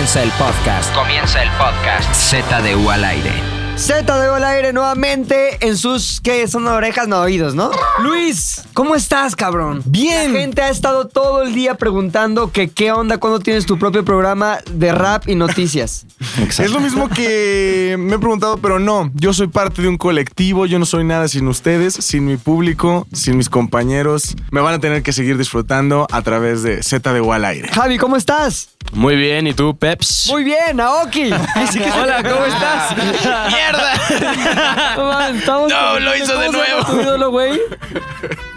Comienza 0.00 0.22
el 0.22 0.30
podcast. 0.30 0.94
Comienza 0.94 1.42
el 1.42 1.50
podcast. 1.58 2.14
ZDU 2.14 2.88
al 2.88 3.04
aire. 3.04 3.60
Z 3.76 4.02
de 4.02 4.28
al 4.28 4.44
aire 4.44 4.74
nuevamente 4.74 5.56
en 5.66 5.74
sus, 5.74 6.20
¿qué? 6.20 6.46
Son 6.48 6.66
orejas, 6.66 7.08
no 7.08 7.18
oídos, 7.20 7.54
¿no? 7.54 7.70
Luis, 8.02 8.62
¿cómo 8.74 8.94
estás, 8.94 9.34
cabrón? 9.34 9.82
Bien. 9.86 10.34
La 10.34 10.40
gente 10.40 10.60
ha 10.60 10.68
estado 10.68 11.08
todo 11.08 11.42
el 11.42 11.54
día 11.54 11.76
preguntando 11.76 12.52
que 12.52 12.68
qué 12.68 12.92
onda 12.92 13.16
cuando 13.16 13.40
tienes 13.40 13.64
tu 13.64 13.78
propio 13.78 14.04
programa 14.04 14.58
de 14.70 14.92
rap 14.92 15.28
y 15.28 15.34
noticias. 15.34 16.06
Es 16.58 16.70
lo 16.70 16.80
mismo 16.80 17.08
que 17.08 17.96
me 17.98 18.16
he 18.16 18.18
preguntado, 18.18 18.58
pero 18.58 18.78
no. 18.78 19.10
Yo 19.14 19.32
soy 19.32 19.48
parte 19.48 19.80
de 19.80 19.88
un 19.88 19.96
colectivo. 19.96 20.66
Yo 20.66 20.78
no 20.78 20.84
soy 20.84 21.04
nada 21.04 21.28
sin 21.28 21.48
ustedes, 21.48 21.94
sin 21.94 22.26
mi 22.26 22.36
público, 22.36 23.06
sin 23.12 23.38
mis 23.38 23.48
compañeros. 23.48 24.36
Me 24.50 24.60
van 24.60 24.74
a 24.74 24.78
tener 24.78 25.02
que 25.02 25.12
seguir 25.12 25.38
disfrutando 25.38 26.06
a 26.10 26.20
través 26.20 26.62
de 26.62 26.82
Z 26.82 27.12
de 27.12 27.30
al 27.30 27.44
aire. 27.46 27.68
Javi, 27.68 27.96
¿cómo 27.96 28.16
estás? 28.16 28.68
Muy 28.92 29.14
bien, 29.14 29.46
¿y 29.46 29.54
tú, 29.54 29.76
Peps? 29.78 30.26
Muy 30.30 30.42
bien, 30.42 30.80
Aoki. 30.80 31.30
Hola, 31.32 32.22
¿cómo 32.24 32.44
estás? 32.44 32.96
¡Mierda! 32.96 34.96
No, 34.96 35.04
man, 35.04 35.36
estamos 35.36 35.70
No, 35.70 35.78
como- 35.78 35.98
lo 36.00 36.16
hizo 36.16 36.36
de 36.38 36.46
¿cómo 36.46 36.58
se 36.58 36.64
llama 36.70 36.82
nuevo. 36.82 36.92
tu 36.96 37.00
ídolo, 37.00 37.30
güey? 37.30 37.60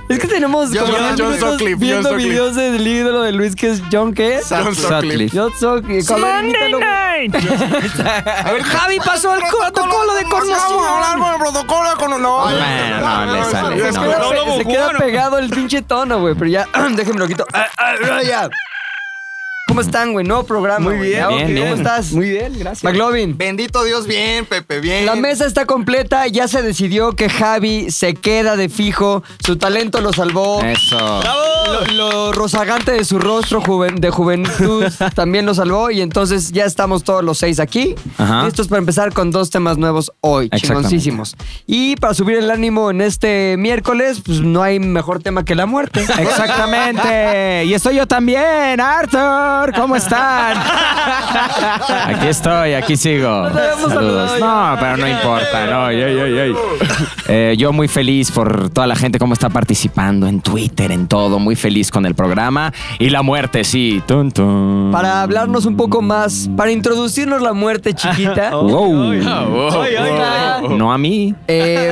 Es 0.09 0.19
que 0.19 0.27
tenemos 0.27 0.69
John- 0.73 0.85
como 0.91 0.97
10 0.97 1.13
minutos 1.19 1.39
Sutcliffe, 1.51 1.75
viendo 1.75 2.09
John 2.09 2.17
videos 2.17 2.55
del 2.55 2.87
ídolo 2.87 3.21
de 3.21 3.31
Luis 3.31 3.55
que 3.55 3.69
es 3.71 3.81
John 3.91 4.13
¿qué? 4.13 4.39
John 4.49 4.75
Sutcliffe. 4.75 5.37
John 5.37 5.51
güey. 6.71 7.31
A 8.43 8.51
ver, 8.51 8.63
Javi 8.63 8.99
pasó 8.99 9.35
el 9.35 9.41
protocolo 9.41 10.13
de 10.15 10.23
Vamos 10.23 10.87
a 10.87 10.95
hablar 10.95 11.17
con 11.19 11.33
el 11.33 11.39
protocolo 11.39 11.95
con 11.97 12.21
no. 12.21 12.39
Bueno, 12.41 13.25
no, 13.25 13.33
le 13.33 13.43
sale, 13.45 13.77
Se 13.77 13.83
que 13.83 13.91
no. 13.91 14.01
queda, 14.03 14.19
no, 14.19 14.29
pe- 14.45 14.57
se 14.57 14.65
queda 14.65 14.89
pegado 14.97 15.37
el 15.37 15.49
pinche 15.51 15.81
tono, 15.83 16.19
güey. 16.19 16.33
Pero 16.35 16.47
ya, 16.49 16.67
déjenme 16.95 17.19
lo 17.19 17.27
quito. 17.27 17.45
Ah, 17.53 17.67
ah, 17.77 17.93
ah, 18.11 18.23
ya. 18.23 18.49
¿Cómo 19.73 19.81
están, 19.81 20.13
güey? 20.13 20.23
Nuevo 20.23 20.43
programa. 20.43 20.85
Muy 20.87 20.97
güey. 20.97 21.09
bien, 21.09 21.57
¿Cómo 21.59 21.73
estás? 21.73 22.11
Muy 22.11 22.29
bien, 22.29 22.53
gracias. 22.59 22.83
McLovin. 22.83 23.35
Bendito 23.35 23.83
Dios, 23.83 24.05
bien, 24.05 24.45
Pepe, 24.45 24.80
bien. 24.80 25.07
La 25.07 25.15
mesa 25.15 25.47
está 25.47 25.65
completa, 25.65 26.27
ya 26.27 26.47
se 26.47 26.61
decidió 26.61 27.13
que 27.13 27.27
Javi 27.27 27.89
se 27.89 28.13
queda 28.13 28.55
de 28.55 28.69
fijo, 28.69 29.23
su 29.43 29.55
talento 29.57 29.99
lo 29.99 30.13
salvó. 30.13 30.61
Eso. 30.61 31.21
Lo, 31.65 31.85
lo 31.95 32.31
rozagante 32.33 32.91
de 32.91 33.03
su 33.03 33.17
rostro 33.17 33.61
juven- 33.63 33.99
de 33.99 34.11
juventud 34.11 34.85
también 35.15 35.47
lo 35.47 35.55
salvó 35.55 35.89
y 35.89 36.02
entonces 36.02 36.52
ya 36.52 36.65
estamos 36.65 37.03
todos 37.03 37.23
los 37.23 37.39
seis 37.39 37.59
aquí. 37.59 37.95
Ajá. 38.19 38.43
Listos 38.45 38.67
para 38.67 38.77
empezar 38.77 39.11
con 39.11 39.31
dos 39.31 39.49
temas 39.49 39.80
nuevos 39.80 40.11
hoy, 40.21 40.52
chingoncísimos. 40.52 41.35
Y 41.65 41.95
para 41.95 42.13
subir 42.13 42.37
el 42.37 42.52
ánimo 42.52 42.91
en 42.91 43.02
este 43.02 43.55
miércoles, 43.58 44.21
pues 44.23 44.41
no 44.41 44.61
hay 44.61 44.77
mejor 44.80 45.23
tema 45.23 45.43
que 45.43 45.55
la 45.55 45.65
muerte. 45.65 46.02
Exactamente. 46.02 47.65
Y 47.65 47.73
estoy 47.73 47.95
yo 47.95 48.05
también, 48.05 48.80
¿Cómo 49.72 49.95
están? 49.95 50.58
Aquí 52.06 52.28
estoy, 52.28 52.73
aquí 52.73 52.97
sigo. 52.97 53.50
Saludos. 53.88 54.39
No, 54.39 54.75
pero 54.80 54.97
no 54.97 55.08
importa. 55.08 55.66
No. 55.67 55.89
Eh, 57.28 57.55
yo 57.58 57.72
muy 57.72 57.88
feliz 57.88 58.31
por 58.31 58.70
toda 58.70 58.88
la 58.88 58.95
gente 58.95 59.20
cómo 59.20 59.33
está 59.33 59.50
participando 59.50 60.28
en 60.28 60.42
Twitter, 60.42 60.92
en 60.92 61.08
todo. 61.08 61.39
Muy 61.39 61.55
feliz 61.55 61.92
con 61.92 62.05
el 62.05 62.16
programa. 62.16 62.73
Y 63.00 63.09
la 63.09 63.22
muerte, 63.22 63.64
sí. 63.64 64.02
Tun, 64.05 64.31
tun. 64.31 64.89
Para 64.92 65.22
hablarnos 65.22 65.66
un 65.66 65.77
poco 65.77 66.02
más, 66.02 66.50
para 66.55 66.72
introducirnos 66.72 67.42
la 67.42 67.53
muerte 67.53 67.94
chiquita. 67.94 68.52
Wow. 68.64 69.14
No 70.77 70.94
a 70.94 70.98
mí. 70.98 71.36
Eh, 71.48 71.92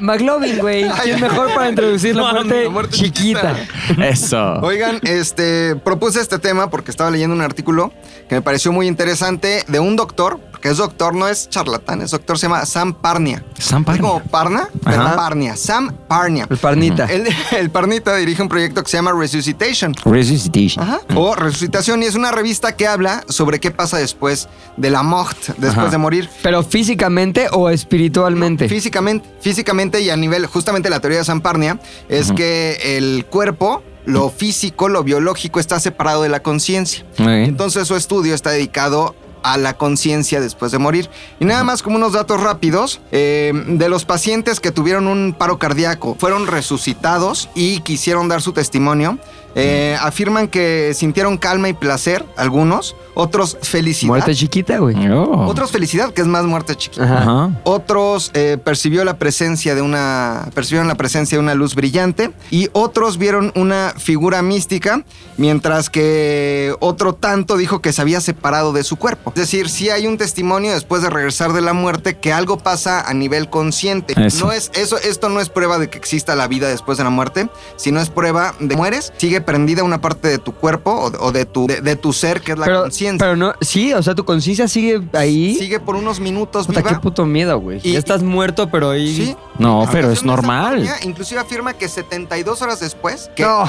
McLovin, 0.00 0.58
güey. 0.60 0.88
¿Quién 1.02 1.20
mejor 1.20 1.52
para 1.54 1.68
introducir 1.68 2.16
la 2.16 2.32
muerte, 2.32 2.64
la 2.64 2.70
muerte 2.70 2.96
chiquita? 2.96 3.54
Eso. 4.02 4.60
Oigan, 4.62 4.98
este, 5.02 5.76
propuse 5.76 6.20
este 6.20 6.38
tema 6.38 6.65
porque 6.70 6.90
estaba 6.90 7.10
leyendo 7.10 7.34
un 7.34 7.42
artículo 7.42 7.92
que 8.28 8.34
me 8.36 8.42
pareció 8.42 8.72
muy 8.72 8.86
interesante 8.88 9.64
de 9.68 9.78
un 9.80 9.96
doctor, 9.96 10.40
que 10.60 10.68
es 10.70 10.78
doctor, 10.78 11.14
no 11.14 11.28
es 11.28 11.48
charlatán, 11.48 12.00
es 12.02 12.10
doctor, 12.10 12.38
se 12.38 12.46
llama 12.46 12.64
Sam 12.66 12.94
Parnia. 12.94 13.44
Sam 13.58 13.82
Es 13.82 13.86
Parnia. 13.86 14.02
como 14.02 14.20
Parna, 14.24 14.68
pero. 14.84 15.16
Parnia. 15.16 15.56
Sam 15.56 15.94
Parnia. 16.08 16.46
El 16.50 16.56
parnita. 16.56 17.04
El, 17.06 17.26
el 17.58 17.70
Parnita 17.70 18.16
dirige 18.16 18.42
un 18.42 18.48
proyecto 18.48 18.82
que 18.82 18.90
se 18.90 18.96
llama 18.96 19.12
Resuscitation. 19.12 19.94
Resuscitation. 20.04 20.82
Ajá. 20.84 21.00
O 21.14 21.34
Resucitación, 21.34 22.02
y 22.02 22.06
es 22.06 22.14
una 22.14 22.32
revista 22.32 22.74
que 22.74 22.86
habla 22.86 23.22
sobre 23.28 23.60
qué 23.60 23.70
pasa 23.70 23.98
después 23.98 24.48
de 24.76 24.90
la 24.90 25.02
mort, 25.02 25.36
después 25.58 25.76
Ajá. 25.76 25.88
de 25.90 25.98
morir. 25.98 26.28
¿Pero 26.42 26.62
físicamente 26.62 27.48
o 27.52 27.68
espiritualmente? 27.70 28.68
Físicamente, 28.68 29.28
físicamente 29.40 30.00
y 30.00 30.10
a 30.10 30.16
nivel, 30.16 30.46
justamente 30.46 30.90
la 30.90 31.00
teoría 31.00 31.18
de 31.18 31.24
San 31.24 31.40
Parnia 31.40 31.78
es 32.08 32.32
que 32.32 32.96
el 32.96 33.24
cuerpo, 33.26 33.82
lo 34.06 34.30
físico, 34.30 34.88
lo 34.88 35.04
biológico 35.04 35.60
está 35.60 35.78
separado 35.78 36.22
de 36.22 36.28
la 36.30 36.40
conciencia. 36.40 37.04
Entonces 37.18 37.86
su 37.86 37.96
estudio 37.96 38.34
está 38.34 38.50
dedicado 38.50 39.14
a 39.42 39.58
la 39.58 39.74
conciencia 39.74 40.40
después 40.40 40.72
de 40.72 40.78
morir. 40.78 41.08
Y 41.38 41.44
nada 41.44 41.62
más 41.62 41.82
como 41.82 41.96
unos 41.96 42.12
datos 42.14 42.40
rápidos, 42.40 43.00
eh, 43.12 43.52
de 43.54 43.88
los 43.88 44.04
pacientes 44.04 44.58
que 44.58 44.72
tuvieron 44.72 45.06
un 45.06 45.34
paro 45.38 45.58
cardíaco, 45.58 46.16
fueron 46.18 46.48
resucitados 46.48 47.48
y 47.54 47.80
quisieron 47.80 48.28
dar 48.28 48.42
su 48.42 48.52
testimonio, 48.52 49.18
eh, 49.56 49.96
afirman 50.00 50.48
que 50.48 50.92
sintieron 50.94 51.38
calma 51.38 51.68
y 51.68 51.72
placer, 51.72 52.24
algunos, 52.36 52.94
otros 53.14 53.56
felicidad. 53.62 54.08
Muerte 54.08 54.34
chiquita, 54.34 54.78
güey. 54.78 55.10
Oh. 55.10 55.46
Otros 55.46 55.70
felicidad, 55.70 56.12
que 56.12 56.20
es 56.20 56.26
más 56.26 56.44
muerte 56.44 56.74
chiquita. 56.76 57.02
Ajá. 57.02 57.50
Otros 57.64 58.30
eh, 58.34 58.58
percibió 58.62 59.04
la 59.04 59.18
presencia 59.18 59.74
de 59.74 59.80
una 59.80 60.50
percibieron 60.54 60.86
la 60.86 60.96
presencia 60.96 61.38
de 61.38 61.42
una 61.42 61.54
luz 61.54 61.74
brillante 61.74 62.32
y 62.50 62.68
otros 62.72 63.16
vieron 63.16 63.52
una 63.54 63.94
figura 63.96 64.42
mística, 64.42 65.04
mientras 65.38 65.88
que 65.88 66.74
otro 66.80 67.14
tanto 67.14 67.56
dijo 67.56 67.80
que 67.80 67.94
se 67.94 68.02
había 68.02 68.20
separado 68.20 68.74
de 68.74 68.84
su 68.84 68.96
cuerpo. 68.96 69.32
Es 69.34 69.40
decir, 69.40 69.70
sí 69.70 69.88
hay 69.88 70.06
un 70.06 70.18
testimonio 70.18 70.74
después 70.74 71.00
de 71.00 71.08
regresar 71.08 71.54
de 71.54 71.62
la 71.62 71.72
muerte 71.72 72.18
que 72.18 72.34
algo 72.34 72.58
pasa 72.58 73.00
a 73.00 73.14
nivel 73.14 73.48
consciente. 73.48 74.14
Eso. 74.26 74.44
No 74.44 74.52
es 74.52 74.70
eso 74.74 74.98
esto 74.98 75.30
no 75.30 75.40
es 75.40 75.48
prueba 75.48 75.78
de 75.78 75.88
que 75.88 75.96
exista 75.96 76.34
la 76.34 76.48
vida 76.48 76.68
después 76.68 76.98
de 76.98 77.04
la 77.04 77.10
muerte, 77.10 77.48
sino 77.76 78.00
es 78.00 78.10
prueba 78.10 78.54
de 78.60 78.68
que 78.68 78.76
mueres, 78.76 79.14
sigue 79.16 79.40
prendida 79.46 79.82
una 79.84 80.00
parte 80.00 80.28
de 80.28 80.38
tu 80.38 80.52
cuerpo 80.52 80.90
o 80.92 81.10
de, 81.10 81.18
o 81.20 81.32
de 81.32 81.44
tu 81.46 81.66
de, 81.66 81.80
de 81.80 81.96
tu 81.96 82.12
ser 82.12 82.40
que 82.42 82.52
es 82.52 82.58
la 82.58 82.66
conciencia. 82.82 83.18
pero 83.24 83.36
no, 83.36 83.54
sí, 83.62 83.92
o 83.94 84.02
sea, 84.02 84.14
tu 84.14 84.24
conciencia 84.26 84.68
sigue 84.68 85.00
ahí. 85.14 85.54
Sigue 85.54 85.80
por 85.80 85.96
unos 85.96 86.20
minutos 86.20 86.66
Puta, 86.66 86.80
viva. 86.80 86.90
qué 86.92 86.98
puto 87.00 87.24
miedo, 87.24 87.58
güey. 87.58 87.80
Y- 87.82 87.92
Ya 87.92 87.98
estás 87.98 88.22
muerto, 88.22 88.68
pero 88.70 88.90
ahí. 88.90 89.14
Sí. 89.16 89.36
No, 89.58 89.86
pero 89.90 90.10
es 90.10 90.22
normal. 90.24 90.86
Inclusive 91.02 91.40
afirma 91.40 91.72
que 91.72 91.88
72 91.88 92.60
horas 92.60 92.80
después 92.80 93.30
que, 93.34 93.44
No. 93.44 93.64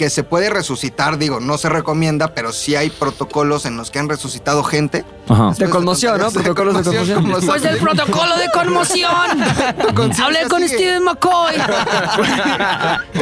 Que 0.00 0.08
se 0.08 0.24
puede 0.24 0.48
resucitar, 0.48 1.18
digo, 1.18 1.40
no 1.40 1.58
se 1.58 1.68
recomienda, 1.68 2.32
pero 2.32 2.54
sí 2.54 2.74
hay 2.74 2.88
protocolos 2.88 3.66
en 3.66 3.76
los 3.76 3.90
que 3.90 3.98
han 3.98 4.08
resucitado 4.08 4.64
gente. 4.64 5.04
Ajá. 5.28 5.52
De 5.58 5.68
conmoción, 5.68 6.18
¿no? 6.18 6.30
Protocolos 6.32 6.78
de 6.78 6.84
conmoción. 6.84 7.30
Pues 7.44 7.60
del 7.60 7.76
protocolo 7.76 8.34
de 8.38 8.48
conmoción. 8.50 9.10
Hablé 10.22 10.48
con 10.48 10.66
Steven 10.66 11.04
McCoy. 11.04 11.54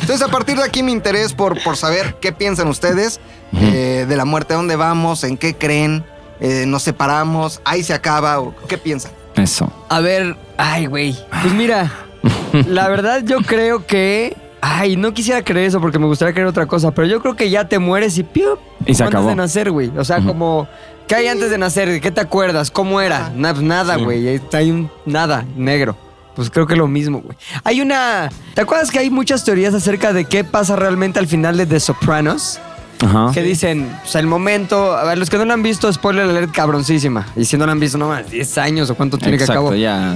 Entonces, 0.00 0.22
a 0.22 0.28
partir 0.28 0.56
de 0.56 0.64
aquí 0.64 0.82
mi 0.82 0.90
interés 0.90 1.34
por, 1.34 1.62
por 1.62 1.76
saber 1.76 2.16
qué 2.20 2.32
piensan 2.32 2.66
ustedes 2.66 3.20
eh, 3.52 4.06
de 4.08 4.16
la 4.16 4.24
muerte, 4.24 4.54
dónde 4.54 4.74
vamos, 4.74 5.22
en 5.22 5.36
qué 5.36 5.54
creen, 5.54 6.04
eh, 6.40 6.64
nos 6.66 6.82
separamos, 6.82 7.60
ahí 7.64 7.84
se 7.84 7.94
acaba, 7.94 8.40
o 8.40 8.56
qué 8.66 8.76
piensan. 8.76 9.12
Eso. 9.36 9.70
A 9.88 10.00
ver, 10.00 10.34
ay, 10.56 10.86
güey. 10.86 11.16
Pues 11.42 11.54
mira, 11.54 11.92
la 12.66 12.88
verdad 12.88 13.22
yo 13.24 13.38
creo 13.38 13.86
que. 13.86 14.36
Ay, 14.60 14.96
no 14.96 15.12
quisiera 15.14 15.42
creer 15.42 15.68
eso 15.68 15.80
porque 15.80 15.98
me 15.98 16.06
gustaría 16.06 16.32
creer 16.34 16.48
otra 16.48 16.66
cosa, 16.66 16.90
pero 16.92 17.06
yo 17.06 17.20
creo 17.22 17.36
que 17.36 17.48
ya 17.50 17.68
te 17.68 17.78
mueres 17.78 18.18
y 18.18 18.24
¡piu! 18.24 18.58
Y 18.86 18.94
se 18.94 19.04
antes 19.04 19.24
de 19.24 19.34
nacer, 19.34 19.70
güey. 19.70 19.90
O 19.96 20.04
sea, 20.04 20.20
como. 20.20 20.68
¿Qué 21.06 21.14
hay 21.14 21.26
antes 21.28 21.50
de 21.50 21.56
nacer? 21.58 21.88
¿De 21.88 22.00
qué 22.00 22.10
te 22.10 22.20
acuerdas? 22.20 22.70
¿Cómo 22.70 23.00
era? 23.00 23.30
Na- 23.34 23.52
nada, 23.54 23.96
Sí. 23.96 24.04
güey. 24.04 24.28
Ahí 24.28 24.40
Hay 24.52 24.70
un 24.70 24.90
nada, 25.06 25.44
negro. 25.56 25.96
Pues 26.34 26.50
creo 26.50 26.66
que 26.66 26.76
lo 26.76 26.86
mismo, 26.86 27.20
güey. 27.20 27.36
Hay 27.64 27.80
una. 27.80 28.28
¿Te 28.54 28.60
acuerdas 28.60 28.90
que 28.90 28.98
hay 28.98 29.10
muchas 29.10 29.44
teorías 29.44 29.74
acerca 29.74 30.12
de 30.12 30.24
qué 30.26 30.44
pasa 30.44 30.76
realmente 30.76 31.18
al 31.18 31.26
final 31.26 31.56
de 31.56 31.66
The 31.66 31.80
Sopranos? 31.80 32.60
Ajá. 33.04 33.30
Que 33.32 33.42
dicen, 33.42 33.90
o 34.04 34.06
sea, 34.08 34.20
el 34.20 34.26
momento. 34.26 34.96
A 34.96 35.04
ver, 35.04 35.18
los 35.18 35.30
que 35.30 35.38
no 35.38 35.44
lo 35.44 35.52
han 35.52 35.62
visto, 35.62 35.92
spoiler 35.92 36.28
alert 36.28 36.52
cabroncísima. 36.52 37.26
Y 37.36 37.44
si 37.44 37.56
no 37.56 37.64
lo 37.66 37.72
han 37.72 37.80
visto, 37.80 37.96
no 37.98 38.08
más, 38.08 38.30
10 38.30 38.58
años 38.58 38.90
o 38.90 38.94
cuánto 38.94 39.18
tiene 39.18 39.36
que 39.36 39.44
Exacto, 39.44 39.60
acabo. 39.68 39.74
ya. 39.76 40.14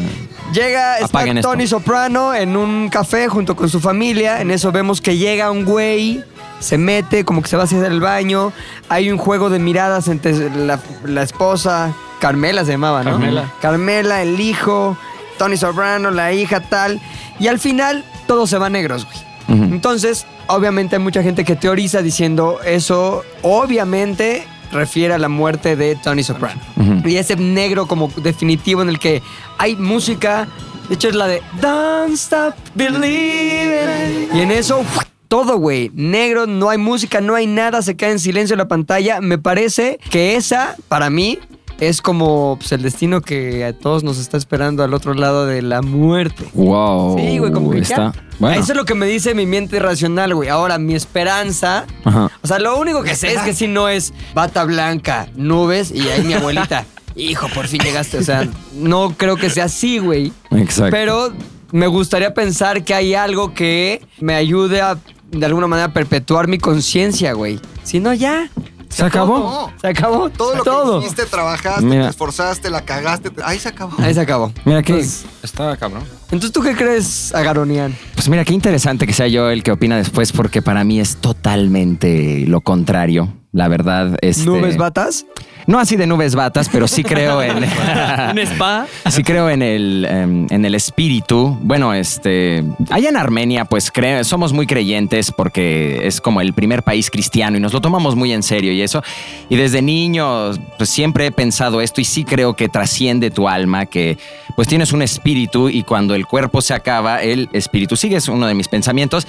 Llega, 0.52 0.94
está 0.94 1.06
Apaguen 1.06 1.38
esto. 1.38 1.50
Tony 1.50 1.66
Soprano 1.66 2.34
en 2.34 2.56
un 2.56 2.88
café 2.88 3.28
junto 3.28 3.54
con 3.56 3.68
su 3.68 3.80
familia. 3.80 4.40
En 4.40 4.50
eso 4.50 4.72
vemos 4.72 5.00
que 5.00 5.16
llega 5.16 5.50
un 5.50 5.64
güey, 5.64 6.22
se 6.58 6.76
mete, 6.76 7.24
como 7.24 7.40
que 7.42 7.48
se 7.48 7.56
va 7.56 7.62
a 7.62 7.64
hacer 7.66 7.84
el 7.84 8.00
baño. 8.00 8.52
Hay 8.88 9.10
un 9.10 9.18
juego 9.18 9.48
de 9.48 9.58
miradas 9.58 10.08
entre 10.08 10.50
la, 10.50 10.78
la 11.04 11.22
esposa, 11.22 11.94
Carmela 12.18 12.64
se 12.64 12.72
llamaba, 12.72 13.02
¿no? 13.02 13.12
Carmela. 13.12 13.52
Carmela, 13.60 14.22
el 14.22 14.38
hijo, 14.40 14.96
Tony 15.38 15.56
Soprano, 15.56 16.10
la 16.10 16.32
hija, 16.32 16.60
tal. 16.60 17.00
Y 17.38 17.48
al 17.48 17.58
final, 17.58 18.04
todo 18.26 18.46
se 18.46 18.58
va 18.58 18.66
a 18.66 18.70
negros, 18.70 19.04
güey. 19.06 19.16
Entonces, 19.48 20.26
obviamente 20.46 20.96
hay 20.96 21.02
mucha 21.02 21.22
gente 21.22 21.44
que 21.44 21.56
teoriza 21.56 22.02
diciendo 22.02 22.58
eso, 22.64 23.22
obviamente 23.42 24.44
refiere 24.72 25.14
a 25.14 25.18
la 25.18 25.28
muerte 25.28 25.76
de 25.76 25.96
Tony 25.96 26.22
Soprano. 26.22 26.60
Y 27.04 27.16
ese 27.16 27.36
negro 27.36 27.86
como 27.86 28.08
definitivo 28.16 28.82
en 28.82 28.88
el 28.88 28.98
que 28.98 29.22
hay 29.58 29.76
música, 29.76 30.48
de 30.88 30.94
hecho 30.94 31.08
es 31.08 31.14
la 31.14 31.26
de 31.26 31.42
Don't 31.60 32.14
Stop 32.14 32.54
Believing. 32.74 34.28
Y 34.34 34.40
en 34.40 34.50
eso 34.50 34.84
todo, 35.32 35.56
güey. 35.56 35.90
Negro, 35.94 36.46
no 36.46 36.68
hay 36.68 36.76
música, 36.76 37.22
no 37.22 37.34
hay 37.34 37.46
nada, 37.46 37.80
se 37.80 37.96
cae 37.96 38.10
en 38.10 38.18
silencio 38.18 38.54
la 38.54 38.68
pantalla. 38.68 39.22
Me 39.22 39.38
parece 39.38 39.98
que 40.10 40.36
esa, 40.36 40.76
para 40.88 41.08
mí, 41.08 41.38
es 41.80 42.02
como 42.02 42.56
pues, 42.58 42.72
el 42.72 42.82
destino 42.82 43.20
que 43.20 43.64
a 43.64 43.72
todos 43.72 44.04
nos 44.04 44.18
está 44.18 44.36
esperando 44.36 44.82
al 44.82 44.94
otro 44.94 45.14
lado 45.14 45.46
de 45.46 45.62
la 45.62 45.82
muerte. 45.82 46.44
Wow. 46.54 47.18
Sí, 47.18 47.38
güey, 47.38 47.52
como 47.52 47.70
que 47.70 47.82
ya. 47.82 47.82
está. 47.82 48.12
Bueno. 48.38 48.60
Eso 48.60 48.72
es 48.72 48.76
lo 48.76 48.84
que 48.84 48.94
me 48.94 49.06
dice 49.06 49.34
mi 49.34 49.46
mente 49.46 49.78
racional, 49.78 50.34
güey. 50.34 50.48
Ahora, 50.48 50.78
mi 50.78 50.94
esperanza. 50.94 51.86
Ajá. 52.04 52.30
O 52.42 52.46
sea, 52.46 52.58
lo 52.58 52.78
único 52.78 53.02
que 53.02 53.14
sé 53.14 53.32
es 53.34 53.40
que 53.42 53.54
si 53.54 53.68
no 53.68 53.88
es 53.88 54.12
bata 54.34 54.64
blanca, 54.64 55.28
nubes 55.36 55.90
y 55.90 56.08
ahí 56.08 56.22
mi 56.22 56.34
abuelita. 56.34 56.84
Hijo, 57.14 57.48
por 57.54 57.68
fin 57.68 57.80
llegaste. 57.80 58.18
O 58.18 58.22
sea, 58.22 58.48
no 58.74 59.14
creo 59.16 59.36
que 59.36 59.50
sea 59.50 59.64
así, 59.64 59.98
güey. 59.98 60.32
Exacto. 60.50 60.90
Pero 60.90 61.32
me 61.72 61.86
gustaría 61.86 62.34
pensar 62.34 62.84
que 62.84 62.94
hay 62.94 63.14
algo 63.14 63.54
que 63.54 64.02
me 64.20 64.34
ayude 64.34 64.80
a, 64.80 64.98
de 65.30 65.46
alguna 65.46 65.66
manera, 65.66 65.92
perpetuar 65.92 66.48
mi 66.48 66.58
conciencia, 66.58 67.32
güey. 67.32 67.60
Si 67.82 68.00
no, 68.00 68.12
ya. 68.12 68.50
¿Se 68.92 69.04
acabó? 69.04 69.70
Se 69.80 69.86
acabó. 69.88 70.28
Todo 70.30 70.54
lo 70.56 70.62
Todo. 70.64 71.00
que 71.00 71.06
hiciste, 71.06 71.24
trabajaste, 71.26 71.82
Mira. 71.84 72.04
te 72.04 72.10
esforzaste, 72.10 72.70
la 72.70 72.82
cagaste. 72.82 73.30
te- 73.30 73.42
Ahí 73.42 73.58
se 73.58 73.68
acabó. 73.68 73.92
Ahí 73.98 74.12
se 74.14 74.20
acabó. 74.20 74.52
Mira 74.64 74.82
que 74.82 74.92
Entonces, 74.92 75.24
estaba 75.42 75.76
cabrón. 75.76 76.04
entonces, 76.24 76.52
¿tú 76.52 76.60
qué 76.62 76.74
crees, 76.76 77.34
Agaronian? 77.34 77.96
Pues 78.14 78.28
mira, 78.28 78.44
qué 78.44 78.52
interesante 78.52 79.06
que 79.06 79.12
sea 79.12 79.26
yo 79.28 79.50
el 79.50 79.62
que 79.62 79.72
opina 79.72 79.96
después, 79.96 80.32
porque 80.32 80.60
para 80.62 80.84
mí 80.84 81.00
es 81.00 81.16
totalmente 81.16 82.44
lo 82.46 82.60
contrario. 82.60 83.32
La 83.52 83.68
verdad, 83.68 84.16
este, 84.22 84.46
¿Nubes 84.46 84.76
batas? 84.78 85.26
No 85.66 85.78
así 85.78 85.94
de 85.94 86.08
nubes 86.08 86.34
batas, 86.34 86.68
pero 86.68 86.88
sí 86.88 87.04
creo 87.04 87.40
en. 87.40 87.58
¿Un 88.32 88.38
spa? 88.38 88.86
Sí 89.10 89.22
creo 89.22 89.48
en 89.48 89.62
el, 89.62 90.04
em, 90.10 90.46
en 90.50 90.64
el 90.64 90.74
espíritu. 90.74 91.56
Bueno, 91.60 91.94
este, 91.94 92.64
allá 92.90 93.10
en 93.10 93.16
Armenia, 93.16 93.64
pues 93.66 93.92
cre- 93.92 94.24
somos 94.24 94.52
muy 94.52 94.66
creyentes 94.66 95.30
porque 95.30 96.04
es 96.06 96.20
como 96.20 96.40
el 96.40 96.52
primer 96.52 96.82
país 96.82 97.10
cristiano 97.10 97.58
y 97.58 97.60
nos 97.60 97.72
lo 97.72 97.80
tomamos 97.80 98.16
muy 98.16 98.32
en 98.32 98.42
serio 98.42 98.72
y 98.72 98.82
eso. 98.82 99.04
Y 99.50 99.54
desde 99.56 99.82
niño, 99.82 100.50
pues 100.78 100.90
siempre 100.90 101.26
he 101.26 101.30
pensado 101.30 101.80
esto 101.80 102.00
y 102.00 102.04
sí 102.06 102.24
creo 102.24 102.56
que 102.56 102.68
trasciende 102.68 103.30
tu 103.30 103.48
alma, 103.48 103.86
que 103.86 104.18
pues 104.56 104.66
tienes 104.66 104.92
un 104.92 105.02
espíritu 105.02 105.68
y 105.68 105.84
cuando 105.84 106.14
el 106.16 106.26
cuerpo 106.26 106.60
se 106.60 106.74
acaba, 106.74 107.22
el 107.22 107.48
espíritu 107.52 107.96
sigue. 107.96 108.16
Es 108.16 108.26
uno 108.28 108.46
de 108.48 108.54
mis 108.54 108.66
pensamientos. 108.66 109.28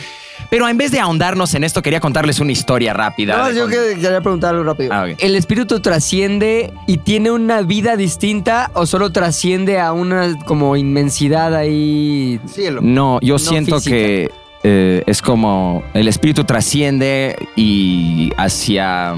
Pero 0.50 0.68
en 0.68 0.78
vez 0.78 0.92
de 0.92 1.00
ahondarnos 1.00 1.54
en 1.54 1.64
esto, 1.64 1.82
quería 1.82 2.00
contarles 2.00 2.40
una 2.40 2.52
historia 2.52 2.92
rápida. 2.94 3.38
No, 3.38 3.52
yo 3.52 3.68
que- 3.68 4.00
preguntar 4.22 4.52
algo 4.54 4.64
rápido. 4.64 4.92
Ah. 4.94 5.08
¿El 5.18 5.36
espíritu 5.36 5.80
trasciende 5.80 6.74
y 6.88 6.98
tiene 6.98 7.32
una 7.32 7.62
vida 7.62 7.96
distinta 7.98 8.72
o 8.74 8.86
solo 8.86 9.12
trasciende 9.12 9.80
a 9.80 9.92
una 9.94 10.38
como 10.46 10.76
inmensidad 10.76 11.56
ahí? 11.56 12.40
Cielo. 12.48 12.82
No, 12.82 13.20
yo 13.22 13.36
No 13.36 13.40
siento 13.40 13.76
física. 13.78 13.96
que 13.96 14.32
eh, 14.64 15.04
es 15.06 15.22
como 15.22 15.84
el 15.94 16.08
espíritu 16.08 16.44
trasciende 16.46 17.36
y 17.56 18.32
hacia 18.38 19.16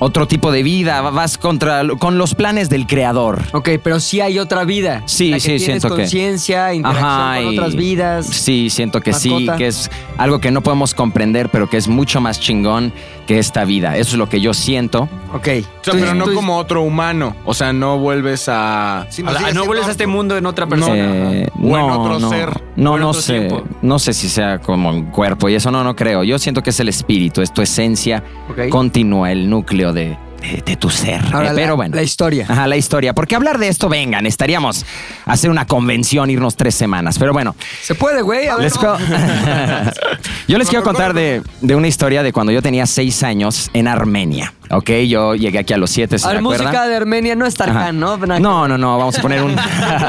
otro 0.00 0.26
tipo 0.26 0.50
de 0.50 0.62
vida, 0.62 1.00
vas 1.02 1.38
contra 1.38 1.82
con 1.98 2.18
los 2.18 2.34
planes 2.34 2.68
del 2.68 2.86
creador. 2.86 3.42
Ok, 3.52 3.70
pero 3.82 4.00
sí 4.00 4.20
hay 4.20 4.38
otra 4.38 4.64
vida. 4.64 5.02
Sí, 5.06 5.30
La 5.30 5.36
que 5.36 5.40
sí, 5.40 5.46
tienes 5.48 5.62
siento 5.64 5.88
que- 5.90 6.02
conciencia, 6.02 6.74
interacción 6.74 7.06
Ajá, 7.06 7.36
con 7.42 7.52
y- 7.52 7.58
otras 7.58 7.76
vidas. 7.76 8.26
Sí, 8.26 8.70
siento 8.70 9.00
que 9.00 9.12
sí, 9.12 9.46
que 9.56 9.68
es 9.68 9.90
algo 10.16 10.40
que 10.40 10.50
no 10.50 10.62
podemos 10.62 10.94
comprender, 10.94 11.48
pero 11.50 11.68
que 11.70 11.76
es 11.76 11.86
mucho 11.86 12.20
más 12.20 12.40
chingón 12.40 12.92
que 13.26 13.38
esta 13.38 13.64
vida. 13.64 13.96
Eso 13.96 14.10
es 14.12 14.18
lo 14.18 14.28
que 14.28 14.40
yo 14.40 14.54
siento. 14.54 15.08
Ok. 15.32 15.48
O 15.80 15.84
sea, 15.84 15.94
pero 15.94 16.14
no 16.14 16.24
tú- 16.26 16.34
como 16.34 16.56
otro 16.58 16.82
humano. 16.82 17.34
O 17.44 17.54
sea, 17.54 17.72
no 17.72 17.98
vuelves 17.98 18.44
a. 18.48 19.06
Sí, 19.10 19.22
A 19.22 19.26
nos 19.26 19.34
la- 19.34 19.38
sigue 19.40 19.50
no 19.50 19.52
siendo 19.54 19.66
vuelves 19.66 19.88
a 19.88 19.90
este 19.90 20.06
mundo 20.06 20.36
en 20.36 20.46
otra 20.46 20.66
persona. 20.66 20.94
Eh, 20.96 21.48
O 21.62 21.76
en 21.78 21.84
otro 21.90 22.18
no, 22.18 22.28
ser, 22.28 22.50
No, 22.76 22.94
en 22.96 23.00
no 23.02 23.08
otro 23.10 23.20
sé. 23.22 23.38
tiempo. 23.40 23.62
No 23.82 23.98
sé 23.98 24.12
si 24.12 24.28
sea 24.28 24.58
como 24.60 24.90
un 24.90 25.04
cuerpo 25.06 25.48
y 25.48 25.54
eso 25.54 25.70
no, 25.70 25.82
no 25.84 25.96
creo. 25.96 26.22
Yo 26.24 26.38
siento 26.38 26.62
que 26.62 26.70
es 26.70 26.80
el 26.80 26.88
espíritu, 26.88 27.40
es 27.42 27.52
tu 27.52 27.62
esencia 27.62 28.22
Ok. 28.50 28.68
continua, 28.68 29.30
el 29.32 29.48
núcleo 29.48 29.92
de, 29.92 30.16
de- 30.52 30.62
de 30.64 30.76
tu 30.76 30.90
ser. 30.90 31.20
Ahora, 31.32 31.48
Eh, 31.48 31.50
la- 31.50 31.54
pero 31.54 31.76
bueno. 31.76 31.94
la 31.96 32.02
historia. 32.02 32.46
Ajá, 32.48 32.66
la 32.66 32.76
historia. 32.76 33.12
Porque 33.14 33.34
hablar 33.34 33.58
de 33.58 33.68
esto, 33.68 33.88
vengan, 33.88 34.26
estaríamos 34.26 34.84
a 35.26 35.32
hacer 35.32 35.50
una 35.50 35.66
convención, 35.66 36.30
irnos 36.30 36.56
tres 36.56 36.74
semanas. 36.74 37.18
Pero 37.18 37.32
bueno, 37.32 37.54
Se 37.82 37.94
puede, 37.94 38.22
güey. 38.22 38.46
A 38.48 38.56
ver, 38.56 38.64
les 38.64 38.74
yo 40.48 40.58
les 40.58 40.68
quiero 40.68 40.84
contar 40.84 41.14
de, 41.14 41.42
de 41.60 41.74
una 41.74 41.88
historia 41.88 42.22
de 42.22 42.32
cuando 42.32 42.52
yo 42.52 42.62
tenía 42.62 42.86
seis 42.86 43.22
años 43.22 43.70
en 43.72 43.88
Armenia. 43.88 44.52
Ok, 44.70 44.90
yo 45.08 45.34
llegué 45.34 45.58
aquí 45.58 45.72
a 45.74 45.76
los 45.76 45.90
siete, 45.90 46.18
¿se 46.18 46.26
A 46.26 46.30
ver, 46.30 46.38
acuerdan? 46.38 46.66
música 46.66 46.86
de 46.88 46.96
Armenia 46.96 47.34
no 47.34 47.44
es. 47.46 47.54
Tarkan, 47.54 47.98
¿no? 48.00 48.16
No, 48.16 48.66
no, 48.66 48.78
no, 48.78 48.98
vamos 48.98 49.18
a 49.18 49.22
poner 49.22 49.42
un. 49.42 49.54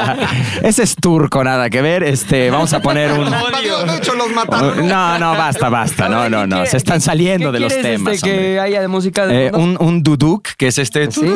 Ese 0.62 0.82
es 0.82 0.96
turco, 0.96 1.44
nada 1.44 1.68
que 1.70 1.82
ver. 1.82 2.02
Este, 2.02 2.50
vamos 2.50 2.72
a 2.72 2.80
poner 2.80 3.12
un. 3.12 3.30
De 3.30 3.96
hecho, 3.98 4.14
los 4.14 4.30
mataron. 4.32 4.88
No, 4.88 5.18
no, 5.18 5.32
basta, 5.36 5.68
basta. 5.68 6.08
No, 6.08 6.28
no, 6.28 6.46
no. 6.46 6.64
Se 6.66 6.76
están 6.78 7.00
saliendo 7.00 7.52
de 7.52 7.60
los 7.60 7.72
¿Qué 7.72 7.80
quieres, 7.80 7.98
temas. 7.98 8.14
este, 8.14 8.30
que 8.30 8.60
haya 8.60 8.80
de 8.80 8.88
música 8.88 9.26
de 9.26 9.46
Eh, 9.46 9.50
un, 9.54 9.76
un 9.80 10.02
duduk, 10.02 10.48
que 10.56 10.68
es 10.68 10.78
este. 10.78 11.10
¿Sí? 11.10 11.26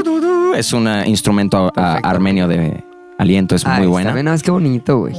Es 0.57 0.73
un 0.73 0.89
eh, 0.89 1.05
instrumento 1.07 1.69
ah, 1.69 1.73
Perfecto. 1.73 2.09
armenio 2.09 2.49
de 2.49 2.83
aliento, 3.19 3.55
es 3.55 3.67
Ahí 3.67 3.81
muy 3.81 3.89
buena. 3.89 4.13
ve, 4.13 4.23
no, 4.23 4.33
es 4.33 4.43
que 4.43 4.51
bonito, 4.51 4.99
güey. 4.99 5.15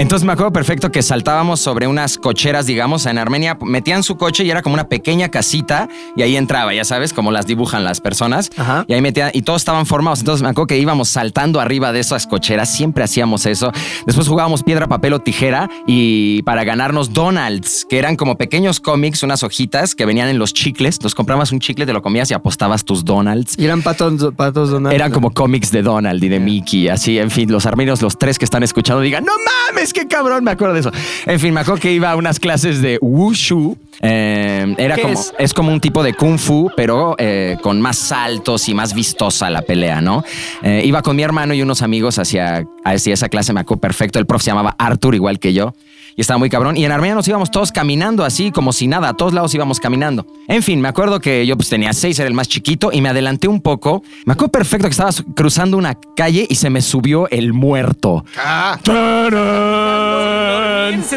Entonces 0.00 0.24
me 0.24 0.32
acuerdo 0.32 0.50
perfecto 0.50 0.90
que 0.90 1.02
saltábamos 1.02 1.60
sobre 1.60 1.86
unas 1.86 2.16
cocheras, 2.16 2.64
digamos, 2.64 3.04
en 3.04 3.18
Armenia. 3.18 3.58
Metían 3.60 4.02
su 4.02 4.16
coche 4.16 4.44
y 4.44 4.50
era 4.50 4.62
como 4.62 4.72
una 4.72 4.88
pequeña 4.88 5.28
casita 5.28 5.90
y 6.16 6.22
ahí 6.22 6.38
entraba, 6.38 6.72
ya 6.72 6.84
sabes, 6.86 7.12
como 7.12 7.30
las 7.30 7.46
dibujan 7.46 7.84
las 7.84 8.00
personas. 8.00 8.50
Ajá. 8.56 8.86
Y 8.88 8.94
ahí 8.94 9.02
metían, 9.02 9.30
y 9.34 9.42
todos 9.42 9.60
estaban 9.60 9.84
formados. 9.84 10.20
Entonces 10.20 10.42
me 10.42 10.48
acuerdo 10.48 10.68
que 10.68 10.78
íbamos 10.78 11.10
saltando 11.10 11.60
arriba 11.60 11.92
de 11.92 12.00
esas 12.00 12.26
cocheras, 12.26 12.74
siempre 12.74 13.04
hacíamos 13.04 13.44
eso. 13.44 13.72
Después 14.06 14.26
jugábamos 14.26 14.62
piedra, 14.62 14.88
papel 14.88 15.12
o 15.12 15.18
tijera 15.18 15.68
y 15.86 16.40
para 16.44 16.64
ganarnos 16.64 17.12
Donalds, 17.12 17.86
que 17.86 17.98
eran 17.98 18.16
como 18.16 18.38
pequeños 18.38 18.80
cómics, 18.80 19.22
unas 19.22 19.42
hojitas 19.42 19.94
que 19.94 20.06
venían 20.06 20.30
en 20.30 20.38
los 20.38 20.54
chicles. 20.54 20.98
Nos 21.02 21.14
comprabas 21.14 21.52
un 21.52 21.60
chicle, 21.60 21.84
te 21.84 21.92
lo 21.92 22.00
comías 22.00 22.30
y 22.30 22.32
apostabas 22.32 22.86
tus 22.86 23.04
Donalds. 23.04 23.58
Y 23.58 23.66
eran 23.66 23.82
patos, 23.82 24.32
patos 24.34 24.70
Donald. 24.70 24.94
Eran 24.94 25.12
como 25.12 25.30
cómics 25.34 25.70
de 25.70 25.82
Donald 25.82 26.24
y 26.24 26.30
de 26.30 26.40
Mickey, 26.40 26.88
así, 26.88 27.18
en 27.18 27.30
fin, 27.30 27.52
los 27.52 27.66
armenios, 27.66 28.00
los 28.00 28.16
tres 28.16 28.38
que 28.38 28.46
están 28.46 28.62
escuchando, 28.62 29.02
digan, 29.02 29.26
no 29.26 29.32
mames, 29.68 29.89
qué 29.92 30.06
cabrón, 30.06 30.44
me 30.44 30.50
acuerdo 30.50 30.74
de 30.74 30.80
eso. 30.80 30.92
En 31.26 31.40
fin, 31.40 31.52
me 31.54 31.60
acuerdo 31.60 31.80
que 31.80 31.92
iba 31.92 32.10
a 32.10 32.16
unas 32.16 32.38
clases 32.40 32.80
de 32.82 32.98
Wushu. 33.00 33.76
eh, 34.00 34.74
era 34.78 34.94
¿Qué 34.96 35.02
como, 35.02 35.14
es? 35.14 35.34
es? 35.38 35.54
como 35.54 35.72
un 35.72 35.80
tipo 35.80 36.02
de 36.02 36.14
Kung 36.14 36.38
Fu, 36.38 36.70
pero 36.76 37.14
eh, 37.18 37.56
con 37.62 37.80
más 37.80 37.98
saltos 37.98 38.68
y 38.68 38.74
más 38.74 38.94
vistosa 38.94 39.50
la 39.50 39.62
pelea, 39.62 40.00
¿no? 40.00 40.24
Eh, 40.62 40.82
iba 40.84 41.02
con 41.02 41.16
mi 41.16 41.22
hermano 41.22 41.52
y 41.54 41.62
unos 41.62 41.82
amigos 41.82 42.18
hacia, 42.18 42.64
hacia 42.84 43.14
esa 43.14 43.28
clase, 43.28 43.52
me 43.52 43.60
acuerdo 43.60 43.80
perfecto. 43.80 44.18
El 44.18 44.26
profe 44.26 44.44
se 44.46 44.50
llamaba 44.52 44.74
Arthur, 44.78 45.14
igual 45.14 45.38
que 45.38 45.52
yo. 45.52 45.74
Y 46.20 46.22
estaba 46.22 46.36
muy 46.36 46.50
cabrón. 46.50 46.76
Y 46.76 46.84
en 46.84 46.92
Armenia 46.92 47.14
nos 47.14 47.26
íbamos 47.28 47.50
todos 47.50 47.72
caminando 47.72 48.26
así, 48.26 48.50
como 48.50 48.74
si 48.74 48.86
nada. 48.86 49.08
A 49.08 49.14
todos 49.14 49.32
lados 49.32 49.54
íbamos 49.54 49.80
caminando. 49.80 50.26
En 50.48 50.62
fin, 50.62 50.78
me 50.78 50.88
acuerdo 50.88 51.18
que 51.18 51.46
yo 51.46 51.56
pues 51.56 51.70
tenía 51.70 51.94
seis, 51.94 52.18
era 52.18 52.28
el 52.28 52.34
más 52.34 52.46
chiquito, 52.46 52.90
y 52.92 53.00
me 53.00 53.08
adelanté 53.08 53.48
un 53.48 53.62
poco. 53.62 54.02
Me 54.26 54.34
acuerdo 54.34 54.52
perfecto 54.52 54.86
que 54.86 54.90
estaba 54.90 55.12
cruzando 55.34 55.78
una 55.78 55.96
calle 56.14 56.46
y 56.46 56.56
se 56.56 56.68
me 56.68 56.82
subió 56.82 57.26
el 57.30 57.54
muerto. 57.54 58.22
Ah, 58.36 58.78
¡Tarán! 58.82 60.10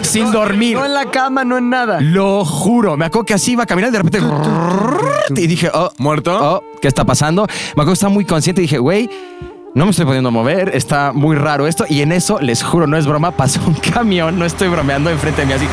Sin 0.03 0.31
dormir. 0.31 0.77
No 0.77 0.85
en 0.85 0.93
la 0.93 1.11
cama, 1.11 1.43
no 1.43 1.57
en 1.57 1.69
nada. 1.69 1.99
Lo 1.99 2.45
juro. 2.45 2.95
Me 2.95 3.03
acuerdo 3.03 3.25
que 3.25 3.33
así 3.33 3.51
iba 3.51 3.65
caminando 3.65 3.97
y 3.97 4.01
de 4.01 4.03
repente. 4.03 4.25
Y 5.41 5.47
dije, 5.47 5.69
oh, 5.73 5.91
¿Muerto? 5.97 6.37
oh, 6.41 6.63
¿qué 6.81 6.87
está 6.87 7.03
pasando? 7.03 7.45
Me 7.45 7.71
acuerdo 7.71 7.91
que 7.91 7.93
estaba 7.95 8.13
muy 8.13 8.23
consciente 8.23 8.61
y 8.61 8.65
dije, 8.67 8.77
güey. 8.77 9.09
No 9.75 9.85
me 9.85 9.91
estoy 9.91 10.05
pudiendo 10.05 10.29
mover, 10.29 10.69
está 10.75 11.13
muy 11.13 11.35
raro 11.35 11.65
esto. 11.65 11.85
Y 11.89 12.01
en 12.01 12.11
eso, 12.11 12.39
les 12.39 12.61
juro, 12.61 12.85
no 12.85 12.95
es 12.95 13.07
broma, 13.07 13.31
pasó 13.31 13.59
un 13.65 13.73
camión, 13.93 14.37
no 14.37 14.45
estoy 14.45 14.67
bromeando 14.67 15.09
enfrente 15.09 15.41
de 15.41 15.47
mí 15.47 15.53
así. 15.53 15.65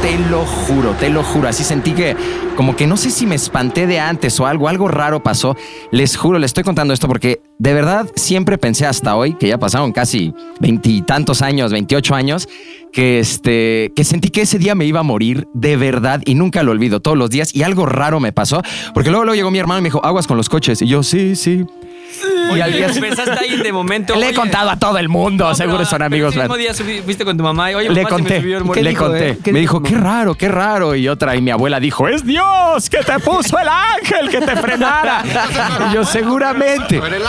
Te 0.00 0.18
lo 0.30 0.46
juro, 0.46 0.92
te 0.92 1.10
lo 1.10 1.22
juro. 1.22 1.48
Así 1.48 1.62
sentí 1.62 1.92
que, 1.92 2.16
como 2.56 2.74
que 2.74 2.86
no 2.86 2.96
sé 2.96 3.10
si 3.10 3.26
me 3.26 3.34
espanté 3.34 3.86
de 3.86 4.00
antes 4.00 4.40
o 4.40 4.46
algo, 4.46 4.68
algo 4.68 4.88
raro 4.88 5.22
pasó. 5.22 5.56
Les 5.90 6.16
juro, 6.16 6.38
les 6.38 6.50
estoy 6.50 6.64
contando 6.64 6.94
esto 6.94 7.06
porque 7.06 7.42
de 7.58 7.74
verdad 7.74 8.08
siempre 8.16 8.56
pensé 8.56 8.86
hasta 8.86 9.14
hoy, 9.14 9.34
que 9.34 9.48
ya 9.48 9.58
pasaron 9.58 9.92
casi 9.92 10.32
veintitantos 10.58 11.42
años, 11.42 11.70
28 11.70 12.14
años, 12.14 12.48
que, 12.92 13.18
este, 13.18 13.92
que 13.94 14.04
sentí 14.04 14.30
que 14.30 14.42
ese 14.42 14.58
día 14.58 14.74
me 14.74 14.86
iba 14.86 15.00
a 15.00 15.04
morir 15.04 15.48
de 15.52 15.76
verdad 15.76 16.22
y 16.24 16.34
nunca 16.34 16.62
lo 16.62 16.72
olvido 16.72 17.00
todos 17.00 17.18
los 17.18 17.28
días. 17.28 17.54
Y 17.54 17.62
algo 17.62 17.84
raro 17.84 18.20
me 18.20 18.32
pasó, 18.32 18.62
porque 18.94 19.10
luego, 19.10 19.26
luego 19.26 19.36
llegó 19.36 19.50
mi 19.50 19.58
hermano 19.58 19.80
y 19.80 19.82
me 19.82 19.88
dijo, 19.88 20.02
aguas 20.02 20.26
con 20.26 20.38
los 20.38 20.48
coches. 20.48 20.80
Y 20.80 20.86
yo, 20.86 21.02
sí, 21.02 21.36
sí. 21.36 21.66
Y 22.56 22.60
al 22.60 22.72
día 22.72 22.88
pensaste 23.00 23.32
ahí 23.38 23.56
de 23.56 23.72
momento. 23.72 24.14
Le 24.14 24.26
he 24.26 24.28
oye, 24.28 24.34
contado 24.36 24.70
a 24.70 24.76
todo 24.78 24.98
el 24.98 25.08
mundo, 25.08 25.48
no, 25.48 25.54
seguro 25.54 25.78
pero, 25.78 25.90
son 25.90 26.02
amigos. 26.02 26.32
ese 26.32 26.40
mismo 26.40 26.56
día 26.56 26.72
subí- 26.72 27.02
fuiste 27.02 27.24
con 27.24 27.36
tu 27.36 27.42
mamá 27.42 27.72
y 27.72 27.74
oye, 27.74 27.88
Le 27.90 28.02
mamá, 28.02 28.08
se 28.08 28.14
me 28.14 28.20
conté, 28.28 28.40
subió 28.40 28.56
el 28.58 28.62
¿Qué 28.62 28.66
muerto. 28.66 28.82
le 28.82 28.90
dijo, 28.90 29.04
conté. 29.06 29.28
eh? 29.30 29.38
¿Qué 29.42 29.52
Me 29.52 29.60
dijo 29.60 29.82
qué 29.82 29.94
raro, 29.94 30.34
qué 30.34 30.48
raro. 30.48 30.94
Y 30.94 31.08
otra, 31.08 31.34
y 31.36 31.42
mi 31.42 31.50
abuela 31.50 31.80
dijo, 31.80 32.08
es 32.08 32.24
Dios 32.24 32.88
que 32.90 32.98
te 32.98 33.18
puso 33.20 33.58
el 33.58 33.68
ángel 33.68 34.28
que 34.30 34.40
te 34.40 34.56
frenara. 34.56 35.22
y 35.90 35.94
yo, 35.94 36.04
seguramente. 36.04 37.00
pero 37.00 37.16
el 37.16 37.22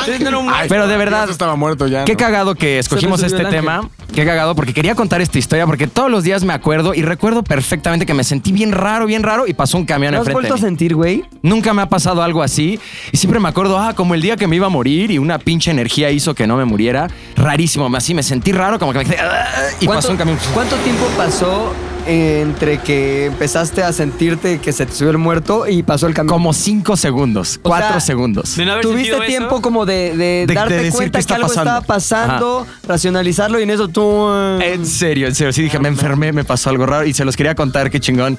muerto. 0.43 0.65
Pero 0.69 0.83
de 0.83 0.87
Dios 0.89 0.99
verdad, 0.99 1.29
estaba 1.29 1.55
muerto 1.55 1.87
ya. 1.87 2.05
Qué 2.05 2.15
cagado 2.15 2.55
que 2.55 2.79
escogimos 2.79 3.19
Se 3.19 3.25
me 3.27 3.31
este 3.31 3.41
el 3.43 3.49
tema. 3.49 3.89
Qué 4.13 4.25
cagado, 4.25 4.55
porque 4.55 4.73
quería 4.73 4.95
contar 4.95 5.19
esta 5.21 5.37
historia, 5.37 5.65
porque 5.65 5.87
todos 5.87 6.09
los 6.09 6.23
días 6.23 6.43
me 6.43 6.53
acuerdo 6.53 6.93
y 6.93 7.01
recuerdo 7.01 7.43
perfectamente 7.43 8.05
que 8.05 8.13
me 8.13 8.23
sentí 8.23 8.51
bien 8.53 8.71
raro, 8.71 9.05
bien 9.07 9.23
raro 9.23 9.45
y 9.47 9.53
pasó 9.53 9.77
un 9.77 9.85
camión 9.85 10.13
¿No 10.13 10.21
has 10.21 10.27
enfrente 10.27 10.47
vuelto 10.49 10.53
a 10.55 10.57
sentir, 10.69 10.95
güey? 10.95 11.25
Nunca 11.41 11.73
me 11.73 11.81
ha 11.81 11.89
pasado 11.89 12.21
algo 12.23 12.41
así 12.41 12.79
y 13.11 13.17
siempre 13.17 13.39
me 13.41 13.49
acuerdo, 13.49 13.77
ah, 13.77 13.93
como 13.93 14.13
el 14.13 14.21
día 14.21 14.37
que 14.37 14.47
me 14.47 14.55
iba 14.55 14.67
a 14.67 14.69
morir 14.69 14.84
y 14.87 15.17
una 15.17 15.39
pinche 15.39 15.71
energía 15.71 16.11
hizo 16.11 16.33
que 16.35 16.47
no 16.47 16.57
me 16.57 16.65
muriera. 16.65 17.07
Rarísimo, 17.35 17.89
así 17.95 18.13
me 18.13 18.23
sentí 18.23 18.51
raro, 18.51 18.77
como 18.79 18.93
que 18.93 18.99
me 18.99 19.05
quedé, 19.05 19.17
"Ah", 19.19 19.45
y 19.79 19.85
¿Cuánto, 19.85 20.01
pasó 20.01 20.11
un 20.11 20.17
camión. 20.17 20.37
¿Cuánto 20.53 20.75
tiempo 20.77 21.05
pasó 21.17 21.73
entre 22.07 22.79
que 22.79 23.25
empezaste 23.25 23.83
a 23.83 23.91
sentirte 23.93 24.59
que 24.59 24.71
se 24.71 24.85
te 24.85 24.93
subió 24.93 25.11
el 25.11 25.17
muerto 25.17 25.67
y 25.67 25.83
pasó 25.83 26.07
el 26.07 26.13
camión? 26.13 26.33
Como 26.33 26.53
cinco 26.53 26.95
segundos, 26.97 27.57
O 27.63 27.67
cuatro 27.69 27.89
sea, 27.91 27.99
segundos. 27.99 28.55
De 28.55 28.65
no 28.65 28.73
haber 28.73 28.83
Tuviste 28.83 29.19
tiempo 29.21 29.55
eso, 29.55 29.61
como 29.61 29.85
de, 29.85 30.15
de 30.15 30.45
de 30.47 30.53
darte 30.53 30.89
cuenta 30.91 31.21
que 31.21 31.33
algo 31.33 31.47
pasando. 31.47 31.69
estaba 31.71 31.85
pasando, 31.85 32.67
racionalizarlo 32.87 33.59
y 33.59 33.63
en 33.63 33.69
eso 33.71 33.87
tú... 33.87 34.27
eh, 34.61 34.73
En 34.75 34.85
serio, 34.85 35.27
en 35.27 35.35
serio. 35.35 35.51
Sí, 35.53 35.63
dije, 35.63 35.79
me 35.79 35.87
enfermé, 35.89 36.31
me 36.31 36.43
pasó 36.43 36.69
algo 36.69 36.85
raro 36.85 37.05
y 37.05 37.13
se 37.13 37.25
los 37.25 37.35
quería 37.35 37.55
contar, 37.55 37.89
qué 37.89 37.99
chingón. 37.99 38.37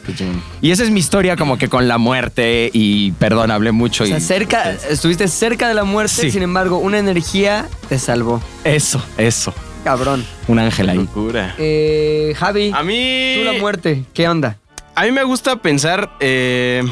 Y 0.60 0.70
esa 0.70 0.82
es 0.84 0.90
mi 0.90 1.00
historia 1.00 1.36
como 1.36 1.58
que 1.58 1.68
con 1.68 1.88
la 1.88 1.98
muerte 1.98 2.70
y 2.72 3.12
perdón, 3.12 3.50
hablé 3.50 3.72
mucho 3.72 4.04
o 4.04 4.06
y 4.06 4.10
sea, 4.10 4.20
cerca, 4.20 4.72
estuviste 4.90 5.28
cerca 5.28 5.68
de 5.68 5.74
la 5.74 5.84
muerte, 5.84 6.14
Sí. 6.22 6.30
sin 6.30 6.42
embargo, 6.42 6.78
una 6.78 6.98
energía 6.98 7.68
te 7.88 7.98
salvó. 7.98 8.40
eso, 8.64 9.02
eso. 9.18 9.52
Cabrón. 9.86 10.24
Un 10.48 10.58
ángel 10.58 10.88
ahí. 10.88 10.96
Locura. 10.96 11.54
Eh, 11.58 12.34
Javi, 12.36 12.72
A 12.74 12.82
mí. 12.82 13.34
tú 13.38 13.44
la 13.44 13.52
muerte, 13.60 14.02
¿qué 14.12 14.28
onda? 14.28 14.58
A 14.98 15.02
mí 15.04 15.10
me 15.12 15.24
gusta 15.24 15.56
pensar, 15.56 16.08
eh, 16.20 16.82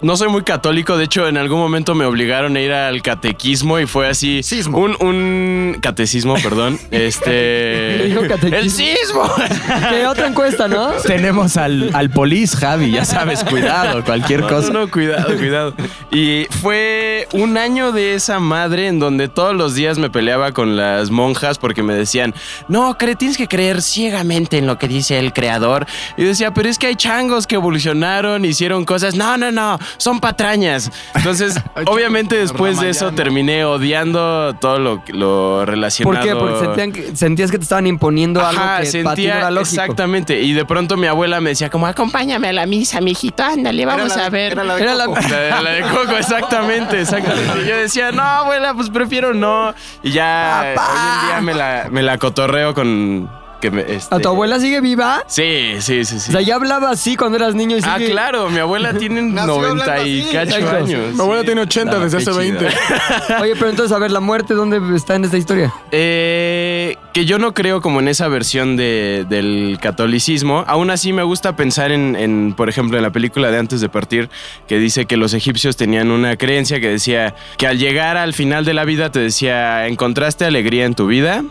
no 0.00 0.16
soy 0.16 0.28
muy 0.28 0.42
católico, 0.44 0.96
de 0.96 1.06
hecho 1.06 1.26
en 1.26 1.36
algún 1.36 1.58
momento 1.58 1.96
me 1.96 2.04
obligaron 2.04 2.54
a 2.54 2.60
ir 2.60 2.72
al 2.72 3.02
catequismo 3.02 3.80
y 3.80 3.86
fue 3.86 4.06
así, 4.06 4.44
Sismo. 4.44 4.78
un, 4.78 4.96
un 5.00 5.76
catecismo, 5.82 6.34
perdón, 6.40 6.78
este, 6.92 8.04
Dijo 8.06 8.20
catequismo. 8.28 8.56
el 8.58 8.70
sismo. 8.70 9.22
¿Qué 9.90 10.06
otra 10.06 10.28
encuesta, 10.28 10.68
no? 10.68 10.92
Tenemos 11.04 11.56
al, 11.56 11.90
al 11.94 12.10
polis, 12.10 12.54
Javi, 12.54 12.92
ya 12.92 13.04
sabes, 13.04 13.42
cuidado, 13.42 14.04
cualquier 14.04 14.42
No, 14.42 14.48
cosa. 14.48 14.72
No, 14.72 14.80
no, 14.86 14.90
cuidado, 14.92 15.36
cuidado. 15.36 15.74
Y 16.12 16.46
fue 16.62 17.26
un 17.32 17.58
año 17.58 17.90
de 17.90 18.14
esa 18.14 18.38
madre 18.38 18.86
en 18.86 19.00
donde 19.00 19.26
todos 19.26 19.56
los 19.56 19.74
días 19.74 19.98
me 19.98 20.10
peleaba 20.10 20.52
con 20.52 20.76
las 20.76 21.10
monjas 21.10 21.58
porque 21.58 21.82
me 21.82 21.94
decían, 21.94 22.34
no, 22.68 22.96
tienes 23.18 23.36
que 23.36 23.48
creer 23.48 23.82
ciegamente 23.82 24.58
en 24.58 24.68
lo 24.68 24.78
que 24.78 24.86
dice 24.86 25.18
el 25.18 25.32
creador. 25.32 25.86
Y 26.16 26.22
decía, 26.22 26.54
pero 26.54 26.68
es 26.68 26.78
que 26.78 26.86
hay 26.86 26.94
changos 26.94 27.47
que 27.48 27.56
evolucionaron, 27.56 28.44
hicieron 28.44 28.84
cosas. 28.84 29.14
No, 29.16 29.36
no, 29.36 29.50
no, 29.50 29.78
son 29.96 30.20
patrañas. 30.20 30.90
Entonces, 31.14 31.60
obviamente 31.86 32.36
después 32.36 32.78
de 32.80 32.90
eso 32.90 33.10
terminé 33.12 33.64
odiando 33.64 34.54
todo 34.60 34.78
lo, 34.78 35.02
lo 35.08 35.64
relacionado. 35.66 36.14
¿Por 36.16 36.24
qué? 36.24 36.36
Porque 36.36 36.60
sentían 36.60 36.92
que- 36.92 37.16
sentías 37.16 37.50
que 37.50 37.58
te 37.58 37.62
estaban 37.64 37.86
imponiendo 37.86 38.40
algo 38.46 38.60
que 38.60 38.66
para 38.66 38.80
ti 38.82 38.86
no 38.98 39.08
sentía 39.10 39.38
era 39.38 39.50
lógico. 39.50 39.82
exactamente. 39.82 40.40
Y 40.40 40.52
de 40.52 40.64
pronto 40.64 40.96
mi 40.96 41.06
abuela 41.08 41.40
me 41.40 41.50
decía 41.50 41.70
como, 41.70 41.86
acompáñame 41.86 42.48
a 42.48 42.52
la 42.52 42.66
misa, 42.66 43.00
mijito, 43.00 43.42
ándale, 43.42 43.84
vamos 43.86 44.14
la- 44.16 44.26
a 44.26 44.30
ver. 44.30 44.52
era 44.52 44.64
la 44.64 44.76
de 44.76 44.82
Era 44.82 45.04
Coco. 45.06 45.20
La 45.30 45.62
la 45.62 45.70
de 45.70 45.82
Coco, 45.82 46.12
exactamente, 46.16 47.00
exactamente. 47.00 47.66
Yo 47.66 47.76
decía, 47.76 48.12
no, 48.12 48.22
abuela, 48.22 48.74
pues 48.74 48.90
prefiero 48.90 49.32
no. 49.34 49.74
Y 50.02 50.12
ya 50.12 50.72
Papá. 50.74 50.90
hoy 50.92 50.98
en 51.22 51.26
día 51.28 51.40
me 51.40 51.54
la, 51.54 51.86
me 51.90 52.02
la 52.02 52.18
cotorreo 52.18 52.74
con 52.74 53.30
que 53.60 53.70
me, 53.70 53.80
este- 53.82 54.14
¿A 54.14 54.18
tu 54.20 54.28
abuela 54.28 54.60
sigue 54.60 54.80
viva? 54.80 55.24
Sí, 55.26 55.74
sí, 55.80 56.04
sí, 56.04 56.20
sí. 56.20 56.30
O 56.30 56.32
sea, 56.32 56.40
ya 56.40 56.54
hablaba 56.54 56.90
así 56.90 57.16
cuando 57.16 57.36
eras 57.38 57.54
niño 57.54 57.76
y 57.76 57.80
Ah, 57.82 57.96
sigue... 57.98 58.10
claro, 58.10 58.48
mi 58.50 58.58
abuela 58.58 58.92
tiene 58.94 59.22
Nació 59.22 59.54
90 59.60 59.82
hablando 59.82 60.06
y 60.08 60.20
así. 60.22 60.28
cacho 60.32 60.56
Exacto. 60.56 60.76
años. 60.84 61.14
Mi 61.14 61.20
abuela 61.20 61.40
sí. 61.40 61.46
tiene 61.46 61.60
80 61.62 61.92
No, 61.92 62.00
desde 62.04 62.16
hace 62.18 62.26
chido. 62.26 62.38
20. 62.38 62.66
Oye, 63.40 63.52
pero 63.56 63.70
entonces, 63.70 63.92
a 63.96 63.98
ver, 63.98 64.10
la 64.10 64.20
muerte, 64.20 64.54
¿dónde 64.54 64.80
está 64.96 65.16
en 65.16 65.24
esta 65.24 65.36
historia? 65.38 65.72
Eh, 65.90 66.96
que 67.12 67.24
yo 67.24 67.38
no 67.38 67.52
creo 67.54 67.80
como 67.80 68.00
en 68.00 68.08
esa 68.08 68.28
versión 68.28 68.76
de- 68.76 69.26
del 69.28 69.78
catolicismo. 69.82 70.64
Aún 70.66 70.90
así 70.90 71.12
me 71.12 71.22
gusta 71.24 71.56
pensar 71.56 71.90
en, 71.92 72.14
en, 72.16 72.54
por 72.56 72.68
ejemplo, 72.68 72.96
en 72.96 73.02
la 73.02 73.10
película 73.10 73.50
de 73.50 73.58
Antes 73.58 73.80
de 73.80 73.88
Partir, 73.88 74.30
que 74.68 74.78
dice 74.78 75.06
que 75.06 75.16
los 75.16 75.34
egipcios 75.34 75.76
tenían 75.76 76.10
una 76.10 76.36
creencia 76.36 76.80
que 76.80 76.88
decía 76.88 77.34
que 77.56 77.66
al 77.66 77.78
llegar 77.78 78.16
al 78.16 78.34
final 78.34 78.64
de 78.64 78.74
la 78.74 78.84
vida 78.84 79.10
te 79.10 79.18
decía, 79.18 79.86
¿encontraste 79.88 80.44
alegría 80.44 80.84
en 80.84 80.94
tu 80.94 81.06
vida? 81.06 81.42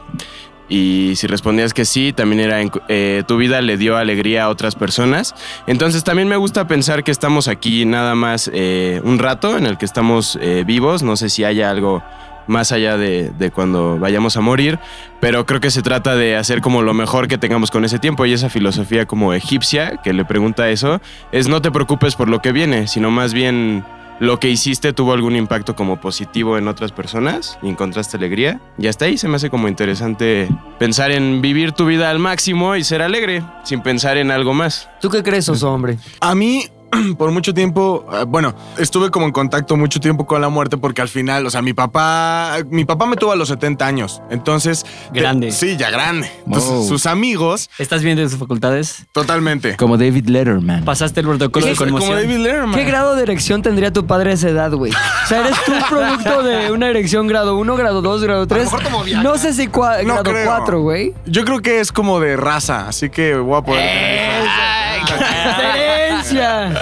Y 0.69 1.13
si 1.15 1.27
respondías 1.27 1.73
que 1.73 1.85
sí, 1.85 2.13
también 2.13 2.41
era 2.41 2.59
eh, 2.89 3.23
tu 3.27 3.37
vida 3.37 3.61
le 3.61 3.77
dio 3.77 3.97
alegría 3.97 4.45
a 4.45 4.49
otras 4.49 4.75
personas. 4.75 5.35
Entonces 5.65 6.03
también 6.03 6.27
me 6.27 6.37
gusta 6.37 6.67
pensar 6.67 7.03
que 7.03 7.11
estamos 7.11 7.47
aquí 7.47 7.85
nada 7.85 8.15
más 8.15 8.49
eh, 8.53 9.01
un 9.03 9.19
rato 9.19 9.57
en 9.57 9.65
el 9.65 9.77
que 9.77 9.85
estamos 9.85 10.37
eh, 10.41 10.63
vivos. 10.65 11.03
No 11.03 11.15
sé 11.15 11.29
si 11.29 11.43
haya 11.43 11.69
algo 11.69 12.03
más 12.47 12.71
allá 12.71 12.97
de, 12.97 13.31
de 13.37 13.51
cuando 13.51 13.99
vayamos 13.99 14.37
a 14.37 14.41
morir, 14.41 14.79
pero 15.19 15.45
creo 15.45 15.59
que 15.59 15.69
se 15.69 15.81
trata 15.81 16.15
de 16.15 16.37
hacer 16.37 16.61
como 16.61 16.81
lo 16.81 16.93
mejor 16.93 17.27
que 17.27 17.37
tengamos 17.37 17.71
con 17.71 17.83
ese 17.83 17.99
tiempo 17.99 18.25
y 18.25 18.31
esa 18.31 18.49
filosofía 18.49 19.05
como 19.05 19.33
egipcia 19.33 19.97
que 20.01 20.13
le 20.13 20.23
pregunta 20.23 20.69
eso 20.69 21.01
es 21.33 21.49
no 21.49 21.61
te 21.61 21.71
preocupes 21.71 22.15
por 22.15 22.29
lo 22.29 22.41
que 22.41 22.53
viene, 22.53 22.87
sino 22.87 23.11
más 23.11 23.33
bien 23.33 23.83
lo 24.19 24.39
que 24.39 24.49
hiciste 24.49 24.93
tuvo 24.93 25.13
algún 25.13 25.35
impacto 25.35 25.75
como 25.75 25.99
positivo 25.99 26.57
en 26.57 26.67
otras 26.67 26.91
personas 26.91 27.57
y 27.61 27.69
encontraste 27.69 28.17
alegría. 28.17 28.59
Y 28.77 28.87
hasta 28.87 29.05
ahí 29.05 29.17
se 29.17 29.27
me 29.27 29.35
hace 29.35 29.49
como 29.49 29.67
interesante 29.67 30.47
pensar 30.79 31.11
en 31.11 31.41
vivir 31.41 31.71
tu 31.71 31.85
vida 31.85 32.09
al 32.09 32.19
máximo 32.19 32.75
y 32.75 32.83
ser 32.83 33.01
alegre 33.01 33.43
sin 33.63 33.81
pensar 33.81 34.17
en 34.17 34.31
algo 34.31 34.53
más. 34.53 34.89
¿Tú 35.01 35.09
qué 35.09 35.23
crees, 35.23 35.47
oso 35.49 35.71
hombre? 35.71 35.97
A 36.19 36.35
mí, 36.35 36.65
por 37.17 37.31
mucho 37.31 37.53
tiempo, 37.53 38.05
eh, 38.13 38.23
bueno, 38.27 38.53
estuve 38.77 39.09
como 39.11 39.25
en 39.25 39.31
contacto 39.31 39.75
mucho 39.75 39.99
tiempo 39.99 40.25
con 40.25 40.41
la 40.41 40.49
muerte 40.49 40.77
porque 40.77 41.01
al 41.01 41.09
final, 41.09 41.45
o 41.45 41.49
sea, 41.49 41.61
mi 41.61 41.73
papá, 41.73 42.57
mi 42.69 42.85
papá 42.85 43.05
me 43.05 43.15
tuvo 43.15 43.31
a 43.31 43.35
los 43.35 43.49
70 43.49 43.85
años. 43.85 44.21
Entonces. 44.29 44.85
Grande. 45.13 45.51
sí, 45.51 45.75
ya 45.77 45.89
grande. 45.89 46.31
Entonces, 46.45 46.69
Wow. 46.69 46.87
sus 46.87 47.05
amigos, 47.05 47.69
¿Estás 47.77 48.01
bien 48.03 48.15
de 48.17 48.27
sus 48.29 48.39
facultades? 48.39 49.05
totalmente. 49.11 49.75
Como 49.77 49.97
David 49.97 50.27
Letterman. 50.27 50.85
Pasaste 50.85 51.19
el 51.21 51.27
protocolo 51.27 51.65
de 51.65 51.75
como 51.75 51.91
conmoción. 51.91 52.15
David 52.15 52.37
Letterman. 52.37 52.75
¿Qué 52.75 52.83
grado 52.85 53.15
de 53.15 53.23
erección 53.23 53.61
tendría 53.61 53.91
tu 53.91 54.05
padre 54.05 54.31
a 54.31 54.33
esa 54.33 54.49
edad, 54.49 54.71
güey? 54.71 54.91
O 54.91 55.27
sea, 55.27 55.41
¿eres 55.41 55.57
tú 55.65 55.73
un 55.73 55.83
producto 55.89 56.43
de 56.43 56.71
una 56.71 56.87
erección 56.87 57.27
grado 57.27 57.57
1, 57.57 57.75
grado 57.75 58.01
2, 58.01 58.23
grado 58.23 58.47
3? 58.47 58.63
mejor 58.65 58.83
como 58.83 59.03
Viagra. 59.03 59.23
No 59.23 59.37
sé 59.37 59.53
si 59.53 59.67
cua- 59.67 60.03
No 60.03 60.13
grado 60.15 60.23
creo. 60.31 60.45
4, 60.45 60.81
güey. 60.81 61.13
Yo 61.25 61.43
creo 61.45 61.59
que 61.61 61.79
es 61.79 61.91
como 61.91 62.19
de 62.19 62.37
raza, 62.37 62.87
así 62.87 63.09
que 63.09 63.35
voy 63.35 63.57
a 63.57 63.61
poder. 63.61 63.89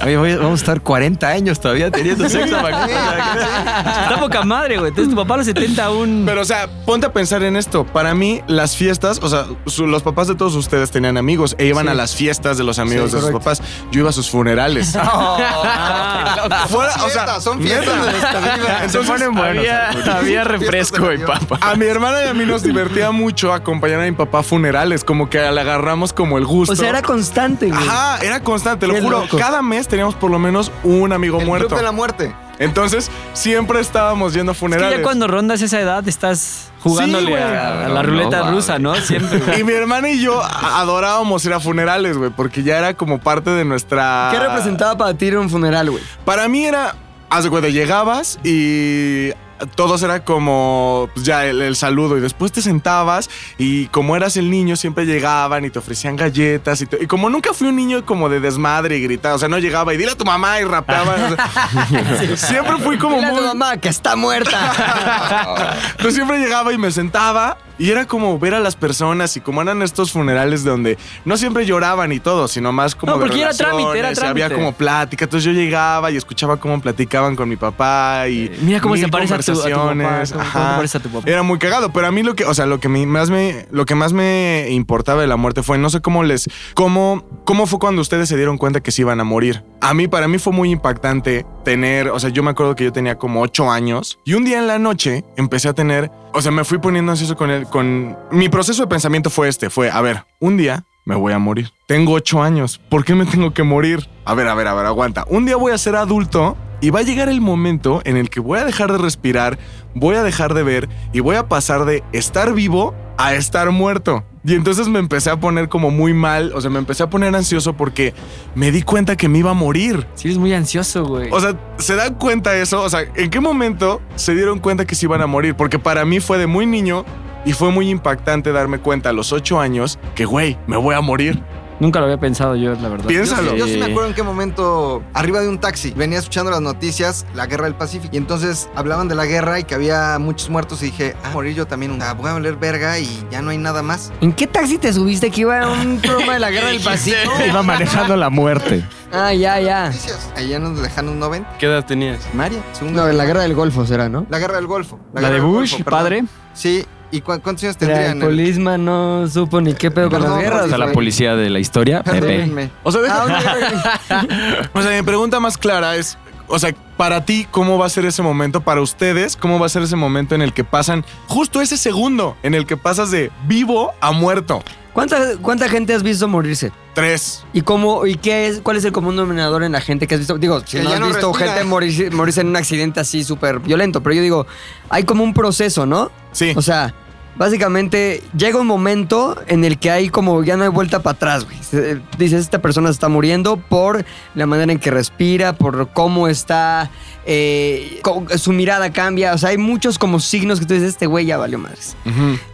Oye, 0.04 0.18
voy- 0.18 0.36
vamos 0.36 0.60
a 0.62 0.64
estar 0.64 0.82
40 0.82 1.28
años 1.28 1.60
todavía 1.60 1.90
teniendo 1.92 2.28
sexo. 2.30 2.56
Está 2.58 4.18
poca 4.20 4.44
madre, 4.44 4.78
güey. 4.78 4.90
Entonces 4.90 5.14
tu 5.14 5.16
papá 5.20 5.36
a 5.36 5.38
los 5.38 5.46
70 5.46 5.86
aún... 5.86 6.24
Pero, 6.26 6.42
o 6.42 6.46
sea, 6.46 6.68
ponte 6.86 7.08
a 7.08 7.14
pensar 7.14 7.44
en 7.44 7.56
esto. 7.56 7.86
Para 7.86 8.14
mí, 8.14 8.42
las 8.48 8.76
fiestas, 8.76 9.20
o 9.22 9.30
sea, 9.30 9.46
su- 9.68 9.88
los 9.88 10.04
papás 10.04 10.28
de 10.28 10.36
todos 10.36 10.56
ustedes 10.56 10.92
tenían 10.92 11.18
amigos 11.18 11.56
e 11.58 11.66
iban 11.68 11.86
Sí. 11.86 11.92
a 11.92 11.94
las 11.94 12.16
fiestas 12.16 12.58
de 12.58 12.64
los 12.64 12.80
amigos 12.80 13.12
Sí, 13.12 13.18
de 13.18 13.22
sus 13.22 13.32
papás. 13.32 13.62
Yo 13.92 14.00
iba 14.02 14.10
a 14.10 14.14
sus 14.14 14.30
funerales. 14.30 14.92
Fuera, 16.70 16.94
o 17.04 17.10
sea, 17.10 17.40
son 17.42 17.62
fiestas 17.62 17.96
neta. 17.96 18.06
de 18.06 18.14
despedida. 18.14 18.84
Entonces, 18.86 19.22
había, 19.38 19.90
había 20.18 20.44
refresco 20.44 21.12
y 21.14 21.18
papa. 21.20 21.58
A 21.62 21.76
mi 21.76 21.86
hermana 21.86 22.26
y 22.26 22.28
a 22.30 22.34
mí 22.34 22.46
nos 22.46 22.64
divertía 22.64 23.12
mucho 23.12 23.54
acompañar 23.54 24.00
a 24.02 24.04
mi 24.04 24.12
papá 24.12 24.40
a 24.40 24.44
funerales, 24.44 25.04
como 25.04 25.30
que 25.30 25.40
le 25.40 25.62
agarramos 25.62 26.14
como 26.14 26.38
el 26.38 26.46
gusto. 26.46 26.74
O 26.74 26.76
sea, 26.76 26.90
era 26.90 27.02
constante, 27.02 27.68
güey. 27.70 27.88
Ajá, 27.88 28.18
era 28.24 28.40
constante, 28.42 28.88
lo 28.88 28.94
Qué 28.96 29.02
juro. 29.02 29.22
loco. 29.22 29.38
Cada 29.46 29.62
mes 29.62 29.88
teníamos 29.88 30.16
por 30.16 30.32
lo 30.32 30.40
menos 30.40 30.72
un 30.84 31.14
amigo 31.14 31.40
El 31.40 31.46
muerto. 31.46 31.68
club 31.68 31.78
de 31.80 31.84
la 31.84 31.92
muerte. 31.92 32.36
Entonces, 32.58 33.12
siempre 33.34 33.80
estábamos 33.80 34.34
yendo 34.34 34.52
a 34.52 34.54
Es 34.54 34.58
que 34.58 34.66
funerales. 34.66 34.98
ya 34.98 35.04
cuando 35.04 35.28
rondas 35.28 35.62
esa 35.62 35.80
edad 35.80 36.08
estás 36.08 36.72
jugándole 36.80 37.28
Sí, 37.28 37.34
a, 37.34 37.86
a 37.86 37.90
la 37.90 38.02
No, 38.02 38.04
ruleta 38.04 38.40
no, 38.46 38.52
rusa, 38.52 38.80
¿no? 38.80 38.96
Siempre. 38.96 39.38
güey. 39.40 39.60
Y 39.62 39.64
mi 39.64 39.74
hermana 39.74 40.10
y 40.10 40.20
yo 40.20 40.42
adorábamos 40.44 41.46
ir 41.46 41.54
a 41.54 41.60
funerales, 41.60 42.18
güey, 42.18 42.32
porque 42.32 42.64
ya 42.64 42.80
era 42.80 42.96
como 42.96 43.20
parte 43.20 43.52
de 43.52 43.66
nuestra. 43.66 44.30
¿Qué 44.32 44.40
representaba 44.40 44.98
para 44.98 45.14
ti 45.14 45.26
ir 45.28 45.36
a 45.36 45.40
un 45.42 45.50
funeral, 45.52 45.92
güey? 45.92 46.02
Para 46.26 46.48
mí 46.48 46.66
era. 46.66 46.96
Haz 47.30 47.44
de 47.44 47.50
cuenta, 47.52 47.70
llegabas 47.70 48.40
y. 48.44 49.30
Todos 49.76 50.04
era 50.04 50.24
como 50.26 51.10
pues, 51.14 51.26
ya 51.26 51.46
el, 51.46 51.62
el 51.62 51.76
saludo 51.76 52.18
y 52.18 52.22
después 52.22 52.52
te 52.52 52.62
sentabas 52.62 53.30
y 53.58 53.86
como 53.88 54.16
eras 54.16 54.36
el 54.38 54.50
niño 54.52 54.76
siempre 54.76 55.06
llegaban 55.06 55.64
y 55.66 55.70
te 55.70 55.80
ofrecían 55.80 56.16
galletas 56.16 56.82
y, 56.82 56.86
te- 56.86 57.04
y 57.04 57.08
como 57.08 57.30
nunca 57.30 57.54
fui 57.54 57.68
un 57.70 57.76
niño 57.76 58.06
como 58.06 58.28
de 58.30 58.40
desmadre 58.42 58.98
y 58.98 59.02
gritar, 59.04 59.34
o 59.34 59.40
sea, 59.40 59.48
no 59.48 59.58
llegaba 59.58 59.94
y 59.94 59.98
dile 59.98 60.12
a 60.12 60.16
tu 60.18 60.26
mamá 60.26 60.60
y 60.60 60.66
rapeaba. 60.66 61.16
siempre 62.36 62.78
fui 62.78 62.98
como 62.98 63.16
Dile 63.16 63.28
a 63.28 63.30
tu 63.30 63.36
muy... 63.38 63.46
mamá 63.46 63.78
que 63.78 63.90
está 63.90 64.16
muerta. 64.16 65.76
Entonces 65.92 66.16
siempre 66.16 66.38
llegaba 66.40 66.74
y 66.74 66.78
me 66.78 66.92
sentaba 66.92 67.58
y 67.78 67.90
era 67.92 68.06
como 68.06 68.38
ver 68.40 68.54
a 68.56 68.60
las 68.60 68.76
personas 68.76 69.36
y 69.38 69.42
como 69.42 69.62
eran 69.62 69.82
estos 69.82 70.12
funerales 70.12 70.64
donde 70.64 70.98
no 71.26 71.38
siempre 71.38 71.66
lloraban 71.66 72.12
y 72.12 72.20
todo, 72.20 72.48
sino 72.48 72.72
más 72.72 72.96
como 72.96 73.14
No, 73.14 73.18
de 73.20 73.26
porque 73.26 73.42
era 73.42 73.54
trámite, 73.54 74.00
era 74.00 74.10
y 74.10 74.12
Había 74.26 74.48
trámite. 74.48 74.56
como 74.56 74.72
plática, 74.74 75.26
entonces 75.26 75.46
yo 75.46 75.52
llegaba 75.52 76.12
y 76.12 76.18
escuchaba 76.18 76.58
cómo 76.58 76.80
platicaban 76.82 77.36
con 77.36 77.50
mi 77.50 77.56
papá 77.58 78.28
y 78.28 78.52
Mira 78.62 78.80
cómo 78.80 78.96
se 78.98 79.08
parece 79.08 79.34
a 79.34 79.38
tu- 79.40 79.52
a 79.52 79.56
tu 79.56 79.70
papá, 79.70 80.24
cómo- 80.32 80.44
cómo 80.54 80.76
parece 80.78 80.98
a 80.98 81.02
tu 81.02 81.10
papá. 81.10 81.30
Era 81.30 81.44
muy 81.44 81.60
cagado, 81.60 81.92
pero 81.92 82.08
a 82.08 82.12
mí 82.12 82.24
lo 82.24 82.36
que, 82.36 82.46
o 82.46 82.54
sea, 82.54 82.66
lo 82.66 82.80
que 82.80 82.90
me- 82.90 83.06
más 83.06 83.30
me 83.30 83.66
lo 83.72 83.86
que 83.86 83.96
más 83.96 84.14
me 84.14 84.68
importaba 84.72 85.22
de 85.22 85.28
la 85.28 85.36
muerte 85.38 85.64
fue 85.64 85.78
no 85.78 85.90
sé 85.90 86.02
cómo 86.02 86.24
les 86.24 86.48
cómo 86.74 87.24
cómo 87.46 87.68
fue 87.68 87.80
cuando 87.80 88.02
ustedes 88.02 88.28
se 88.30 88.36
dieron 88.38 88.58
cuenta 88.58 88.80
que 88.82 88.92
se 88.92 89.02
iban 89.02 89.20
a 89.20 89.24
morir. 89.24 89.64
A 89.82 89.94
mí 89.94 90.08
para 90.08 90.28
mí 90.28 90.38
fue 90.40 90.52
muy 90.54 90.72
impactante 90.72 91.46
tener, 91.64 92.10
o 92.10 92.20
sea, 92.20 92.30
yo 92.30 92.42
me 92.44 92.52
acuerdo 92.52 92.76
que 92.76 92.84
yo 92.84 92.92
tenía 92.92 93.16
como 93.16 93.42
ocho 93.42 93.70
años 93.72 94.18
y 94.26 94.34
un 94.34 94.44
día 94.46 94.58
en 94.60 94.68
la 94.68 94.80
noche 94.80 95.24
empecé 95.38 95.68
a 95.70 95.74
tener, 95.74 96.10
o 96.36 96.42
sea, 96.42 96.52
me 96.52 96.66
fui 96.66 96.80
poniendo 96.80 97.14
ansioso 97.14 97.38
con 97.38 97.50
él, 97.50 97.66
con 97.66 98.18
mi 98.30 98.50
proceso 98.50 98.84
de 98.84 98.88
pensamiento 98.88 99.30
fue 99.30 99.48
este, 99.48 99.70
fue, 99.70 99.90
a 99.90 100.02
ver, 100.02 100.26
un 100.42 100.58
día 100.58 100.84
me 101.06 101.16
voy 101.16 101.32
a 101.32 101.40
morir. 101.40 101.72
Tengo 101.88 102.12
ocho 102.12 102.44
años, 102.44 102.78
¿por 102.90 103.06
qué 103.06 103.16
me 103.16 103.26
tengo 103.26 103.54
que 103.54 103.64
morir? 103.64 104.10
A 104.26 104.34
ver, 104.34 104.50
a 104.50 104.54
ver, 104.54 104.68
a 104.68 104.74
ver, 104.74 104.86
aguanta. 104.86 105.24
Un 105.30 105.46
día 105.46 105.56
voy 105.56 105.72
a 105.72 105.78
ser 105.78 105.96
adulto 105.96 106.58
y 106.82 106.90
va 106.90 107.00
a 107.00 107.04
llegar 107.04 107.30
el 107.30 107.40
momento 107.40 108.02
en 108.04 108.18
el 108.18 108.30
que 108.30 108.42
voy 108.42 108.60
a 108.60 108.66
dejar 108.66 108.92
de 108.92 108.98
respirar, 108.98 109.58
voy 109.94 110.18
a 110.18 110.24
dejar 110.24 110.54
de 110.54 110.64
ver 110.64 110.90
y 111.14 111.22
voy 111.22 111.38
a 111.38 111.48
pasar 111.48 111.86
de 111.86 112.04
estar 112.12 112.54
vivo 112.54 112.94
a 113.18 113.34
estar 113.34 113.72
muerto. 113.72 114.26
Y 114.46 114.54
entonces 114.54 114.88
me 114.88 115.00
empecé 115.00 115.32
a 115.32 115.40
poner 115.40 115.70
como 115.70 115.90
muy 115.90 116.14
mal, 116.14 116.52
o 116.54 116.62
sea, 116.62 116.70
me 116.70 116.78
empecé 116.78 117.02
a 117.02 117.10
poner 117.10 117.36
ansioso 117.36 117.74
porque 117.74 118.14
me 118.54 118.72
di 118.72 118.84
cuenta 118.84 119.16
que 119.16 119.28
me 119.28 119.40
iba 119.40 119.52
a 119.52 119.56
morir. 119.56 120.06
Sí, 120.14 120.28
eres 120.28 120.38
muy 120.38 120.54
ansioso, 120.54 121.04
güey. 121.04 121.30
O 121.32 121.40
sea, 121.40 121.60
¿se 121.80 121.96
dan 121.96 122.14
cuenta 122.14 122.56
eso? 122.56 122.84
O 122.84 122.90
sea, 122.90 123.02
¿en 123.16 123.32
qué 123.32 123.40
momento 123.40 124.02
se 124.16 124.36
dieron 124.36 124.60
cuenta 124.60 124.86
que 124.86 124.94
se 124.94 125.08
iban 125.08 125.22
a 125.22 125.28
morir? 125.28 125.56
Porque 125.56 125.80
para 125.80 126.06
mí 126.06 126.20
fue 126.20 126.38
de 126.38 126.46
muy 126.46 126.68
niño 126.68 127.06
y 127.44 127.54
fue 127.54 127.72
muy 127.72 127.90
impactante 127.90 128.52
darme 128.52 128.78
cuenta 128.78 129.10
a 129.10 129.14
los 129.14 129.34
ocho 129.34 129.60
años 129.60 129.98
que, 130.14 130.26
güey, 130.26 130.60
me 130.68 130.78
voy 130.78 130.94
a 130.94 131.02
morir. 131.02 131.42
Nunca 131.80 132.00
lo 132.00 132.06
había 132.06 132.18
pensado 132.18 132.56
yo, 132.56 132.74
la 132.76 132.90
verdad. 132.90 133.06
Piénsalo. 133.08 133.56
Yo 133.56 133.68
sí 133.68 133.78
me 133.78 133.86
acuerdo 133.86 134.10
en 134.10 134.16
qué 134.16 134.24
momento, 134.24 135.04
arriba 135.14 135.42
de 135.42 135.50
un 135.50 135.60
taxi, 135.60 135.92
venía 135.92 136.20
escuchando 136.20 136.52
las 136.52 136.62
noticias, 136.62 137.26
la 137.34 137.48
guerra 137.48 137.66
del 137.66 137.76
Pacífico, 137.76 138.14
y 138.14 138.18
entonces 138.18 138.70
hablaban 138.76 139.08
de 139.08 139.16
la 139.16 139.26
guerra 139.26 139.60
y 139.60 139.64
que 139.66 139.76
había 139.76 140.18
muchos 140.20 140.50
muertos, 140.50 140.82
y 140.82 140.86
dije, 140.86 141.16
ah, 141.24 141.32
morir 141.34 141.56
yo 141.56 141.68
también, 141.68 142.02
ah, 142.02 142.14
voy 142.14 142.30
a 142.30 142.34
valer 142.34 142.56
verga 142.56 142.98
y 143.00 143.10
ya 143.30 143.42
no 143.42 143.50
hay 143.50 143.58
nada 143.58 143.82
más. 143.82 144.12
¿En 144.22 144.32
qué 144.34 144.48
taxi 144.48 144.78
te 144.78 144.92
subiste 144.94 145.32
que 145.32 145.42
iba 145.42 145.62
a 145.62 145.72
un 145.72 146.00
programa 146.02 146.34
de 146.34 146.40
la 146.40 146.52
guerra 146.52 146.68
del 146.70 146.82
Pacífico? 146.82 147.32
Iba 147.48 147.64
manejando 147.64 148.16
la 148.16 148.30
muerte. 148.30 148.86
Ah, 149.12 149.34
ya, 149.34 149.60
ya. 149.60 149.86
Noticias, 149.86 150.32
allá 150.36 150.58
en 150.58 150.64
los 150.64 150.80
lejanos 150.80 151.16
90. 151.16 151.58
¿Qué 151.58 151.66
edad 151.68 151.86
tenías? 151.86 152.20
María, 152.34 152.60
segunda. 152.74 153.06
No, 153.06 153.14
la 153.14 153.26
guerra 153.26 153.44
del 153.44 153.54
Golfo 153.54 153.86
será, 153.86 154.10
¿no? 154.10 154.26
La 154.30 154.40
guerra 154.40 154.56
del 154.56 154.68
Golfo. 154.68 155.00
La 155.14 155.30
de 155.30 155.40
Bush, 155.40 155.72
Golfo, 155.72 155.90
padre. 155.90 156.26
Sí, 156.54 156.86
¿y 157.12 157.22
cu- 157.22 157.40
cuántos 157.42 157.64
años 157.64 157.78
Mira, 157.80 157.94
tendrían? 157.94 158.18
el 158.18 158.24
polisma 158.24 158.78
no 158.78 159.28
supo 159.28 159.62
ni 159.62 159.74
qué 159.74 159.92
pedo 159.92 160.10
con 160.10 160.22
las 160.24 160.38
guerras. 160.40 160.66
Está 160.66 160.78
la 160.78 160.86
güey. 160.86 160.96
policía 160.96 161.36
de 161.36 161.50
la 161.50 161.60
historia, 161.60 162.04
Pepe. 162.04 162.70
O 162.84 162.92
sea, 162.92 163.02
Ah. 163.10 164.26
O 164.74 164.82
sea, 164.82 164.92
mi 164.92 165.02
pregunta 165.06 165.40
más 165.40 165.58
clara 165.58 165.96
es, 165.96 166.18
o 166.48 166.60
sea, 166.60 166.74
para 166.98 167.26
ti, 167.26 167.48
¿cómo 167.52 167.78
va 167.78 167.86
a 167.86 167.90
ser 167.90 168.06
ese 168.06 168.22
momento? 168.22 168.62
Para 168.62 168.82
ustedes, 168.82 169.36
¿cómo 169.36 169.60
va 169.60 169.66
a 169.66 169.70
ser 169.70 169.82
ese 169.84 169.96
momento 169.96 170.36
en 170.36 170.42
el 170.42 170.54
que 170.54 170.64
pasan 170.64 171.04
justo 171.28 171.62
ese 171.62 171.78
segundo 171.78 172.38
en 172.44 172.54
el 172.54 172.66
que 172.66 172.78
pasas 172.78 173.12
de 173.12 173.32
vivo 173.48 173.94
a 174.02 174.12
muerto? 174.12 174.64
¿Cuánta, 174.96 175.36
¿Cuánta 175.42 175.68
gente 175.68 175.94
has 175.94 176.02
visto 176.04 176.26
morirse? 176.30 176.72
Tres. 176.94 177.44
¿Y 177.52 177.62
cómo 177.64 178.06
y 178.08 178.16
qué 178.16 178.48
es 178.48 178.62
cuál 178.62 178.78
es 178.78 178.86
el 178.86 178.94
común 178.94 179.18
denominador 179.18 179.62
en 179.64 179.74
la 179.74 179.82
gente 179.82 180.08
que 180.08 180.16
has 180.16 180.20
visto? 180.20 180.38
Digo, 180.38 180.62
si 180.62 180.78
Que 180.78 180.84
no 180.84 180.90
ya 180.90 180.96
has 180.96 181.02
no 181.02 181.08
visto 181.08 181.28
respira. 181.34 181.52
gente 181.52 181.66
morirse, 181.66 182.10
morirse 182.12 182.40
en 182.42 182.48
un 182.48 182.56
accidente 182.56 183.02
así 183.02 183.26
súper 183.26 183.60
violento, 183.60 184.02
pero 184.02 184.16
yo 184.16 184.22
digo, 184.22 184.48
hay 184.90 185.04
como 185.04 185.26
un 185.26 185.34
proceso, 185.34 185.86
¿no? 185.86 186.12
Sí. 186.32 186.54
O 186.56 186.62
sea, 186.62 186.94
básicamente 187.38 188.24
llega 188.38 188.60
un 188.60 188.68
momento 188.68 189.36
en 189.48 189.64
el 189.66 189.78
que 189.80 189.92
hay 189.92 190.10
como 190.10 190.44
ya 190.44 190.58
no 190.58 190.64
hay 190.64 190.70
vuelta 190.70 191.02
para 191.04 191.16
atrás, 191.16 191.46
güey. 191.46 191.58
Se- 191.62 192.02
Dices, 192.18 192.42
esta 192.42 192.62
persona 192.62 192.88
se 192.90 192.94
está 192.94 193.10
muriendo 193.10 193.58
por 193.58 194.06
la 194.36 194.46
manera 194.46 194.72
en 194.72 194.80
que 194.80 194.92
respira, 194.92 195.54
por 195.54 195.90
cómo 195.94 196.28
está, 196.28 196.90
eh, 197.26 198.02
su 198.38 198.52
mirada 198.54 198.92
cambia. 198.94 199.34
O 199.34 199.38
sea, 199.38 199.50
hay 199.50 199.58
muchos 199.58 199.98
como 200.00 200.20
signos 200.20 200.60
que 200.60 200.66
tú 200.66 200.74
dices, 200.74 200.90
este 200.90 201.08
güey 201.08 201.26
ya 201.26 201.38
valió 201.38 201.58
madres. 201.60 201.96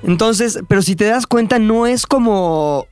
Entonces, 0.04 0.60
pero 0.68 0.82
si 0.82 0.96
te 0.96 1.06
das 1.06 1.28
cuenta, 1.28 1.60
no 1.60 1.86
es 1.86 2.06
como 2.06 2.88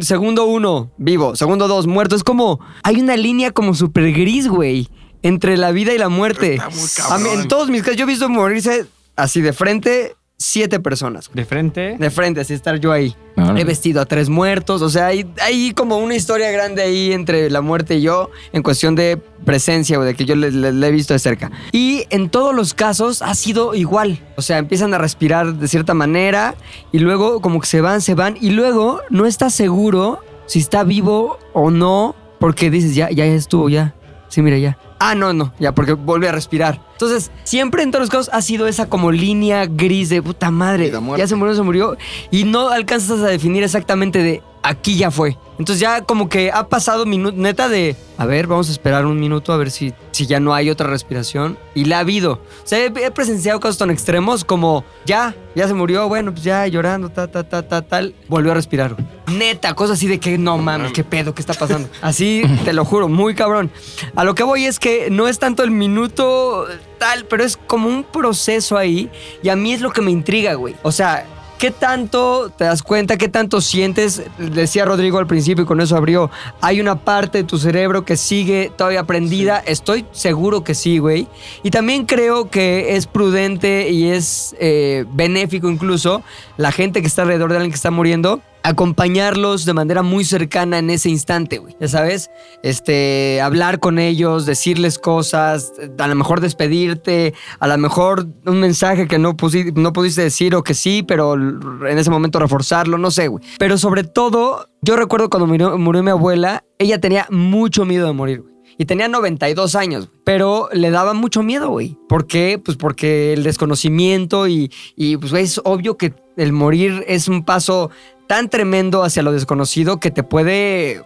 segundo 0.00 0.46
uno, 0.46 0.90
vivo, 0.96 1.36
segundo 1.36 1.68
dos, 1.68 1.86
muerto. 1.86 2.16
Es 2.16 2.24
como, 2.24 2.60
hay 2.82 3.00
una 3.00 3.16
línea 3.16 3.50
como 3.50 3.74
súper 3.74 4.12
gris, 4.12 4.48
güey, 4.48 4.88
entre 5.22 5.56
la 5.58 5.70
vida 5.72 5.92
y 5.92 5.98
la 5.98 6.08
muerte. 6.08 6.54
Está 6.54 6.70
muy 6.70 6.78
A 6.78 7.18
mí, 7.18 7.24
cabrón. 7.24 7.40
en 7.42 7.48
todos 7.48 7.68
mis 7.68 7.82
casos, 7.82 7.96
yo 7.96 8.04
he 8.04 8.08
visto 8.08 8.28
morirse 8.30 8.86
así 9.16 9.42
de 9.42 9.52
frente 9.52 10.14
siete 10.42 10.80
personas. 10.80 11.30
De 11.34 11.44
frente. 11.44 11.96
De 11.98 12.10
frente, 12.10 12.40
así 12.40 12.54
estar 12.54 12.80
yo 12.80 12.92
ahí. 12.92 13.14
Ah. 13.36 13.54
He 13.58 13.64
vestido 13.64 14.00
a 14.00 14.06
tres 14.06 14.30
muertos. 14.30 14.80
O 14.80 14.88
sea, 14.88 15.06
hay, 15.06 15.30
hay 15.42 15.72
como 15.74 15.98
una 15.98 16.14
historia 16.14 16.50
grande 16.50 16.80
ahí 16.82 17.12
entre 17.12 17.50
la 17.50 17.60
muerte 17.60 17.96
y 17.96 18.00
yo 18.00 18.30
en 18.54 18.62
cuestión 18.62 18.94
de 18.94 19.18
presencia 19.44 19.98
o 19.98 20.02
de 20.02 20.14
que 20.14 20.24
yo 20.24 20.34
le, 20.36 20.50
le- 20.50 20.72
le 20.72 20.86
he 20.86 20.90
visto 20.90 21.12
de 21.12 21.18
cerca. 21.18 21.50
Y 21.72 22.04
en 22.08 22.30
todos 22.30 22.54
los 22.54 22.72
casos 22.72 23.20
ha 23.20 23.34
sido 23.34 23.74
igual. 23.74 24.18
O 24.36 24.42
sea, 24.42 24.56
empiezan 24.58 24.94
a 24.94 24.98
respirar 24.98 25.54
de 25.54 25.68
cierta 25.68 25.92
manera 25.92 26.54
y 26.90 27.00
luego 27.00 27.40
como 27.42 27.60
que 27.60 27.66
se 27.66 27.82
van, 27.82 28.00
se 28.00 28.14
van 28.14 28.38
y 28.40 28.50
luego 28.50 29.02
no 29.10 29.26
estás 29.26 29.52
seguro 29.54 30.20
si 30.46 30.58
está 30.58 30.84
vivo 30.84 31.38
o 31.52 31.70
no 31.70 32.16
porque 32.38 32.70
dices, 32.70 32.94
ya, 32.94 33.10
ya 33.10 33.26
estuvo, 33.26 33.68
ya. 33.68 33.94
Sí, 34.28 34.40
mira, 34.40 34.56
ya. 34.56 34.78
Ah, 35.02 35.14
no, 35.14 35.32
no, 35.32 35.54
ya, 35.58 35.74
porque 35.74 35.94
vuelve 35.94 36.28
a 36.28 36.32
respirar. 36.32 36.78
Entonces, 36.92 37.30
siempre 37.44 37.82
en 37.82 37.90
todos 37.90 38.02
los 38.02 38.10
casos 38.10 38.28
ha 38.34 38.42
sido 38.42 38.68
esa 38.68 38.86
como 38.86 39.10
línea 39.10 39.64
gris 39.64 40.10
de 40.10 40.20
puta 40.20 40.50
madre. 40.50 40.92
Ya 41.16 41.26
se 41.26 41.36
murió, 41.36 41.54
se 41.54 41.62
murió. 41.62 41.96
Y 42.30 42.44
no 42.44 42.68
alcanzas 42.68 43.20
a 43.20 43.26
definir 43.28 43.62
exactamente 43.62 44.22
de 44.22 44.42
aquí 44.62 44.96
ya 44.96 45.10
fue. 45.10 45.36
Entonces 45.58 45.80
ya 45.80 46.02
como 46.02 46.28
que 46.28 46.50
ha 46.50 46.68
pasado 46.68 47.04
minuto, 47.04 47.36
neta 47.36 47.68
de, 47.68 47.94
a 48.16 48.24
ver, 48.24 48.46
vamos 48.46 48.70
a 48.70 48.72
esperar 48.72 49.04
un 49.04 49.20
minuto 49.20 49.52
a 49.52 49.58
ver 49.58 49.70
si, 49.70 49.92
si 50.10 50.26
ya 50.26 50.40
no 50.40 50.54
hay 50.54 50.70
otra 50.70 50.88
respiración. 50.88 51.58
Y 51.74 51.84
la 51.84 51.98
ha 51.98 52.00
habido. 52.00 52.32
O 52.32 52.40
sea, 52.64 52.78
he, 52.78 52.86
he 52.86 53.10
presenciado 53.10 53.60
casos 53.60 53.76
tan 53.76 53.90
extremos 53.90 54.42
como, 54.44 54.84
ya, 55.04 55.34
ya 55.54 55.68
se 55.68 55.74
murió, 55.74 56.08
bueno, 56.08 56.32
pues 56.32 56.44
ya 56.44 56.66
llorando, 56.66 57.10
ta, 57.10 57.30
ta, 57.30 57.44
ta, 57.44 57.68
ta, 57.68 57.82
tal. 57.82 58.14
Volvió 58.28 58.52
a 58.52 58.54
respirar. 58.54 58.96
Neta, 59.30 59.74
cosas 59.74 59.98
así 59.98 60.06
de 60.06 60.18
que 60.18 60.38
no 60.38 60.56
mames, 60.56 60.92
qué 60.92 61.04
pedo, 61.04 61.34
qué 61.34 61.42
está 61.42 61.52
pasando. 61.52 61.88
Así, 62.00 62.42
te 62.64 62.72
lo 62.72 62.86
juro, 62.86 63.08
muy 63.08 63.34
cabrón. 63.34 63.70
A 64.16 64.24
lo 64.24 64.34
que 64.34 64.42
voy 64.42 64.64
es 64.64 64.78
que 64.78 65.10
no 65.10 65.28
es 65.28 65.38
tanto 65.38 65.62
el 65.62 65.70
minuto 65.70 66.66
tal, 66.98 67.26
pero 67.26 67.44
es 67.44 67.58
como 67.58 67.88
un 67.88 68.04
proceso 68.04 68.78
ahí. 68.78 69.10
Y 69.42 69.50
a 69.50 69.56
mí 69.56 69.72
es 69.72 69.82
lo 69.82 69.90
que 69.90 70.00
me 70.00 70.10
intriga, 70.10 70.54
güey. 70.54 70.74
O 70.82 70.90
sea, 70.90 71.26
¿qué 71.60 71.70
tanto 71.70 72.50
te 72.56 72.64
das 72.64 72.82
cuenta? 72.82 73.18
¿Qué 73.18 73.28
tanto 73.28 73.60
sientes? 73.60 74.22
Decía 74.38 74.86
Rodrigo 74.86 75.18
al 75.18 75.26
principio 75.26 75.64
y 75.64 75.66
con 75.66 75.82
eso 75.82 75.94
abrió. 75.94 76.30
Hay 76.62 76.80
una 76.80 76.96
parte 76.96 77.38
de 77.38 77.44
tu 77.44 77.58
cerebro 77.58 78.06
que 78.06 78.16
sigue 78.16 78.72
todavía 78.74 79.04
prendida. 79.04 79.58
Estoy 79.58 80.06
seguro 80.10 80.64
que 80.64 80.74
sí, 80.74 80.98
güey. 80.98 81.28
Y 81.62 81.70
también 81.70 82.06
creo 82.06 82.48
que 82.48 82.96
es 82.96 83.06
prudente 83.06 83.90
y 83.90 84.08
es 84.08 84.56
eh, 84.58 85.04
benéfico 85.12 85.68
incluso 85.68 86.22
la 86.56 86.72
gente 86.72 87.02
que 87.02 87.08
está 87.08 87.22
alrededor 87.22 87.50
de 87.50 87.56
alguien 87.56 87.70
que 87.70 87.76
está 87.76 87.90
muriendo 87.90 88.40
acompañarlos 88.62 89.64
de 89.64 89.74
manera 89.74 90.02
muy 90.02 90.24
cercana 90.24 90.78
en 90.78 90.90
ese 90.90 91.08
instante, 91.10 91.58
güey. 91.58 91.76
Ya 91.80 91.88
sabes, 91.88 92.30
este, 92.62 93.40
hablar 93.40 93.80
con 93.80 93.98
ellos, 93.98 94.46
decirles 94.46 94.98
cosas, 94.98 95.72
a 95.98 96.08
lo 96.08 96.14
mejor 96.14 96.40
despedirte, 96.40 97.34
a 97.58 97.66
lo 97.68 97.78
mejor 97.78 98.26
un 98.46 98.60
mensaje 98.60 99.06
que 99.08 99.18
no, 99.18 99.36
pusi- 99.36 99.72
no 99.74 99.92
pudiste 99.92 100.22
decir 100.22 100.54
o 100.54 100.62
que 100.62 100.74
sí, 100.74 101.02
pero 101.02 101.34
en 101.34 101.98
ese 101.98 102.10
momento 102.10 102.38
reforzarlo, 102.38 102.98
no 102.98 103.10
sé, 103.10 103.28
güey. 103.28 103.44
Pero 103.58 103.78
sobre 103.78 104.04
todo, 104.04 104.66
yo 104.82 104.96
recuerdo 104.96 105.30
cuando 105.30 105.46
murió, 105.46 105.78
murió 105.78 106.02
mi 106.02 106.10
abuela, 106.10 106.64
ella 106.78 107.00
tenía 107.00 107.26
mucho 107.30 107.84
miedo 107.84 108.06
de 108.06 108.12
morir, 108.12 108.40
güey. 108.42 108.50
Y 108.78 108.86
tenía 108.86 109.08
92 109.08 109.74
años, 109.74 110.08
pero 110.24 110.70
le 110.72 110.90
daba 110.90 111.12
mucho 111.12 111.42
miedo, 111.42 111.68
güey. 111.68 111.98
¿Por 112.08 112.26
qué? 112.26 112.58
Pues 112.64 112.78
porque 112.78 113.34
el 113.34 113.42
desconocimiento 113.42 114.48
y, 114.48 114.72
y 114.96 115.18
pues, 115.18 115.34
es 115.34 115.60
obvio 115.64 115.98
que 115.98 116.14
el 116.38 116.52
morir 116.54 117.04
es 117.06 117.28
un 117.28 117.44
paso 117.44 117.90
tan 118.30 118.48
tremendo 118.48 119.02
hacia 119.02 119.24
lo 119.24 119.32
desconocido 119.32 119.98
que 119.98 120.12
te 120.12 120.22
puede 120.22 121.02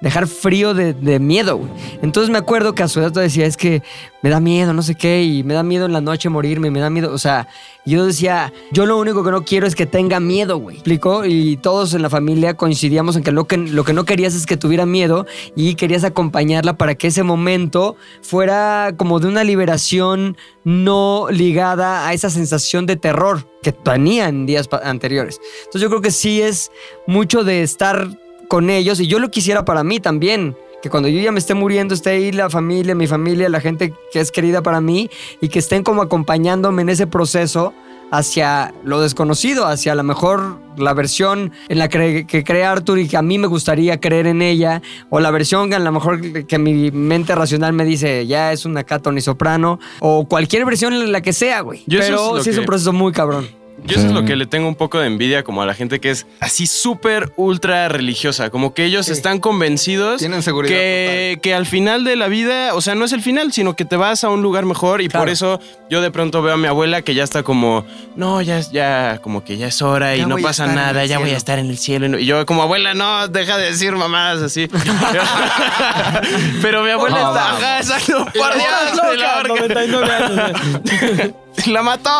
dejar 0.00 0.28
frío 0.28 0.74
de, 0.74 1.18
miedo, 1.18 1.56
güey. 1.56 1.70
Entonces 2.02 2.30
me 2.30 2.38
acuerdo 2.38 2.72
que 2.72 2.84
a 2.84 2.88
su 2.88 3.00
edad 3.00 3.10
tú 3.10 3.18
decía, 3.18 3.46
es 3.46 3.56
que 3.56 3.82
me 4.22 4.30
da 4.30 4.38
miedo, 4.38 4.72
no 4.72 4.82
sé 4.82 4.94
qué, 4.94 5.24
y 5.24 5.42
me 5.42 5.54
da 5.54 5.64
miedo 5.64 5.86
en 5.86 5.92
la 5.92 6.00
noche 6.00 6.28
morirme, 6.28 6.70
me 6.70 6.78
da 6.78 6.88
miedo, 6.88 7.12
o 7.12 7.18
sea, 7.18 7.48
yo 7.84 8.06
decía, 8.06 8.52
yo 8.72 8.86
lo 8.86 8.98
único 8.98 9.24
que 9.24 9.30
no 9.30 9.44
quiero 9.44 9.66
es 9.66 9.74
que 9.74 9.86
tenga 9.86 10.20
miedo, 10.20 10.58
güey. 10.58 10.76
¿Explicó? 10.76 11.24
Y 11.24 11.56
todos 11.56 11.94
en 11.94 12.02
la 12.02 12.10
familia 12.10 12.54
coincidíamos 12.54 13.16
en 13.16 13.22
que 13.22 13.32
lo 13.32 13.46
que, 13.46 13.56
lo 13.56 13.84
que 13.84 13.92
no 13.92 14.04
querías 14.04 14.34
es 14.34 14.46
que 14.46 14.56
tuviera 14.56 14.86
miedo 14.86 15.26
y 15.54 15.74
querías 15.74 16.04
acompañarla 16.04 16.76
para 16.76 16.94
que 16.94 17.08
ese 17.08 17.22
momento 17.22 17.96
fuera 18.22 18.92
como 18.96 19.20
de 19.20 19.28
una 19.28 19.44
liberación 19.44 20.36
no 20.64 21.28
ligada 21.30 22.08
a 22.08 22.12
esa 22.12 22.28
sensación 22.28 22.86
de 22.86 22.96
terror 22.96 23.48
que 23.62 23.70
tenía 23.70 24.28
en 24.28 24.46
días 24.46 24.68
anteriores. 24.82 25.40
Entonces 25.60 25.82
yo 25.82 25.88
creo 25.88 26.00
que 26.00 26.10
sí 26.10 26.35
es 26.40 26.70
mucho 27.06 27.44
de 27.44 27.62
estar 27.62 28.08
con 28.48 28.70
ellos 28.70 29.00
y 29.00 29.06
yo 29.06 29.18
lo 29.18 29.30
quisiera 29.30 29.64
para 29.64 29.84
mí 29.84 30.00
también. 30.00 30.56
Que 30.82 30.90
cuando 30.90 31.08
yo 31.08 31.20
ya 31.20 31.32
me 31.32 31.38
esté 31.38 31.54
muriendo 31.54 31.94
esté 31.94 32.10
ahí 32.10 32.32
la 32.32 32.50
familia, 32.50 32.94
mi 32.94 33.06
familia, 33.06 33.48
la 33.48 33.60
gente 33.60 33.92
que 34.12 34.20
es 34.20 34.30
querida 34.30 34.62
para 34.62 34.80
mí 34.80 35.10
y 35.40 35.48
que 35.48 35.58
estén 35.58 35.82
como 35.82 36.02
acompañándome 36.02 36.82
en 36.82 36.90
ese 36.90 37.06
proceso 37.06 37.72
hacia 38.10 38.72
lo 38.84 39.00
desconocido, 39.00 39.66
hacia 39.66 39.92
a 39.92 39.94
lo 39.94 40.04
mejor 40.04 40.58
la 40.76 40.94
versión 40.94 41.52
en 41.68 41.78
la 41.78 41.88
que, 41.88 42.26
que 42.26 42.44
crea 42.44 42.72
Arthur 42.72 42.98
y 42.98 43.08
que 43.08 43.16
a 43.16 43.22
mí 43.22 43.38
me 43.38 43.46
gustaría 43.46 43.98
creer 44.00 44.26
en 44.26 44.42
ella, 44.42 44.82
o 45.10 45.20
la 45.20 45.30
versión 45.30 45.70
que 45.70 45.76
a 45.76 45.78
lo 45.78 45.92
mejor 45.92 46.46
que 46.46 46.58
mi 46.58 46.90
mente 46.90 47.34
racional 47.34 47.72
me 47.72 47.84
dice 47.84 48.26
ya 48.26 48.52
es 48.52 48.64
una 48.64 48.84
Tony 48.84 49.20
Soprano, 49.20 49.80
o 50.00 50.26
cualquier 50.26 50.64
versión 50.64 50.92
en 50.92 51.10
la 51.12 51.20
que 51.20 51.32
sea, 51.32 51.60
güey. 51.62 51.82
Pero 51.88 52.38
es 52.38 52.44
sí 52.44 52.50
es 52.50 52.58
un 52.58 52.64
proceso 52.64 52.92
muy 52.92 53.12
cabrón. 53.12 53.48
Yo 53.84 53.96
eso 53.98 54.06
es 54.06 54.12
lo 54.12 54.24
que 54.24 54.36
le 54.36 54.46
tengo 54.46 54.66
un 54.68 54.74
poco 54.74 54.98
de 54.98 55.06
envidia 55.06 55.42
como 55.44 55.62
a 55.62 55.66
la 55.66 55.74
gente 55.74 56.00
que 56.00 56.10
es 56.10 56.26
así 56.40 56.66
súper 56.66 57.32
ultra 57.36 57.88
religiosa, 57.88 58.50
como 58.50 58.72
que 58.74 58.84
ellos 58.84 59.08
están 59.08 59.38
convencidos 59.38 60.18
Tienen 60.18 60.42
seguridad 60.42 60.74
que, 60.74 61.38
que 61.42 61.54
al 61.54 61.66
final 61.66 62.02
de 62.04 62.16
la 62.16 62.28
vida, 62.28 62.74
o 62.74 62.80
sea, 62.80 62.94
no 62.94 63.04
es 63.04 63.12
el 63.12 63.20
final, 63.22 63.52
sino 63.52 63.76
que 63.76 63.84
te 63.84 63.96
vas 63.96 64.24
a 64.24 64.30
un 64.30 64.42
lugar 64.42 64.64
mejor 64.64 65.02
y 65.02 65.08
por 65.08 65.28
eso 65.28 65.60
yo 65.90 66.00
de 66.00 66.10
pronto 66.10 66.42
veo 66.42 66.54
a 66.54 66.56
mi 66.56 66.66
abuela 66.66 67.02
que 67.02 67.14
ya 67.14 67.22
está 67.22 67.42
como, 67.42 67.84
no, 68.16 68.40
ya, 68.42 68.60
ya, 68.60 69.20
como 69.22 69.44
que 69.44 69.56
ya 69.56 69.66
es 69.68 69.82
hora 69.82 70.16
y 70.16 70.24
no 70.24 70.36
pasa 70.38 70.66
nada, 70.66 71.04
ya 71.04 71.18
voy 71.18 71.30
a 71.30 71.36
estar 71.36 71.58
en 71.58 71.68
el 71.70 71.78
cielo. 71.78 72.06
Y 72.06 72.08
no- 72.08 72.18
Y 72.18 72.24
yo 72.26 72.46
como 72.46 72.62
abuela, 72.62 72.94
no, 72.94 73.28
deja 73.28 73.58
de 73.58 73.66
decir 73.70 73.92
mamadas 73.92 74.42
así. 74.42 74.68
Pero 76.62 76.82
mi 76.82 76.90
abuela 76.90 77.20
No, 77.20 77.28
está, 77.28 77.50
ajá, 77.50 77.78
exacto, 77.80 78.26
por 78.34 78.54
Dios, 78.54 79.68
de 79.68 81.34
la 81.66 81.82
mató. 81.82 82.10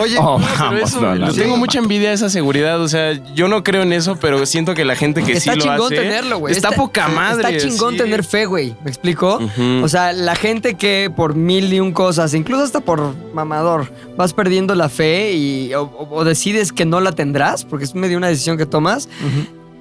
Oye, 0.00 0.16
Oh, 0.20 0.38
vamos, 0.38 0.80
eso, 0.82 1.00
no, 1.00 1.14
no. 1.14 1.26
le 1.28 1.32
tengo 1.34 1.56
mucha 1.56 1.78
envidia 1.78 2.10
a 2.10 2.12
esa 2.12 2.28
seguridad. 2.30 2.80
O 2.80 2.88
sea, 2.88 3.12
yo 3.34 3.48
no 3.48 3.62
creo 3.64 3.82
en 3.82 3.92
eso, 3.92 4.16
pero 4.16 4.44
siento 4.46 4.74
que 4.74 4.84
la 4.84 4.94
gente 4.96 5.22
que 5.22 5.32
está 5.32 5.52
sí 5.52 5.58
lo 5.58 5.64
chingón 5.64 5.92
hace. 5.92 5.96
tenerlo, 6.02 6.38
güey. 6.38 6.54
Está, 6.54 6.70
poca 6.72 7.08
madre. 7.08 7.56
Está 7.56 7.68
chingón 7.68 7.92
sí. 7.94 7.98
tener 7.98 8.24
fe, 8.24 8.46
güey. 8.46 8.74
¿Me 8.84 8.90
explico? 8.90 9.38
O 9.82 9.88
sea, 9.88 10.12
la 10.12 10.34
gente 10.36 10.74
que 10.74 11.10
por 11.14 11.34
mil 11.34 11.72
y 11.72 11.80
un 11.80 11.92
cosas, 11.92 12.34
incluso 12.34 12.62
hasta 12.62 12.80
por 12.80 13.14
mamador, 13.34 13.90
vas 14.16 14.32
perdiendo 14.32 14.74
la 14.74 14.88
fe 14.88 15.32
y, 15.34 15.74
o, 15.74 15.82
o- 15.82 16.16
o 16.16 16.24
decides 16.24 16.72
que 16.72 16.84
no 16.84 17.00
la 17.00 17.12
tendrás, 17.12 17.64
porque 17.64 17.84
es 17.84 17.94
medio 17.94 18.16
una 18.16 18.28
decisión 18.28 18.56
que 18.56 18.66
tomas, 18.66 19.08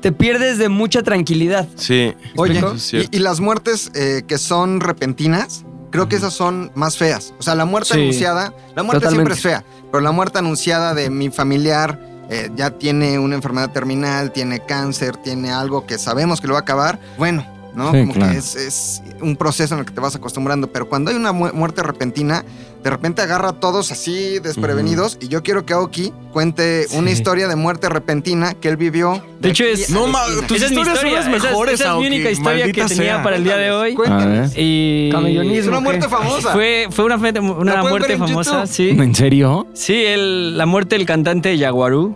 te 0.02 0.12
pierdes 0.12 0.58
de 0.58 0.70
mucha 0.70 1.02
tranquilidad. 1.04 1.68
Sí. 1.76 2.14
Oye, 2.36 2.62
y, 2.92 3.18
y 3.18 3.20
las 3.20 3.40
muertes 3.40 3.92
eh, 3.96 4.24
que 4.28 4.38
son 4.38 4.80
repentinas, 4.82 5.66
creo 5.96 6.10
que 6.10 6.16
esas 6.16 6.34
son 6.34 6.72
más 6.76 6.98
feas. 6.98 7.34
O 7.40 7.44
sea, 7.44 7.56
la 7.56 7.66
muerte 7.66 7.94
Sí. 7.94 8.00
anunciada, 8.02 8.54
la 8.76 8.84
muerte 8.84 9.06
Totalmente. 9.06 9.34
siempre 9.34 9.34
es 9.34 9.42
fea, 9.42 9.64
pero 9.92 10.02
la 10.02 10.12
muerte 10.12 10.40
anunciada 10.40 10.94
de 10.94 11.10
mi 11.10 11.30
familiar 11.30 12.00
eh, 12.30 12.50
ya 12.56 12.72
tiene 12.72 13.20
una 13.20 13.36
enfermedad 13.36 13.70
terminal, 13.70 14.32
tiene 14.32 14.60
cáncer, 14.60 15.16
tiene 15.18 15.52
algo 15.52 15.86
que 15.86 15.98
sabemos 16.00 16.42
que 16.42 16.48
lo 16.48 16.54
va 16.54 16.60
a 16.60 16.64
acabar, 16.64 17.00
bueno, 17.20 17.46
¿no? 17.76 17.92
Sí, 17.92 18.00
Como 18.00 18.14
claro. 18.14 18.32
que 18.32 18.38
es, 18.38 18.56
es 18.56 19.04
un 19.22 19.36
proceso 19.36 19.74
en 19.76 19.82
el 19.82 19.86
que 19.86 19.94
te 19.94 20.02
vas 20.02 20.16
acostumbrando, 20.16 20.72
pero 20.72 20.88
cuando 20.88 21.12
hay 21.12 21.18
una 21.18 21.32
mu- 21.32 21.52
muerte 21.54 21.84
repentina, 21.84 22.44
de 22.84 22.90
repente 22.92 23.22
agarra 23.24 23.50
a 23.50 23.54
todos 23.54 23.92
así 23.92 24.38
desprevenidos 24.40 25.18
y 25.20 25.28
yo 25.28 25.42
quiero 25.42 25.66
que 25.66 25.74
Aoki 25.74 26.14
cuente 26.32 26.86
una 26.92 27.10
historia 27.10 27.48
de 27.48 27.56
muerte 27.56 27.90
repentina 27.90 28.54
que 28.54 28.70
él 28.70 28.78
vivió. 28.78 29.24
De 29.40 29.50
hecho, 29.50 29.64
es- 29.64 29.90
No, 29.90 30.06
ma- 30.06 30.24
tus 30.48 30.58
Esa 30.58 30.66
es 30.68 30.72
mi 30.72 30.78
historias 30.78 31.00
son 31.00 31.12
las 31.12 31.26
esa 31.28 31.36
es- 31.36 31.44
mejores, 31.44 31.74
esa 31.80 31.94
es 31.94 32.00
mi 32.00 32.08
única 32.08 32.30
historia 32.30 32.66
que 32.66 32.74
tenía 32.74 32.96
sea. 33.16 33.24
para 33.24 33.38
el 33.38 33.44
día 33.44 33.58
de 33.58 33.72
hoy. 33.72 33.96
Cuéntanos. 33.96 34.52
Y. 34.56 35.10
Es 35.56 35.66
una 35.68 35.78
¿qué? 35.78 35.84
muerte 35.84 36.08
famosa. 36.10 36.52
Fue, 36.54 36.88
fue 36.92 37.06
una, 37.06 37.18
muerte 37.18 38.18
famosa, 38.18 38.52
YouTube. 38.52 38.68
sí. 38.68 38.90
¿En 38.90 39.16
serio? 39.16 39.68
Sí, 39.74 40.04
el- 40.06 40.56
la 40.58 40.68
muerte 40.68 40.96
del 40.96 41.08
cantante 41.08 41.50
de 41.50 41.58
Yaguarú. 41.58 42.16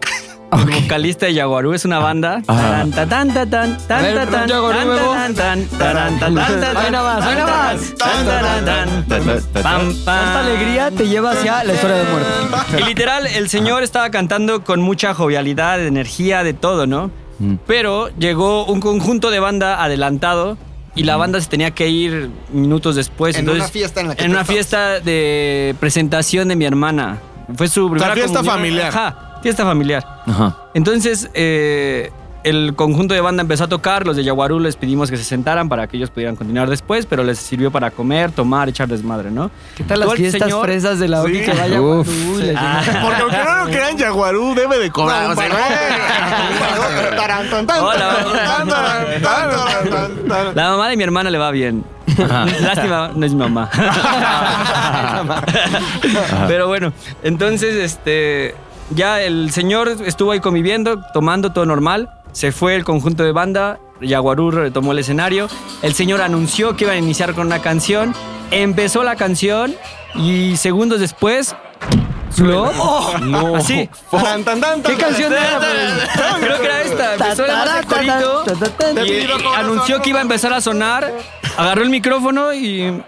El 0.51 0.65
vocalista 0.81 1.27
de 1.27 1.33
Yaguarú 1.35 1.73
es 1.73 1.85
una 1.85 1.99
banda. 1.99 2.41
Ajá. 2.47 2.79
Tan, 2.79 2.91
tan, 2.91 3.09
tan, 3.09 3.49
tan, 3.49 3.77
tan, 3.87 3.99
A 3.99 4.01
ver, 4.01 4.15
tan, 4.15 4.29
tan, 4.31 4.47
Yaguarú, 4.47 4.77
tan, 4.79 4.87
Bebo. 4.89 5.11
tan, 5.13 5.35
tan, 5.35 5.65
tan, 5.65 6.19
tan, 6.19 6.19
tan, 6.19 6.35
tan, 6.61 6.77
Ahí 6.77 6.91
nada 6.91 7.15
más, 7.15 7.25
ahí 7.27 7.35
tan, 7.35 7.45
nada 7.45 7.45
tan, 7.45 7.77
más. 7.77 7.95
tan, 7.95 8.25
tan, 8.25 8.65
tan, 8.65 9.07
tan, 9.07 9.23
pam, 9.25 9.63
pam. 9.63 9.93
Tanta 10.05 10.39
alegría 10.39 10.91
te 10.91 11.07
lleva 11.07 11.31
hacia 11.31 11.63
la 11.63 11.73
historia 11.73 11.97
de 11.97 12.03
muerte. 12.05 12.29
Y 12.79 12.83
literal, 12.83 13.27
el 13.27 13.47
señor 13.49 13.83
estaba 13.83 14.09
cantando 14.09 14.63
con 14.63 14.81
mucha 14.81 15.13
jovialidad, 15.13 15.85
energía, 15.85 16.43
de 16.43 16.53
todo, 16.53 16.87
¿no? 16.87 17.11
Mm. 17.37 17.55
Pero 17.67 18.09
llegó 18.17 18.65
un 18.65 18.79
conjunto 18.81 19.29
de 19.29 19.39
banda 19.39 19.83
adelantado 19.83 20.57
y 20.95 21.03
la 21.03 21.15
banda 21.15 21.39
se 21.41 21.47
tenía 21.47 21.71
que 21.71 21.89
ir 21.89 22.31
minutos 22.51 22.95
después. 22.95 23.35
En 23.35 23.41
Entonces, 23.41 23.63
una 23.65 23.71
fiesta 23.71 24.01
en 24.01 24.07
la 24.07 24.15
que 24.15 24.23
En 24.25 24.31
una 24.31 24.41
estabas. 24.41 24.55
fiesta 24.55 24.99
de 24.99 25.75
presentación 25.79 26.47
de 26.47 26.55
mi 26.55 26.65
hermana. 26.65 27.19
Fue 27.55 27.67
su 27.67 27.89
primera 27.89 28.13
fiesta 28.13 28.39
comunión. 28.39 28.55
familiar. 28.55 28.87
Ajá, 28.89 29.28
fiesta 29.41 29.63
familiar. 29.65 30.05
Ajá. 30.27 30.55
Entonces, 30.73 31.29
eh, 31.33 32.11
el 32.43 32.73
conjunto 32.75 33.13
de 33.13 33.19
banda 33.21 33.41
empezó 33.41 33.65
a 33.65 33.67
tocar, 33.67 34.05
los 34.07 34.15
de 34.15 34.23
Yaguarú 34.23 34.59
les 34.61 34.77
pedimos 34.77 35.11
que 35.11 35.17
se 35.17 35.25
sentaran 35.25 35.67
para 35.67 35.87
que 35.87 35.97
ellos 35.97 36.09
pudieran 36.09 36.37
continuar 36.37 36.69
después, 36.69 37.05
pero 37.05 37.21
les 37.23 37.37
sirvió 37.37 37.69
para 37.69 37.91
comer, 37.91 38.31
tomar, 38.31 38.69
echar 38.69 38.87
desmadre, 38.87 39.29
¿no? 39.29 39.51
¿Qué 39.75 39.83
tal 39.83 39.99
las 39.99 40.13
fiestas 40.13 40.43
señor- 40.49 40.63
fresas 40.63 40.99
de 40.99 41.09
la 41.09 41.21
Sí. 41.23 41.41
que 41.41 41.53
vaya 41.53 41.81
Uf. 41.81 42.07
Guarú, 42.07 42.37
le 42.39 42.53
Ah. 42.55 42.81
Porque 43.03 43.21
aunque 43.21 43.37
no 43.43 43.65
lo 43.65 43.65
crean, 43.71 43.97
Yaguarú 43.97 44.55
debe 44.55 44.79
de 44.79 44.89
cobrar. 44.89 45.35
La 50.55 50.69
mamá 50.71 50.89
de 50.89 50.97
mi 50.97 51.03
hermana 51.03 51.29
le 51.29 51.37
va 51.37 51.51
bien. 51.51 51.83
Lástima, 52.61 53.11
no 53.15 53.25
es 53.25 53.33
mi 53.33 53.39
mamá. 53.39 53.69
Pero 56.47 56.67
bueno, 56.67 56.91
entonces, 57.23 57.75
este, 57.75 58.55
ya 58.91 59.21
el 59.21 59.51
señor 59.51 59.89
estuvo 60.05 60.31
ahí 60.31 60.39
conviviendo, 60.39 61.01
tomando 61.13 61.51
todo 61.51 61.65
normal. 61.65 62.09
Se 62.31 62.51
fue 62.51 62.75
el 62.75 62.83
conjunto 62.83 63.23
de 63.23 63.31
banda. 63.31 63.79
Yaguarú 64.01 64.51
retomó 64.51 64.91
el 64.91 64.99
escenario. 64.99 65.47
El 65.81 65.93
señor 65.93 66.21
anunció 66.21 66.75
que 66.75 66.85
iba 66.85 66.93
a 66.93 66.97
iniciar 66.97 67.33
con 67.33 67.47
una 67.47 67.61
canción. 67.61 68.13
Empezó 68.51 69.03
la 69.03 69.15
canción 69.15 69.75
y 70.15 70.55
segundos 70.57 70.99
después. 70.99 71.55
¿Flop? 72.31 72.73
No. 73.21 73.55
Así. 73.55 73.89
Taran, 74.11 74.43
tan, 74.43 74.61
tan, 74.61 74.83
¿Qué 74.83 74.95
canción 74.95 75.33
era? 75.33 75.57
pues? 75.57 76.39
Creo 76.39 76.59
que 76.59 76.65
era 76.65 76.81
esta. 76.81 77.13
Empezó 77.15 77.45
el 77.45 77.85
corito. 77.85 78.43
Y, 79.05 79.11
y 79.11 79.27
anunció 79.57 80.01
que 80.01 80.09
iba 80.11 80.19
a 80.19 80.21
empezar 80.21 80.53
a 80.53 80.61
sonar, 80.61 81.11
agarró 81.57 81.83
el 81.83 81.89
micrófono 81.89 82.53
y 82.53 83.03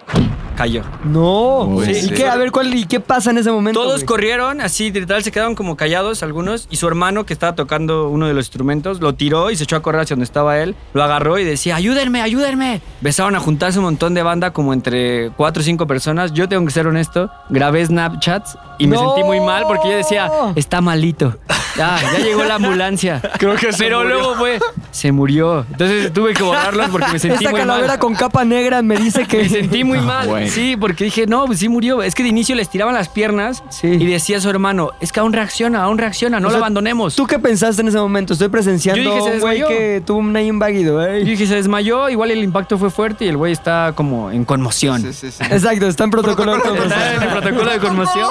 cayó. 0.61 0.83
No. 1.03 1.61
Uy, 1.63 1.89
¿Y 1.89 2.09
qué? 2.11 2.27
A 2.29 2.35
ver, 2.35 2.51
¿cuál, 2.51 2.71
¿y 2.75 2.85
qué 2.85 2.99
pasa 2.99 3.31
en 3.31 3.39
ese 3.39 3.49
momento? 3.51 3.79
Todos 3.81 3.95
güey? 3.95 4.05
corrieron, 4.05 4.61
así 4.61 4.91
literal 4.91 5.23
se 5.23 5.31
quedaron 5.31 5.55
como 5.55 5.75
callados 5.75 6.21
algunos 6.21 6.67
y 6.69 6.75
su 6.75 6.87
hermano 6.87 7.25
que 7.25 7.33
estaba 7.33 7.55
tocando 7.55 8.09
uno 8.09 8.27
de 8.27 8.35
los 8.35 8.45
instrumentos 8.45 8.99
lo 9.01 9.15
tiró 9.15 9.49
y 9.49 9.55
se 9.55 9.63
echó 9.63 9.75
a 9.75 9.81
correr 9.81 10.01
hacia 10.01 10.15
donde 10.15 10.25
estaba 10.25 10.59
él, 10.59 10.75
lo 10.93 11.03
agarró 11.03 11.39
y 11.39 11.43
decía, 11.43 11.77
ayúdenme, 11.77 12.21
ayúdenme. 12.21 12.79
Empezaron 12.99 13.35
a 13.35 13.39
juntarse 13.39 13.79
un 13.79 13.85
montón 13.85 14.13
de 14.13 14.21
banda 14.21 14.53
como 14.53 14.71
entre 14.73 15.31
cuatro 15.31 15.61
o 15.61 15.63
cinco 15.63 15.87
personas. 15.87 16.31
Yo 16.33 16.47
tengo 16.47 16.63
que 16.63 16.71
ser 16.71 16.85
honesto, 16.85 17.31
grabé 17.49 17.83
Snapchats 17.83 18.55
y 18.77 18.85
me 18.85 18.97
¡No! 18.97 19.13
sentí 19.15 19.23
muy 19.23 19.39
mal 19.39 19.63
porque 19.67 19.89
yo 19.89 19.97
decía, 19.97 20.29
está 20.55 20.79
malito. 20.79 21.35
Ya, 21.77 21.97
ya 22.01 22.19
llegó 22.19 22.43
la 22.43 22.55
ambulancia. 22.55 23.21
Creo 23.39 23.55
que 23.55 23.71
se 23.71 23.85
Pero 23.85 23.99
murió. 24.01 24.13
luego 24.19 24.35
fue, 24.35 24.59
se 24.91 25.11
murió. 25.13 25.65
Entonces 25.71 26.11
tuve 26.11 26.33
que 26.33 26.43
borrarlos 26.43 26.89
porque 26.89 27.07
me 27.13 27.17
sentí 27.19 27.37
Esta 27.37 27.51
muy 27.51 27.59
calavera 27.61 27.87
mal. 27.87 27.99
con 27.99 28.13
capa 28.13 28.43
negra 28.43 28.81
me 28.81 28.97
dice 28.97 29.25
que... 29.25 29.37
Me 29.43 29.49
sentí 29.49 29.83
muy 29.85 29.99
mal. 30.01 30.27
güey. 30.27 30.50
Sí, 30.53 30.75
porque 30.77 31.05
dije, 31.05 31.25
no, 31.27 31.45
pues 31.45 31.59
sí 31.59 31.69
murió. 31.69 32.01
Es 32.03 32.15
que 32.15 32.23
de 32.23 32.29
inicio 32.29 32.55
les 32.55 32.69
tiraban 32.69 32.93
las 32.93 33.09
piernas 33.09 33.63
Sí. 33.69 33.87
y 33.87 34.05
decía 34.05 34.37
a 34.37 34.41
su 34.41 34.49
hermano, 34.49 34.91
es 34.99 35.11
que 35.11 35.19
aún 35.19 35.33
reacciona, 35.33 35.83
aún 35.83 35.97
reacciona, 35.97 36.39
no 36.39 36.47
O 36.47 36.49
lo 36.49 36.55
sea, 36.55 36.59
abandonemos. 36.59 37.15
¿Tú 37.15 37.25
qué 37.27 37.39
pensaste 37.39 37.81
en 37.81 37.87
ese 37.87 37.97
momento? 37.97 38.33
Estoy 38.33 38.49
presenciando 38.49 39.01
Yo 39.01 39.15
dije, 39.15 39.27
se 39.29 39.35
un 39.35 39.39
güey 39.41 39.63
que 39.67 40.01
tuvo 40.05 40.19
un 40.19 40.33
name 40.33 40.51
váguido, 40.53 41.01
Yo 41.01 41.07
¿eh? 41.07 41.23
dije, 41.23 41.45
se 41.47 41.55
desmayó, 41.55 42.09
igual 42.09 42.31
el 42.31 42.43
impacto 42.43 42.77
fue 42.77 42.89
fuerte 42.89 43.25
y 43.25 43.27
el 43.29 43.37
güey 43.37 43.53
está 43.53 43.93
como 43.95 44.31
en 44.31 44.45
conmoción. 44.45 45.01
Sí, 45.01 45.13
sí, 45.13 45.31
sí. 45.31 45.43
Exacto, 45.49 45.87
está 45.87 46.03
en 46.05 46.11
protocolo 46.11 46.51
de 46.51 46.57
Está 46.57 46.69
conversación. 46.69 47.15
en 47.15 47.23
el 47.23 47.29
protocolo 47.29 47.71
de 47.71 47.79
conmoción. 47.79 48.27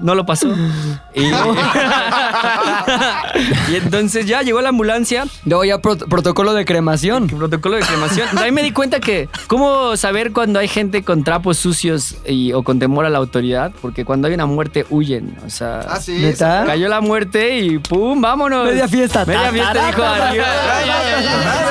No 0.00 0.14
lo 0.14 0.24
pasó. 0.26 0.48
Y, 1.14 1.24
y 3.70 3.76
entonces 3.76 4.26
ya 4.26 4.42
llegó 4.42 4.60
la 4.60 4.68
ambulancia. 4.70 5.26
Luego 5.44 5.64
ya 5.64 5.78
pro- 5.78 5.96
protocolo 5.96 6.54
de 6.54 6.64
cremación. 6.64 7.26
Protocolo 7.26 7.76
de 7.76 7.82
cremación. 7.82 8.26
Ahí 8.38 8.52
me 8.52 8.62
di 8.62 8.72
cuenta 8.72 9.00
que, 9.00 9.28
¿cómo 9.46 9.96
saber 9.96 10.32
cuando 10.32 10.58
hay 10.58 10.68
gente 10.68 11.02
con 11.08 11.24
trapos 11.24 11.56
sucios 11.56 12.16
y- 12.26 12.52
o 12.52 12.62
con 12.62 12.78
temor 12.78 13.06
a 13.06 13.08
la 13.08 13.16
autoridad? 13.16 13.72
Porque 13.80 14.04
cuando 14.04 14.28
hay 14.28 14.34
una 14.34 14.44
muerte 14.44 14.84
huyen. 14.90 15.34
O 15.46 15.48
sea, 15.48 15.80
Ah, 15.88 15.98
sí. 15.98 16.18
¿Neta? 16.18 16.64
cayó 16.66 16.86
la 16.90 17.00
muerte 17.00 17.58
y 17.60 17.78
¡pum! 17.78 18.20
¡Vámonos! 18.20 18.66
Media 18.66 18.86
fiesta. 18.86 19.24
Media 19.24 19.50
fiesta 19.50 19.86
dijo 19.86 20.02
arriba. 20.02 20.44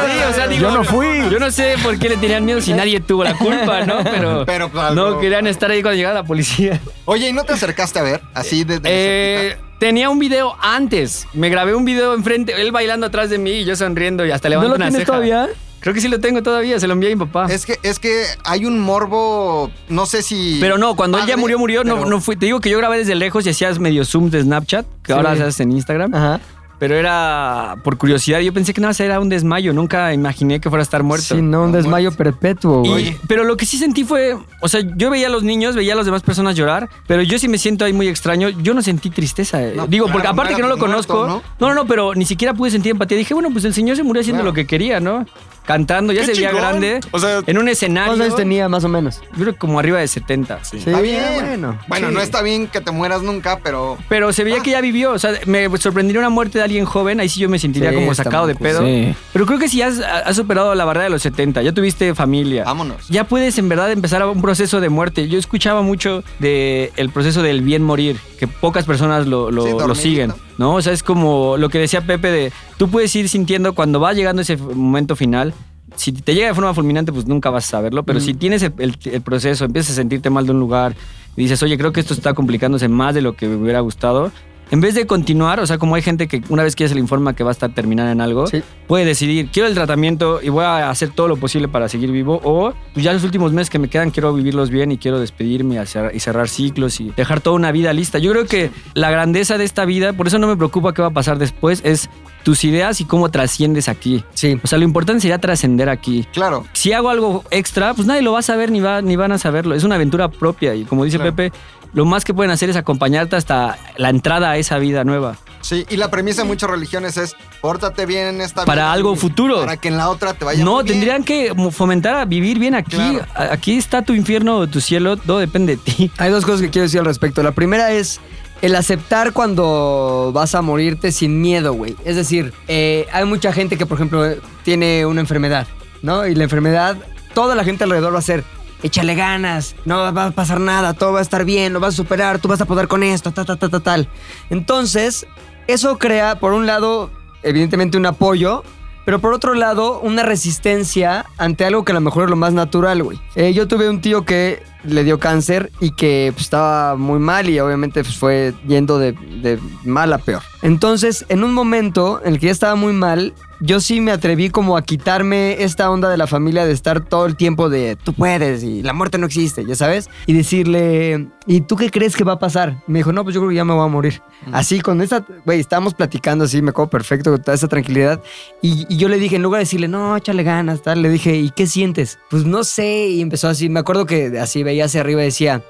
Sí, 0.08 0.20
o 0.28 0.34
sea, 0.34 0.48
digo, 0.48 0.62
Yo 0.70 0.72
no 0.78 0.84
fui. 0.84 1.08
Yo 1.30 1.38
no 1.40 1.52
sé 1.52 1.76
por 1.84 2.00
qué 2.00 2.10
le 2.10 2.18
tenían 2.18 2.44
miedo 2.46 2.62
si 2.62 2.74
nadie 2.74 3.00
tuvo 3.00 3.24
la 3.24 3.36
culpa, 3.38 3.86
¿no? 3.86 4.04
Pero, 4.04 4.44
Pero, 4.46 4.70
no 4.96 5.20
querían 5.20 5.46
estar 5.46 5.70
ahí 5.70 5.84
cuando 5.84 5.98
llegaba 5.98 6.16
la 6.16 6.24
policía. 6.24 6.80
Oye, 7.06 7.30
¿y 7.30 7.34
no 7.34 7.44
te 7.44 7.54
acercaste 7.54 8.00
a 8.00 8.02
ver? 8.02 8.22
Así 8.34 8.64
de, 8.64 8.80
de 8.80 8.90
Eh, 8.92 9.58
tenía 9.80 10.10
un 10.10 10.18
video 10.18 10.56
antes. 10.62 11.28
Me 11.34 11.50
grabé 11.50 11.76
un 11.76 11.86
video 11.86 12.16
enfrente, 12.16 12.60
él 12.60 12.72
bailando 12.72 13.06
atrás 13.06 13.30
de 13.30 13.38
mí 13.38 13.52
y 13.52 13.66
yo 13.66 13.76
sonriendo 13.76 14.26
y 14.26 14.32
hasta 14.32 14.48
¿No 14.50 14.62
levantando 14.62 14.78
lo 14.78 14.84
una 14.84 14.86
tienes 14.90 15.02
ceja. 15.06 15.12
todavía? 15.14 15.48
Creo 15.80 15.94
que 15.94 16.02
sí 16.02 16.08
lo 16.08 16.20
tengo 16.20 16.42
todavía, 16.44 16.80
se 16.80 16.88
lo 16.88 16.94
envié 16.94 17.12
a 17.12 17.16
mi 17.16 17.26
papá. 17.26 17.46
Es 17.52 17.66
que, 17.66 17.78
es 17.84 18.00
que 18.00 18.24
hay 18.44 18.66
un 18.66 18.80
morbo, 18.80 19.72
no 19.90 20.06
sé 20.06 20.22
si... 20.22 20.58
Pero 20.60 20.78
no, 20.78 20.96
cuando 20.96 21.18
él 21.20 21.26
ya 21.28 21.38
murió, 21.38 21.58
murió, 21.60 21.84
no, 21.84 21.96
pero- 21.98 22.10
no 22.10 22.20
fui. 22.22 22.36
Te 22.36 22.46
digo 22.48 22.60
que 22.60 22.70
yo 22.70 22.78
grabé 22.78 22.98
desde 22.98 23.16
lejos 23.16 23.46
y 23.46 23.50
hacías 23.50 23.80
medio 23.80 24.04
zooms 24.06 24.32
de 24.32 24.42
Snapchat, 24.42 24.86
que 25.04 25.08
Sí. 25.08 25.14
ahora 25.14 25.32
haces 25.32 25.60
en 25.60 25.72
Instagram. 25.72 26.14
Ajá. 26.14 26.40
Pero 26.80 26.94
era 26.94 27.74
por 27.84 27.98
curiosidad. 27.98 28.40
Yo 28.40 28.54
pensé 28.54 28.72
que 28.72 28.80
nada 28.82 28.94
era 29.04 29.20
un 29.20 29.30
desmayo. 29.30 29.74
Nunca 29.74 30.14
imaginé 30.14 30.60
que 30.60 30.70
fuera 30.70 30.82
a 30.82 30.84
estar 30.84 31.02
muerto. 31.02 31.34
Sí, 31.36 31.42
no, 31.42 31.64
un 31.64 31.72
desmayo 31.72 32.12
perpetuo, 32.12 32.84
Y- 32.86 32.90
güey. 32.90 33.18
pero 33.28 33.44
lo 33.46 33.58
que 33.58 33.66
sí 33.66 33.80
sentí 33.80 34.04
fue, 34.04 34.38
o 34.62 34.68
sea, 34.68 34.82
yo 34.96 35.10
veía 35.10 35.26
a 35.26 35.30
los 35.32 35.42
niños, 35.42 35.76
veía 35.76 35.94
a 35.94 35.96
las 35.96 36.06
demás 36.06 36.22
personas 36.22 36.56
llorar, 36.56 36.88
pero 37.08 37.24
yo 37.24 37.40
sí 37.40 37.48
me 37.48 37.58
siento 37.58 37.84
ahí 37.84 37.94
muy 37.94 38.08
extraño. 38.08 38.50
Yo 38.50 38.76
no 38.76 38.84
sentí 38.84 39.10
tristeza. 39.10 39.60
eh. 39.64 39.74
No, 39.76 39.88
Digo, 39.88 40.06
claro, 40.06 40.14
porque 40.20 40.28
aparte 40.28 40.52
no 40.52 40.58
que 40.58 40.62
no 40.62 40.68
lo 40.70 40.78
muerto, 40.78 41.14
conozco. 41.16 41.44
no, 41.60 41.68
no, 41.70 41.74
no, 41.74 41.88
pero 41.88 42.14
ni 42.14 42.26
siquiera 42.26 42.54
pude 42.54 42.70
sentir 42.70 42.92
empatía. 42.92 43.18
Dije, 43.18 43.34
bueno, 43.34 43.50
pues 43.52 43.66
el 43.66 43.74
señor 43.74 43.96
se 43.98 44.04
murió 44.04 44.22
haciendo 44.22 44.42
Claro. 44.44 44.52
lo 44.52 44.54
que 44.54 44.68
quería, 44.68 45.00
¿no? 45.00 45.26
Cantando, 45.68 46.14
ya 46.14 46.22
Qué 46.22 46.28
se 46.28 46.32
veía 46.34 46.50
chingón. 46.50 46.62
grande. 46.64 47.00
O 47.12 47.20
sea, 47.20 47.42
en 47.46 47.58
un 47.58 47.68
escenario. 47.70 48.08
¿Cuántos 48.14 48.26
años 48.26 48.36
tenía 48.38 48.68
más 48.70 48.84
o 48.84 48.88
menos? 48.90 49.22
Yo 49.34 49.42
creo 49.42 49.54
que 49.54 49.60
como 49.60 49.80
arriba 49.80 50.00
de 50.00 50.08
70. 50.08 50.64
Sí, 50.64 50.78
Está 50.78 51.02
bien. 51.02 51.22
bueno. 51.36 51.78
Bueno, 51.88 52.08
Sí. 52.08 52.14
no 52.16 52.22
está 52.22 52.42
bien 52.42 52.68
que 52.68 52.82
te 52.82 52.92
mueras 52.92 53.22
nunca, 53.22 53.60
pero... 53.62 53.98
Pero 54.10 54.32
se 54.34 54.44
veía 54.44 54.62
que 54.62 54.72
ya 54.72 54.82
vivió. 54.82 55.12
O 55.12 55.20
sea, 55.20 55.34
me 55.46 55.68
sorprendería 55.78 56.20
una 56.22 56.30
muerte 56.30 56.58
de 56.58 56.64
alguien 56.64 56.86
joven. 56.86 57.20
Ahí 57.20 57.30
sí 57.30 57.40
yo 57.42 57.50
me 57.50 57.60
sentiría 57.60 57.90
Sí, 57.90 57.96
como 57.96 58.12
está 58.12 58.24
sacado 58.24 58.46
muy 58.46 58.54
de 58.54 58.58
cool. 58.58 58.68
pedo. 58.68 58.82
Sí. 58.86 59.14
Pero 59.34 59.46
creo 59.46 59.60
que 59.60 59.68
si 59.70 59.82
has, 59.82 60.00
has 60.00 60.36
superado 60.36 60.74
la 60.74 60.86
barrera 60.86 61.04
de 61.04 61.10
los 61.10 61.22
70, 61.22 61.62
ya 61.62 61.74
tuviste 61.74 62.16
familia. 62.16 62.64
Vámonos. 62.64 63.08
Ya 63.10 63.26
puedes 63.26 63.58
en 63.58 63.68
verdad 63.68 63.92
empezar 63.92 64.26
un 64.26 64.42
proceso 64.42 64.80
de 64.80 64.90
muerte. 64.90 65.28
Yo 65.28 65.38
escuchaba 65.38 65.82
mucho 65.82 66.24
de 66.40 66.92
el 66.96 67.10
proceso 67.10 67.42
del 67.44 67.62
bien 67.62 67.84
morir, 67.84 68.18
que 68.40 68.48
pocas 68.48 68.86
personas 68.86 69.28
lo, 69.28 69.52
lo- 69.52 69.64
Sí, 69.64 69.70
lo 69.72 69.78
dormidito. 69.80 70.02
siguen, 70.02 70.34
¿no? 70.58 70.76
O 70.76 70.82
sea, 70.82 70.94
es 70.94 71.04
como 71.04 71.56
lo 71.58 71.70
que 71.70 71.80
decía 71.80 72.02
Pepe 72.02 72.30
de, 72.32 72.52
tú 72.78 72.90
puedes 72.90 73.16
ir 73.16 73.30
sintiendo 73.30 73.74
cuando 73.74 74.00
va 74.00 74.14
llegando 74.14 74.42
ese 74.42 74.58
momento 74.58 75.16
final, 75.16 75.54
si 75.96 76.12
te 76.12 76.36
llega 76.36 76.48
de 76.48 76.54
forma 76.54 76.74
fulminante, 76.74 77.12
pues 77.14 77.26
nunca 77.28 77.50
vas 77.50 77.66
a 77.66 77.70
saberlo, 77.70 78.04
pero 78.04 78.20
si 78.20 78.34
tienes 78.34 78.62
el, 78.64 78.74
el- 78.78 78.98
el 79.06 79.22
proceso, 79.22 79.66
empiezas 79.66 79.92
a 79.94 79.96
sentirte 79.96 80.30
mal 80.30 80.46
de 80.46 80.52
un 80.52 80.60
lugar 80.60 80.96
y 81.36 81.42
dices, 81.44 81.62
oye, 81.64 81.78
creo 81.78 81.92
que 81.94 82.00
esto 82.02 82.14
está 82.14 82.34
complicándose 82.34 82.88
más 82.88 83.16
de 83.16 83.22
lo 83.22 83.36
que 83.36 83.48
me 83.48 83.56
hubiera 83.56 83.80
gustado, 83.80 84.32
en 84.72 84.82
vez 84.82 84.96
de 84.96 85.06
continuar, 85.08 85.60
o 85.60 85.66
sea, 85.66 85.78
como 85.78 85.96
hay 85.96 86.02
gente 86.02 86.28
que 86.28 86.42
una 86.50 86.64
vez 86.64 86.76
que 86.76 86.84
ya 86.84 86.88
se 86.90 86.96
le 86.96 87.00
informa 87.02 87.34
que 87.36 87.44
va 87.44 87.52
a 87.52 87.54
estar 87.54 87.74
terminada 87.74 88.12
en 88.12 88.22
algo, 88.22 88.48
Sí. 88.48 88.62
puede 88.88 89.06
decidir, 89.06 89.50
quiero 89.52 89.68
el 89.68 89.74
tratamiento 89.76 90.40
y 90.42 90.50
voy 90.50 90.64
a 90.66 90.90
hacer 90.90 91.10
todo 91.10 91.28
lo 91.28 91.38
posible 91.38 91.68
para 91.68 91.88
seguir 91.90 92.12
vivo, 92.12 92.42
o 92.44 92.74
pues 92.94 93.04
ya 93.04 93.14
los 93.14 93.24
últimos 93.24 93.54
meses 93.54 93.70
que 93.70 93.80
me 93.80 93.88
quedan 93.90 94.12
quiero 94.12 94.34
vivirlos 94.34 94.70
bien 94.70 94.92
y 94.92 94.98
quiero 94.98 95.20
despedirme 95.20 95.82
y 95.82 95.86
cerrar, 95.86 96.16
y 96.16 96.20
cerrar 96.20 96.50
ciclos 96.50 97.00
y 97.00 97.12
dejar 97.16 97.42
toda 97.42 97.56
una 97.56 97.72
vida 97.72 97.94
lista. 97.94 98.20
Yo 98.20 98.32
creo 98.32 98.46
que 98.46 98.72
la 98.94 99.10
grandeza 99.12 99.58
de 99.58 99.64
esta 99.64 99.86
vida, 99.86 100.14
por 100.14 100.28
eso 100.28 100.38
no 100.40 100.48
me 100.48 100.58
preocupa 100.58 100.94
qué 100.94 101.02
va 101.02 101.10
a 101.10 101.12
pasar 101.12 101.38
después, 101.38 101.82
es 101.84 102.10
tus 102.48 102.64
ideas 102.64 103.02
y 103.02 103.04
cómo 103.04 103.30
trasciendes 103.30 103.90
aquí. 103.90 104.24
Sí. 104.34 104.58
O 104.64 104.68
sea, 104.68 104.78
lo 104.78 104.86
importante 104.86 105.20
sería 105.20 105.38
trascender 105.38 105.90
aquí. 105.90 106.26
Claro. 106.32 106.66
Si 106.72 106.94
hago 106.94 107.10
algo 107.10 107.44
extra, 107.52 107.94
pues 107.94 108.08
nadie 108.08 108.22
lo 108.22 108.32
va 108.32 108.40
a 108.40 108.42
saber 108.42 108.72
ni, 108.72 108.80
va, 108.80 109.02
ni 109.02 109.18
van 109.18 109.34
a 109.34 109.38
saberlo. 109.38 109.76
Es 109.76 109.84
una 109.84 109.96
aventura 109.96 110.30
propia 110.30 110.74
y 110.74 110.86
como 110.86 111.04
dice 111.04 111.18
Claro. 111.18 111.36
Pepe, 111.36 111.58
lo 111.92 112.06
más 112.06 112.24
que 112.24 112.34
pueden 112.34 112.50
hacer 112.50 112.70
es 112.70 112.78
acompañarte 112.78 113.36
hasta 113.36 113.78
la 113.98 114.10
entrada 114.10 114.52
a 114.52 114.58
esa 114.58 114.78
vida 114.78 115.04
nueva. 115.04 115.36
Sí, 115.60 115.86
y 115.90 115.98
la 115.98 116.10
premisa 116.10 116.44
de 116.44 116.48
muchas 116.48 116.70
religiones 116.70 117.18
es 117.18 117.36
pórtate 117.60 118.06
bien 118.06 118.28
en 118.28 118.40
esta 118.40 118.64
Para 118.64 118.84
vida 118.84 118.94
algo 118.94 119.18
futuro. 119.18 119.60
Para 119.60 119.76
que 119.76 119.90
en 119.90 119.98
la 119.98 120.08
otra 120.10 120.34
te 120.34 120.46
vaya 120.46 120.64
No, 120.64 120.76
muy 120.76 120.84
bien. 120.86 120.94
tendrían 120.94 121.24
que 121.26 121.54
fomentar 121.72 122.16
a 122.16 122.24
vivir 122.24 122.60
bien 122.60 122.76
aquí. 122.76 122.96
Claro. 122.96 123.26
Aquí 123.36 123.78
está 123.78 124.04
tu 124.04 124.14
infierno 124.14 124.56
o 124.60 124.68
tu 124.68 124.80
cielo, 124.80 125.18
todo 125.18 125.40
depende 125.40 125.76
de 125.76 125.82
ti. 125.84 126.12
Hay 126.18 126.32
dos 126.32 126.46
cosas 126.46 126.62
que 126.62 126.70
quiero 126.70 126.84
decir 126.84 127.02
al 127.02 127.06
respecto. 127.08 127.44
La 127.44 127.52
primera 127.52 127.92
es 127.92 128.22
el 128.62 128.76
aceptar 128.76 129.34
cuando 129.34 130.32
vas 130.34 130.56
a 130.56 130.62
morirte 130.62 131.12
sin 131.12 131.42
miedo, 131.42 131.74
güey. 131.74 131.96
Es 132.06 132.16
decir, 132.16 132.54
eh, 132.68 133.08
hay 133.12 133.26
mucha 133.26 133.54
gente 133.54 133.78
que, 133.78 133.86
por 133.86 133.98
ejemplo, 133.98 134.26
tiene 134.64 135.06
una 135.06 135.22
enfermedad, 135.22 135.68
¿no? 136.02 136.26
Y 136.26 136.36
la 136.36 136.44
enfermedad, 136.44 136.98
toda 137.34 137.56
la 137.56 137.64
gente 137.64 137.84
alrededor 137.84 138.14
va 138.14 138.20
a 138.20 138.24
ser, 138.24 138.44
échale 138.84 139.16
ganas, 139.16 139.76
no 139.86 140.14
va 140.14 140.26
a 140.26 140.32
pasar 140.32 140.60
nada, 140.60 140.94
todo 140.94 141.14
va 141.14 141.20
a 141.20 141.22
estar 141.22 141.46
bien, 141.46 141.74
lo 141.74 141.80
vas 141.80 141.94
a 141.94 141.98
superar, 141.98 142.40
tú 142.40 142.48
vas 142.48 142.62
a 142.62 142.66
poder 142.66 142.88
con 142.88 143.04
esto, 143.04 143.32
ta, 143.32 143.46
ta, 143.46 143.56
ta, 143.56 143.70
ta, 143.70 143.80
tal. 143.80 144.08
Entonces, 144.50 145.28
eso 145.68 145.98
crea, 145.98 146.40
por 146.40 146.54
un 146.54 146.66
lado, 146.66 147.12
evidentemente 147.44 147.98
un 147.98 148.06
apoyo, 148.06 148.64
pero 149.06 149.20
por 149.20 149.34
otro 149.34 149.54
lado, 149.54 150.02
una 150.02 150.24
resistencia 150.24 151.26
ante 151.38 151.64
algo 151.64 151.86
que 151.86 151.94
a 151.94 151.96
lo 151.96 152.02
mejor 152.02 152.26
es 152.26 152.30
lo 152.30 152.36
más 152.36 152.54
natural, 152.54 153.04
güey. 153.04 153.20
Eh, 153.36 153.54
yo 153.54 153.68
tuve 153.68 153.90
un 153.90 154.02
tío 154.02 154.26
que 154.26 154.62
le 154.84 155.04
dio 155.04 155.20
cáncer 155.20 155.72
y 155.80 155.92
que 155.92 156.32
pues, 156.34 156.46
estaba 156.46 156.96
muy 156.96 157.20
mal 157.20 157.50
y 157.50 157.60
obviamente 157.60 158.04
pues, 158.04 158.18
fue 158.18 158.54
yendo 158.68 159.00
de, 159.00 159.12
de 159.12 159.60
mal 159.84 160.12
a 160.14 160.18
peor. 160.18 160.42
Entonces, 160.62 161.26
en 161.30 161.44
un 161.44 161.54
momento 161.54 162.22
en 162.24 162.34
el 162.34 162.40
que 162.40 162.48
ya 162.48 162.52
estaba 162.52 162.76
muy 162.76 162.94
mal, 162.94 163.34
yo 163.60 163.80
sí 163.80 164.02
me 164.02 164.12
atreví 164.12 164.50
como 164.50 164.78
a 164.78 164.84
quitarme 164.84 165.64
esta 165.64 165.90
onda 165.90 166.10
de 166.10 166.18
la 166.18 166.28
familia 166.28 166.66
de 166.66 166.74
estar 166.74 167.04
todo 167.04 167.26
el 167.26 167.36
tiempo 167.36 167.70
de 167.70 167.96
tú 167.96 168.14
puedes 168.14 168.64
y 168.64 168.84
la 168.84 168.94
muerte 168.94 169.18
no 169.18 169.26
existe, 169.26 169.66
ya 169.66 169.76
sabes, 169.76 170.10
y 170.26 170.34
decirle, 170.34 171.28
¿y 171.46 171.62
tú 171.62 171.76
qué 171.76 171.90
crees 171.90 172.16
que 172.16 172.24
va 172.24 172.34
a 172.34 172.40
pasar? 172.40 172.84
Me 172.88 173.00
dijo, 173.00 173.12
no, 173.12 173.24
pues 173.24 173.34
yo 173.34 173.42
creo 173.42 173.50
que 173.50 173.56
ya 173.56 173.66
me 173.66 173.74
voy 173.74 173.86
a 173.86 173.88
morir. 173.88 174.22
Así, 174.52 174.80
con 174.80 175.02
esta, 175.02 175.26
güey, 175.46 175.60
estábamos 175.60 175.94
platicando 175.94 176.46
así, 176.46 176.62
me 176.62 176.70
acuerdo 176.70 176.90
perfecto, 176.90 177.32
con 177.32 177.42
toda 177.42 177.56
esa 177.56 177.68
tranquilidad. 177.68 178.22
Y, 178.62 178.86
y 178.90 178.98
yo 178.98 179.10
le 179.10 179.18
dije, 179.18 179.38
en 179.38 179.44
lugar 179.44 179.60
de 179.60 179.64
decirle, 179.64 179.88
no, 179.88 180.16
échale 180.16 180.44
ganas, 180.44 180.82
tal, 180.84 181.02
le 181.02 181.10
dije, 181.10 181.36
¿y 181.36 181.50
qué 181.50 181.66
sientes? 181.66 182.20
Pues 182.30 182.46
no 182.46 182.64
sé, 182.64 183.08
y 183.08 183.22
empezó 183.22 183.48
así, 183.48 183.70
me 183.70 183.80
acuerdo 183.80 184.06
que 184.06 184.38
así 184.40 184.64
veía 184.68 184.86
hacia 184.86 185.02
arriba 185.02 185.22
y 185.22 185.26
decía, 185.26 185.64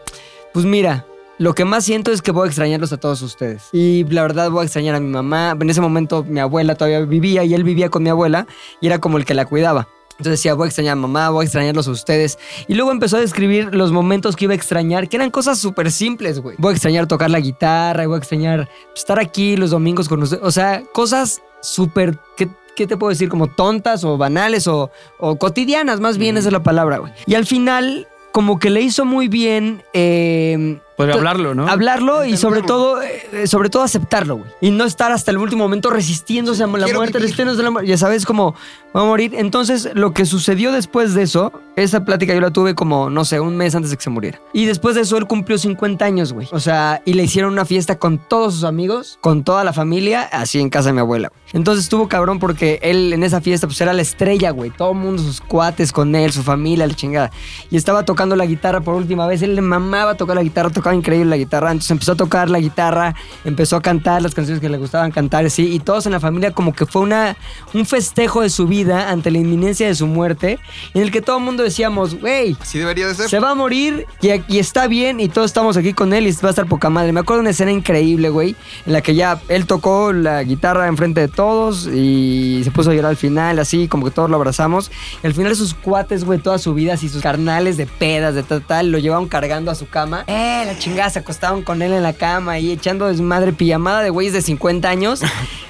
pues 0.53 0.65
mira, 0.65 1.05
lo 1.37 1.53
que 1.53 1.65
más 1.65 1.85
siento 1.85 2.11
es 2.11 2.21
que 2.21 2.31
voy 2.31 2.45
a 2.45 2.47
extrañarlos 2.47 2.91
a 2.91 2.97
todos 2.97 3.21
ustedes. 3.21 3.69
Y 3.71 4.03
la 4.05 4.23
verdad 4.23 4.49
voy 4.49 4.61
a 4.61 4.65
extrañar 4.65 4.95
a 4.95 4.99
mi 4.99 5.09
mamá. 5.09 5.55
En 5.59 5.69
ese 5.69 5.81
momento 5.81 6.23
mi 6.23 6.39
abuela 6.39 6.75
todavía 6.75 7.01
vivía 7.01 7.43
y 7.43 7.53
él 7.53 7.63
vivía 7.63 7.89
con 7.89 8.01
mi 8.03 8.09
abuela 8.09 8.47
y 8.81 8.87
era 8.87 8.99
como 8.99 9.17
el 9.17 9.25
que 9.25 9.35
la 9.35 9.45
cuidaba. 9.45 9.87
Entonces 10.13 10.39
decía, 10.39 10.55
voy 10.55 10.65
a 10.65 10.67
extrañar 10.67 10.93
a 10.93 10.95
mamá, 10.95 11.29
voy 11.29 11.43
a 11.43 11.45
extrañarlos 11.45 11.87
a 11.87 11.91
ustedes. 11.91 12.39
Y 12.67 12.73
luego 12.73 12.91
empezó 12.91 13.17
a 13.17 13.19
describir 13.19 13.75
los 13.75 13.91
momentos 13.91 14.35
que 14.35 14.45
iba 14.45 14.53
a 14.53 14.55
extrañar, 14.55 15.07
que 15.09 15.17
eran 15.17 15.29
cosas 15.29 15.59
súper 15.59 15.91
simples, 15.91 16.39
güey. 16.39 16.55
Voy 16.57 16.71
a 16.71 16.73
extrañar 16.73 17.05
tocar 17.05 17.29
la 17.29 17.39
guitarra, 17.39 18.07
voy 18.07 18.15
a 18.15 18.17
extrañar 18.17 18.67
estar 18.95 19.19
aquí 19.19 19.55
los 19.57 19.69
domingos 19.69 20.09
con 20.09 20.23
ustedes. 20.23 20.43
O 20.43 20.49
sea, 20.49 20.83
cosas 20.91 21.43
súper... 21.61 22.17
¿qué, 22.35 22.49
qué 22.75 22.87
te 22.87 22.97
puedo 22.97 23.11
decir? 23.11 23.29
Como 23.29 23.45
tontas 23.45 24.03
o 24.03 24.17
banales 24.17 24.67
o, 24.67 24.89
o 25.19 25.35
cotidianas, 25.35 25.99
más 25.99 26.17
bien 26.17 26.35
esa 26.37 26.49
es 26.49 26.53
la 26.53 26.63
palabra, 26.63 26.97
güey. 26.97 27.13
Y 27.27 27.35
al 27.35 27.45
final, 27.45 28.07
como 28.31 28.59
que 28.59 28.69
le 28.69 28.81
hizo 28.81 29.05
muy 29.05 29.27
bien... 29.27 29.83
eh, 29.93 30.79
Puede 30.95 31.11
to- 31.11 31.19
hablarlo, 31.19 31.53
¿no? 31.53 31.67
Hablarlo 31.67 32.25
y 32.25 32.37
sobre 32.37 32.63
todo, 32.63 32.99
eh, 33.03 33.45
sobre 33.45 33.69
todo 33.69 33.83
aceptarlo, 33.83 34.37
güey. 34.37 34.49
Y 34.61 34.71
no 34.71 34.83
estar 34.83 35.11
hasta 35.11 35.29
el 35.29 35.37
último 35.37 35.63
momento 35.63 35.91
resistiéndose 35.91 36.63
a 36.63 36.67
la 36.67 36.85
Quiero 36.85 36.97
muerte, 36.97 37.13
vivir. 37.19 37.21
resistiéndose 37.21 37.61
a 37.61 37.63
la 37.65 37.69
muerte. 37.69 37.87
Ya 37.87 37.97
sabes 37.99 38.25
cómo 38.25 38.55
va 38.95 39.01
a 39.01 39.05
morir. 39.05 39.35
Entonces, 39.35 39.89
lo 39.93 40.13
que 40.13 40.25
sucedió 40.25 40.71
después 40.71 41.13
de 41.13 41.21
eso, 41.21 41.51
esa 41.75 42.03
plática 42.03 42.33
yo 42.33 42.41
la 42.41 42.49
tuve 42.49 42.73
como, 42.73 43.11
no 43.11 43.25
sé, 43.25 43.39
un 43.39 43.55
mes 43.57 43.75
antes 43.75 43.91
de 43.91 43.97
que 43.97 44.03
se 44.03 44.09
muriera. 44.09 44.41
Y 44.53 44.65
después 44.65 44.95
de 44.95 45.01
eso, 45.01 45.17
él 45.17 45.27
cumplió 45.27 45.59
50 45.59 46.03
años, 46.03 46.33
güey. 46.33 46.47
O 46.51 46.59
sea, 46.59 46.99
y 47.05 47.13
le 47.13 47.23
hicieron 47.25 47.53
una 47.53 47.65
fiesta 47.65 47.99
con 47.99 48.17
todos 48.17 48.55
sus 48.55 48.63
amigos, 48.63 49.19
con 49.21 49.43
toda 49.43 49.63
la 49.63 49.73
familia, 49.73 50.23
así 50.23 50.59
en 50.59 50.71
casa 50.71 50.89
de 50.89 50.93
mi 50.93 51.01
abuela. 51.01 51.29
güey. 51.29 51.41
Entonces 51.53 51.85
estuvo 51.85 52.07
cabrón 52.07 52.39
porque 52.39 52.79
él 52.81 53.13
en 53.13 53.23
esa 53.23 53.41
fiesta, 53.41 53.67
pues 53.67 53.79
era 53.81 53.93
la 53.93 54.01
estrella, 54.01 54.51
güey. 54.51 54.69
Todo 54.69 54.91
el 54.91 54.97
mundo, 54.97 55.21
sus 55.23 55.41
cuates 55.41 55.91
con 55.91 56.15
él, 56.15 56.31
su 56.31 56.43
familia, 56.43 56.87
la 56.87 56.93
chingada. 56.93 57.31
Y 57.71 57.77
estaba 57.77 58.03
tocando 58.03 58.35
la 58.35 58.45
guitarra 58.45 58.81
por 58.81 58.95
última 58.95 59.27
vez. 59.27 59.41
Él 59.41 59.55
le 59.55 59.61
mamaba 59.61 60.15
tocar 60.15 60.35
la 60.35 60.43
guitarra, 60.43 60.69
tocaba 60.69 60.95
increíble 60.95 61.29
la 61.29 61.37
guitarra. 61.37 61.71
Entonces 61.71 61.91
empezó 61.91 62.11
a 62.13 62.15
tocar 62.15 62.49
la 62.49 62.59
guitarra, 62.59 63.15
empezó 63.45 63.77
a 63.77 63.81
cantar 63.81 64.21
las 64.21 64.33
canciones 64.33 64.61
que 64.61 64.69
le 64.69 64.77
gustaban 64.77 65.11
cantar, 65.11 65.49
sí. 65.49 65.73
Y 65.73 65.79
todos 65.79 66.05
en 66.05 66.11
la 66.11 66.19
familia, 66.19 66.51
como 66.51 66.73
que 66.73 66.85
fue 66.85 67.01
una, 67.01 67.37
un 67.73 67.85
festejo 67.85 68.41
de 68.41 68.49
su 68.49 68.67
vida 68.67 69.09
ante 69.09 69.31
la 69.31 69.37
inminencia 69.37 69.87
de 69.87 69.95
su 69.95 70.07
muerte, 70.07 70.59
en 70.93 71.01
el 71.01 71.11
que 71.11 71.21
todo 71.21 71.37
el 71.37 71.43
mundo 71.43 71.63
decíamos, 71.63 72.19
güey, 72.19 72.57
Así 72.59 72.79
debería 72.79 73.07
de 73.07 73.15
ser. 73.15 73.29
se 73.29 73.39
va 73.39 73.51
a 73.51 73.55
morir 73.55 74.05
y, 74.21 74.29
y 74.47 74.59
está 74.59 74.87
bien 74.87 75.19
y 75.19 75.29
todos 75.29 75.45
estamos 75.45 75.77
aquí 75.77 75.93
con 75.93 76.13
él 76.13 76.27
y 76.27 76.31
va 76.33 76.49
a 76.49 76.49
estar 76.49 76.67
poca 76.67 76.89
madre. 76.89 77.11
Me 77.13 77.21
acuerdo 77.21 77.37
de 77.37 77.41
una 77.41 77.49
escena 77.51 77.71
increíble, 77.71 78.29
güey, 78.29 78.55
en 78.85 78.93
la 78.93 79.01
que 79.01 79.15
ya 79.15 79.39
él 79.47 79.65
tocó 79.65 80.13
la 80.13 80.43
guitarra 80.43 80.87
enfrente 80.87 81.21
de 81.21 81.27
todos 81.37 81.87
y 81.87 82.61
se 82.63 82.71
puso 82.71 82.89
a 82.89 82.93
llorar 82.95 83.11
al 83.11 83.15
final, 83.15 83.59
así 83.59 83.87
como 83.87 84.03
que 84.03 84.11
todos 84.11 84.29
lo 84.29 84.35
abrazamos. 84.35 84.91
Y 85.23 85.27
al 85.27 85.33
final 85.33 85.55
sus 85.55 85.73
cuates, 85.75 86.25
güey, 86.25 86.39
toda 86.39 86.57
su 86.57 86.73
vida, 86.73 86.95
así 86.95 87.07
sus 87.07 87.21
carnales 87.21 87.77
de 87.77 87.85
pedas, 87.85 88.33
de 88.35 88.41
tal, 88.43 88.61
tal, 88.63 88.91
lo 88.91 88.97
llevaban 88.97 89.27
cargando 89.27 89.69
a 89.71 89.75
su 89.75 89.87
cama. 89.87 90.23
Eh, 90.27 90.63
la 90.65 90.77
chingada, 90.77 91.09
se 91.11 91.19
acostaban 91.19 91.61
con 91.61 91.81
él 91.81 91.93
en 91.93 92.01
la 92.03 92.13
cama 92.13 92.57
y 92.59 92.71
echando 92.71 93.05
desmadre 93.05 93.53
pijamada 93.53 94.01
de 94.01 94.09
güeyes 94.09 94.33
de 94.33 94.41
50 94.41 94.89
años 94.89 95.21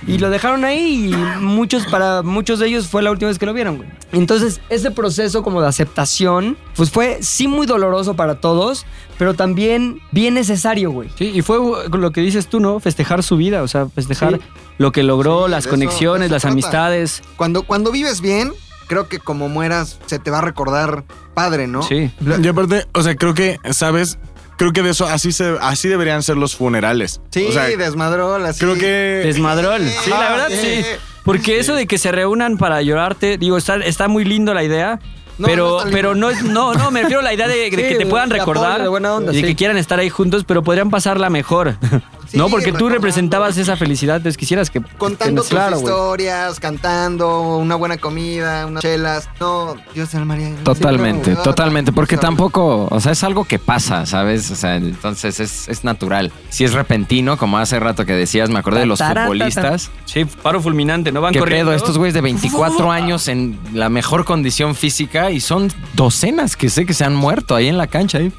y 0.08 0.18
lo 0.18 0.30
dejaron 0.30 0.64
ahí 0.64 1.12
y 1.14 1.16
muchos, 1.42 1.86
para 1.88 2.24
muchos 2.24 2.60
de 2.60 2.68
ellos 2.68 2.88
fue 2.88 3.04
la 3.04 3.12
última 3.12 3.28
vez 3.28 3.38
que 3.38 3.46
lo 3.46 3.54
vieron, 3.54 3.78
güey. 3.78 3.90
Entonces, 4.14 4.62
ese 4.70 4.90
proceso 4.90 5.44
como 5.44 5.62
de 5.62 5.68
aceptación, 5.68 6.58
pues 6.78 6.90
fue 6.92 7.18
sí 7.22 7.50
muy 7.50 7.68
doloroso 7.68 8.16
para 8.16 8.36
todos, 8.40 8.86
pero 9.18 9.34
también 9.34 10.00
bien 10.12 10.34
necesario, 10.36 10.92
güey. 10.92 11.10
Sí, 11.18 11.32
y 11.34 11.42
fue 11.42 11.58
lo 11.92 12.12
que 12.12 12.22
dices 12.22 12.48
tú, 12.48 12.62
¿no? 12.62 12.80
Festejar 12.80 13.22
su 13.22 13.36
vida, 13.36 13.64
o 13.64 13.68
sea, 13.68 13.88
festejar 13.90 14.36
Sí. 14.36 14.40
lo 14.78 14.92
que 14.94 15.04
logró, 15.04 15.48
Sí, 15.48 15.52
las 15.58 15.66
eso- 15.66 15.72
conexiones, 15.72 16.32
las 16.32 16.42
trata. 16.42 16.54
amistades. 16.54 17.22
Cuando, 17.36 17.64
cuando 17.64 17.92
vives 17.92 18.22
bien, 18.22 18.52
creo 18.88 19.08
que 19.08 19.20
como 19.20 19.50
mueras, 19.50 20.00
se 20.06 20.20
te 20.20 20.32
va 20.32 20.40
a 20.40 20.42
recordar 20.42 21.04
padre, 21.34 21.68
¿no? 21.68 21.84
Sí. 21.84 22.10
Y 22.42 22.48
aparte, 22.48 22.86
o 22.94 23.02
sea, 23.02 23.16
creo 23.16 23.34
que, 23.34 23.60
¿sabes? 23.72 24.18
Creo 24.58 24.74
que 24.74 24.82
de 24.82 24.90
eso, 24.90 25.06
así, 25.06 25.32
se, 25.32 25.56
así 25.62 25.88
deberían 25.88 26.24
ser 26.24 26.36
los 26.38 26.56
funerales. 26.56 27.22
Sí, 27.30 27.46
o 27.48 27.52
sea, 27.52 27.66
desmadrol, 27.66 28.44
así. 28.46 28.60
creo 28.60 28.74
que... 28.74 29.22
Desmadrol. 29.24 29.82
Sí, 29.88 30.10
la 30.10 30.30
verdad 30.32 30.48
sí. 30.50 30.84
Porque 31.24 31.60
eso 31.60 31.76
de 31.76 31.86
que 31.86 31.98
se 32.00 32.12
reúnan 32.12 32.58
para 32.58 32.82
llorarte, 32.82 33.38
digo, 33.38 33.58
está, 33.58 33.76
está 33.76 34.08
muy 34.08 34.24
lindo 34.26 34.54
la 34.56 34.64
idea. 34.64 35.00
No, 35.38 35.48
pero, 35.48 35.84
no 35.86 35.92
pero 35.92 36.16
no 36.16 36.32
no, 36.42 36.74
no, 36.74 36.90
me 36.90 37.02
refiero 37.02 37.20
a 37.20 37.24
la 37.24 37.34
idea 37.34 37.48
de, 37.48 37.56
de 37.58 37.70
Sí, 37.70 37.76
que 37.76 37.96
te 37.96 38.06
puedan 38.08 38.32
recordar 38.32 38.82
de 38.82 38.88
buena 38.88 39.14
onda, 39.14 39.32
y 39.32 39.36
de 39.36 39.42
sí. 39.42 39.48
que 39.50 39.56
quieran 39.56 39.78
estar 39.78 40.00
ahí 40.00 40.10
juntos, 40.10 40.44
pero 40.48 40.64
podrían 40.64 40.90
pasarla 40.90 41.30
mejor. 41.30 41.76
Sí, 42.30 42.38
no, 42.38 42.50
porque 42.50 42.74
tú 42.74 42.90
representabas 42.90 43.58
esa 43.58 43.78
felicidad, 43.78 44.18
entonces 44.18 44.38
quisieras 44.38 44.70
que 44.70 44.82
Contando 44.98 45.42
que- 45.42 45.48
tus 45.48 45.50
claro, 45.50 45.78
historias, 45.78 46.60
cantando, 46.60 47.58
una 47.58 47.76
buena 47.76 47.98
comida, 47.98 48.66
unas 48.66 48.82
chelas. 48.82 49.30
No, 49.40 49.76
Dios 49.96 50.10
te 50.10 50.20
María. 50.20 50.54
Totalmente, 50.64 51.36
totalmente, 51.38 51.92
porque 51.92 52.18
tampoco, 52.18 52.88
o 52.92 53.00
sea, 53.00 53.12
es 53.14 53.24
algo 53.24 53.46
que 53.46 53.60
pasa, 53.60 54.06
¿sabes? 54.06 54.52
O 54.52 54.56
sea, 54.56 54.76
entonces 54.76 55.40
es, 55.40 55.68
es 55.70 55.84
natural. 55.84 56.32
Si 56.50 56.64
es 56.66 56.74
repentino, 56.74 57.38
como 57.38 57.58
hace 57.58 57.80
rato 57.80 58.06
que 58.06 58.14
decías, 58.14 58.50
me 58.50 58.60
acordé 58.60 58.82
de 58.82 58.86
los 58.88 59.00
futbolistas. 59.02 59.90
Sí, 60.06 60.26
paro 60.26 60.62
fulminante, 60.62 61.12
¿no? 61.12 61.22
Van 61.22 61.32
¿Qué 61.34 61.40
corriendo. 61.40 61.72
pedo? 61.72 61.78
Estos 61.78 61.98
güeyes 61.98 62.14
de 62.14 62.22
24 62.22 62.92
años 62.92 63.28
en 63.28 63.58
la 63.74 63.90
mejor 63.90 64.26
condición 64.26 64.76
física 64.76 65.32
y 65.32 65.40
son 65.40 65.72
docenas 65.94 66.56
que 66.58 66.70
sé 66.70 66.86
que 66.86 66.94
se 66.94 67.06
han 67.06 67.16
muerto 67.16 67.56
ahí 67.56 67.68
en 67.68 67.78
la 67.78 67.88
cancha. 67.88 68.18
ahí. 68.18 68.32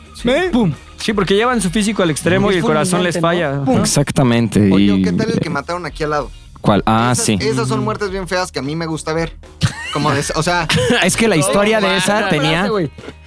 ¡Pum! 0.53 0.73
Sí, 1.01 1.13
porque 1.13 1.35
llevan 1.35 1.61
su 1.61 1.71
físico 1.71 2.03
al 2.03 2.11
extremo 2.11 2.51
Es 2.51 2.57
y 2.57 2.59
el 2.59 2.65
corazón 2.65 3.03
les 3.03 3.19
falla. 3.21 3.63
Exactamente. 3.81 4.71
Oye, 4.73 4.95
y- 4.95 5.03
¿qué 5.03 5.13
tal 5.13 5.31
el 5.31 5.41
que 5.41 5.51
mataron 5.51 5.87
aquí 5.87 6.05
al 6.05 6.11
lado? 6.11 6.31
¿Cuál? 6.61 6.83
Ah, 6.87 7.11
esas, 7.13 7.25
sí. 7.25 7.39
Esas 7.41 7.69
son 7.69 7.85
muertes 7.85 8.11
bien 8.11 8.27
feas 8.27 8.51
que 8.51 8.59
a 8.59 8.63
mí 8.63 8.75
me 8.77 8.87
gusta 8.87 9.13
ver. 9.13 9.37
Como 9.93 10.11
de, 10.11 10.23
o 10.35 10.43
sea, 10.43 10.67
Es 11.05 11.17
que 11.17 11.29
la 11.29 11.37
historia 11.37 11.81
de 11.81 11.97
esa 11.97 12.29
tenía... 12.29 12.69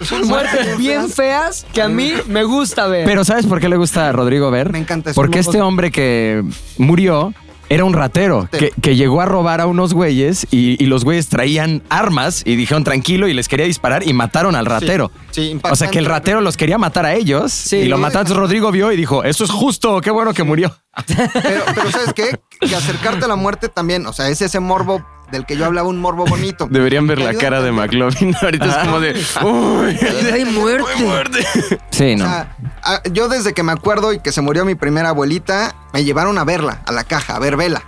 Son 0.02 0.28
muertes 0.28 0.78
bien 0.78 1.10
feas 1.10 1.66
que 1.74 1.82
a 1.82 1.88
mí 1.88 2.14
me 2.28 2.44
gusta 2.44 2.88
ver. 2.88 3.06
Pero 3.06 3.24
¿sabes 3.26 3.46
por 3.46 3.60
qué 3.60 3.68
le 3.70 3.78
gusta 3.78 4.10
a 4.10 4.12
Rodrigo 4.12 4.52
ver? 4.52 4.72
Me 4.72 4.80
encanta 4.80 5.12
eso. 5.12 5.16
Porque 5.20 5.40
este 5.40 5.62
hombre 5.62 5.92
que 5.92 6.44
murió 6.78 7.34
Era 7.72 7.86
un 7.86 7.94
ratero 7.94 8.50
que, 8.52 8.72
que 8.82 8.98
llegó 8.98 9.22
a 9.22 9.26
robar 9.26 9.62
a 9.62 9.66
unos 9.66 9.94
güeyes 9.94 10.46
y, 10.52 10.82
y 10.84 10.88
los 10.88 11.06
güeyes 11.06 11.30
traían 11.30 11.82
armas 11.90 12.42
y 12.46 12.58
dijeron 12.58 12.84
tranquilo 12.84 13.30
y 13.30 13.34
les 13.34 13.48
quería 13.48 13.66
disparar 13.66 14.06
y 14.06 14.12
mataron 14.12 14.56
al 14.56 14.66
ratero. 14.66 15.10
sí, 15.32 15.58
o 15.64 15.76
sea 15.76 15.90
que 15.90 16.00
el 16.00 16.06
ratero 16.06 16.42
los 16.42 16.58
quería 16.58 16.78
matar 16.78 17.06
a 17.06 17.14
ellos 17.14 17.72
y 17.72 17.86
lo 17.86 17.98
mataron. 17.98 18.36
Rodrigo 18.36 18.72
vio 18.72 18.92
y 18.92 18.98
dijo, 18.98 19.24
eso 19.24 19.46
es 19.46 19.52
justo, 19.52 20.02
qué 20.02 20.12
bueno 20.12 20.34
que 20.34 20.44
murió. 20.44 20.76
Pero, 21.08 21.64
pero 21.74 21.92
¿sabes 21.92 22.14
qué? 22.14 22.40
Que 22.60 22.76
acercarte 22.76 23.24
a 23.24 23.28
la 23.30 23.38
muerte 23.38 23.70
también, 23.70 24.06
o 24.06 24.12
sea, 24.12 24.28
es 24.28 24.42
ese 24.42 24.60
morbo 24.60 25.06
del 25.32 25.46
que 25.46 25.58
yo 25.58 25.66
hablaba, 25.66 25.88
un 25.88 26.00
morbo 26.00 26.26
bonito. 26.26 26.68
Deberían 26.70 27.08
ver 27.08 27.20
la 27.20 27.34
cara 27.34 27.62
de. 27.62 27.72
McLovin. 27.72 28.36
Ahorita 28.42 28.66
es 28.66 28.76
como 28.78 29.00
de. 29.00 29.14
Uy, 29.44 29.98
Hay 30.34 30.46
muerte. 30.46 31.46
Sí, 31.92 32.14
O 32.14 32.18
no. 32.18 32.26
sea, 32.26 32.56
a- 32.84 33.02
yo 33.12 33.28
desde 33.30 33.54
que 33.54 33.64
me 33.64 33.72
acuerdo 33.72 34.14
y 34.14 34.20
que 34.20 34.32
se 34.32 34.42
murió 34.42 34.66
mi 34.66 34.76
primera 34.76 35.10
abuelita, 35.10 35.76
me 35.94 36.04
llevaron 36.04 36.38
a 36.38 36.44
verla, 36.44 36.82
a 36.86 36.92
la 36.92 37.04
caja, 37.04 37.36
a 37.36 37.40
ver 37.40 37.56
vela. 37.58 37.82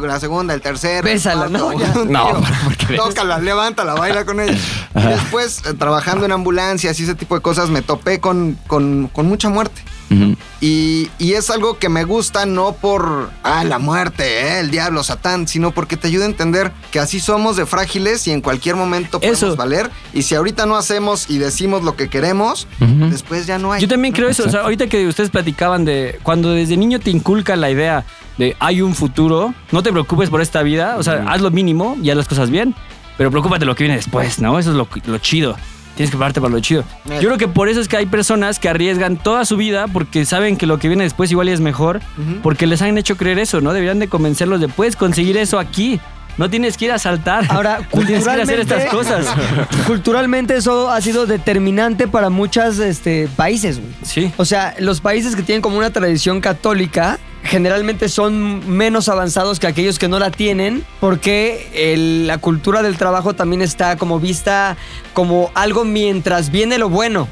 La 0.00 0.20
segunda, 0.20 0.54
el 0.54 0.60
tercer. 0.60 1.02
Bésala, 1.02 1.48
cuarto, 1.48 1.72
¿no? 1.72 1.78
ya, 1.80 1.94
No, 2.04 2.40
tío. 2.86 2.96
Tócala, 2.96 3.38
levántala, 3.38 3.94
baila 3.94 4.24
con 4.24 4.38
ella. 4.38 4.56
Y 4.94 5.02
después, 5.02 5.62
eh, 5.66 5.74
trabajando 5.74 6.24
en 6.24 6.30
ambulancias 6.32 7.00
y 7.00 7.02
ese 7.02 7.14
tipo 7.16 7.34
de 7.34 7.40
cosas, 7.40 7.68
me 7.70 7.82
topé 7.82 8.20
con, 8.20 8.56
con, 8.68 9.08
con 9.12 9.26
mucha 9.26 9.48
muerte. 9.48 9.82
Y, 10.60 11.10
y 11.18 11.32
es 11.32 11.50
algo 11.50 11.78
que 11.78 11.88
me 11.88 12.04
gusta 12.04 12.46
no 12.46 12.72
por, 12.72 13.30
ah, 13.42 13.64
la 13.64 13.78
muerte, 13.78 14.24
eh, 14.24 14.60
el 14.60 14.70
diablo, 14.70 15.02
Satán, 15.02 15.48
sino 15.48 15.72
porque 15.72 15.96
te 15.96 16.08
ayuda 16.08 16.24
a 16.24 16.28
entender 16.28 16.72
que 16.90 16.98
así 16.98 17.20
somos 17.20 17.56
de 17.56 17.66
frágiles 17.66 18.26
y 18.26 18.30
en 18.30 18.40
cualquier 18.40 18.76
momento 18.76 19.18
podemos 19.20 19.42
Eso. 19.42 19.56
valer. 19.56 19.90
Y 20.14 20.22
si 20.22 20.34
ahorita 20.34 20.66
no 20.66 20.76
hacemos 20.76 21.28
y 21.28 21.38
decimos 21.38 21.82
lo 21.82 21.96
que 21.96 22.08
queremos, 22.08 22.66
después 22.78 23.46
ya 23.46 23.58
no 23.58 23.72
hay. 23.72 23.82
Yo 23.82 23.88
también 23.88 24.14
creo 24.14 24.28
eso. 24.28 24.44
O 24.44 24.50
sea, 24.50 24.60
ahorita 24.60 24.86
que 24.86 25.06
ustedes 25.06 25.30
platicaban 25.30 25.84
de 25.84 26.18
cuando 26.22 26.52
desde 26.52 26.76
niño 26.76 27.00
te 27.00 27.10
inculca 27.10 27.56
la 27.56 27.70
idea 27.70 28.04
de 28.38 28.56
hay 28.58 28.82
un 28.82 28.94
futuro, 28.94 29.54
no 29.72 29.82
te 29.82 29.90
preocupes 29.90 30.30
por 30.30 30.40
esta 30.40 30.62
vida. 30.62 30.96
O 30.98 31.02
sea, 31.02 31.24
haz 31.28 31.40
lo 31.40 31.50
mínimo 31.50 31.96
y 32.02 32.10
haz 32.10 32.16
las 32.16 32.28
cosas 32.28 32.50
bien, 32.50 32.74
pero 33.18 33.30
preocúpate 33.30 33.60
de 33.60 33.66
lo 33.66 33.74
que 33.74 33.84
viene 33.84 33.96
después, 33.96 34.38
¿no? 34.40 34.58
Eso 34.58 34.70
es 34.70 34.76
lo, 34.76 34.88
lo 35.06 35.18
chido. 35.18 35.56
Tienes 35.96 36.10
que 36.10 36.16
prepararte 36.16 36.42
para 36.42 36.52
lo 36.52 36.60
chido. 36.60 36.84
Eh. 37.08 37.18
Yo 37.22 37.28
creo 37.28 37.38
que 37.38 37.48
por 37.48 37.70
eso 37.70 37.80
es 37.80 37.88
que 37.88 37.96
hay 37.96 38.04
personas 38.04 38.58
que 38.58 38.68
arriesgan 38.68 39.16
toda 39.16 39.46
su 39.46 39.56
vida 39.56 39.86
porque 39.88 40.26
saben 40.26 40.58
que 40.58 40.66
lo 40.66 40.78
que 40.78 40.88
viene 40.88 41.04
después 41.04 41.30
igual 41.30 41.48
es 41.48 41.60
mejor, 41.60 42.00
porque 42.42 42.66
les 42.66 42.82
han 42.82 42.98
hecho 42.98 43.16
creer 43.16 43.38
eso, 43.38 43.62
¿no? 43.62 43.72
Deberían 43.72 43.98
de 43.98 44.08
convencerlos 44.08 44.60
de 44.60 44.68
puedes 44.68 44.94
conseguir 44.94 45.38
eso 45.38 45.58
aquí. 45.58 45.98
No 46.36 46.50
tienes 46.50 46.76
que 46.76 46.84
ir 46.84 46.92
a 46.92 46.98
saltar. 46.98 47.46
Ahora, 47.48 47.78
no 47.94 48.02
tienes 48.04 48.26
que 48.26 48.34
ir 48.34 48.40
a 48.40 48.42
hacer 48.42 48.58
culturalmente, 48.58 48.74
estas 48.74 48.94
cosas. 48.94 49.86
culturalmente 49.86 50.56
eso 50.56 50.90
ha 50.90 51.00
sido 51.00 51.24
determinante 51.24 52.08
para 52.08 52.28
muchos 52.28 52.78
este, 52.78 53.26
países, 53.34 53.80
güey. 53.80 53.92
Sí. 54.02 54.32
O 54.36 54.44
sea, 54.44 54.74
los 54.78 55.00
países 55.00 55.34
que 55.34 55.42
tienen 55.42 55.62
como 55.62 55.78
una 55.78 55.88
tradición 55.88 56.42
católica 56.42 57.18
generalmente 57.46 58.08
son 58.08 58.68
menos 58.70 59.08
avanzados 59.08 59.58
que 59.60 59.66
aquellos 59.66 59.98
que 59.98 60.08
no 60.08 60.18
la 60.18 60.30
tienen 60.30 60.84
porque 61.00 61.68
el- 61.74 62.26
la 62.26 62.38
cultura 62.38 62.82
del 62.82 62.96
trabajo 62.96 63.34
también 63.34 63.62
está 63.62 63.96
como 63.96 64.20
vista 64.20 64.76
como 65.14 65.50
algo 65.54 65.84
mientras 65.84 66.50
viene 66.50 66.76
lo 66.78 66.90
bueno. 66.90 67.26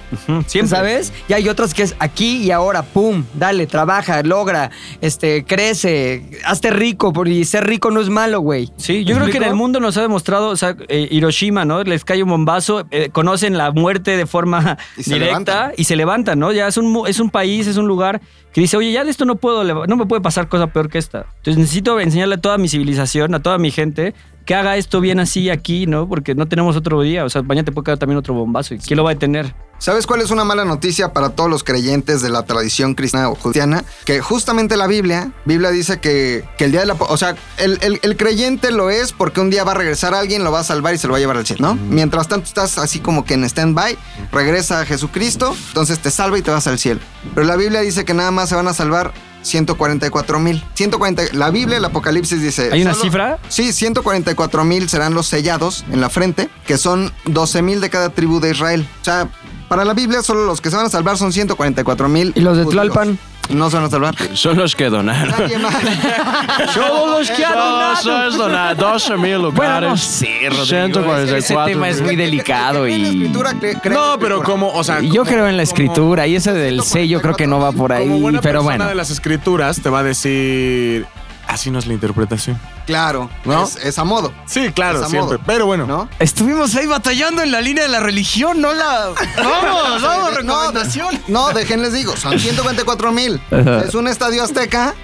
Siempre. 0.46 0.68
¿Sabes? 0.76 1.12
Y 1.28 1.34
hay 1.34 1.48
otras 1.50 1.74
que 1.74 1.82
es 1.82 1.94
aquí 1.98 2.38
y 2.38 2.50
ahora, 2.50 2.82
pum, 2.82 3.24
dale, 3.34 3.66
trabaja, 3.66 4.22
logra, 4.22 4.70
este, 5.02 5.44
crece, 5.44 6.24
hazte 6.46 6.70
rico, 6.70 7.12
porque 7.12 7.44
ser 7.44 7.66
rico 7.66 7.90
no 7.90 8.00
es 8.00 8.08
malo, 8.08 8.40
güey. 8.40 8.70
Sí, 8.78 9.04
yo 9.04 9.14
¿Me 9.16 9.20
creo 9.22 9.32
que 9.32 9.36
en 9.38 9.44
el 9.50 9.54
mundo 9.54 9.80
nos 9.80 9.96
ha 9.98 10.02
demostrado, 10.02 10.48
o 10.48 10.56
sea, 10.56 10.76
eh, 10.88 11.08
Hiroshima, 11.10 11.64
¿no? 11.66 11.82
Les 11.82 12.04
cae 12.04 12.22
un 12.22 12.30
bombazo, 12.30 12.86
eh, 12.90 13.10
conocen 13.12 13.58
la 13.58 13.70
muerte 13.70 14.16
de 14.16 14.24
forma 14.26 14.78
Y 14.96 15.02
directa 15.04 15.24
levantan. 15.26 15.72
y 15.76 15.84
se 15.84 15.96
levantan, 15.96 16.38
¿no? 16.38 16.52
Ya 16.52 16.66
es 16.68 16.76
un, 16.78 16.86
mu- 16.90 17.06
es 17.06 17.20
un 17.20 17.28
país, 17.28 17.66
es 17.66 17.76
un 17.76 17.86
lugar 17.86 18.22
que 18.54 18.60
dice, 18.60 18.76
oye, 18.76 18.92
ya 18.92 19.02
de 19.02 19.10
esto 19.10 19.24
no 19.24 19.34
puedo, 19.34 19.64
no 19.64 19.96
me 19.96 20.06
puede 20.06 20.22
pasar 20.22 20.48
cosa 20.48 20.68
peor 20.68 20.88
que 20.88 20.98
esta. 20.98 21.26
Entonces 21.38 21.58
necesito 21.58 21.98
enseñarle 21.98 22.36
a 22.36 22.40
toda 22.40 22.56
mi 22.56 22.68
civilización, 22.68 23.34
a 23.34 23.42
toda 23.42 23.58
mi 23.58 23.72
gente, 23.72 24.14
que 24.44 24.54
haga 24.54 24.76
esto 24.76 25.00
bien 25.00 25.20
así 25.20 25.50
aquí, 25.50 25.86
¿no? 25.86 26.08
Porque 26.08 26.34
no 26.34 26.46
tenemos 26.46 26.76
otro 26.76 27.00
día, 27.02 27.24
o 27.24 27.30
sea, 27.30 27.42
mañana 27.42 27.64
te 27.64 27.72
puede 27.72 27.86
caer 27.86 27.98
también 27.98 28.18
otro 28.18 28.34
bombazo. 28.34 28.74
¿Y 28.74 28.78
quién 28.78 28.96
lo 28.96 29.04
va 29.04 29.10
a 29.10 29.14
detener? 29.14 29.54
¿Sabes 29.78 30.06
cuál 30.06 30.20
es 30.20 30.30
una 30.30 30.44
mala 30.44 30.64
noticia 30.64 31.12
para 31.12 31.30
todos 31.30 31.50
los 31.50 31.64
creyentes 31.64 32.22
de 32.22 32.30
la 32.30 32.44
tradición 32.44 32.94
cristiana 32.94 33.28
o 33.28 33.34
cristiana? 33.34 33.84
Que 34.06 34.20
justamente 34.20 34.76
la 34.76 34.86
Biblia, 34.86 35.32
Biblia 35.44 35.70
dice 35.70 35.98
que, 35.98 36.44
que 36.56 36.66
el 36.66 36.70
día 36.70 36.80
de 36.80 36.86
la... 36.86 36.94
O 36.94 37.16
sea, 37.16 37.34
el, 37.58 37.78
el- 37.82 37.98
el 38.02 38.16
creyente 38.16 38.70
lo 38.70 38.88
es 38.88 39.12
porque 39.12 39.40
un 39.40 39.50
día 39.50 39.64
va 39.64 39.72
a 39.72 39.74
regresar 39.74 40.14
alguien, 40.14 40.44
lo 40.44 40.52
va 40.52 40.60
a 40.60 40.64
salvar 40.64 40.94
y 40.94 40.98
se 40.98 41.06
lo 41.06 41.12
va 41.12 41.16
a 41.18 41.20
llevar 41.20 41.36
al 41.36 41.44
cielo, 41.46 41.66
¿no? 41.66 41.74
Mientras 41.74 42.28
tanto 42.28 42.46
estás 42.46 42.78
así 42.78 43.00
como 43.00 43.24
que 43.24 43.34
en 43.34 43.44
stand-by, 43.44 43.98
regresa 44.32 44.80
a 44.80 44.86
Jesucristo, 44.86 45.54
entonces 45.68 45.98
te 45.98 46.10
salva 46.10 46.38
y 46.38 46.42
te 46.42 46.50
vas 46.50 46.66
al 46.66 46.78
cielo. 46.78 47.00
Pero 47.34 47.46
la 47.46 47.56
Biblia 47.56 47.80
dice 47.80 48.04
que 48.04 48.14
nada 48.14 48.30
más 48.30 48.48
se 48.48 48.54
van 48.54 48.68
a 48.68 48.74
salvar 48.74 49.12
144 49.44 50.40
mil. 50.40 50.64
140, 50.74 51.22
la 51.34 51.50
Biblia, 51.50 51.76
el 51.78 51.84
Apocalipsis 51.84 52.40
dice... 52.42 52.70
¿Hay 52.72 52.82
una 52.82 52.92
solo- 52.92 53.04
cifra? 53.04 53.38
Sí, 53.48 53.72
144 53.72 54.64
mil 54.64 54.88
serán 54.88 55.14
los 55.14 55.26
sellados 55.28 55.84
en 55.92 56.00
la 56.00 56.10
frente, 56.10 56.48
que 56.66 56.76
son 56.78 57.12
12 57.26 57.62
mil 57.62 57.80
de 57.80 57.90
cada 57.90 58.08
tribu 58.10 58.40
de 58.40 58.50
Israel. 58.50 58.88
O 59.00 59.04
sea, 59.04 59.28
para 59.68 59.84
la 59.84 59.94
Biblia 59.94 60.22
solo 60.22 60.44
los 60.44 60.60
que 60.60 60.70
se 60.70 60.76
van 60.76 60.86
a 60.86 60.90
salvar 60.90 61.16
son 61.18 61.32
144 61.32 62.08
mil. 62.08 62.32
¿Y 62.34 62.40
los 62.40 62.56
de 62.56 62.64
Tlalpan? 62.66 63.18
No 63.50 63.68
se 63.68 63.76
van 63.76 63.84
a 63.84 63.90
salvar. 63.90 64.14
son 64.32 64.56
los 64.56 64.74
que 64.74 64.88
donaron. 64.88 65.28
Nadie 65.38 65.58
más. 65.58 65.74
Todos 66.74 67.10
los 67.28 67.30
que 67.36 67.44
han 67.44 67.52
donado. 67.52 67.92
Eso 68.00 68.26
es 68.28 68.36
donar 68.38 68.76
12 68.76 69.16
mil 69.18 69.34
lugares. 69.34 69.54
Bueno, 69.56 69.80
no 69.90 69.96
sé, 69.98 70.28
Rodrigo. 70.48 70.64
144. 70.64 71.36
Ese 71.36 71.54
tema 71.66 71.88
es 71.90 72.00
muy 72.00 72.16
delicado 72.16 72.86
En 72.86 73.02
la 73.02 73.08
y... 73.08 73.10
escritura 73.10 73.52
cre- 73.52 73.80
creen 73.82 73.98
No, 73.98 74.18
pero 74.18 74.42
como, 74.42 74.72
o 74.72 74.82
sea. 74.82 75.02
y 75.02 75.08
Yo 75.08 75.22
como- 75.24 75.30
creo 75.30 75.48
en 75.48 75.56
la 75.58 75.62
escritura 75.62 76.26
y 76.26 76.36
ese 76.36 76.54
del 76.54 76.82
sello 76.82 77.20
creo 77.20 77.34
que 77.36 77.46
no 77.46 77.58
va 77.60 77.72
por 77.72 77.92
Como 77.94 78.14
ahí, 78.14 78.20
buena 78.20 78.40
pero 78.40 78.62
bueno. 78.62 78.86
de 78.86 78.94
las 78.94 79.10
escrituras 79.10 79.80
te 79.82 79.90
va 79.90 79.98
a 79.98 80.02
decir. 80.04 81.06
Así 81.54 81.70
no 81.70 81.78
es 81.78 81.86
la 81.86 81.94
interpretación. 81.94 82.60
Claro, 82.84 83.30
¿No? 83.44 83.62
es, 83.62 83.76
es 83.76 83.96
a 84.00 84.02
modo. 84.02 84.32
Sí, 84.44 84.72
claro, 84.74 85.06
siempre. 85.08 85.36
modo. 85.36 85.40
Pero 85.46 85.66
bueno. 85.66 85.86
¿No? 85.86 86.08
Estuvimos 86.18 86.74
ahí 86.74 86.86
batallando 86.86 87.42
en 87.42 87.52
la 87.52 87.60
línea 87.60 87.84
de 87.84 87.90
la 87.90 88.00
religión, 88.00 88.60
no 88.60 88.72
la... 88.72 89.10
Vamos, 89.36 90.02
vamos, 90.02 90.34
recomendación. 90.34 91.22
No, 91.28 91.52
déjenles 91.52 91.92
digo, 91.92 92.16
son 92.16 92.40
144 92.40 93.12
mil. 93.12 93.40
Es 93.86 93.94
un 93.94 94.08
estadio 94.08 94.42
azteca, 94.42 94.96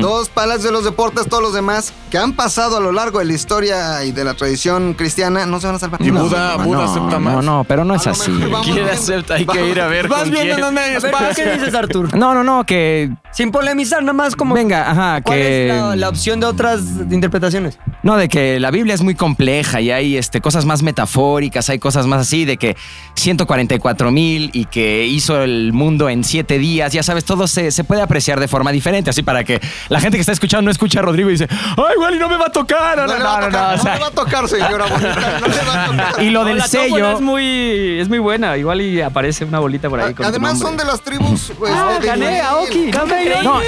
Dos 0.00 0.30
palacios 0.30 0.64
de 0.64 0.72
los 0.72 0.84
deportes, 0.84 1.28
todos 1.28 1.42
los 1.42 1.52
demás 1.52 1.92
que 2.10 2.16
han 2.18 2.32
pasado 2.32 2.78
a 2.78 2.80
lo 2.80 2.90
largo 2.90 3.18
de 3.18 3.26
la 3.26 3.34
historia 3.34 4.02
y 4.04 4.12
de 4.12 4.24
la 4.24 4.34
tradición 4.34 4.94
cristiana, 4.94 5.44
no 5.46 5.60
se 5.60 5.66
van 5.66 5.76
a 5.76 5.78
salvar. 5.78 6.00
Y 6.00 6.10
No. 6.10 6.22
Buda, 6.24 6.56
Buda 6.56 6.84
acepta 6.84 7.18
más. 7.18 7.34
No, 7.34 7.42
no, 7.42 7.64
pero 7.64 7.84
no 7.84 7.94
es 7.94 8.06
así. 8.06 8.30
vamos 8.50 8.66
¿Quién 8.66 8.88
acepta? 8.88 9.34
Hay 9.34 9.44
que 9.46 9.68
ir 9.68 9.80
a 9.80 9.86
ver 9.88 10.08
Vas 10.08 10.22
con 10.22 10.30
viendo 10.30 10.54
quién. 10.54 10.60
dónde 10.60 10.80
hay 10.80 10.94
A 10.94 11.00
ver, 11.00 11.12
espacio. 11.12 11.44
¿qué 11.44 11.52
dices, 11.58 11.74
Artur? 11.74 12.16
No, 12.16 12.32
no, 12.34 12.42
no, 12.42 12.64
que... 12.64 13.10
Sin 13.32 13.50
polemizar, 13.50 14.00
nada 14.02 14.12
más 14.12 14.36
como... 14.36 14.54
Venga, 14.54 14.90
ajá, 14.90 15.20
¿Cuál 15.22 15.38
que... 15.38 15.68
es 15.68 15.76
la, 15.76 15.96
la 15.96 16.08
opción 16.08 16.40
de 16.40 16.46
otras 16.46 16.80
interpretaciones? 17.10 17.78
No, 18.02 18.16
de 18.16 18.28
que 18.28 18.60
la 18.60 18.70
Biblia 18.70 18.94
es 18.94 19.02
muy 19.02 19.14
compleja 19.16 19.80
y 19.80 19.90
hay 19.90 20.16
este, 20.16 20.40
cosas 20.40 20.64
más 20.64 20.82
metafóricas, 20.82 21.68
hay 21.68 21.78
cosas 21.78 22.06
más 22.06 22.20
así, 22.22 22.44
de 22.44 22.56
que 22.56 22.76
144 23.16 24.10
mil 24.12 24.50
y 24.52 24.66
que 24.66 25.06
hizo 25.06 25.42
el 25.42 25.72
mundo 25.72 26.08
en 26.08 26.22
siete 26.24 26.58
días, 26.58 26.92
ya 26.92 27.02
sabes, 27.02 27.24
todo 27.24 27.46
se, 27.48 27.70
se 27.70 27.82
puede 27.84 28.02
apreciar 28.02 28.38
de 28.38 28.46
forma 28.48 28.70
diferente, 28.70 29.10
así 29.10 29.22
para 29.22 29.42
que 29.44 29.60
la 29.88 30.00
gente 30.00 30.16
que 30.16 30.20
está 30.20 30.32
escuchando 30.32 30.62
no 30.62 30.70
escucha 30.70 31.00
a 31.00 31.02
Rodrigo 31.02 31.28
y 31.28 31.32
dice, 31.32 31.48
ay, 31.50 31.94
igual 31.94 32.14
y 32.14 32.18
no 32.18 32.28
me 32.28 32.36
va 32.36 32.46
a 32.46 32.52
tocar. 32.52 32.96
No, 32.98 33.06
No, 33.06 33.12
no, 33.12 33.18
le 33.18 33.24
va 33.24 33.36
a 33.36 33.40
no, 33.76 33.84
le 33.94 33.98
va 34.00 34.06
a 34.06 34.10
tocar, 34.10 34.48
señora 34.48 34.86
bonita. 34.86 35.38
No 35.40 35.46
le 35.48 35.62
va 35.62 35.84
a 35.84 35.86
tocar. 36.10 36.22
Y 36.22 36.30
lo 36.30 36.40
No, 36.42 36.48
del 36.48 36.58
la 36.58 36.66
sello... 36.66 37.10
es 37.12 37.20
muy, 37.20 37.98
es 38.00 38.08
muy 38.08 38.18
buena. 38.18 38.56
Igual 38.56 38.80
y 38.80 39.00
aparece 39.00 39.44
una 39.44 39.58
bolita 39.58 39.88
por 39.90 40.00
ahí. 40.00 40.14
con 40.14 40.26
Además 40.26 40.58
son 40.58 40.76
de 40.76 40.84
las 40.84 41.00
tribus. 41.00 41.52
pues, 41.58 41.72
Ah, 41.74 41.98
de 42.00 42.06
gané. 42.06 42.40
Aoki. 42.40 42.90
Gané. 42.90 43.42
No. 43.42 43.60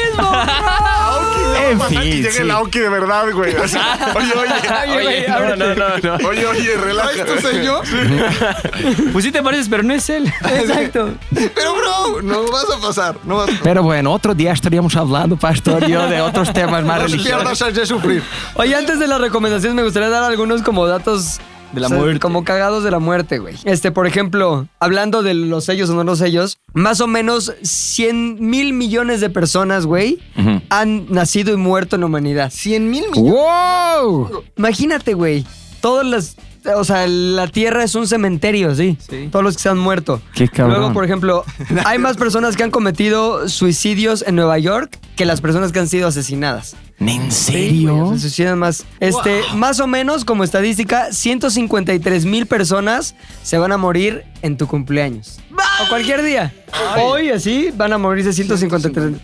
En 1.70 1.78
Pasar 1.78 1.94
que 1.96 2.00
fin, 2.02 2.12
llegue 2.12 2.32
sí. 2.32 2.42
el 2.42 2.50
Aoki 2.50 2.78
de 2.78 2.88
verdad, 2.88 3.24
güey. 3.32 3.54
O 3.66 3.68
sea, 3.68 4.12
oye, 4.14 4.32
oye. 4.32 4.96
Oye, 4.96 5.26
no, 5.28 5.56
no, 5.56 5.74
no, 5.74 6.18
no. 6.18 6.28
Oye, 6.28 6.46
oye, 6.46 6.62
¿Traes 6.62 6.80
relájate. 6.80 7.24
tu 7.24 7.40
sello? 7.40 7.80
Pues 9.12 9.24
sí 9.24 9.32
te 9.32 9.42
pareces, 9.42 9.68
pero 9.68 9.82
no 9.82 9.94
es 9.94 10.08
él. 10.10 10.32
Exacto. 10.52 11.14
Pero, 11.54 11.74
bro, 11.74 12.22
no 12.22 12.44
vas 12.50 12.66
a 12.76 12.80
pasar. 12.80 13.16
No 13.24 13.36
vas 13.36 13.44
a 13.44 13.46
pasar. 13.48 13.62
Pero 13.64 13.82
bueno, 13.82 14.12
otro 14.12 14.34
día 14.34 14.52
estaríamos 14.52 14.94
hablando, 14.96 15.36
pastor, 15.36 15.86
yo 16.02 16.08
de 16.08 16.20
otros 16.20 16.52
temas 16.52 16.84
más 16.84 17.02
religiosos. 17.02 17.58
pierdas 17.58 17.74
de 17.74 17.86
sufrir. 17.86 18.22
Oye, 18.54 18.74
antes 18.74 18.98
de 18.98 19.06
las 19.06 19.20
recomendaciones 19.20 19.74
me 19.74 19.82
gustaría 19.82 20.08
dar 20.08 20.22
algunos 20.24 20.62
como 20.62 20.86
datos 20.86 21.38
De 21.72 21.80
la 21.80 21.86
o 21.86 21.90
sea, 21.90 21.98
muerte. 21.98 22.20
Como 22.20 22.44
cagados 22.44 22.84
de 22.84 22.90
la 22.90 22.98
muerte, 23.00 23.38
güey. 23.38 23.56
Este, 23.64 23.90
por 23.90 24.06
ejemplo, 24.06 24.66
hablando 24.80 25.22
de 25.22 25.34
los 25.34 25.64
sellos 25.64 25.90
o 25.90 25.94
no 25.94 26.04
los 26.04 26.18
sellos, 26.18 26.58
más 26.74 27.00
o 27.00 27.06
menos 27.06 27.52
100 27.62 28.38
mil 28.40 28.72
millones 28.72 29.20
de 29.20 29.30
personas, 29.30 29.84
güey, 29.86 30.18
Ujú. 30.38 30.62
han 30.70 31.06
nacido 31.12 31.52
y 31.52 31.56
muerto 31.56 31.96
en 31.96 32.00
la 32.00 32.06
humanidad. 32.06 32.50
100 32.52 32.88
mil 32.90 33.04
millones. 33.10 33.32
¡Wow! 33.32 34.44
Imagínate, 34.56 35.14
güey. 35.14 35.44
Todas 35.80 36.06
las. 36.06 36.36
O 36.74 36.84
sea, 36.84 37.06
la 37.06 37.46
tierra 37.48 37.84
es 37.84 37.94
un 37.94 38.06
cementerio, 38.06 38.74
sí. 38.74 38.96
Sí. 39.08 39.28
Todos 39.30 39.44
los 39.44 39.56
que 39.56 39.62
se 39.62 39.68
han 39.68 39.78
muerto. 39.78 40.20
Qué 40.34 40.48
cabrón. 40.48 40.78
Luego, 40.78 40.92
por 40.92 41.04
ejemplo, 41.04 41.44
hay 41.84 41.98
más 41.98 42.16
personas 42.16 42.56
que 42.56 42.62
han 42.62 42.70
cometido 42.70 43.48
suicidios 43.48 44.24
en 44.26 44.36
Nueva 44.36 44.58
York 44.58 44.98
que 45.16 45.24
las 45.24 45.40
personas 45.40 45.72
que 45.72 45.78
han 45.78 45.88
sido 45.88 46.08
asesinadas. 46.08 46.76
¿En 46.98 47.30
Sí, 47.30 47.52
serio? 47.52 47.94
güey, 48.06 48.18
se 48.18 48.28
suicidan 48.30 48.58
más. 48.58 48.84
Este, 49.00 49.42
más 49.54 49.80
o 49.80 49.86
menos 49.86 50.24
como 50.24 50.44
estadística, 50.44 51.12
153 51.12 52.24
mil 52.24 52.46
personas 52.46 53.14
se 53.42 53.58
van 53.58 53.72
a 53.72 53.76
morir 53.76 54.24
en 54.42 54.56
tu 54.56 54.66
cumpleaños. 54.66 55.38
O 55.84 55.88
cualquier 55.88 56.22
día. 56.22 56.54
Hoy, 57.02 57.30
así, 57.30 57.70
van 57.76 57.92
a 57.92 57.98
morirse 57.98 58.32
153 58.32 59.10
mil 59.10 59.20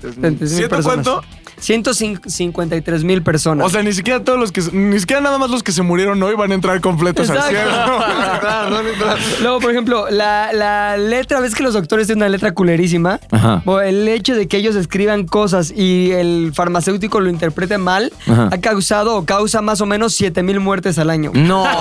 ¿Ciento 0.48 0.68
personas. 0.68 0.82
cuánto? 0.84 1.22
153 1.58 3.04
mil 3.04 3.22
personas. 3.22 3.66
O 3.66 3.70
sea, 3.70 3.82
ni 3.82 3.92
siquiera 3.92 4.22
todos 4.24 4.38
los 4.38 4.52
que, 4.52 4.60
ni 4.72 4.98
siquiera 4.98 5.20
nada 5.22 5.38
más 5.38 5.50
los 5.50 5.62
que 5.62 5.70
se 5.72 5.82
murieron 5.82 6.22
hoy 6.22 6.34
van 6.34 6.50
a 6.50 6.54
entrar 6.54 6.80
completos 6.80 7.30
al 7.30 7.36
Exacto. 7.36 7.56
cielo. 7.56 7.72
Claro, 8.42 8.70
no, 8.70 8.82
no, 8.82 8.88
no. 8.88 9.14
Luego, 9.40 9.60
por 9.60 9.70
ejemplo, 9.70 10.10
la, 10.10 10.52
la 10.52 10.96
letra, 10.96 11.38
ves 11.40 11.54
que 11.54 11.62
los 11.62 11.74
doctores 11.74 12.06
tienen 12.08 12.22
una 12.22 12.28
letra 12.28 12.52
culerísima. 12.52 13.20
Ajá. 13.30 13.62
El 13.84 14.08
hecho 14.08 14.34
de 14.34 14.48
que 14.48 14.56
ellos 14.56 14.74
escriban 14.74 15.26
cosas 15.26 15.70
y 15.74 16.10
el 16.12 16.52
farmacéutico 16.54 17.20
lo 17.20 17.30
interprete 17.62 17.78
mal 17.78 18.12
Ajá. 18.26 18.48
ha 18.52 18.60
causado 18.60 19.16
o 19.16 19.24
causa 19.24 19.62
más 19.62 19.80
o 19.80 19.86
menos 19.86 20.14
7 20.14 20.42
mil 20.42 20.60
muertes 20.60 20.98
al 20.98 21.10
año. 21.10 21.30
No. 21.34 21.64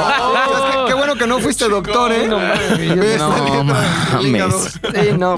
Es 0.52 0.76
que 0.76 0.86
qué 0.88 0.94
bueno 0.94 1.16
que 1.16 1.28
no 1.28 1.40
fuiste 1.40 1.68
doctor, 1.70 2.12
¿eh? 2.12 2.28
No, 2.28 2.38
mames. 2.40 2.80
Sí, 4.94 5.10
no. 5.18 5.36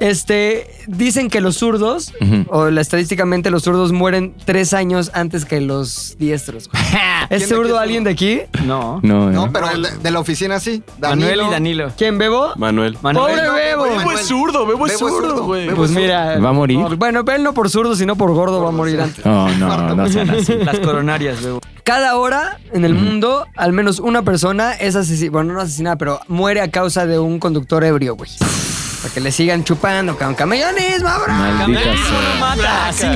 Este, 0.00 0.66
dicen 0.86 1.28
que 1.28 1.40
los 1.40 1.56
zurdos, 1.56 2.12
o 2.48 2.70
la- 2.70 2.80
estadísticamente 2.80 3.50
los 3.50 3.62
zurdos 3.64 3.92
mueren 3.92 4.34
tres 4.44 4.72
años 4.74 5.10
antes 5.14 5.44
que 5.44 5.60
los 5.60 6.16
diestros. 6.18 6.68
güey. 6.68 6.82
¿Es 7.30 7.38
¿Quién 7.38 7.40
de 7.40 7.46
zurdo 7.56 7.78
alguien 7.78 8.04
de 8.04 8.10
aquí? 8.10 8.40
No. 8.64 9.00
No, 9.02 9.30
No, 9.30 9.46
no. 9.46 9.52
pero 9.52 9.68
de, 9.68 9.98
de 9.98 10.10
la 10.10 10.20
oficina 10.20 10.60
sí. 10.60 10.82
Manuel 11.00 11.40
y 11.46 11.50
Danilo. 11.50 11.90
¿Quién, 11.96 12.16
Bebo? 12.18 12.52
Manuel. 12.56 12.96
Manuel. 13.02 13.34
Pobre 13.36 13.50
Bebo. 13.50 13.82
Manuel. 13.86 13.98
Bebo 13.98 14.12
es 14.12 14.26
zurdo, 14.26 14.66
Bebo 14.66 14.86
es 14.86 14.98
zurdo, 14.98 15.44
güey. 15.44 15.66
Bebo 15.66 15.76
Pues 15.78 15.90
mira. 15.90 16.38
¿Va 16.38 16.50
a 16.50 16.52
morir? 16.52 16.78
no, 16.78 16.96
bueno, 16.96 17.24
él 17.34 17.42
no 17.42 17.52
por 17.54 17.68
zurdo, 17.70 17.94
sino 17.96 18.16
por 18.16 18.32
gordo 18.32 18.62
va 18.62 18.68
a 18.68 18.72
morir 18.72 19.00
antes. 19.00 19.24
No, 19.24 19.48
no, 19.56 19.94
no 19.94 20.08
sean 20.08 20.30
así. 20.30 20.54
Las 20.64 20.78
coronarias, 20.80 21.42
luego. 21.42 21.60
Cada 21.84 22.16
hora 22.16 22.58
en 22.72 22.84
el 22.84 22.94
mundo, 22.94 23.46
al 23.56 23.72
menos 23.72 23.98
una 23.98 24.22
persona 24.22 24.72
es 24.74 24.94
asesinada, 24.94 25.32
bueno, 25.32 25.54
no 25.54 25.60
asesinada, 25.60 25.96
pero 25.96 26.20
muere 26.28 26.60
a 26.60 26.70
causa 26.70 27.06
de 27.06 27.18
un 27.18 27.38
conductor 27.38 27.82
ebrio, 27.82 28.14
güey. 28.14 28.30
Para 29.02 29.14
que 29.14 29.20
le 29.20 29.30
sigan 29.30 29.62
chupando, 29.62 30.18
con 30.18 30.34
camellonismo, 30.34 31.08
bro. 31.24 31.32
Maldita 31.32 31.80
sea. 31.82 32.40
mata. 32.40 32.88
Así. 32.88 33.06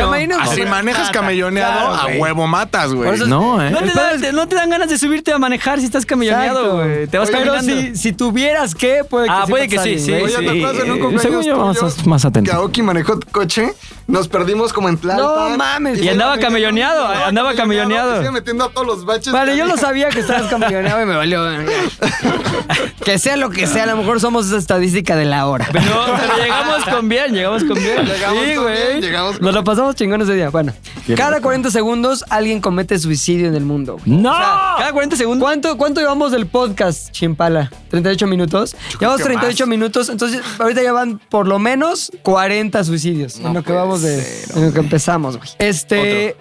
Si 0.54 0.62
manejas 0.66 1.10
camelloneado, 1.10 1.92
Claro, 1.92 2.14
a 2.16 2.18
huevo 2.18 2.46
matas, 2.46 2.92
güey. 2.92 3.06
Por 3.06 3.14
eso- 3.16 3.26
No, 3.26 3.60
¿eh? 3.62 3.70
No 3.70 3.80
te, 3.80 3.92
dan, 3.92 4.20
te- 4.20 4.32
no 4.32 4.46
te 4.46 4.54
dan 4.54 4.70
ganas 4.70 4.88
de 4.88 4.98
subirte 4.98 5.32
a 5.32 5.38
manejar 5.38 5.80
si 5.80 5.86
estás 5.86 6.06
camelloneado, 6.06 6.60
Exacto. 6.60 6.76
güey. 6.94 7.06
Te 7.08 7.18
vas 7.18 7.30
Pero 7.30 7.52
caminando. 7.54 7.82
si, 7.82 7.96
si 7.96 8.12
tuvieras 8.12 8.74
que, 8.74 9.02
puede 9.08 9.26
que 9.26 9.32
Ah, 9.32 9.42
sí 9.46 9.50
puede 9.50 9.68
que 9.68 9.78
a 9.78 9.82
sí, 9.82 9.98
sí. 9.98 10.12
Oye, 10.12 10.36
¿te 10.38 10.48
acuerdas 10.58 10.84
en 10.84 10.90
un 10.92 10.98
cumpleaños 11.00 11.22
según 11.22 11.42
yo, 11.42 11.54
tuyo 11.72 11.82
más- 11.82 12.06
más 12.06 12.24
atento. 12.24 12.50
Que 12.50 12.56
Aoki 12.56 12.82
manejó 12.82 13.18
tu 13.18 13.26
coche, 13.32 13.72
nos 14.12 14.28
perdimos 14.28 14.74
como 14.74 14.90
en 14.90 14.98
Tlalpan. 14.98 15.50
No 15.50 15.56
mames. 15.56 15.98
Y 16.02 16.06
andaba 16.10 16.36
camelloneado, 16.36 17.06
andaba 17.06 17.54
camelloneado. 17.54 18.30
Metiendo 18.30 18.64
a 18.66 18.68
todos 18.70 18.86
los 18.86 19.04
baches. 19.06 19.32
Vale, 19.32 19.56
yo 19.56 19.64
lo 19.64 19.78
sabía 19.78 20.10
que 20.10 20.20
estabas 20.20 20.50
camelloneado 20.50 21.02
y 21.02 21.06
me 21.06 21.16
valió. 21.16 21.42
que 23.04 23.18
sea 23.18 23.38
lo 23.38 23.48
que 23.48 23.66
sea, 23.66 23.84
a 23.84 23.86
lo 23.86 23.96
mejor 23.96 24.20
somos 24.20 24.46
esa 24.46 24.58
estadística 24.58 25.16
de 25.16 25.24
la 25.24 25.46
hora. 25.46 25.66
Pero, 25.72 26.04
pero 26.20 26.36
llegamos 26.36 26.84
con 26.84 27.08
bien, 27.08 27.32
llegamos 27.32 27.64
con 27.64 27.74
bien. 27.74 28.04
Llegamos 28.04 28.44
Sí, 28.44 28.56
güey. 28.56 28.74
bien, 28.74 29.00
llegamos 29.00 29.36
con 29.36 29.46
Nos 29.46 29.54
lo 29.54 29.64
pasamos 29.64 29.94
chingón 29.96 30.20
ese 30.20 30.34
día. 30.34 30.50
Bueno, 30.50 30.74
cada 31.16 31.40
40 31.40 31.70
segundos 31.70 32.22
alguien 32.28 32.60
comete 32.60 32.98
suicidio 32.98 33.48
en 33.48 33.54
el 33.54 33.64
mundo. 33.64 33.98
güey. 34.04 34.18
¡No! 34.18 34.30
Cada 34.30 34.92
40 34.92 35.16
segundos. 35.16 35.42
¿Cuánto, 35.42 35.78
¿Cuánto 35.78 36.02
llevamos 36.02 36.32
del 36.32 36.46
podcast, 36.46 37.10
Chimpala? 37.12 37.70
¿38 37.90 38.26
minutos? 38.26 38.76
Llevamos 39.00 39.22
que 39.22 39.24
38 39.24 39.66
minutos, 39.66 40.10
entonces 40.10 40.42
ahorita 40.58 40.82
ya 40.82 40.92
van 40.92 41.18
por 41.30 41.48
lo 41.48 41.58
menos 41.58 42.12
40 42.22 42.84
suicidios 42.84 43.36
en 43.36 43.54
lo 43.54 43.62
que 43.62 43.72
vamos 43.72 44.01
de. 44.02 44.44
En 44.54 44.66
lo 44.66 44.72
que 44.72 44.80
empezamos, 44.80 45.36
güey. 45.36 45.48
Este. 45.58 46.36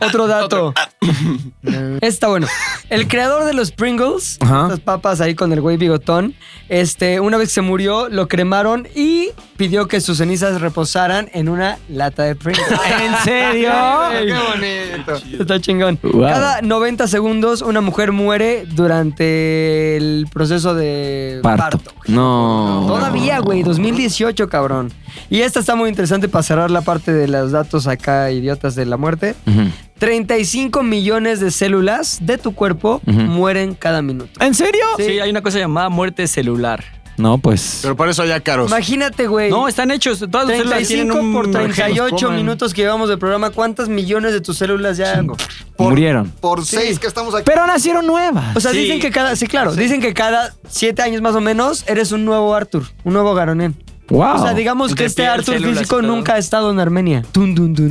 Otro, 0.00 0.26
dato. 0.28 0.74
Este 1.62 2.06
está 2.06 2.28
bueno. 2.28 2.46
El 2.90 3.08
creador 3.08 3.44
de 3.44 3.52
los 3.52 3.70
Pringles, 3.70 4.38
estas 4.40 4.80
papas 4.80 5.20
ahí 5.20 5.34
con 5.34 5.52
el 5.52 5.60
güey 5.60 5.76
bigotón, 5.76 6.34
este, 6.68 7.20
una 7.20 7.36
vez 7.36 7.48
que 7.48 7.54
se 7.54 7.60
murió, 7.62 8.08
lo 8.08 8.28
cremaron 8.28 8.88
y 8.94 9.30
pidió 9.56 9.88
que 9.88 10.00
sus 10.00 10.18
cenizas 10.18 10.60
reposaran 10.60 11.28
en 11.32 11.48
una 11.48 11.78
lata 11.88 12.24
de 12.24 12.34
Pringles. 12.34 12.66
¿En 13.00 13.16
serio? 13.24 13.72
Qué 14.10 14.34
bonito. 14.34 15.42
Está 15.42 15.60
chingón. 15.60 15.98
Wow. 16.02 16.22
Cada 16.22 16.62
90 16.62 17.06
segundos 17.08 17.62
una 17.62 17.80
mujer 17.80 18.12
muere 18.12 18.64
durante 18.66 19.96
el 19.96 20.26
proceso 20.32 20.74
de 20.74 21.40
Parto. 21.42 21.78
parto. 21.78 21.92
No. 22.06 22.84
Todavía, 22.86 23.38
güey, 23.40 23.62
2018, 23.62 24.48
cabrón. 24.48 24.92
Y 25.30 25.40
esta 25.40 25.60
está 25.60 25.74
muy 25.74 25.88
interesante 25.88 26.28
para 26.28 26.42
cerrar 26.42 26.70
la 26.70 26.82
parte 26.82 27.12
de 27.12 27.28
los 27.28 27.52
datos 27.52 27.86
acá, 27.86 28.30
idiotas 28.30 28.74
de 28.74 28.86
la 28.86 28.96
muerte. 28.96 29.34
Ujú. 29.46 29.68
35 29.98 30.82
millones 30.82 31.40
de 31.40 31.50
células 31.50 32.18
de 32.22 32.38
tu 32.38 32.54
cuerpo 32.54 33.00
mueren 33.04 33.74
cada 33.74 34.00
minuto. 34.02 34.40
¿En 34.44 34.54
serio? 34.54 34.84
Sí, 34.96 35.18
hay 35.20 35.30
una 35.30 35.42
cosa 35.42 35.58
llamada 35.58 35.88
muerte 35.88 36.26
celular. 36.28 36.84
No, 37.16 37.38
pues. 37.38 37.80
Pero 37.82 37.96
por 37.96 38.08
eso 38.08 38.24
ya 38.24 38.38
caros. 38.38 38.68
Imagínate, 38.70 39.26
güey. 39.26 39.50
No, 39.50 39.66
están 39.66 39.90
hechos. 39.90 40.20
Todas 40.30 40.46
las 40.46 40.56
células 40.58 40.86
tienen 40.86 41.08
35 41.08 41.20
un... 41.20 41.32
por 41.32 41.46
que 41.46 41.66
nos 41.66 41.74
38 41.74 42.14
coman. 42.16 42.36
minutos 42.36 42.72
que 42.72 42.82
llevamos 42.82 43.08
de 43.08 43.18
programa. 43.18 43.50
¿Cuántas 43.50 43.88
millones 43.88 44.32
de 44.32 44.40
tus 44.40 44.56
células 44.56 44.96
ya? 44.98 45.20
Por- 45.76 45.88
Murieron. 45.90 46.30
Por 46.40 46.64
seis 46.64 47.00
que 47.00 47.08
estamos 47.08 47.34
aquí. 47.34 47.42
Pero 47.44 47.66
nacieron 47.66 48.06
nuevas. 48.06 48.56
O 48.56 48.60
sea, 48.60 48.70
Sí. 48.70 48.78
dicen 48.78 49.00
que 49.00 49.10
cada, 49.10 49.34
sí, 49.34 49.48
claro, 49.48 49.74
dicen 49.74 50.00
que 50.00 50.14
cada 50.14 50.54
siete 50.68 51.02
años 51.02 51.20
más 51.20 51.34
o 51.34 51.40
menos 51.40 51.82
eres 51.88 52.12
un 52.12 52.24
nuevo 52.24 52.54
Arthur, 52.54 52.84
un 53.02 53.14
nuevo 53.14 53.34
Garonian. 53.34 53.74
Wow. 54.08 54.36
O 54.36 54.42
sea, 54.42 54.54
digamos 54.54 54.94
que 54.94 55.04
este 55.04 55.26
Arthur 55.26 55.58
físico 55.58 56.02
nunca 56.02 56.34
ha 56.34 56.38
estado 56.38 56.70
en 56.70 56.80
Armenia. 56.80 57.24
Tun, 57.32 57.54
dun, 57.54 57.74
dun. 57.74 57.90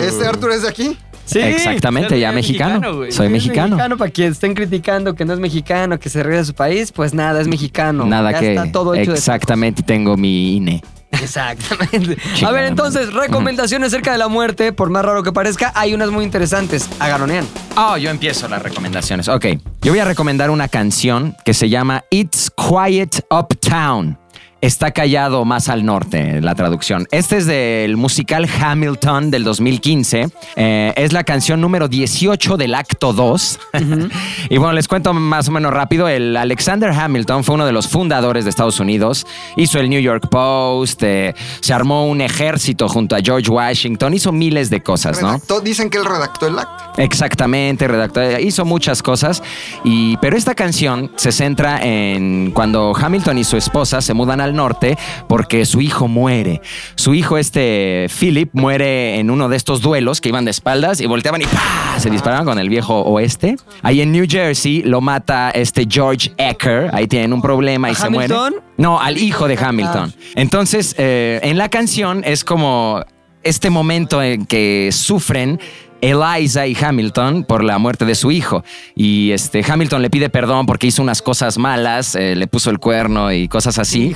¿Este 0.00 0.26
Arthur 0.26 0.52
es 0.52 0.62
de 0.62 0.68
aquí? 0.68 0.96
Sí. 1.24 1.38
Exactamente, 1.40 2.18
ya 2.20 2.32
mexicano. 2.32 2.92
Soy 3.10 3.28
mexicano. 3.28 3.76
mexicano 3.76 3.96
para 3.96 4.10
quien 4.10 4.32
estén 4.32 4.54
criticando 4.54 5.14
que 5.14 5.24
no 5.24 5.32
es 5.32 5.38
mexicano, 5.40 5.98
que 5.98 6.08
se 6.10 6.22
regresa 6.22 6.42
a 6.42 6.46
su 6.46 6.54
país, 6.54 6.92
pues 6.92 7.14
nada, 7.14 7.40
es 7.40 7.48
mexicano. 7.48 8.04
Nada 8.06 8.32
Ya 8.32 8.40
que. 8.40 8.54
está 8.54 8.72
todo 8.72 8.94
hecho 8.94 9.12
de- 9.12 9.18
Exactamente, 9.18 9.82
tengo 9.82 10.16
mi 10.16 10.56
INE. 10.56 10.82
Exactamente. 11.12 12.16
A 12.44 12.50
ver, 12.50 12.64
entonces, 12.64 13.12
recomendaciones 13.12 13.88
acerca 13.88 14.12
de 14.12 14.18
la 14.18 14.28
muerte, 14.28 14.72
por 14.72 14.90
más 14.90 15.04
raro 15.04 15.22
que 15.22 15.32
parezca, 15.32 15.72
hay 15.74 15.94
unas 15.94 16.10
muy 16.10 16.24
interesantes. 16.24 16.88
A 16.98 17.08
Garonian. 17.08 17.46
Oh, 17.76 17.96
yo 17.96 18.10
empiezo 18.10 18.48
las 18.48 18.62
recomendaciones. 18.62 19.28
Ok. 19.28 19.46
Yo 19.82 19.92
voy 19.92 19.98
a 20.00 20.04
recomendar 20.04 20.50
una 20.50 20.68
canción 20.68 21.36
que 21.44 21.54
se 21.54 21.68
llama 21.68 22.04
It's 22.10 22.50
Quiet 22.56 23.24
Uptown. 23.30 24.18
Está 24.64 24.92
callado 24.92 25.44
más 25.44 25.68
al 25.68 25.84
norte, 25.84 26.40
la 26.40 26.54
traducción. 26.54 27.06
Este 27.10 27.36
es 27.36 27.44
del 27.44 27.98
musical 27.98 28.48
Hamilton 28.48 29.30
del 29.30 29.44
2015. 29.44 30.28
Eh, 30.56 30.92
es 30.96 31.12
la 31.12 31.22
canción 31.22 31.60
número 31.60 31.86
18 31.86 32.56
del 32.56 32.74
acto 32.74 33.12
2. 33.12 33.58
y 34.48 34.56
bueno, 34.56 34.72
les 34.72 34.88
cuento 34.88 35.12
más 35.12 35.48
o 35.48 35.50
menos 35.50 35.70
rápido. 35.70 36.08
El 36.08 36.34
Alexander 36.34 36.90
Hamilton 36.92 37.44
fue 37.44 37.56
uno 37.56 37.66
de 37.66 37.72
los 37.72 37.88
fundadores 37.88 38.44
de 38.44 38.50
Estados 38.50 38.80
Unidos. 38.80 39.26
Hizo 39.56 39.78
el 39.80 39.90
New 39.90 40.00
York 40.00 40.28
Post, 40.30 41.02
eh, 41.02 41.34
se 41.60 41.74
armó 41.74 42.06
un 42.06 42.22
ejército 42.22 42.88
junto 42.88 43.16
a 43.16 43.18
George 43.20 43.50
Washington, 43.50 44.14
hizo 44.14 44.32
miles 44.32 44.70
de 44.70 44.82
cosas, 44.82 45.20
¿no? 45.20 45.34
Redactó- 45.34 45.60
dicen 45.60 45.90
que 45.90 45.98
él 45.98 46.06
redactó 46.06 46.46
el 46.46 46.58
acta. 46.58 46.90
Exactamente, 46.96 47.86
redactó, 47.86 48.40
hizo 48.40 48.64
muchas 48.64 49.02
cosas, 49.02 49.42
y, 49.84 50.16
pero 50.18 50.38
esta 50.38 50.54
canción 50.54 51.10
se 51.16 51.32
centra 51.32 51.82
en 51.84 52.50
cuando 52.54 52.94
Hamilton 52.98 53.36
y 53.36 53.44
su 53.44 53.58
esposa 53.58 54.00
se 54.00 54.14
mudan 54.14 54.40
al 54.40 54.53
norte 54.54 54.96
porque 55.28 55.66
su 55.66 55.80
hijo 55.80 56.08
muere. 56.08 56.62
Su 56.94 57.14
hijo, 57.14 57.36
este 57.38 58.06
Philip, 58.08 58.50
muere 58.52 59.18
en 59.18 59.30
uno 59.30 59.48
de 59.48 59.56
estos 59.56 59.80
duelos 59.82 60.20
que 60.20 60.30
iban 60.30 60.44
de 60.44 60.50
espaldas 60.50 61.00
y 61.00 61.06
volteaban 61.06 61.42
y 61.42 61.46
¡pah! 61.46 61.98
se 61.98 62.10
disparaban 62.10 62.46
con 62.46 62.58
el 62.58 62.68
viejo 62.68 63.02
oeste. 63.02 63.56
Ahí 63.82 64.00
en 64.00 64.12
New 64.12 64.26
Jersey 64.28 64.82
lo 64.82 65.00
mata 65.00 65.50
este 65.50 65.86
George 65.88 66.32
Ecker, 66.38 66.90
ahí 66.92 67.06
tienen 67.06 67.32
un 67.32 67.42
problema 67.42 67.88
y 67.88 67.92
¿A 67.92 67.96
se 67.96 68.10
muere. 68.10 68.34
Hamilton? 68.34 68.62
No, 68.76 69.00
al 69.00 69.18
hijo 69.18 69.46
de 69.48 69.56
Hamilton. 69.56 70.14
Entonces, 70.34 70.94
eh, 70.98 71.40
en 71.42 71.58
la 71.58 71.68
canción 71.68 72.22
es 72.24 72.44
como 72.44 73.04
este 73.44 73.70
momento 73.70 74.22
en 74.22 74.46
que 74.46 74.90
sufren 74.90 75.60
Eliza 76.00 76.66
y 76.66 76.76
Hamilton 76.80 77.44
por 77.44 77.64
la 77.64 77.78
muerte 77.78 78.04
de 78.04 78.14
su 78.14 78.30
hijo. 78.30 78.64
Y 78.94 79.30
este 79.30 79.64
Hamilton 79.66 80.02
le 80.02 80.10
pide 80.10 80.28
perdón 80.28 80.66
porque 80.66 80.86
hizo 80.86 81.02
unas 81.02 81.22
cosas 81.22 81.58
malas, 81.58 82.14
eh, 82.14 82.36
le 82.36 82.46
puso 82.46 82.70
el 82.70 82.78
cuerno 82.78 83.32
y 83.32 83.48
cosas 83.48 83.78
así. 83.78 84.14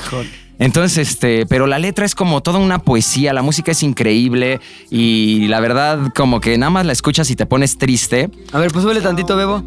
Entonces, 0.59 1.09
este, 1.09 1.47
pero 1.47 1.69
la 1.69 1.79
letra 1.79 2.05
es 2.05 2.17
como 2.17 2.43
toda 2.43 2.59
una 2.59 2.81
poesía, 2.81 3.33
la 3.33 3.43
música 3.43 3.71
es 3.71 3.83
increíble 3.85 4.61
y 4.91 5.47
la 5.47 5.61
verdad 5.61 6.13
como 6.17 6.41
que 6.41 6.59
nada 6.59 6.71
más 6.71 6.85
la 6.85 6.93
escuchas 6.93 7.31
y 7.31 7.37
te 7.37 7.47
pones 7.47 7.79
triste. 7.79 8.29
A 8.53 8.59
ver, 8.59 8.73
pues 8.73 8.83
súbele 8.83 9.01
tantito, 9.01 9.37
Bebo. 9.37 9.63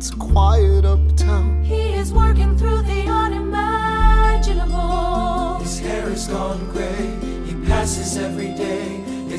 He 8.54 8.81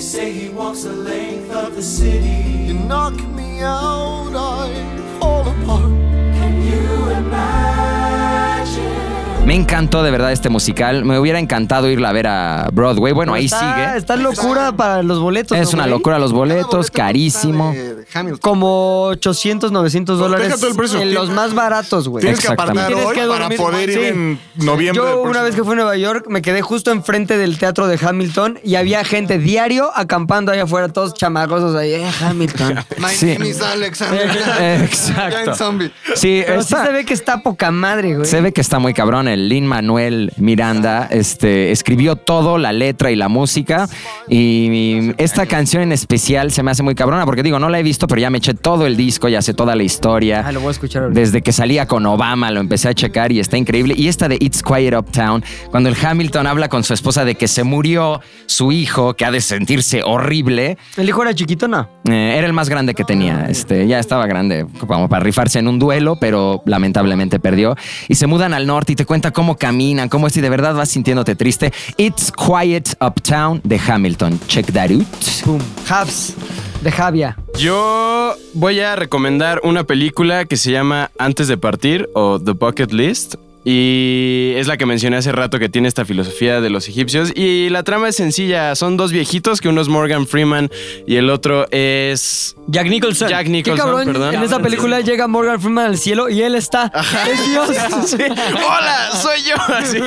say 0.03 0.33
he 0.33 0.49
walks 0.49 0.83
the 0.83 0.93
length 0.93 1.53
of 1.53 1.77
the 1.77 1.83
city. 1.83 2.67
You 2.67 2.75
knock 2.75 3.15
me 3.35 3.61
out, 3.61 4.33
I 4.35 5.19
fall 5.21 5.43
apart. 5.43 5.93
Can 6.39 6.61
you 6.61 7.11
imagine? 7.11 9.02
Me 9.45 9.57
encantó 9.57 10.05
de 10.05 10.11
verdad 10.13 10.31
este 10.31 10.49
musical. 10.51 11.05
Me 11.05 11.19
hubiera 11.19 11.39
encantado 11.41 11.91
irla 11.91 12.11
a 12.11 12.13
ver 12.13 12.29
a 12.29 12.69
Broadway. 12.73 13.13
Bueno, 13.13 13.35
ahí 13.35 13.47
está, 13.47 13.75
sigue. 13.75 13.99
Está 13.99 14.15
locura 14.17 14.71
para 14.71 15.03
los 15.03 15.19
boletos. 15.19 15.59
Es 15.59 15.65
¿no, 15.73 15.75
una 15.75 15.83
güey? 15.85 15.91
locura 15.99 16.19
los 16.21 16.33
boletos, 16.33 16.93
carísimo. 16.93 17.73
De 17.73 18.07
Hamilton. 18.15 18.39
Como 18.41 19.03
800, 19.07 19.73
900 19.73 20.17
dólares 20.19 20.47
deja 20.47 20.57
todo 20.59 20.71
el 20.71 20.77
precio. 20.77 21.01
en 21.01 21.13
los 21.13 21.29
más 21.31 21.55
baratos, 21.55 22.09
güey. 22.09 22.23
Tienes 22.23 22.39
que 22.41 22.49
apartar 22.53 22.87
Tienes 22.87 23.05
hoy 23.05 23.15
que 23.17 23.27
para 23.27 23.49
poder 23.51 23.91
ir 23.91 23.99
Sí. 23.99 24.05
en 24.07 24.41
noviembre. 24.55 25.03
Yo 25.05 25.23
una 25.23 25.43
vez 25.43 25.57
que 25.57 25.65
fui 25.65 25.73
a 25.73 25.77
Nueva 25.77 25.97
York 25.97 26.27
me 26.29 26.41
quedé 26.41 26.63
justo 26.63 26.93
enfrente 26.93 27.37
del 27.37 27.59
teatro 27.59 27.89
de 27.89 27.99
Hamilton 28.01 28.61
y 28.63 28.77
había 28.77 29.03
gente 29.05 29.39
diario 29.39 29.91
acampando 29.95 30.53
allá 30.53 30.63
afuera, 30.63 30.89
todos 30.89 31.15
chamagosos 31.15 31.75
ahí, 31.75 31.95
eh, 31.95 32.09
Hamilton. 32.23 32.77
My 32.99 33.09
Sí. 33.11 33.27
name 33.35 33.49
is 33.49 33.61
Alexander. 33.61 34.31
Exacto. 34.85 35.37
Giant 35.37 35.57
zombie. 35.57 35.91
Sí, 36.15 36.43
Pero 36.47 36.63
sí 36.63 36.75
está- 36.75 36.87
se 36.87 36.93
ve 36.93 37.05
que 37.05 37.15
está 37.15 37.43
poca 37.43 37.73
madre, 37.73 38.15
güey. 38.15 38.27
Se 38.27 38.41
ve 38.41 38.53
que 38.53 38.61
está 38.61 38.79
muy 38.79 38.95
cabrón. 38.95 39.32
El 39.33 39.49
Lin 39.49 39.67
Manuel 39.67 40.33
Miranda 40.37 41.09
este, 41.11 41.73
escribió 41.73 42.17
todo, 42.17 42.59
la 42.59 42.73
letra 42.73 43.11
y 43.11 43.17
la 43.17 43.29
música. 43.29 43.89
Y 44.29 45.13
esta 45.19 45.47
canción 45.47 45.83
en 45.83 45.93
especial 45.93 46.53
se 46.53 46.63
me 46.63 46.71
hace 46.71 46.83
muy 46.83 46.95
cabrona 46.95 47.25
porque 47.25 47.43
digo, 47.43 47.59
no 47.59 47.69
la 47.69 47.79
he 47.79 47.83
visto, 47.83 48.07
pero 48.07 48.21
ya 48.21 48.31
me 48.31 48.39
eché 48.39 48.55
todo 48.55 48.87
el 48.87 48.97
disco, 48.97 49.29
ya 49.29 49.43
sé 49.43 49.55
toda 49.55 49.75
la 49.75 49.83
historia. 49.83 50.45
Ah, 50.47 50.53
lo 50.53 50.61
voy 50.61 50.69
a 50.69 50.73
escuchar 50.73 51.03
ahorita. 51.05 51.21
Desde 51.21 51.43
que 51.43 51.53
salía 51.53 51.87
con 51.87 52.05
Obama 52.07 52.51
lo 52.51 52.61
empecé 52.61 52.89
a 52.89 52.95
checar 52.95 53.33
y 53.33 53.41
está 53.41 53.57
increíble. 53.57 53.95
Y 53.97 54.09
esta 54.09 54.29
de 54.29 54.37
It's 54.41 54.63
Quiet 54.63 54.95
Uptown, 54.95 55.45
cuando 55.71 55.89
el 55.89 55.97
Hamilton 56.01 56.47
habla 56.47 56.69
con 56.69 56.85
su 56.85 56.95
esposa 56.95 57.25
de 57.25 57.35
que 57.35 57.49
se 57.49 57.65
murió 57.65 58.21
su 58.47 58.73
hijo, 58.73 59.15
que 59.15 59.25
ha 59.25 59.31
de 59.31 59.41
sentirse 59.41 60.03
horrible. 60.03 60.79
¿El 60.97 61.09
hijo 61.09 61.23
era 61.23 61.35
chiquito, 61.35 61.69
no? 61.69 61.89
Eh, 62.09 62.35
era 62.37 62.47
el 62.47 62.53
más 62.53 62.69
grande 62.69 62.95
que 62.95 63.05
tenía. 63.05 63.47
Este, 63.49 63.87
ya 63.87 63.99
estaba 63.99 64.27
grande 64.27 64.67
como 64.87 65.09
para 65.09 65.25
rifarse 65.25 65.59
en 65.59 65.69
un 65.69 65.79
duelo, 65.79 66.17
pero 66.21 66.63
lamentablemente 66.67 67.39
perdió. 67.39 67.77
Y 68.09 68.15
se 68.15 68.27
mudan 68.27 68.55
al 68.55 68.67
norte 68.67 68.93
y 68.93 68.97
te 68.97 69.05
cuenta 69.23 69.31
cómo 69.31 69.57
caminan, 69.57 70.09
cómo 70.09 70.27
es 70.27 70.37
y 70.37 70.41
de 70.41 70.51
verdad 70.51 70.75
vas 70.75 70.89
sintiéndote 70.89 71.37
triste. 71.37 71.73
It's 71.97 72.33
Quiet 72.33 72.97
Uptown 73.01 73.61
de 73.63 73.79
Hamilton. 73.79 74.41
Check 74.49 74.73
that 74.73 74.91
out. 74.91 75.07
Pum. 75.45 75.61
Habs, 75.89 76.35
de 76.81 76.91
Javia. 76.91 77.37
Yo 77.57 78.35
voy 78.55 78.81
a 78.81 78.97
recomendar 78.97 79.61
una 79.63 79.85
película 79.85 80.45
que 80.47 80.57
se 80.57 80.73
llama 80.73 81.13
Antes 81.19 81.47
de 81.47 81.57
partir 81.57 82.09
o 82.15 82.41
The 82.41 82.51
Bucket 82.53 82.93
List. 82.93 83.37
Y 83.65 84.55
es 84.57 84.67
la 84.67 84.77
que 84.77 84.87
mencioné 84.87 85.17
hace 85.19 85.31
rato 85.31 85.59
que 85.59 85.69
tiene 85.69 85.87
esta 85.87 86.05
filosofía 86.05 86.61
de 86.61 86.69
los 86.69 86.89
egipcios. 86.89 87.33
Y 87.37 87.69
la 87.71 87.83
trama 87.85 88.09
es 88.09 88.17
sencilla. 88.17 88.75
Son 88.75 88.97
dos 88.97 89.13
viejitos, 89.13 89.61
que 89.61 89.69
uno 89.69 89.81
es 89.81 89.89
Morgan 89.89 90.27
Freeman 90.27 90.69
y 91.07 91.17
el 91.17 91.31
otro 91.31 91.67
es 91.71 92.57
Jack 92.67 92.89
Nicholson. 92.89 93.29
Jack 93.29 93.45
Qué 93.45 93.51
Nicholson, 93.51 93.87
cabrón, 93.87 94.07
perdón. 94.07 94.35
en 94.35 94.43
esa 94.43 94.59
película 94.61 95.01
llega 95.01 95.29
Morgan 95.29 95.61
Freeman 95.61 95.87
al 95.87 95.97
cielo 95.99 96.29
y 96.29 96.43
él 96.43 96.55
está. 96.57 96.91
Es 97.31 97.47
Dios. 97.49 97.69
Sí. 98.07 98.17
¡Hola! 98.19 99.11
¡Soy 99.13 99.41
yo! 99.49 99.55
Así. 99.75 99.99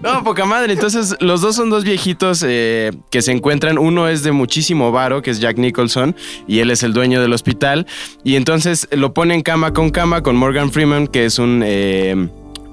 No, 0.00 0.22
poca 0.24 0.44
madre. 0.44 0.72
Entonces, 0.72 1.16
los 1.20 1.40
dos 1.40 1.56
son 1.56 1.70
dos 1.70 1.84
viejitos 1.84 2.44
eh, 2.46 2.92
que 3.10 3.22
se 3.22 3.32
encuentran. 3.32 3.78
Uno 3.78 4.08
es 4.08 4.22
de 4.22 4.32
muchísimo 4.32 4.92
varo, 4.92 5.22
que 5.22 5.30
es 5.30 5.40
Jack 5.40 5.56
Nicholson, 5.58 6.14
y 6.46 6.58
él 6.58 6.70
es 6.70 6.82
el 6.82 6.92
dueño 6.92 7.20
del 7.22 7.32
hospital. 7.32 7.86
Y 8.24 8.36
entonces 8.36 8.88
lo 8.90 9.14
ponen 9.14 9.42
cama 9.42 9.72
con 9.72 9.90
cama 9.90 10.22
con 10.22 10.36
Morgan 10.36 10.70
Freeman, 10.72 11.06
que 11.06 11.24
es 11.26 11.38
un. 11.38 11.62
eh, 11.64 12.28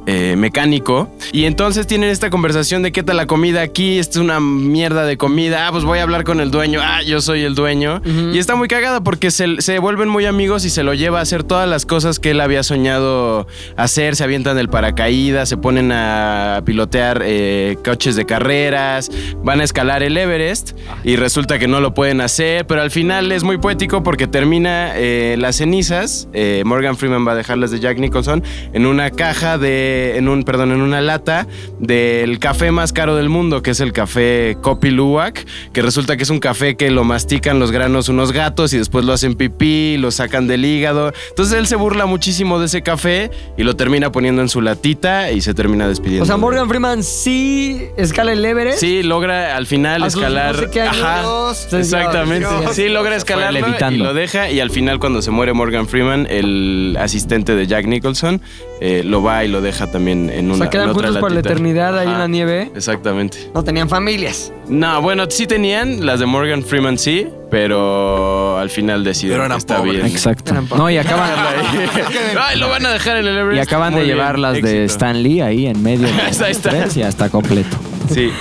eh, 0.06 0.36
mecánico. 0.38 1.10
Y 1.32 1.46
entonces 1.46 1.88
tienen 1.88 2.10
esta 2.10 2.30
conversación 2.30 2.84
de 2.84 2.92
qué 2.92 3.04
tal 3.04 3.18
la 3.18 3.28
comida 3.28 3.62
aquí, 3.62 4.00
esto 4.00 4.20
es 4.20 4.26
una 4.26 4.40
mierda 4.40 5.06
de 5.06 5.18
comida, 5.18 5.68
ah, 5.68 5.72
pues 5.72 5.84
voy 5.84 6.00
a 6.00 6.04
hablar 6.04 6.24
con 6.24 6.40
el 6.40 6.52
dueño, 6.52 6.80
ah, 6.84 7.02
yo 7.04 7.22
soy 7.22 7.44
el 7.44 7.56
dueño. 7.56 8.02
Y 8.34 8.38
está 8.38 8.56
muy 8.56 8.68
cagada 8.68 9.02
porque 9.02 9.32
se, 9.32 9.62
se 9.62 9.80
vuelven 9.80 10.10
muy 10.10 10.26
amigos 10.26 10.66
y 10.66 10.70
se 10.70 10.84
lo 10.84 10.94
lleva 10.94 11.20
a 11.20 11.22
hacer 11.22 11.44
todas 11.44 11.68
las 11.70 11.86
cosas 11.86 12.20
que 12.20 12.32
él 12.32 12.42
había 12.42 12.64
soñado 12.64 13.48
hacer, 13.78 14.16
se 14.16 14.24
avientan 14.24 14.56
del 14.58 14.70
paracaídas, 14.70 15.50
se 15.50 15.58
ponen 15.58 15.92
a 15.92 16.62
pilotear 16.66 17.22
eh, 17.24 17.78
coches 17.84 18.16
de 18.16 18.26
carreras, 18.26 19.10
van 19.44 19.62
a 19.62 19.64
escalar 19.64 20.04
el 20.04 20.18
Everest 20.18 20.78
y 21.04 21.16
resulta 21.16 21.60
que 21.60 21.68
no 21.68 21.80
lo 21.80 21.94
pueden 21.94 22.22
hacer, 22.22 22.66
pero 22.68 22.82
al 22.82 22.92
final 22.92 23.32
es 23.32 23.44
muy 23.44 23.58
poético 23.58 24.04
porque 24.04 24.28
termina 24.28 24.94
eh, 24.96 25.36
las 25.38 25.58
cenizas, 25.58 26.28
eh, 26.34 26.64
Morgan 26.66 26.98
Freeman 26.98 27.28
va 27.28 27.34
a 27.34 27.36
dejarlas 27.36 27.72
de 27.72 27.80
Jack 27.80 28.00
Nicholson 28.00 28.44
en 28.74 28.86
una 28.86 29.12
caja 29.12 29.58
de, 29.58 29.93
en 30.18 30.28
un, 30.30 30.44
perdón, 30.44 30.72
en 30.72 30.82
una 30.82 31.02
lata 31.02 31.48
del 31.80 32.40
café 32.40 32.72
más 32.72 32.94
caro 32.94 33.16
del 33.16 33.30
mundo, 33.30 33.62
que 33.62 33.72
es 33.72 33.80
el 33.80 33.94
café 33.94 34.58
Kopi 34.62 34.90
Luwak, 34.92 35.46
que 35.74 35.82
resulta 35.82 36.18
que 36.18 36.24
es 36.24 36.30
un 36.30 36.40
café 36.40 36.76
que 36.76 36.90
lo 36.92 37.04
mastican 37.04 37.60
los 37.60 37.72
granos 37.72 38.10
unos 38.10 38.32
gatos 38.32 38.74
y 38.74 38.78
después 38.78 39.06
lo 39.06 39.14
hacen 39.14 39.36
pipí, 39.36 39.98
lo 39.98 40.12
sacan 40.12 40.48
del 40.48 40.66
hígado. 40.66 41.14
Entonces 41.30 41.58
él 41.58 41.68
se 41.68 41.76
burla 41.76 42.06
muchísimo 42.06 42.60
de 42.60 42.66
ese 42.66 42.82
café 42.82 43.32
y 43.58 43.64
lo 43.64 43.76
termina 43.76 44.12
poniendo 44.12 44.42
en 44.42 44.50
su 44.50 44.62
latita 44.62 45.32
y 45.32 45.42
se 45.42 45.54
termina 45.54 45.88
despidiendo. 45.88 46.24
O 46.24 46.28
sea, 46.28 46.38
Morgan 46.38 46.68
Freeman 46.68 47.04
sí 47.04 47.88
escala 47.98 48.34
el 48.34 48.44
Everest. 48.44 48.80
Sí, 48.80 49.04
logra 49.04 49.56
al 49.56 49.66
final 49.66 50.04
escalar. 50.04 50.56
no 50.56 50.62
sé 50.62 50.70
qué 50.70 50.82
años. 50.82 50.98
Ajá, 51.02 51.22
Dios, 51.22 51.74
exactamente. 51.74 52.48
Dios. 52.48 52.76
Sí, 52.76 52.90
logra 52.90 53.16
escalarlo 53.16 53.60
y 53.92 53.98
lo 53.98 54.14
deja. 54.14 54.50
Y 54.50 54.60
al 54.60 54.70
final, 54.70 55.00
cuando 55.00 55.22
se 55.22 55.32
muere 55.32 55.54
Morgan 55.54 55.88
Freeman, 55.88 56.28
el 56.30 56.98
asistente 57.00 57.56
de 57.56 57.68
Jack 57.68 57.86
Nicholson 57.88 58.42
eh, 58.86 59.02
lo 59.02 59.24
va 59.24 59.46
y 59.46 59.48
lo 59.48 59.62
deja 59.62 59.90
también 59.90 60.30
en 60.30 60.52
O 60.52 60.56
una 60.56 60.66
sea, 60.66 60.70
quedan 60.70 60.90
otra 60.90 61.08
juntos 61.08 61.22
por 61.22 61.32
la 61.32 61.40
eternidad 61.40 61.98
ahí 61.98 62.08
en 62.10 62.20
la 62.20 62.28
nieve. 62.28 62.70
Exactamente. 62.76 63.50
No 63.56 63.64
tenían 63.64 63.88
familias. 63.88 64.52
No, 64.68 65.02
bueno, 65.02 65.24
sí 65.30 65.48
tenían, 65.48 66.06
las 66.06 66.20
de 66.20 66.26
Morgan 66.26 66.64
Freeman 66.64 66.98
sí, 66.98 67.30
pero 67.50 68.58
al 68.58 68.70
final 68.70 69.06
deciden 69.06 69.36
Pero 69.36 69.46
eran 69.46 69.56
que 69.58 69.60
está 69.60 69.78
pobres. 69.78 69.94
bien. 69.96 70.08
Exacto. 70.08 70.54
No, 70.76 70.90
y 70.90 70.98
acaban, 70.98 71.32
Ay, 72.42 72.60
lo 72.60 72.68
van 72.68 72.86
a 72.86 72.92
dejar 72.92 73.16
en 73.16 73.26
el 73.28 73.36
y 73.36 73.40
Everest. 73.40 73.68
acaban 73.72 73.94
de 73.96 74.02
bien, 74.04 74.16
llevar 74.18 74.38
las 74.38 74.62
de. 74.62 74.84
Stan 74.84 75.24
Lee 75.24 75.40
ahí 75.40 75.66
en 75.68 75.82
medio 75.82 76.06
de 76.08 76.14
Ahí 76.22 76.32
está. 76.32 76.50
los 76.50 76.60
tres 76.62 76.98
y 76.98 77.00
ya 77.00 77.08
está 77.08 77.30
completo. 77.30 77.78
Sí. 78.14 78.32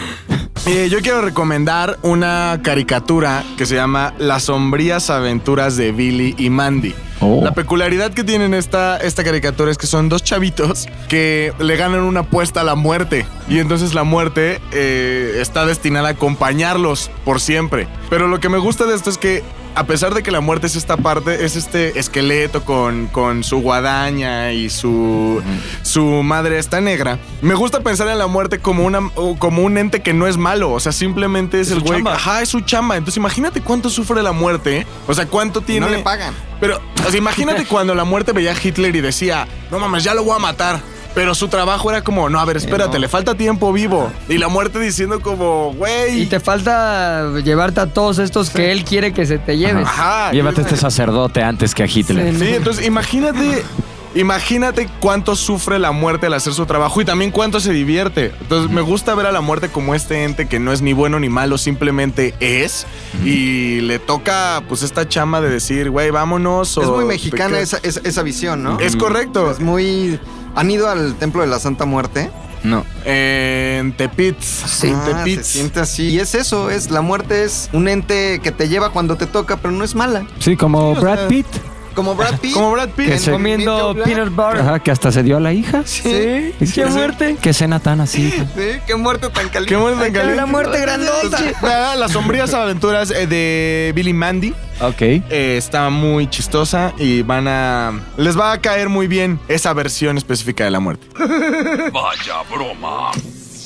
Eh, 0.66 0.88
yo 0.90 0.98
quiero 1.02 1.20
recomendar 1.22 1.98
una 2.02 2.58
caricatura 2.64 3.44
que 3.56 3.64
se 3.64 3.76
llama 3.76 4.12
Las 4.18 4.44
sombrías 4.44 5.08
aventuras 5.08 5.76
de 5.76 5.92
Billy 5.92 6.34
y 6.36 6.50
Mandy. 6.50 6.94
Oh. 7.22 7.40
La 7.42 7.52
peculiaridad 7.52 8.12
que 8.12 8.24
tienen 8.24 8.52
esta, 8.52 8.98
esta 8.98 9.22
caricatura 9.24 9.70
es 9.70 9.78
que 9.78 9.86
son 9.86 10.08
dos 10.08 10.22
chavitos 10.24 10.88
que 11.08 11.52
le 11.58 11.76
ganan 11.76 12.00
una 12.00 12.20
apuesta 12.20 12.62
a 12.62 12.64
la 12.64 12.74
muerte. 12.74 13.26
Y 13.48 13.58
entonces 13.58 13.94
la 13.94 14.04
muerte 14.04 14.60
eh, 14.72 15.38
está 15.40 15.64
destinada 15.64 16.08
a 16.08 16.10
acompañarlos 16.12 17.10
por 17.24 17.40
siempre. 17.40 17.86
Pero 18.10 18.28
lo 18.28 18.40
que 18.40 18.48
me 18.48 18.58
gusta 18.58 18.86
de 18.86 18.94
esto 18.94 19.08
es 19.08 19.18
que 19.18 19.42
a 19.74 19.84
pesar 19.84 20.14
de 20.14 20.22
que 20.22 20.30
la 20.30 20.40
muerte 20.40 20.66
es 20.66 20.76
esta 20.76 20.96
parte, 20.96 21.44
es 21.44 21.56
este 21.56 21.98
esqueleto 21.98 22.64
con, 22.64 23.06
con 23.06 23.44
su 23.44 23.60
guadaña 23.60 24.52
y 24.52 24.70
su, 24.70 25.42
su 25.82 26.04
madre 26.22 26.58
está 26.58 26.80
negra, 26.80 27.18
me 27.40 27.54
gusta 27.54 27.80
pensar 27.80 28.08
en 28.08 28.18
la 28.18 28.26
muerte 28.26 28.58
como, 28.58 28.84
una, 28.84 29.00
como 29.38 29.62
un 29.62 29.78
ente 29.78 30.00
que 30.00 30.12
no 30.12 30.26
es 30.26 30.36
malo. 30.36 30.72
O 30.72 30.80
sea, 30.80 30.92
simplemente 30.92 31.60
es, 31.60 31.70
el 31.70 31.78
su 31.78 31.84
güey. 31.84 32.02
Ajá, 32.06 32.42
es 32.42 32.48
su 32.48 32.60
chamba. 32.60 32.96
Entonces 32.96 33.16
imagínate 33.16 33.60
cuánto 33.60 33.90
sufre 33.90 34.22
la 34.22 34.32
muerte. 34.32 34.86
O 35.06 35.14
sea, 35.14 35.26
cuánto 35.26 35.60
tiene. 35.60 35.86
no 35.86 35.92
le 35.92 35.98
pagan. 36.02 36.34
Pero, 36.60 36.80
o 37.06 37.10
sea, 37.10 37.18
imagínate 37.18 37.64
cuando 37.68 37.94
la 37.94 38.04
muerte 38.04 38.32
veía 38.32 38.52
a 38.52 38.56
Hitler 38.60 38.94
y 38.94 39.00
decía, 39.00 39.46
no 39.70 39.78
mames, 39.78 40.04
ya 40.04 40.14
lo 40.14 40.24
voy 40.24 40.36
a 40.36 40.38
matar. 40.38 40.80
Pero 41.14 41.34
su 41.34 41.48
trabajo 41.48 41.90
era 41.90 42.02
como, 42.02 42.30
no, 42.30 42.40
a 42.40 42.44
ver, 42.44 42.56
espérate, 42.56 42.98
le 42.98 43.08
falta 43.08 43.34
tiempo 43.34 43.72
vivo. 43.72 44.10
Y 44.28 44.38
la 44.38 44.48
muerte 44.48 44.78
diciendo 44.78 45.20
como, 45.20 45.72
güey. 45.74 46.22
Y 46.22 46.26
te 46.26 46.40
falta 46.40 47.30
llevarte 47.40 47.80
a 47.80 47.86
todos 47.86 48.18
estos 48.18 48.50
que 48.50 48.72
él 48.72 48.84
quiere 48.84 49.12
que 49.12 49.26
se 49.26 49.38
te 49.38 49.58
lleves. 49.58 49.86
Ajá. 49.86 50.32
Llévate 50.32 50.62
a 50.62 50.64
este 50.64 50.76
sacerdote 50.76 51.42
antes 51.42 51.74
que 51.74 51.82
a 51.82 51.86
Hitler. 51.86 52.34
Sí, 52.38 52.54
entonces 52.54 52.86
imagínate, 52.86 53.62
imagínate 54.14 54.88
cuánto 55.00 55.36
sufre 55.36 55.78
la 55.78 55.92
muerte 55.92 56.26
al 56.26 56.34
hacer 56.34 56.52
su 56.52 56.66
trabajo 56.66 57.00
y 57.00 57.04
también 57.04 57.30
cuánto 57.30 57.60
se 57.60 57.72
divierte. 57.72 58.32
Entonces 58.40 58.70
me 58.70 58.80
gusta 58.80 59.14
ver 59.14 59.26
a 59.26 59.32
la 59.32 59.40
muerte 59.40 59.68
como 59.68 59.94
este 59.94 60.24
ente 60.24 60.46
que 60.48 60.58
no 60.58 60.72
es 60.72 60.82
ni 60.82 60.92
bueno 60.92 61.18
ni 61.20 61.28
malo, 61.28 61.58
simplemente 61.58 62.34
es. 62.40 62.86
Y 63.24 63.80
le 63.80 63.98
toca 63.98 64.62
pues 64.68 64.82
esta 64.82 65.08
chama 65.08 65.40
de 65.40 65.48
decir, 65.50 65.90
güey, 65.90 66.10
vámonos. 66.10 66.76
Es 66.76 66.86
muy 66.88 67.04
mexicana 67.04 67.58
esa, 67.60 67.78
esa, 67.82 68.00
esa 68.04 68.22
visión, 68.22 68.62
¿no? 68.62 68.78
Es 68.80 68.96
correcto. 68.96 69.50
Es 69.50 69.60
muy... 69.60 70.18
¿Han 70.54 70.70
ido 70.70 70.88
al 70.90 71.14
Templo 71.14 71.40
de 71.40 71.48
la 71.48 71.58
Santa 71.58 71.86
Muerte? 71.86 72.30
No. 72.62 72.84
En 73.04 73.92
Tepitz. 73.96 74.84
en 74.84 74.94
Ah, 74.94 75.04
se 75.04 75.14
Tepitz. 75.14 75.46
siente 75.46 75.80
así. 75.80 76.08
Y 76.10 76.18
es 76.20 76.34
eso, 76.34 76.70
es 76.70 76.90
la 76.90 77.00
muerte 77.00 77.44
es 77.44 77.68
un 77.72 77.88
ente 77.88 78.38
que 78.40 78.52
te 78.52 78.68
lleva 78.68 78.90
cuando 78.90 79.16
te 79.16 79.26
toca, 79.26 79.56
pero 79.56 79.72
no 79.72 79.82
es 79.82 79.94
mala. 79.94 80.26
Sí, 80.38 80.56
como 80.56 80.94
Sí, 80.94 81.00
Brad 81.00 81.18
sea, 81.18 81.28
Pitt. 81.28 81.46
Como 81.94 82.14
Brad 82.14 82.38
Pitt. 82.38 82.54
Como 82.54 82.70
Brad 82.72 82.88
Pitt. 82.90 83.08
Que 83.08 83.18
se- 83.18 83.30
Comiendo 83.30 83.94
peanut 84.04 84.30
butter. 84.30 84.60
Ajá, 84.60 84.78
que 84.80 84.90
hasta 84.90 85.12
se 85.12 85.22
dio 85.22 85.36
a 85.36 85.40
la 85.40 85.52
hija. 85.52 85.82
Sí. 85.84 86.52
Sí. 86.60 86.72
Qué 86.74 86.86
muerte. 86.86 87.36
Qué 87.40 87.50
escena 87.50 87.80
tan 87.80 88.00
así. 88.00 88.30
Sí, 88.30 88.44
qué 88.86 88.94
muerte 88.96 89.28
tan 89.28 89.48
caliente. 89.48 89.66
Qué 89.74 89.76
muerte 89.76 90.00
tan 90.04 90.12
caliente. 90.12 90.36
la 90.36 90.46
muerte 90.46 90.80
grandota. 90.80 91.38
Vean, 91.62 92.00
Las 92.00 92.12
sombrías 92.12 92.52
aventuras 92.54 93.10
eh, 93.10 93.26
de 93.26 93.92
Billy 93.94 94.12
Mandy. 94.12 94.54
Ok. 94.80 95.00
Eh, 95.02 95.54
está 95.58 95.90
muy 95.90 96.28
chistosa 96.28 96.92
y 96.98 97.22
van 97.22 97.46
a. 97.48 97.92
Les 98.16 98.38
va 98.38 98.52
a 98.52 98.60
caer 98.60 98.88
muy 98.88 99.06
bien 99.06 99.38
esa 99.48 99.72
versión 99.72 100.16
específica 100.18 100.64
de 100.64 100.70
la 100.70 100.80
muerte. 100.80 101.06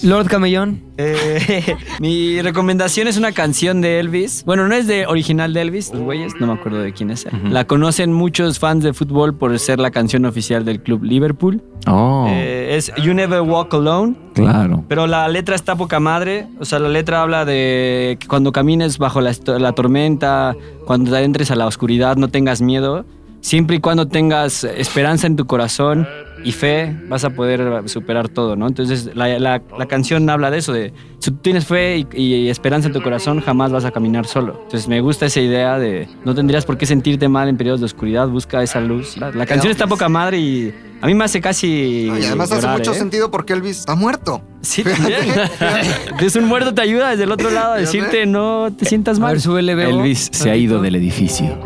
Lord 0.07 0.28
Camellón. 0.28 0.80
Eh, 0.98 1.74
mi 2.00 2.40
recomendación 2.40 3.09
es 3.09 3.16
una 3.16 3.32
canción 3.32 3.80
de 3.80 3.98
Elvis. 3.98 4.44
Bueno, 4.46 4.68
no 4.68 4.74
es 4.74 4.86
de 4.86 5.07
original 5.07 5.52
de 5.52 5.62
Elvis, 5.62 5.92
los 5.92 6.02
güeyes, 6.02 6.32
no 6.40 6.46
me 6.46 6.52
acuerdo 6.52 6.78
de 6.78 6.92
quién 6.92 7.11
es. 7.11 7.26
La 7.50 7.66
conocen 7.66 8.12
muchos 8.12 8.59
fans 8.59 8.84
de 8.84 8.92
fútbol 8.92 9.34
por 9.34 9.59
ser 9.59 9.80
la 9.80 9.90
canción 9.90 10.24
oficial 10.24 10.64
del 10.64 10.80
club 10.80 11.02
Liverpool. 11.02 11.61
Oh, 11.88 12.26
Eh, 12.28 12.76
es 12.76 12.92
You 13.02 13.14
Never 13.14 13.40
Walk 13.40 13.74
Alone. 13.74 14.14
claro. 14.34 14.84
Pero 14.88 15.07
la 15.09 15.26
letra 15.28 15.54
está 15.57 15.74
poca 15.76 15.98
madre. 16.00 16.46
O 16.61 16.64
sea, 16.64 16.78
la 16.78 16.88
letra 16.88 17.22
habla 17.22 17.44
de 17.44 18.16
que 18.20 18.26
cuando 18.28 18.52
camines 18.52 18.98
bajo 18.98 19.20
la, 19.20 19.32
la 19.59 19.72
tormenta, 19.72 20.54
cuando 20.86 21.11
te 21.11 21.22
entres 21.22 21.50
a 21.50 21.57
la 21.57 21.66
oscuridad, 21.66 22.16
no 22.16 22.28
tengas 22.28 22.62
miedo. 22.62 23.04
Siempre 23.40 23.76
y 23.76 23.80
cuando 23.80 24.09
tengas 24.09 24.64
esperanza 24.64 25.26
en 25.26 25.36
tu 25.36 25.46
corazón 25.46 26.09
y 26.47 26.53
fe, 26.53 26.97
vas 27.09 27.24
a 27.24 27.30
poder 27.30 27.88
superar 27.88 28.28
todo, 28.28 28.55
¿no? 28.55 28.68
Entonces, 28.68 29.11
la, 29.14 29.38
la- 29.40 29.61
la 29.78 29.86
canción 29.86 30.30
habla 30.30 30.51
de 30.51 30.59
eso, 30.59 30.72
de 30.72 30.92
si 31.18 31.30
tú 31.32 31.38
tienes 31.38 31.66
fe 31.66 32.07
y, 32.14 32.22
y 32.22 32.49
esperanza 32.49 32.86
en 32.86 32.94
tu 32.94 33.03
corazón, 33.03 33.40
jamás 33.40 33.72
vas 33.72 33.84
a 33.84 33.90
caminar 33.90 34.26
solo. 34.26 34.53
Entonces, 34.62 34.86
me 34.86 35.01
gusta 35.01 35.26
esa 35.26 35.40
idea 35.40 35.78
de 35.78 36.09
no 36.24 36.34
tendrías 36.34 36.64
por 36.64 36.78
qué 36.78 36.86
sentirte 36.86 37.28
mal 37.28 37.49
en 37.49 37.57
periodos 37.57 37.80
de 37.80 37.86
oscuridad, 37.86 38.28
busca 38.28 38.62
esa 38.62 38.80
luz. 38.80 39.16
La, 39.16 39.30
la 39.32 39.44
canción 39.44 39.72
está 39.72 39.86
poca 39.88 40.09
madre 40.09 40.38
y 40.38 40.72
a 41.03 41.07
mí 41.07 41.14
me 41.14 41.24
hace 41.24 41.40
casi... 41.40 42.07
No, 42.09 42.16
y 42.18 42.24
además 42.24 42.53
hace 42.53 42.62
llorar, 42.62 42.78
mucho 42.78 42.92
¿eh? 42.92 42.94
sentido 42.94 43.30
porque 43.30 43.53
Elvis 43.53 43.80
está 43.80 43.94
muerto. 43.97 44.40
Sí, 44.62 44.84
también. 44.84 45.18
Entonces 46.07 46.36
un 46.36 46.44
muerto 46.44 46.72
te 46.74 46.80
ayuda 46.82 47.11
desde 47.11 47.24
el 47.24 47.32
otro 47.32 47.51
lado 47.51 47.72
a 47.74 47.76
decirte 47.76 48.24
no 48.26 48.68
te 48.76 48.84
sientas 48.84 49.18
A 49.18 49.20
mal. 49.22 49.32
ver, 49.32 49.40
súbele, 49.40 49.74
Bebo. 49.74 49.99
Elvis 50.01 50.28
se 50.32 50.51
ha 50.51 50.57
ido 50.57 50.80
del 50.80 50.94
edificio. 50.97 51.59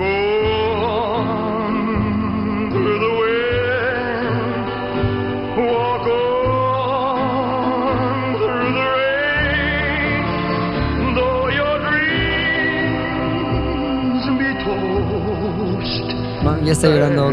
Ya 16.70 16.74
está 16.74 16.86
llorando. 16.86 17.32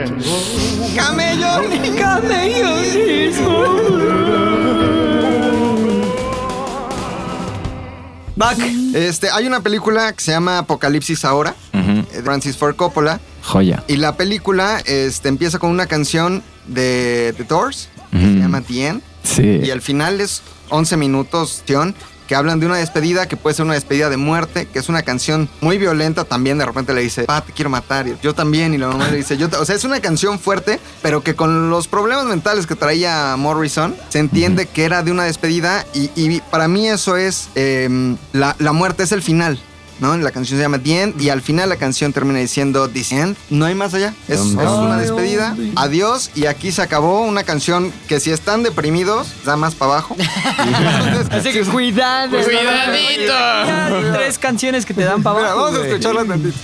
Back. 8.36 8.58
Este, 8.96 9.30
hay 9.30 9.46
una 9.46 9.62
película 9.62 10.12
que 10.14 10.24
se 10.24 10.32
llama 10.32 10.58
Apocalipsis 10.58 11.24
Ahora, 11.24 11.54
de 11.72 12.24
Francis 12.24 12.58
Ford 12.58 12.76
Coppola. 12.76 13.20
Joya. 13.44 13.84
Y 13.88 13.98
la 13.98 14.18
película 14.18 14.82
este, 14.88 15.30
empieza 15.30 15.60
con 15.60 15.70
una 15.70 15.86
canción 15.86 16.42
de 16.66 17.36
The 17.38 17.44
Doors, 17.44 17.90
que 18.10 18.18
se 18.18 18.40
llama 18.40 18.62
The 18.62 18.88
End. 18.88 19.02
Sí. 19.22 19.60
Y 19.64 19.70
al 19.70 19.84
final 19.84 20.20
es 20.20 20.42
11 20.70 20.98
minutos, 20.98 21.62
Tion, 21.64 21.94
que 22.28 22.36
hablan 22.36 22.60
de 22.60 22.66
una 22.66 22.76
despedida 22.78 23.28
que 23.28 23.38
puede 23.38 23.56
ser 23.56 23.66
una 23.66 23.74
despedida 23.74 24.10
de 24.10 24.18
muerte, 24.18 24.68
que 24.68 24.80
es 24.80 24.90
una 24.90 25.02
canción 25.04 25.50
muy 25.62 25.78
violenta 25.78 26.26
también. 26.26 26.58
De 26.58 26.66
repente 26.66 26.94
le 26.94 27.02
dice, 27.02 27.24
pa, 27.24 27.42
te 27.42 27.54
quiero 27.54 27.70
matar. 27.70 28.08
Y 28.08 28.18
yo 28.22 28.34
también. 28.36 28.74
Y 28.74 28.78
la 28.78 28.88
mamá 28.88 29.08
le 29.08 29.18
dice, 29.18 29.38
yo. 29.38 29.50
ta-". 29.50 29.60
O 29.60 29.66
sea, 29.66 29.76
es 29.76 29.84
una 29.84 30.00
canción 30.00 30.40
fuerte, 30.40 30.80
pero 31.02 31.24
que 31.24 31.36
con 31.36 31.70
los 31.70 31.88
problemas 31.88 32.26
mentales 32.26 32.68
que 32.68 32.76
traía 32.76 33.36
Morrison, 33.38 33.96
se 34.10 34.20
entiende 34.20 34.66
que 34.66 34.84
era 34.84 35.04
de 35.04 35.12
una 35.12 35.24
despedida. 35.24 35.86
Y, 35.94 36.12
y 36.16 36.42
para 36.52 36.68
mí 36.68 36.88
eso 36.88 37.16
es 37.18 37.50
em, 37.56 38.18
la, 38.34 38.56
la 38.60 38.74
muerte, 38.74 39.04
es 39.04 39.12
el 39.12 39.22
final. 39.22 39.60
¿No? 40.00 40.16
La 40.18 40.32
canción 40.32 40.58
se 40.58 40.64
llama 40.64 40.80
The 40.80 41.02
End 41.02 41.22
y 41.22 41.30
al 41.30 41.41
final 41.41 41.70
la 41.70 41.76
canción 41.78 42.14
termina 42.14 42.39
diciendo 42.39 42.89
The 42.89 43.06
End. 43.12 43.38
No 43.50 43.66
hay 43.66 43.76
más 43.76 43.93
allá. 43.93 44.14
Es, 44.28 44.39
es 44.39 44.45
una 44.45 44.98
despedida. 44.98 45.56
Adiós. 45.76 46.32
Y 46.36 46.45
aquí 46.45 46.72
se 46.72 46.82
acabó 46.82 47.22
una 47.22 47.43
canción 47.43 47.91
que 48.08 48.20
si 48.20 48.32
están 48.32 48.64
deprimidos, 48.64 49.28
da 49.45 49.56
más 49.56 49.76
para 49.76 49.93
abajo. 49.93 50.16
Así 51.32 51.52
que 51.52 51.64
cuidado. 51.66 52.38
Ya, 52.39 54.14
Tres 54.14 54.38
canciones 54.38 54.86
que 54.86 54.93
te 54.93 55.04
dan 55.04 55.24
para 55.24 55.38
Mira, 55.38 55.52
abajo. 55.52 55.66
vamos 55.66 55.82
a 55.82 55.88
escucharla 55.88 56.26
tantito. 56.26 56.58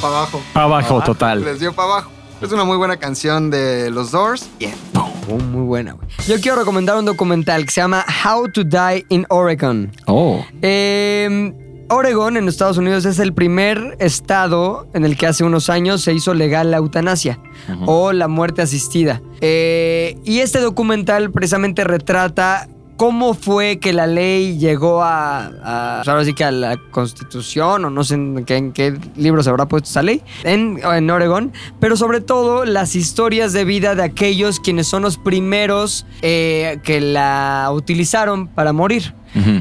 Para 0.00 0.18
abajo. 0.18 0.42
Abajo, 0.54 1.02
total. 1.02 1.44
Les 1.44 1.60
dio 1.60 1.72
para 1.72 1.92
abajo. 1.92 2.10
Es 2.40 2.52
una 2.52 2.64
muy 2.64 2.76
buena 2.76 2.96
canción 2.98 3.50
de 3.50 3.90
los 3.90 4.12
Doors. 4.12 4.48
Bien. 4.58 4.74
Oh, 4.94 5.38
muy 5.38 5.62
buena, 5.62 5.92
güey. 5.92 6.08
Yo 6.26 6.40
quiero 6.40 6.58
recomendar 6.58 6.96
un 6.96 7.04
documental 7.04 7.64
que 7.64 7.72
se 7.72 7.80
llama 7.80 8.04
How 8.24 8.48
to 8.52 8.62
Die 8.64 9.04
in 9.08 9.26
Oregon. 9.28 9.90
Oh. 10.06 10.44
Eh, 10.62 11.52
Oregon, 11.90 12.36
en 12.36 12.48
Estados 12.48 12.76
Unidos, 12.76 13.04
es 13.06 13.18
el 13.18 13.32
primer 13.32 13.96
estado 13.98 14.86
en 14.94 15.04
el 15.04 15.16
que 15.16 15.26
hace 15.26 15.42
unos 15.42 15.70
años 15.70 16.02
se 16.02 16.12
hizo 16.12 16.34
legal 16.34 16.70
la 16.70 16.76
eutanasia 16.76 17.40
o 17.86 18.12
la 18.12 18.28
muerte 18.28 18.62
asistida. 18.62 19.22
Eh, 19.40 20.16
y 20.24 20.40
este 20.40 20.60
documental 20.60 21.30
precisamente 21.30 21.84
retrata 21.84 22.68
cómo 22.98 23.32
fue 23.32 23.78
que 23.78 23.92
la 23.92 24.06
ley 24.08 24.58
llegó 24.58 25.02
a, 25.02 25.46
a 25.46 25.96
pues 26.00 26.08
ahora 26.08 26.24
sí 26.24 26.34
que 26.34 26.44
a 26.44 26.50
la 26.50 26.76
constitución 26.90 27.84
o 27.84 27.90
no 27.90 28.02
sé 28.02 28.14
en 28.14 28.44
qué, 28.44 28.56
en 28.56 28.72
qué 28.72 28.98
libro 29.16 29.42
se 29.42 29.48
habrá 29.48 29.68
puesto 29.68 29.88
esa 29.88 30.02
ley 30.02 30.20
en, 30.42 30.80
en 30.84 31.08
Oregon, 31.08 31.52
pero 31.80 31.96
sobre 31.96 32.20
todo 32.20 32.64
las 32.64 32.96
historias 32.96 33.52
de 33.52 33.64
vida 33.64 33.94
de 33.94 34.02
aquellos 34.02 34.58
quienes 34.58 34.88
son 34.88 35.02
los 35.02 35.16
primeros 35.16 36.06
eh, 36.22 36.80
que 36.82 37.00
la 37.00 37.70
utilizaron 37.72 38.48
para 38.48 38.72
morir. 38.72 39.14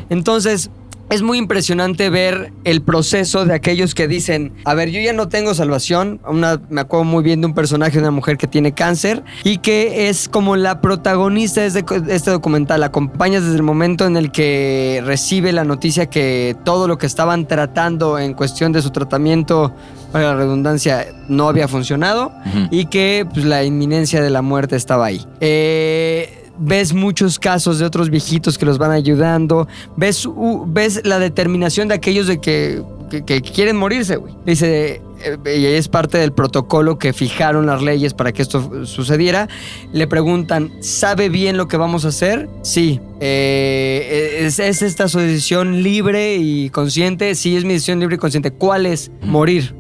Entonces, 0.10 0.72
es 1.10 1.22
muy 1.22 1.38
impresionante 1.38 2.10
ver 2.10 2.52
el 2.64 2.82
proceso 2.82 3.46
de 3.46 3.54
aquellos 3.54 3.96
que 3.96 4.08
dicen, 4.08 4.54
a 4.66 4.74
ver, 4.74 4.90
yo 4.90 5.00
ya 5.00 5.14
no 5.14 5.30
tengo 5.30 5.54
salvación. 5.54 6.20
Una, 6.28 6.60
me 6.70 6.82
acuerdo 6.82 7.06
muy 7.06 7.24
bien 7.24 7.42
de 7.42 7.48
un 7.48 7.54
personaje 7.54 7.94
de 7.94 8.00
una 8.00 8.12
mujer 8.12 8.38
que 8.38 8.48
tiene 8.48 8.74
cáncer 8.74 9.24
y 9.44 9.60
que 9.60 10.10
es 10.10 10.28
como 10.28 10.56
la 10.56 10.82
protagonista 10.82 11.62
de 11.62 11.68
este, 11.68 11.84
de 12.02 12.16
este 12.16 12.32
documental. 12.32 12.82
La 12.82 12.88
acompañas 12.88 13.44
desde 13.44 13.56
el 13.56 13.64
momento 13.64 14.06
en 14.06 14.18
el 14.18 14.32
que 14.32 15.02
recibe 15.06 15.52
la 15.54 15.64
noticia 15.64 16.08
que 16.08 16.56
todo 16.66 16.88
lo 16.88 16.98
que 16.98 17.06
estaban 17.06 17.48
tratando 17.48 18.20
en 18.20 18.34
cuestión 18.34 18.72
de 18.72 18.82
su 18.82 18.92
tratamiento, 18.92 19.74
para 20.12 20.30
la 20.30 20.36
redundancia, 20.36 21.06
no 21.28 21.48
había 21.48 21.68
funcionado 21.68 22.32
y 22.72 22.86
que 22.86 23.26
pues, 23.32 23.46
la 23.46 23.64
inminencia 23.64 24.22
de 24.22 24.30
la 24.30 24.42
muerte 24.42 24.76
estaba 24.76 25.06
ahí. 25.06 25.26
Eh, 25.40 26.47
ves 26.60 26.94
muchos 26.94 27.40
casos 27.40 27.80
de 27.80 27.86
otros 27.86 28.10
viejitos 28.10 28.58
que 28.58 28.66
los 28.66 28.78
van 28.78 28.92
ayudando, 28.92 29.68
ves, 29.96 30.26
uh, 30.26 30.66
ves 30.68 31.02
la 31.06 31.20
determinación 31.20 31.88
de 31.88 31.96
aquellos 31.96 32.28
de 32.28 32.40
que, 32.40 32.82
que- 33.10 33.24
que 33.24 33.42
quieren 33.42 33.76
morirse, 33.78 34.18
güey. 34.18 34.34
Dice, 34.46 35.02
eh, 35.24 35.58
y 35.60 35.66
es 35.66 35.88
parte 35.88 36.18
del 36.18 36.32
protocolo 36.34 37.00
que 37.00 37.14
fijaron 37.14 37.66
las 37.66 37.82
leyes 37.82 38.14
para 38.14 38.32
que 38.34 38.42
esto 38.42 38.86
sucediera. 38.86 39.48
Le 39.94 40.08
preguntan, 40.08 40.72
¿sabe 40.82 41.30
bien 41.30 41.58
lo 41.58 41.68
que 41.68 41.78
vamos 41.78 42.06
a 42.06 42.10
hacer? 42.10 42.50
Sí. 42.64 43.00
Eh, 43.20 44.40
¿es, 44.46 44.60
¿Es 44.60 44.82
esta 44.82 45.08
su 45.08 45.20
decisión 45.20 45.82
libre 45.84 46.36
y 46.36 46.70
consciente? 46.70 47.34
Sí, 47.36 47.56
es 47.56 47.64
mi 47.66 47.74
decisión 47.74 48.00
libre 48.00 48.16
y 48.16 48.20
consciente. 48.20 48.52
¿Cuál 48.52 48.86
es? 48.86 49.10
Morir. 49.22 49.74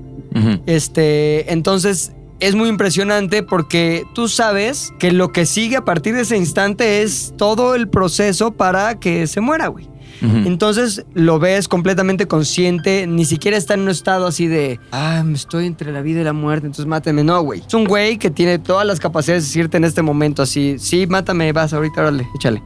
Este, 0.68 1.52
entonces 1.52 2.12
es 2.40 2.56
muy 2.56 2.70
impresionante 2.70 3.44
porque 3.44 4.06
tú 4.14 4.28
sabes 4.28 4.94
que 5.00 5.12
lo 5.12 5.32
que 5.32 5.46
sigue 5.46 5.78
a 5.78 5.86
partir 5.86 6.16
de 6.16 6.22
ese 6.22 6.38
instante 6.38 7.02
es 7.02 7.34
todo 7.38 7.76
el 7.76 7.90
proceso 7.90 8.52
para 8.52 9.00
que 9.00 9.28
se 9.28 9.42
muera, 9.42 9.68
güey. 9.68 9.90
Entonces 10.22 11.06
lo 11.14 11.40
ves 11.40 11.68
completamente 11.68 12.28
consciente, 12.28 13.06
ni 13.08 13.26
siquiera 13.26 13.58
está 13.58 13.76
en 13.76 13.82
un 13.82 13.90
estado 13.90 14.28
así 14.28 14.48
de, 14.48 14.80
ah, 14.92 15.24
me 15.26 15.34
estoy 15.34 15.66
entre 15.66 15.92
la 15.92 16.02
vida 16.02 16.22
y 16.22 16.24
la 16.24 16.34
muerte, 16.34 16.66
entonces 16.66 16.86
máteme. 16.88 17.24
No, 17.24 17.42
güey. 17.42 17.64
Es 17.66 17.74
un 17.74 17.86
güey 17.86 18.18
que 18.18 18.30
tiene 18.30 18.60
todas 18.60 18.86
las 18.86 19.00
capacidades 19.00 19.44
de 19.44 19.48
decirte 19.48 19.78
en 19.78 19.84
este 19.84 20.02
momento 20.02 20.42
así, 20.42 20.78
sí, 20.80 21.08
mátame, 21.08 21.52
vas 21.52 21.74
ahorita, 21.74 22.02
órale, 22.02 22.28
échale. 22.36 22.62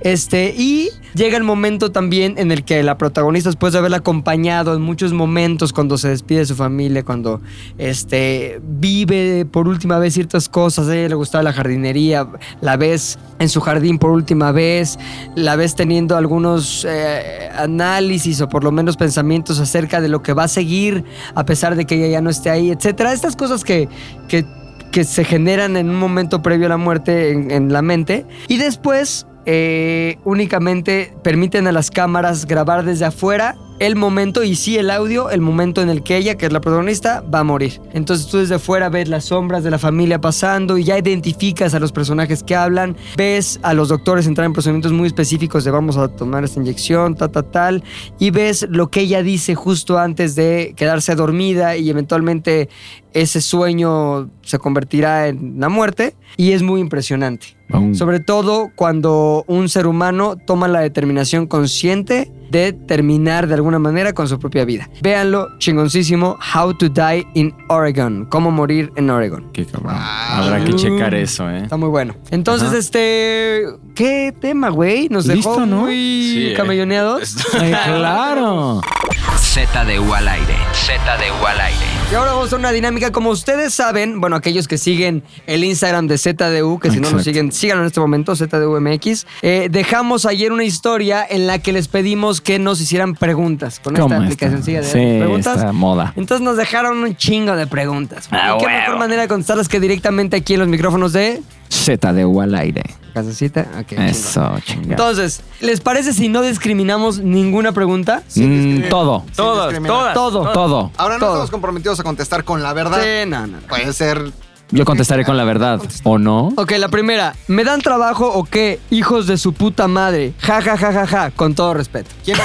Este, 0.00 0.54
y 0.56 0.90
llega 1.14 1.36
el 1.36 1.42
momento 1.42 1.90
también 1.90 2.34
en 2.38 2.52
el 2.52 2.64
que 2.64 2.82
la 2.82 2.98
protagonista, 2.98 3.48
después 3.48 3.72
de 3.72 3.80
haberla 3.80 3.96
acompañado 3.98 4.74
en 4.74 4.82
muchos 4.82 5.12
momentos, 5.12 5.72
cuando 5.72 5.98
se 5.98 6.08
despide 6.08 6.40
de 6.40 6.46
su 6.46 6.54
familia, 6.54 7.04
cuando 7.04 7.40
este, 7.78 8.60
vive 8.62 9.44
por 9.44 9.66
última 9.66 9.98
vez 9.98 10.14
ciertas 10.14 10.48
cosas, 10.48 10.88
a 10.88 10.96
ella 10.96 11.08
le 11.08 11.14
gustaba 11.14 11.42
la 11.42 11.52
jardinería, 11.52 12.28
la 12.60 12.76
ves 12.76 13.18
en 13.38 13.48
su 13.48 13.60
jardín 13.60 13.98
por 13.98 14.10
última 14.10 14.52
vez, 14.52 14.98
la 15.34 15.56
ves 15.56 15.74
teniendo 15.74 16.16
algunos 16.16 16.75
eh, 16.84 17.48
análisis 17.56 18.40
o 18.40 18.48
por 18.48 18.64
lo 18.64 18.72
menos 18.72 18.96
pensamientos 18.96 19.60
acerca 19.60 20.00
de 20.00 20.08
lo 20.08 20.22
que 20.22 20.32
va 20.32 20.44
a 20.44 20.48
seguir 20.48 21.04
a 21.34 21.44
pesar 21.44 21.76
de 21.76 21.84
que 21.84 21.96
ella 21.96 22.08
ya 22.08 22.20
no 22.20 22.30
esté 22.30 22.50
ahí, 22.50 22.70
etcétera. 22.70 23.12
Estas 23.12 23.36
cosas 23.36 23.64
que, 23.64 23.88
que, 24.28 24.44
que 24.92 25.04
se 25.04 25.24
generan 25.24 25.76
en 25.76 25.90
un 25.90 25.96
momento 25.96 26.42
previo 26.42 26.66
a 26.66 26.70
la 26.70 26.76
muerte 26.76 27.30
en, 27.30 27.72
la 27.72 27.82
mente. 27.82 28.26
Y 28.48 28.58
después 28.58 29.26
eh, 29.44 30.18
únicamente 30.24 31.12
permiten 31.22 31.66
a 31.66 31.72
las 31.72 31.90
cámaras 31.90 32.46
grabar 32.46 32.84
desde 32.84 33.04
afuera 33.04 33.56
el 33.78 33.96
momento, 33.96 34.42
y 34.42 34.54
sí 34.54 34.78
el 34.78 34.90
audio, 34.90 35.30
el 35.30 35.40
momento 35.40 35.82
en 35.82 35.90
el 35.90 36.02
que 36.02 36.16
ella, 36.16 36.36
que 36.36 36.46
es 36.46 36.52
la 36.52 36.60
protagonista, 36.60 37.22
va 37.22 37.40
a 37.40 37.44
morir. 37.44 37.80
Entonces 37.92 38.26
tú 38.26 38.38
desde 38.38 38.58
fuera 38.58 38.88
ves 38.88 39.08
las 39.08 39.26
sombras 39.26 39.64
de 39.64 39.70
la 39.70 39.78
familia 39.78 40.20
pasando 40.20 40.78
y 40.78 40.84
ya 40.84 40.98
identificas 40.98 41.74
a 41.74 41.80
los 41.80 41.92
personajes 41.92 42.42
que 42.42 42.54
hablan, 42.54 42.96
ves 43.16 43.60
a 43.62 43.74
los 43.74 43.88
doctores 43.88 44.26
entrar 44.26 44.46
en 44.46 44.52
procedimientos 44.52 44.92
muy 44.92 45.06
específicos 45.06 45.64
de 45.64 45.70
vamos 45.70 45.96
a 45.96 46.08
tomar 46.08 46.44
esta 46.44 46.60
inyección, 46.60 47.14
ta, 47.14 47.28
ta, 47.28 47.42
tal, 47.42 47.84
y 48.18 48.30
ves 48.30 48.66
lo 48.70 48.90
que 48.90 49.00
ella 49.00 49.22
dice 49.22 49.54
justo 49.54 49.98
antes 49.98 50.34
de 50.34 50.74
quedarse 50.76 51.14
dormida 51.14 51.76
y 51.76 51.90
eventualmente 51.90 52.68
ese 53.12 53.40
sueño 53.40 54.30
se 54.42 54.58
convertirá 54.58 55.28
en 55.28 55.58
la 55.58 55.68
muerte 55.68 56.14
y 56.36 56.52
es 56.52 56.62
muy 56.62 56.80
impresionante. 56.80 57.56
Sobre 57.94 58.20
todo 58.20 58.70
cuando 58.76 59.44
un 59.48 59.68
ser 59.68 59.88
humano 59.88 60.36
toma 60.36 60.68
la 60.68 60.80
determinación 60.80 61.46
consciente 61.46 62.30
de 62.50 62.72
terminar 62.72 63.48
de 63.48 63.54
alguna 63.54 63.65
manera 63.78 64.12
con 64.12 64.28
su 64.28 64.38
propia 64.38 64.64
vida. 64.64 64.88
Véanlo, 65.02 65.48
chingoncísimo, 65.58 66.38
How 66.54 66.74
to 66.74 66.88
Die 66.88 67.26
in 67.34 67.54
Oregon, 67.68 68.24
cómo 68.26 68.50
morir 68.50 68.92
en 68.96 69.10
Oregon. 69.10 69.50
Qué 69.52 69.64
cabrón. 69.66 69.94
Habrá 69.96 70.64
que 70.64 70.74
checar 70.74 71.14
eso, 71.14 71.48
¿eh? 71.50 71.62
Está 71.62 71.76
muy 71.76 71.88
bueno. 71.88 72.14
Entonces, 72.30 72.68
Ajá. 72.68 72.78
este, 72.78 73.62
¿qué 73.94 74.34
tema, 74.40 74.68
güey? 74.70 75.08
Nos 75.08 75.26
dejó 75.26 75.50
Listo, 75.50 75.66
¿no? 75.66 75.82
muy 75.82 75.94
Sí, 75.94 76.46
eh. 76.48 76.54
camelloneados. 76.56 77.36
Ay, 77.60 77.70
claro. 77.70 78.80
ZDU 79.38 80.12
al 80.14 80.28
aire. 80.28 80.56
ZDU 80.74 81.46
al 81.46 81.60
aire. 81.60 81.85
Y 82.08 82.14
ahora 82.14 82.34
vamos 82.34 82.52
a 82.52 82.56
una 82.56 82.70
dinámica. 82.70 83.10
Como 83.10 83.30
ustedes 83.30 83.74
saben, 83.74 84.20
bueno, 84.20 84.36
aquellos 84.36 84.68
que 84.68 84.78
siguen 84.78 85.24
el 85.48 85.64
Instagram 85.64 86.06
de 86.06 86.18
ZDU, 86.18 86.78
que 86.78 86.90
si 86.92 86.98
no 87.00 87.08
Exacto. 87.08 87.24
siguen, 87.24 87.50
síganlo 87.50 87.82
en 87.82 87.88
este 87.88 87.98
momento, 87.98 88.36
ZDUMX. 88.36 89.26
eh, 89.42 89.66
dejamos 89.72 90.24
ayer 90.24 90.52
una 90.52 90.62
historia 90.62 91.26
en 91.28 91.48
la 91.48 91.58
que 91.58 91.72
les 91.72 91.88
pedimos 91.88 92.40
que 92.40 92.60
nos 92.60 92.80
hicieran 92.80 93.14
preguntas 93.16 93.80
con 93.80 93.94
esta 93.96 94.04
¿Cómo 94.04 94.22
aplicación. 94.22 94.60
está? 94.60 94.82
Sí, 94.84 94.92
Sí, 94.92 95.18
preguntas. 95.18 95.74
moda. 95.74 96.12
Entonces 96.16 96.44
nos 96.44 96.56
dejaron 96.56 96.98
un 96.98 97.16
chingo 97.16 97.56
de 97.56 97.66
preguntas. 97.66 98.28
Ah, 98.30 98.54
¿Y 98.54 98.58
qué 98.60 98.66
huevo. 98.66 98.78
mejor 98.78 98.98
manera 99.00 99.22
de 99.22 99.28
contestarlas 99.28 99.68
que 99.68 99.80
directamente 99.80 100.36
aquí 100.36 100.54
en 100.54 100.60
los 100.60 100.68
micrófonos 100.68 101.12
de 101.12 101.42
ZDU 101.70 102.40
al 102.40 102.54
aire. 102.54 102.82
Casacita? 103.14 103.66
Ok, 103.80 103.86
chingón. 103.88 104.04
Eso, 104.06 104.54
chingada. 104.64 104.90
Entonces, 104.90 105.40
¿les 105.60 105.80
parece 105.80 106.12
si 106.12 106.28
no 106.28 106.42
discriminamos 106.42 107.18
ninguna 107.18 107.72
pregunta? 107.72 108.22
Mm, 108.34 108.88
todo. 108.90 109.24
Todas, 109.34 109.82
todas. 109.82 110.14
Todo. 110.14 110.52
Todo. 110.52 110.90
Ahora 110.98 111.14
no 111.14 111.20
Todo. 111.20 111.30
estamos 111.30 111.50
comprometidos 111.50 111.98
a 112.00 112.02
contestar 112.02 112.44
con 112.44 112.62
la 112.62 112.72
verdad. 112.74 113.00
Sí, 113.02 113.28
no, 113.28 113.46
no. 113.46 113.58
Puede 113.60 113.92
ser. 113.94 114.32
Yo 114.70 114.84
contestaré 114.84 115.24
con 115.24 115.36
la 115.36 115.44
verdad. 115.44 115.80
¿O 116.02 116.18
no? 116.18 116.52
Ok, 116.56 116.72
la 116.72 116.88
primera. 116.88 117.34
¿Me 117.46 117.62
dan 117.64 117.80
trabajo 117.80 118.26
o 118.28 118.44
qué? 118.44 118.80
Hijos 118.90 119.26
de 119.28 119.38
su 119.38 119.52
puta 119.52 119.86
madre. 119.88 120.34
Ja, 120.40 120.60
ja, 120.60 120.76
ja, 120.76 120.92
ja, 120.92 121.06
ja. 121.06 121.30
Con 121.30 121.54
todo 121.54 121.72
respeto. 121.72 122.10
¿Quién 122.24 122.36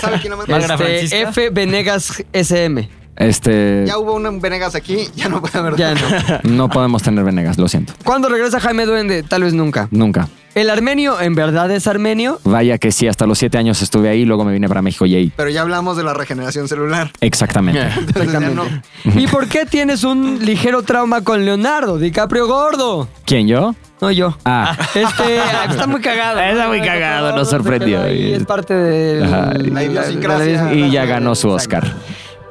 sabe 0.00 0.20
quién 0.20 0.32
lo? 0.32 0.46
Málaga 0.46 0.74
Este. 0.86 1.22
F. 1.22 1.48
Venegas 1.50 2.22
SM. 2.32 2.88
Este. 3.22 3.84
Ya 3.86 3.98
hubo 3.98 4.14
un 4.14 4.40
Venegas 4.40 4.74
aquí, 4.74 5.08
ya 5.14 5.28
no 5.28 5.40
puede 5.40 5.58
haber. 5.58 5.76
Ya 5.76 5.94
no. 5.94 6.00
No 6.44 6.68
podemos 6.68 7.02
tener 7.02 7.24
Venegas, 7.24 7.58
lo 7.58 7.68
siento. 7.68 7.92
¿Cuándo 8.04 8.28
regresa 8.28 8.60
Jaime 8.60 8.86
Duende? 8.86 9.22
Tal 9.22 9.42
vez 9.44 9.54
nunca. 9.54 9.88
Nunca. 9.90 10.28
¿El 10.54 10.68
armenio 10.68 11.18
en 11.18 11.34
verdad 11.34 11.70
es 11.70 11.86
armenio? 11.86 12.38
Vaya 12.44 12.76
que 12.76 12.92
sí, 12.92 13.08
hasta 13.08 13.26
los 13.26 13.38
siete 13.38 13.56
años 13.56 13.80
estuve 13.80 14.10
ahí, 14.10 14.26
luego 14.26 14.44
me 14.44 14.52
vine 14.52 14.68
para 14.68 14.82
México 14.82 15.06
y 15.06 15.14
ahí. 15.14 15.32
Pero 15.34 15.48
ya 15.48 15.62
hablamos 15.62 15.96
de 15.96 16.04
la 16.04 16.12
regeneración 16.12 16.68
celular. 16.68 17.10
Exactamente. 17.22 17.88
Entonces 17.98 18.54
no. 18.54 18.64
¿Y 19.18 19.26
por 19.28 19.48
qué 19.48 19.64
tienes 19.64 20.04
un 20.04 20.44
ligero 20.44 20.82
trauma 20.82 21.22
con 21.22 21.46
Leonardo 21.46 21.96
DiCaprio 21.96 22.46
gordo? 22.46 23.08
¿Quién, 23.24 23.48
yo? 23.48 23.74
No 24.02 24.10
yo. 24.10 24.36
Ah. 24.44 24.76
Este, 24.94 25.38
está 25.70 25.86
muy 25.86 26.00
cagado. 26.02 26.40
Está 26.40 26.68
muy 26.68 26.80
cagado, 26.82 27.34
nos 27.34 27.48
sorprendió. 27.48 28.12
Y 28.12 28.34
es 28.34 28.44
parte 28.44 28.74
de 28.74 29.24
Ajá. 29.24 29.52
La 29.54 29.84
idiosincrasia. 29.84 30.74
Y 30.74 30.90
ya 30.90 31.06
ganó 31.06 31.34
su 31.34 31.48
Oscar. 31.48 31.94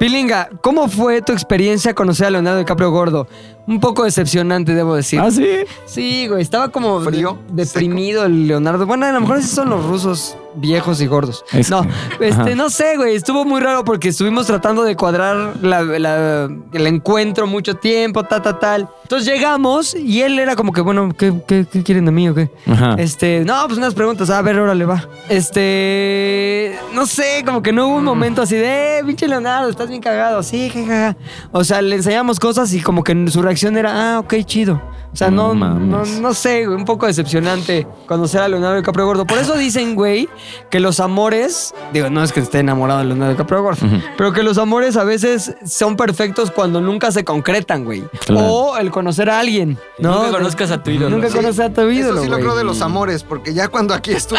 Pilinga, 0.02 0.48
¿cómo 0.62 0.88
fue 0.88 1.22
tu 1.22 1.32
experiencia 1.32 1.94
conocer 1.94 2.26
a 2.26 2.30
Leonardo 2.30 2.58
DiCaprio 2.58 2.90
gordo? 2.90 3.28
Un 3.66 3.78
poco 3.78 4.02
decepcionante, 4.04 4.74
debo 4.74 4.96
decir. 4.96 5.20
¿Ah, 5.20 5.30
sí? 5.30 5.46
Sí, 5.86 6.26
güey, 6.26 6.42
estaba 6.42 6.70
como 6.70 7.00
Frío, 7.00 7.38
de- 7.48 7.64
deprimido 7.64 8.24
el 8.24 8.48
Leonardo. 8.48 8.86
Bueno, 8.86 9.06
a 9.06 9.12
lo 9.12 9.20
mejor 9.20 9.38
esos 9.38 9.50
son 9.52 9.70
los 9.70 9.84
rusos 9.84 10.36
viejos 10.54 11.00
y 11.00 11.06
gordos. 11.06 11.44
Es 11.52 11.70
no, 11.70 11.82
que- 12.18 12.28
este, 12.28 12.40
ajá. 12.42 12.54
no 12.56 12.68
sé, 12.70 12.96
güey, 12.96 13.14
estuvo 13.14 13.44
muy 13.44 13.60
raro 13.60 13.84
porque 13.84 14.08
estuvimos 14.08 14.46
tratando 14.48 14.82
de 14.82 14.96
cuadrar 14.96 15.54
la- 15.62 15.82
la- 15.82 16.48
el 16.72 16.86
encuentro 16.86 17.46
mucho 17.46 17.76
tiempo, 17.76 18.24
ta, 18.24 18.42
ta, 18.42 18.58
tal. 18.58 18.88
Entonces 19.04 19.28
llegamos 19.32 19.94
y 19.94 20.22
él 20.22 20.38
era 20.38 20.56
como 20.56 20.72
que, 20.72 20.80
bueno, 20.80 21.10
¿qué, 21.16 21.32
qué- 21.46 21.64
qué 21.70 21.82
quieren 21.84 22.04
de 22.04 22.10
mí 22.12 22.28
o 22.28 22.34
qué? 22.34 22.50
Ajá. 22.66 22.96
Este, 22.98 23.44
no, 23.44 23.64
pues 23.66 23.78
unas 23.78 23.94
preguntas, 23.94 24.28
a 24.30 24.42
ver, 24.42 24.58
órale, 24.58 24.84
va. 24.84 25.06
Este, 25.28 26.78
no 26.94 27.06
sé, 27.06 27.42
como 27.46 27.62
que 27.62 27.72
no 27.72 27.86
hubo 27.88 27.96
un 27.96 28.04
momento 28.04 28.42
así 28.42 28.56
de, 28.56 28.98
eh, 28.98 29.04
pinche 29.04 29.28
Leonardo, 29.28 29.68
estás 29.70 29.88
bien 29.88 30.00
cagado, 30.02 30.42
sí, 30.42 30.68
jajaja. 30.70 31.16
O 31.52 31.62
sea, 31.64 31.80
le 31.82 31.96
enseñamos 31.96 32.40
cosas 32.40 32.72
y 32.74 32.80
como 32.80 33.04
que 33.04 33.12
su 33.28 33.42
reacción 33.52 33.76
era, 33.76 34.14
ah, 34.16 34.18
ok, 34.20 34.34
chido. 34.44 34.80
O 35.12 35.16
sea, 35.16 35.30
no, 35.30 35.52
No 35.54 35.78
no, 35.78 36.32
sé, 36.32 36.64
güey, 36.64 36.74
un 36.74 36.86
poco 36.86 37.04
decepcionante 37.06 37.86
conocer 38.06 38.40
a 38.40 38.48
Leonardo 38.48 38.76
DiCaprio 38.76 39.04
gordo. 39.04 39.26
Por 39.26 39.36
eso 39.36 39.58
dicen, 39.58 39.94
güey, 39.94 40.26
que 40.70 40.80
los 40.80 41.00
amores, 41.00 41.74
digo, 41.92 42.08
no 42.08 42.22
es 42.24 42.32
que 42.32 42.40
esté 42.40 42.60
enamorado 42.60 43.00
de 43.00 43.04
Leonardo 43.06 43.32
DiCaprio 43.32 43.62
gordo, 43.62 43.86
pero 44.16 44.32
que 44.32 44.42
los 44.42 44.56
amores 44.56 44.96
a 44.96 45.04
veces 45.04 45.54
son 45.66 45.96
perfectos 45.98 46.50
cuando 46.50 46.80
nunca 46.80 47.12
se 47.12 47.24
concretan, 47.24 47.84
güey. 47.84 48.02
Claro. 48.24 48.46
O 48.46 48.76
el 48.78 48.90
conocer 48.90 49.28
a 49.28 49.38
alguien, 49.40 49.78
¿no? 49.98 50.22
Nunca 50.24 50.38
conozcas 50.38 50.70
a 50.70 50.82
tu 50.82 50.90
ídolo. 50.90 51.10
Nunca 51.10 51.28
Sí. 51.28 51.36
conoces 51.36 51.60
a 51.60 51.70
tu 51.70 51.82
ídolo, 51.90 52.14
Eso 52.14 52.22
sí 52.22 52.28
lo 52.30 52.36
güey. 52.36 52.44
creo 52.44 52.56
de 52.56 52.64
los 52.64 52.80
amores, 52.80 53.22
porque 53.22 53.52
ya 53.52 53.68
cuando 53.68 53.92
aquí 53.92 54.12
estuve. 54.12 54.38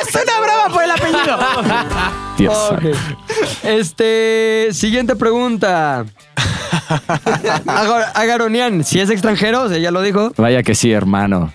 ¡Es 0.00 0.14
una 0.14 0.40
broma 0.40 0.72
por 0.72 0.84
el 0.84 0.90
apellido! 0.92 1.38
Dios. 2.38 2.70
Ok. 2.72 2.84
Este, 3.64 4.68
siguiente 4.72 5.16
pregunta. 5.16 6.04
Agar- 7.66 8.12
Agaronian, 8.14 8.84
si 8.84 9.00
es 9.00 9.10
extranjero, 9.10 9.62
o 9.62 9.68
sea, 9.68 9.78
ya 9.78 9.90
lo 9.90 10.02
dijo. 10.02 10.32
Vaya 10.36 10.62
que 10.62 10.74
sí, 10.74 10.92
hermano. 10.92 11.52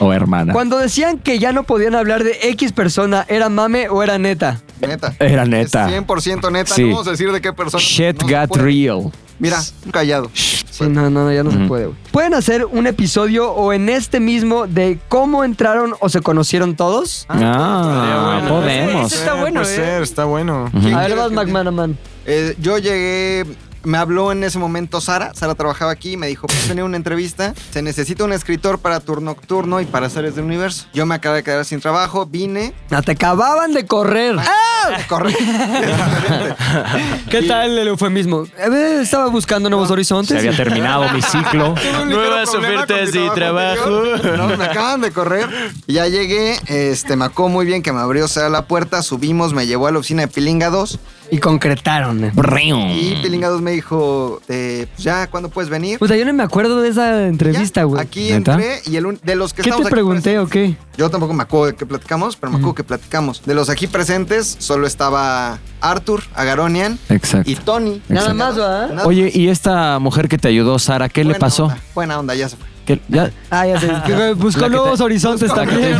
O 0.00 0.12
hermana. 0.12 0.52
Cuando 0.52 0.78
decían 0.78 1.18
que 1.18 1.38
ya 1.38 1.52
no 1.52 1.62
podían 1.62 1.94
hablar 1.94 2.24
de 2.24 2.36
X 2.50 2.72
persona, 2.72 3.24
¿era 3.28 3.48
mame 3.48 3.88
o 3.88 4.02
era 4.02 4.18
neta? 4.18 4.60
Neta. 4.80 5.14
Era 5.20 5.44
neta. 5.44 5.88
Es 5.88 6.02
100% 6.04 6.50
neta. 6.50 6.74
Sí. 6.74 6.82
No 6.82 6.88
vamos 6.90 7.06
a 7.06 7.10
decir 7.12 7.30
de 7.30 7.40
qué 7.40 7.52
persona. 7.52 7.80
Shit 7.82 8.22
no 8.22 8.28
got 8.28 8.48
puede. 8.48 8.64
real. 8.64 9.12
Mira, 9.38 9.58
callado. 9.92 10.28
Sí, 10.34 10.88
no, 10.88 11.08
no, 11.10 11.32
ya 11.32 11.44
no 11.44 11.52
se 11.52 11.58
puede, 11.68 11.86
güey. 11.86 11.96
¿Pueden 12.10 12.34
hacer 12.34 12.64
un 12.64 12.86
episodio 12.88 13.52
o 13.52 13.72
en 13.72 13.88
este 13.88 14.18
mismo 14.18 14.66
de 14.66 14.98
cómo 15.08 15.44
entraron 15.44 15.94
o 16.00 16.08
se 16.08 16.20
conocieron 16.20 16.74
todos? 16.74 17.24
Ah, 17.28 18.40
bueno. 18.40 18.48
podemos. 18.60 19.12
Ese 19.12 19.22
está 19.22 19.34
bueno, 19.34 19.60
puede 19.60 19.72
¿eh? 19.72 19.76
ser, 19.76 20.02
está 20.02 20.24
bueno. 20.24 20.68
¿Quién 20.80 20.94
A 20.94 21.02
ver, 21.02 21.16
vas 21.16 21.30
McManaman. 21.30 21.96
Eh, 22.26 22.56
yo 22.60 22.78
llegué, 22.78 23.44
me 23.84 23.98
habló 23.98 24.32
en 24.32 24.44
ese 24.44 24.58
momento 24.58 25.00
Sara, 25.00 25.32
Sara 25.34 25.54
trabajaba 25.54 25.92
aquí 25.92 26.12
y 26.12 26.16
me 26.16 26.26
dijo, 26.26 26.46
pues 26.46 26.66
tenía 26.66 26.84
una 26.84 26.96
entrevista, 26.96 27.54
se 27.70 27.82
necesita 27.82 28.24
un 28.24 28.32
escritor 28.32 28.78
para 28.78 29.00
turno 29.00 29.24
nocturno 29.24 29.80
y 29.80 29.86
para 29.86 30.10
seres 30.10 30.36
del 30.36 30.44
universo. 30.44 30.86
Yo 30.92 31.06
me 31.06 31.14
acabé 31.14 31.36
de 31.38 31.42
quedar 31.44 31.64
sin 31.64 31.80
trabajo, 31.80 32.26
vine, 32.26 32.74
No, 32.90 33.02
te 33.02 33.12
acababan 33.12 33.72
de 33.72 33.86
correr. 33.86 34.36
corrí. 35.08 35.34
¿Qué 37.30 37.42
tal 37.42 37.78
el 37.78 37.88
eufemismo? 37.88 38.44
Eh, 38.58 39.00
Estaba 39.02 39.26
buscando 39.28 39.70
nuevos 39.70 39.90
horizontes. 39.90 40.40
Se 40.40 40.46
había 40.48 40.56
terminado 40.56 41.08
mi 41.12 41.22
ciclo. 41.22 41.74
Nuevas 42.06 42.54
ofertas 42.54 43.12
de 43.12 43.30
trabajo. 43.30 43.90
No, 44.36 44.48
me 44.56 44.64
acaban 44.64 45.00
de 45.00 45.10
correr. 45.10 45.48
Ya 45.86 46.06
llegué, 46.06 46.58
este, 46.66 47.16
me 47.16 47.24
acuerdo 47.24 47.50
muy 47.50 47.66
bien 47.66 47.82
que 47.82 47.92
me 47.92 48.00
abrió 48.00 48.28
Sara 48.28 48.48
la 48.48 48.66
puerta, 48.66 49.02
subimos, 49.02 49.52
me 49.54 49.66
llevó 49.66 49.86
a 49.86 49.92
la 49.92 49.98
oficina 49.98 50.22
de 50.22 50.28
Pilinga 50.28 50.70
2 50.70 50.98
Y 51.30 51.38
concretaron. 51.38 52.22
eh. 52.24 52.32
y 52.94 53.16
Pilinga 53.22 53.48
2 53.48 53.60
me 53.62 53.72
dijo, 53.72 54.40
eh, 54.48 54.86
pues 54.94 55.02
ya, 55.04 55.26
¿cuándo 55.28 55.48
puedes 55.48 55.70
venir? 55.70 55.98
Puta, 55.98 56.16
yo 56.16 56.24
no 56.24 56.32
me 56.32 56.42
acuerdo 56.42 56.80
de 56.80 56.90
esa 56.90 57.26
entrevista, 57.26 57.82
güey. 57.84 58.00
Aquí 58.00 58.30
¿Neta? 58.30 58.52
entré 58.54 58.80
y 58.86 58.96
el 58.96 59.06
un- 59.06 59.20
de 59.22 59.34
los 59.34 59.52
que 59.54 59.62
¿Qué 59.62 59.70
te 59.70 59.76
aquí 59.76 59.84
pregunté 59.90 60.38
o 60.38 60.46
presentes- 60.46 60.76
qué? 60.76 60.98
Yo 60.98 61.10
tampoco 61.10 61.32
me 61.32 61.42
acuerdo 61.42 61.66
de 61.66 61.74
qué 61.74 61.86
platicamos, 61.86 62.36
pero 62.36 62.52
me 62.52 62.58
acuerdo 62.58 62.74
que 62.76 62.84
platicamos. 62.84 63.42
De 63.44 63.54
los 63.54 63.68
aquí 63.68 63.86
presentes, 63.86 64.56
solo 64.60 64.86
estaba 64.86 65.58
Arthur, 65.80 66.22
Agaronian 66.34 66.98
Exacto. 67.08 67.50
y 67.50 67.56
Tony. 67.56 68.00
Nada 68.08 68.32
más, 68.34 68.54
¿verdad? 68.56 68.90
Nada 68.90 69.06
Oye. 69.08 69.30
¿y 69.34 69.48
esta 69.48 69.98
mujer 69.98 70.28
que 70.28 70.38
te 70.38 70.48
ayudó, 70.48 70.78
Sara, 70.78 71.08
qué 71.08 71.22
le 71.24 71.30
Buena 71.30 71.38
pasó? 71.40 71.64
onda, 71.64 71.78
buena 71.94 72.18
onda, 72.20 72.34
ya 72.34 72.48
se 72.48 72.56
fue. 72.56 72.66
¿Qué- 72.86 73.00
ya- 73.08 73.30
Ah, 73.50 73.66
ya 73.66 73.80
sé. 73.80 73.88
que 74.06 74.32
Buscó 74.34 74.60
que 74.64 74.70
te- 74.70 74.76
nuevos 74.76 75.00
horizontes 75.00 75.52
también. 75.54 75.96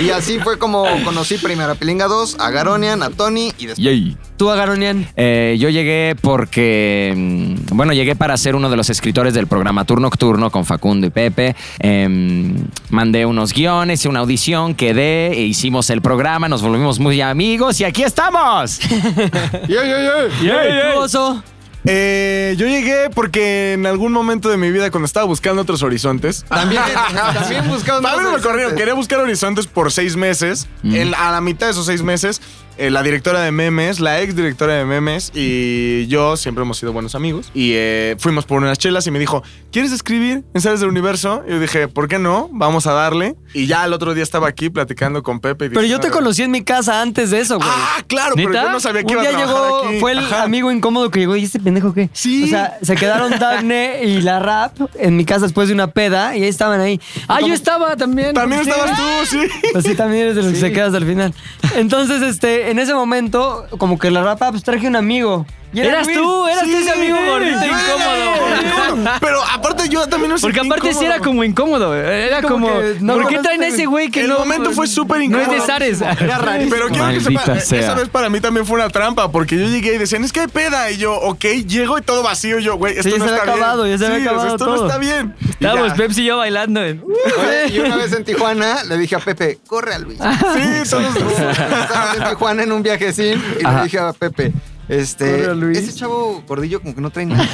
Y 0.00 0.10
así 0.10 0.38
fue 0.40 0.58
como 0.58 0.84
conocí 1.04 1.36
primero 1.38 1.72
a 1.72 1.74
Pilinga 1.74 2.06
2, 2.06 2.36
a 2.40 2.50
Garonian, 2.50 3.02
a 3.02 3.10
Tony 3.10 3.52
y 3.58 3.66
después. 3.66 3.78
Yay. 3.78 4.16
Tú, 4.36 4.50
Agaronian. 4.50 5.06
Eh, 5.16 5.56
yo 5.60 5.68
llegué 5.68 6.16
porque, 6.20 7.12
mm, 7.14 7.76
bueno, 7.76 7.92
llegué 7.92 8.16
para 8.16 8.36
ser 8.38 8.56
uno 8.56 8.70
de 8.70 8.76
los 8.76 8.88
escritores 8.90 9.34
del 9.34 9.46
programa 9.46 9.84
Tour 9.84 10.00
Nocturno 10.00 10.50
con 10.50 10.64
Facundo 10.64 11.06
y 11.06 11.10
Pepe. 11.10 11.54
Em, 11.78 12.56
mandé 12.88 13.26
unos 13.26 13.52
guiones, 13.52 14.06
una 14.06 14.20
audición, 14.20 14.74
quedé, 14.74 15.32
e 15.32 15.42
hicimos 15.42 15.90
el 15.90 16.00
programa, 16.00 16.48
nos 16.48 16.62
volvimos 16.62 16.98
muy 16.98 17.20
amigos 17.20 17.80
y 17.80 17.84
aquí 17.84 18.02
estamos. 18.02 18.78
¿Tú, 19.68 20.98
Oso? 21.00 21.42
Eh, 21.84 22.54
yo 22.58 22.66
llegué 22.66 23.08
porque 23.14 23.72
en 23.72 23.86
algún 23.86 24.12
momento 24.12 24.48
de 24.48 24.56
mi 24.56 24.70
vida, 24.70 24.90
cuando 24.90 25.06
estaba 25.06 25.26
buscando 25.26 25.62
otros 25.62 25.82
horizontes, 25.82 26.44
También, 26.48 26.82
también. 26.82 27.70
Tal 28.02 28.22
vez 28.24 28.32
me 28.32 28.40
corrieron. 28.42 28.74
Quería 28.76 28.94
buscar 28.94 29.20
horizontes 29.20 29.66
por 29.66 29.90
seis 29.92 30.16
meses. 30.16 30.68
En- 30.84 31.14
a 31.14 31.30
la 31.30 31.40
mitad 31.40 31.66
de 31.66 31.72
esos 31.72 31.86
seis 31.86 32.02
meses, 32.02 32.40
eh, 32.78 32.90
la 32.90 33.02
directora 33.02 33.40
de 33.40 33.50
memes, 33.52 34.00
la 34.00 34.20
ex 34.22 34.34
directora 34.34 34.74
de 34.74 34.84
memes 34.86 35.30
y 35.34 36.06
yo 36.06 36.36
siempre 36.38 36.62
hemos 36.64 36.78
sido 36.78 36.92
buenos 36.92 37.14
amigos. 37.14 37.50
Y 37.54 37.72
eh, 37.74 38.16
fuimos 38.18 38.46
por 38.46 38.58
unas 38.62 38.78
chelas 38.78 39.06
y 39.06 39.10
me 39.10 39.18
dijo, 39.18 39.42
¿quieres 39.70 39.92
escribir 39.92 40.44
en 40.54 40.60
Sales 40.62 40.80
del 40.80 40.88
Universo? 40.88 41.42
Y 41.46 41.50
yo 41.50 41.60
dije, 41.60 41.88
¿por 41.88 42.08
qué 42.08 42.18
no? 42.18 42.48
Vamos 42.52 42.86
a 42.86 42.92
darle. 42.92 43.36
Y 43.52 43.66
ya 43.66 43.84
el 43.84 43.92
otro 43.92 44.14
día 44.14 44.22
estaba 44.22 44.48
aquí 44.48 44.70
platicando 44.70 45.22
con 45.22 45.40
Pepe. 45.40 45.66
y 45.66 45.68
Pero 45.70 45.82
yo 45.82 46.00
te 46.00 46.08
"Ah, 46.08 46.10
conocí 46.12 46.42
en 46.42 46.50
mi 46.52 46.62
casa 46.62 47.02
antes 47.02 47.30
de 47.30 47.40
eso, 47.40 47.56
güey. 47.58 47.68
Ah, 47.70 48.02
claro, 48.06 48.34
pero 48.36 48.52
yo 48.52 48.70
no 48.70 48.80
sabía 48.80 49.02
que 49.02 49.06
Un 49.08 49.12
iba 49.12 49.22
a 49.22 49.28
día 49.28 49.36
trabajar 49.44 49.62
llegó, 49.66 49.84
aquí. 49.88 50.00
fue 50.00 50.12
el 50.12 50.18
Ajá. 50.20 50.42
amigo 50.44 50.70
incómodo 50.72 51.10
que 51.10 51.18
llegó 51.20 51.36
y 51.36 51.44
este 51.44 51.58
pendejo 51.70 51.94
qué. 51.94 52.10
Sí. 52.12 52.44
O 52.44 52.46
sea, 52.48 52.78
se 52.82 52.96
quedaron 52.96 53.38
Daphne 53.38 54.00
y 54.04 54.20
la 54.22 54.40
rap 54.40 54.76
en 54.98 55.16
mi 55.16 55.24
casa 55.24 55.42
después 55.42 55.68
de 55.68 55.74
una 55.74 55.86
peda 55.88 56.36
y 56.36 56.42
ahí 56.42 56.48
estaban 56.48 56.80
ahí. 56.80 57.00
Ah, 57.28 57.40
yo 57.40 57.54
estaba 57.54 57.96
también. 57.96 58.34
También 58.34 58.64
Sí. 58.64 58.70
estabas 58.70 58.96
tú, 58.96 59.26
sí. 59.26 59.38
Pues 59.72 59.84
sí, 59.84 59.94
también 59.94 60.22
eres 60.24 60.36
de 60.36 60.42
los 60.42 60.52
que 60.52 60.58
se 60.58 60.72
quedas 60.72 60.88
hasta 60.88 60.98
el 60.98 61.06
final. 61.06 61.34
Entonces, 61.76 62.22
este, 62.22 62.70
en 62.70 62.78
ese 62.78 62.94
momento, 62.94 63.66
como 63.78 63.98
que 63.98 64.10
la 64.10 64.22
rap, 64.22 64.40
pues 64.50 64.62
traje 64.64 64.88
un 64.88 64.96
amigo. 64.96 65.46
Y 65.72 65.80
era 65.80 65.88
Eras 65.90 66.06
Luis. 66.06 66.18
tú, 66.18 66.46
eras 66.48 66.64
tú 66.64 66.76
ese 66.76 66.90
amigo 66.90 67.16
gordito 67.26 67.56
incómodo. 67.64 68.56
incómodo. 68.60 69.10
Pero 69.20 69.40
aparte 69.44 69.88
yo 69.88 70.06
también 70.08 70.30
no 70.32 70.38
sé 70.38 70.42
Porque 70.42 70.60
aparte 70.60 70.92
sí 70.94 71.04
era 71.04 71.20
como 71.20 71.44
incómodo. 71.44 71.94
Era 71.94 72.42
Como 72.42 72.66
como. 72.68 72.80
que 72.80 72.96
no 73.00 73.14
¿Por 73.14 73.28
qué 73.28 73.38
traen 73.38 73.62
a 73.62 73.68
ese 73.68 73.86
güey 73.86 74.10
que 74.10 74.22
el 74.22 74.28
no. 74.28 74.38
momento 74.40 74.72
fue 74.72 74.86
súper 74.88 75.18
No 75.18 75.24
incómodo. 75.24 75.52
es 75.52 75.60
de 75.60 75.66
Zares. 75.66 76.00
Era 76.02 76.38
rarísimo. 76.38 76.74
Pero 76.74 76.88
quiero 76.88 77.08
que 77.08 77.20
sepa, 77.20 77.60
sea. 77.60 77.80
esa 77.80 77.94
vez 77.94 78.08
para 78.08 78.28
mí 78.28 78.40
también 78.40 78.66
fue 78.66 78.76
una 78.80 78.88
trampa, 78.90 79.30
porque 79.30 79.56
yo 79.58 79.66
llegué 79.66 79.94
y 79.94 79.98
decían, 79.98 80.24
es 80.24 80.32
que 80.32 80.40
hay 80.40 80.48
peda. 80.48 80.90
Y 80.90 80.96
yo, 80.96 81.14
ok, 81.14 81.44
llego 81.66 81.98
y 81.98 82.02
todo 82.02 82.22
vacío. 82.22 82.58
Y 82.58 82.64
yo, 82.64 82.76
güey, 82.76 82.98
esto 82.98 83.08
Sí, 83.10 83.16
no 83.18 83.24
se 83.26 83.30
está 83.30 83.42
acabado, 83.44 83.84
bien. 83.84 83.96
ya 83.96 84.06
se 84.06 84.12
había 84.12 84.18
Sí, 84.24 84.28
acabado 84.28 84.48
esto 84.48 84.64
todo. 84.64 84.76
no 84.76 84.86
está 84.86 84.98
bien. 84.98 85.34
Estábamos. 85.50 85.92
Pepsi 85.92 86.22
y 86.22 86.24
yo 86.26 86.36
bailando. 86.38 86.84
en- 86.84 87.02
Oye, 87.04 87.72
y 87.74 87.78
una 87.78 87.96
vez 87.96 88.12
en 88.12 88.24
Tijuana 88.24 88.82
le 88.84 88.98
dije 88.98 89.14
a 89.14 89.20
Pepe, 89.20 89.58
corre 89.66 89.94
a 89.94 89.98
Luis. 90.00 90.18
Sí, 90.18 90.90
todos. 90.90 91.04
Estábamos 91.16 92.16
en 92.16 92.24
Tijuana 92.28 92.62
en 92.64 92.72
un 92.72 92.82
viajecín 92.82 93.40
y 93.60 93.62
le 93.64 93.82
dije 93.84 93.98
a 93.98 94.12
Pepe, 94.12 94.52
este, 94.90 95.50
ese 95.72 95.94
chavo 95.94 96.42
gordillo 96.46 96.80
como 96.82 96.94
que 96.94 97.00
no 97.00 97.10
trae 97.10 97.26
nada. 97.26 97.48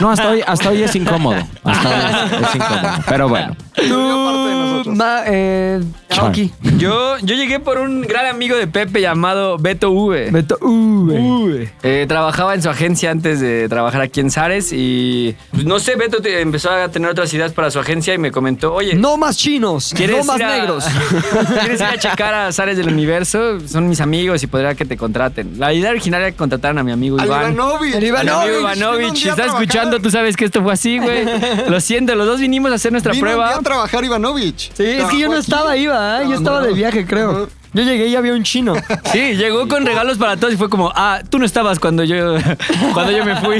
No, 0.00 0.10
hasta 0.10 0.28
hoy, 0.30 0.42
hasta 0.46 0.70
hoy 0.70 0.82
es 0.82 0.94
incómodo. 0.96 1.36
Hasta 1.64 1.88
hoy 1.88 1.94
es, 2.40 2.48
es 2.48 2.54
incómodo. 2.56 2.92
Pero 3.08 3.28
bueno. 3.28 3.56
Tú, 3.76 3.84
nosotros. 3.88 4.96
ma, 4.96 5.20
eh, 5.26 5.80
Aoki. 6.18 6.52
Yo, 6.78 7.16
yo 7.18 7.34
llegué 7.34 7.60
por 7.60 7.78
un 7.78 8.02
gran 8.02 8.26
amigo 8.26 8.56
de 8.56 8.66
Pepe 8.66 9.00
llamado 9.00 9.56
Beto 9.58 9.90
V. 9.92 10.30
Beto, 10.30 10.58
güey. 10.60 11.68
Eh, 11.82 12.04
trabajaba 12.08 12.54
en 12.54 12.62
su 12.62 12.68
agencia 12.68 13.10
antes 13.10 13.40
de 13.40 13.68
trabajar 13.68 14.00
aquí 14.02 14.20
en 14.20 14.30
Zares 14.30 14.70
y 14.72 15.34
pues, 15.52 15.64
no 15.64 15.78
sé, 15.78 15.96
Beto 15.96 16.20
te- 16.20 16.40
empezó 16.40 16.70
a 16.70 16.88
tener 16.88 17.10
otras 17.10 17.32
ideas 17.32 17.52
para 17.52 17.70
su 17.70 17.78
agencia 17.78 18.12
y 18.14 18.18
me 18.18 18.30
comentó, 18.30 18.74
oye, 18.74 18.94
No 18.94 19.16
más 19.16 19.36
chinos, 19.36 19.94
¿quieres 19.96 20.26
no 20.26 20.32
más 20.32 20.40
a- 20.40 20.56
negros. 20.58 20.84
¿Quieres 21.60 21.80
ir 21.80 21.86
a 21.86 21.98
checar 21.98 22.34
a 22.34 22.52
Zares 22.52 22.76
del 22.76 22.88
Universo? 22.88 23.60
Son 23.66 23.88
mis 23.88 24.00
amigos 24.00 24.42
y 24.42 24.46
podría 24.46 24.74
que 24.74 24.84
te 24.84 24.96
contraten. 24.96 25.58
La 25.58 25.72
idea 25.72 25.90
original 25.90 26.20
era 26.22 26.30
que 26.30 26.36
contrataran 26.36 26.78
a 26.80 26.84
mi 26.84 26.92
amigo 26.92 27.16
Iván. 27.22 27.52
Ivanovich. 27.52 27.94
El 27.94 28.04
Ivanovich, 28.04 28.58
Ivanovich, 28.60 29.14
si 29.16 29.22
trabajar. 29.28 29.46
escuchando, 29.62 30.00
tú 30.00 30.10
sabes 30.10 30.36
que 30.36 30.44
esto 30.44 30.62
fue 30.62 30.72
así, 30.72 30.98
güey. 30.98 31.24
Lo 31.68 31.80
siento, 31.80 32.14
los 32.14 32.26
dos 32.26 32.40
vinimos 32.40 32.72
a 32.72 32.74
hacer 32.74 32.92
nuestra 32.92 33.12
Vino 33.12 33.24
un 33.26 33.32
prueba. 33.32 33.48
día 33.50 33.58
a 33.58 33.62
trabajar 33.62 34.04
Ivanovich. 34.04 34.72
Sí, 34.74 34.84
es 34.84 35.04
que 35.06 35.18
yo 35.18 35.28
no 35.28 35.36
estaba. 35.36 35.76
Yo 35.76 36.34
estaba 36.34 36.62
de 36.62 36.72
viaje, 36.72 37.06
creo. 37.06 37.48
Yo 37.72 37.82
llegué 37.82 38.08
y 38.08 38.16
había 38.16 38.34
un 38.34 38.42
chino. 38.42 38.74
Sí, 39.12 39.34
llegó 39.34 39.66
con 39.66 39.84
regalos 39.84 40.18
para 40.18 40.36
todos 40.36 40.54
y 40.54 40.56
fue 40.56 40.68
como, 40.68 40.92
ah, 40.94 41.20
tú 41.28 41.38
no 41.40 41.44
estabas 41.44 41.80
cuando 41.80 42.04
yo, 42.04 42.36
cuando 42.94 43.10
yo 43.10 43.24
me 43.24 43.34
fui. 43.40 43.56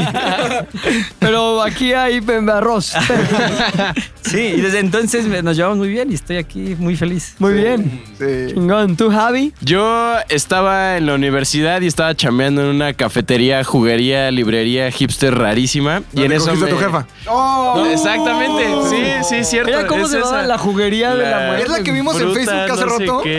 Pero 1.18 1.60
aquí 1.62 1.92
hay 1.92 2.20
arroz. 2.52 2.92
Sí, 4.22 4.38
y 4.38 4.60
desde 4.60 4.78
entonces 4.78 5.26
nos 5.42 5.56
llevamos 5.56 5.78
muy 5.78 5.88
bien 5.88 6.10
y 6.12 6.14
estoy 6.14 6.36
aquí 6.36 6.76
muy 6.78 6.94
feliz. 6.94 7.34
Muy 7.38 7.54
bien. 7.54 8.02
Sí. 8.18 8.54
Chingón. 8.54 8.96
¿Tú, 8.96 9.10
Javi? 9.10 9.52
Yo 9.60 10.16
estaba 10.28 10.98
en 10.98 11.06
la 11.06 11.14
universidad 11.14 11.80
y 11.80 11.86
estaba 11.88 12.14
chambeando 12.14 12.62
en 12.62 12.68
una 12.68 12.92
cafetería, 12.92 13.64
juguería, 13.64 14.30
librería 14.30 14.90
hipster 14.90 15.34
rarísima. 15.34 16.02
Y 16.12 16.22
en 16.22 16.28
¿Dónde 16.28 16.36
eso 16.36 16.54
me... 16.54 16.66
tu 16.68 16.76
jefa? 16.78 17.06
Oh, 17.26 17.84
Exactamente, 17.90 18.64
sí, 18.88 19.02
sí, 19.28 19.44
cierto. 19.44 19.70
Mira 19.70 19.86
cómo 19.86 20.04
es 20.04 20.10
se 20.10 20.18
llama 20.20 20.38
esa. 20.38 20.46
la 20.46 20.58
juguería 20.58 21.14
de 21.14 21.28
la 21.28 21.46
muerte. 21.46 21.62
¿Es 21.64 21.68
la 21.70 21.82
que 21.82 21.92
vimos 21.92 22.20
en 22.20 22.32
Facebook 22.34 22.54
hace 22.54 22.68
no 22.68 22.76
sé 22.76 22.84
rato? 22.84 23.20
qué. 23.22 23.38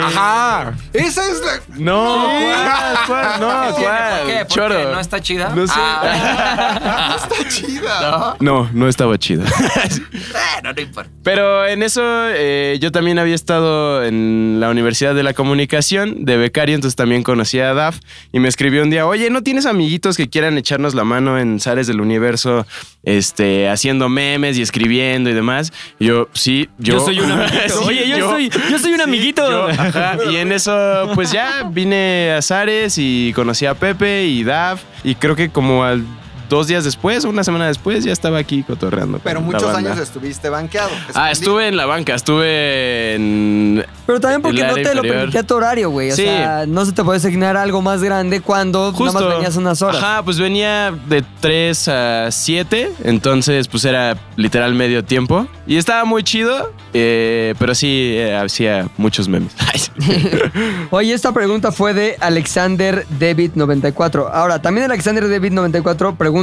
Esa 0.93 1.21
es 1.29 1.41
la... 1.41 1.61
No, 1.77 2.23
¿cuál? 2.25 2.97
¿Cuál? 3.07 3.39
No, 3.41 3.75
¿cuál? 3.75 4.47
Choro. 4.47 4.99
está 4.99 5.19
chida? 5.21 5.49
No 5.55 5.67
sé. 5.67 5.73
No 5.81 7.15
está 7.15 7.49
chida. 7.49 8.35
No, 8.39 8.69
no 8.73 8.87
estaba 8.87 9.17
chido. 9.17 9.43
Pero 11.23 11.65
en 11.67 11.83
eso 11.83 12.01
eh, 12.05 12.77
yo 12.81 12.91
también 12.91 13.19
había 13.19 13.35
estado 13.35 14.03
en 14.03 14.57
la 14.59 14.69
Universidad 14.69 15.13
de 15.15 15.23
la 15.23 15.33
Comunicación 15.33 16.25
de 16.25 16.37
becario, 16.37 16.75
entonces 16.75 16.95
también 16.95 17.23
conocí 17.23 17.59
a 17.59 17.73
Daf 17.73 17.97
y 18.31 18.39
me 18.39 18.47
escribió 18.47 18.83
un 18.83 18.89
día, 18.89 19.05
oye, 19.05 19.29
¿no 19.29 19.43
tienes 19.43 19.65
amiguitos 19.65 20.17
que 20.17 20.29
quieran 20.29 20.57
echarnos 20.57 20.93
la 20.95 21.03
mano 21.03 21.37
en 21.39 21.59
Zares 21.59 21.87
del 21.87 22.01
Universo, 22.01 22.65
este, 23.03 23.69
haciendo 23.69 24.09
memes 24.09 24.57
y 24.57 24.61
escribiendo 24.61 25.29
y 25.29 25.33
demás? 25.33 25.71
Y 25.99 26.07
yo, 26.07 26.27
sí, 26.33 26.69
yo, 26.77 26.95
Yo 26.95 26.99
soy 27.05 27.19
un 27.19 27.31
amiguito. 27.31 27.67
Sí, 27.67 27.83
Oye, 27.87 28.07
yo 28.07 28.29
soy- 28.29 28.49
yo 28.49 28.79
soy 28.79 28.91
un 28.93 28.97
Sí, 28.97 29.03
amiguito. 29.03 29.49
yo, 29.49 29.67
ajá. 29.69 30.17
Y 30.29 30.37
en 30.37 30.50
eso, 30.51 31.11
pues 31.15 31.31
ya 31.31 31.63
vine 31.69 32.33
a 32.37 32.41
Zares 32.41 32.97
y 32.97 33.31
conocí 33.33 33.65
a 33.65 33.75
Pepe 33.75 34.25
y 34.25 34.43
Daf 34.43 34.83
y 35.03 35.15
creo 35.15 35.35
que 35.35 35.49
como 35.49 35.83
al... 35.83 36.05
Dos 36.51 36.67
días 36.67 36.83
después, 36.83 37.23
o 37.23 37.29
una 37.29 37.45
semana 37.45 37.67
después, 37.67 38.03
ya 38.03 38.11
estaba 38.11 38.37
aquí 38.37 38.61
cotorreando. 38.63 39.13
con 39.19 39.21
Pero 39.23 39.39
la 39.39 39.45
muchos 39.45 39.71
banda. 39.71 39.91
años 39.93 40.01
estuviste 40.03 40.49
banqueado. 40.49 40.89
Ah, 41.13 41.31
estuve 41.31 41.69
en 41.69 41.77
la 41.77 41.85
banca, 41.85 42.13
estuve 42.13 43.15
en. 43.15 43.85
Pero 44.05 44.19
también 44.19 44.41
porque 44.41 44.61
no 44.61 44.73
te 44.73 44.83
lo 44.83 44.89
inferior. 44.95 45.15
permitía 45.15 45.43
tu 45.43 45.55
horario, 45.55 45.89
güey. 45.91 46.11
O 46.11 46.15
Sí. 46.15 46.23
sea, 46.23 46.65
no 46.67 46.85
se 46.85 46.91
te 46.91 47.05
puede 47.05 47.19
asignar 47.19 47.55
algo 47.55 47.81
más 47.81 48.03
grande 48.03 48.41
cuando 48.41 48.91
nada 48.91 49.11
más 49.13 49.27
venías 49.29 49.55
unas 49.55 49.81
horas. 49.81 50.03
Ajá, 50.03 50.23
pues 50.23 50.39
venía 50.39 50.91
de 51.07 51.23
3 51.39 51.87
a 51.87 52.27
7, 52.31 52.91
entonces 53.05 53.69
pues 53.69 53.85
era 53.85 54.17
literal 54.35 54.73
medio 54.73 55.05
tiempo. 55.05 55.47
Y 55.65 55.77
estaba 55.77 56.03
muy 56.03 56.21
chido, 56.23 56.73
eh, 56.93 57.55
pero 57.59 57.73
sí 57.75 58.11
eh, 58.17 58.35
hacía 58.35 58.89
muchos 58.97 59.29
memes. 59.29 59.53
Oye, 60.89 61.13
esta 61.13 61.31
pregunta 61.31 61.71
fue 61.71 61.93
de 61.93 62.17
Alexander 62.19 63.05
David 63.19 63.51
94. 63.55 64.27
Ahora, 64.33 64.61
también 64.61 64.85
Alexander 64.91 65.29
David 65.29 65.53
94 65.53 66.15
pregunta, 66.15 66.40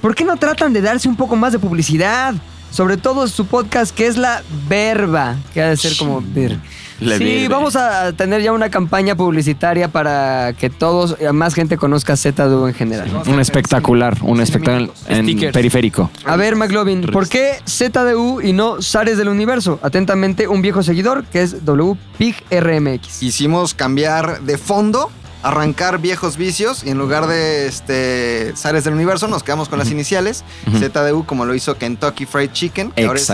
¿por 0.00 0.14
qué 0.14 0.24
no 0.24 0.36
tratan 0.36 0.72
de 0.72 0.80
darse 0.80 1.08
un 1.08 1.16
poco 1.16 1.36
más 1.36 1.52
de 1.52 1.58
publicidad? 1.58 2.34
Sobre 2.70 2.96
todo 2.96 3.26
su 3.28 3.46
podcast 3.46 3.94
que 3.94 4.06
es 4.06 4.16
La 4.16 4.42
Verba, 4.68 5.36
que 5.54 5.62
ha 5.62 5.68
de 5.68 5.76
ser 5.76 5.96
como... 5.96 6.22
ver. 6.22 6.58
La 7.00 7.18
sí, 7.18 7.42
Verba. 7.42 7.56
vamos 7.56 7.76
a 7.76 8.12
tener 8.14 8.40
ya 8.42 8.52
una 8.52 8.70
campaña 8.70 9.14
publicitaria 9.14 9.88
para 9.88 10.54
que 10.54 10.70
todos, 10.70 11.16
eh, 11.20 11.30
más 11.32 11.54
gente 11.54 11.76
conozca 11.76 12.16
ZDU 12.16 12.66
en 12.66 12.74
general. 12.74 13.10
Un 13.26 13.38
espectacular, 13.38 14.16
un 14.22 14.40
espectáculo 14.40 14.92
en 15.06 15.24
Stickers. 15.24 15.52
periférico. 15.52 16.10
A 16.24 16.36
ver, 16.36 16.56
McLovin, 16.56 17.02
¿por 17.02 17.28
qué 17.28 17.60
ZDU 17.66 18.40
y 18.40 18.52
no 18.52 18.80
Zares 18.80 19.18
del 19.18 19.28
Universo? 19.28 19.78
Atentamente, 19.82 20.48
un 20.48 20.62
viejo 20.62 20.82
seguidor 20.82 21.24
que 21.24 21.42
es 21.42 21.64
WPIGRMX. 21.66 23.18
Quisimos 23.20 23.74
cambiar 23.74 24.40
de 24.40 24.56
fondo, 24.56 25.10
arrancar 25.48 25.98
viejos 25.98 26.36
vicios 26.36 26.82
y 26.84 26.90
en 26.90 26.98
lugar 26.98 27.26
de 27.26 27.66
este 27.66 28.52
Zares 28.56 28.84
del 28.84 28.94
Universo 28.94 29.28
nos 29.28 29.42
quedamos 29.42 29.68
con 29.68 29.78
las 29.78 29.90
iniciales, 29.90 30.44
ZDU 30.78 31.24
como 31.24 31.44
lo 31.44 31.54
hizo 31.54 31.76
Kentucky 31.76 32.26
Fried 32.26 32.50
Chicken, 32.52 32.90
que 32.92 33.02
ahora 33.06 33.20
es. 33.20 33.26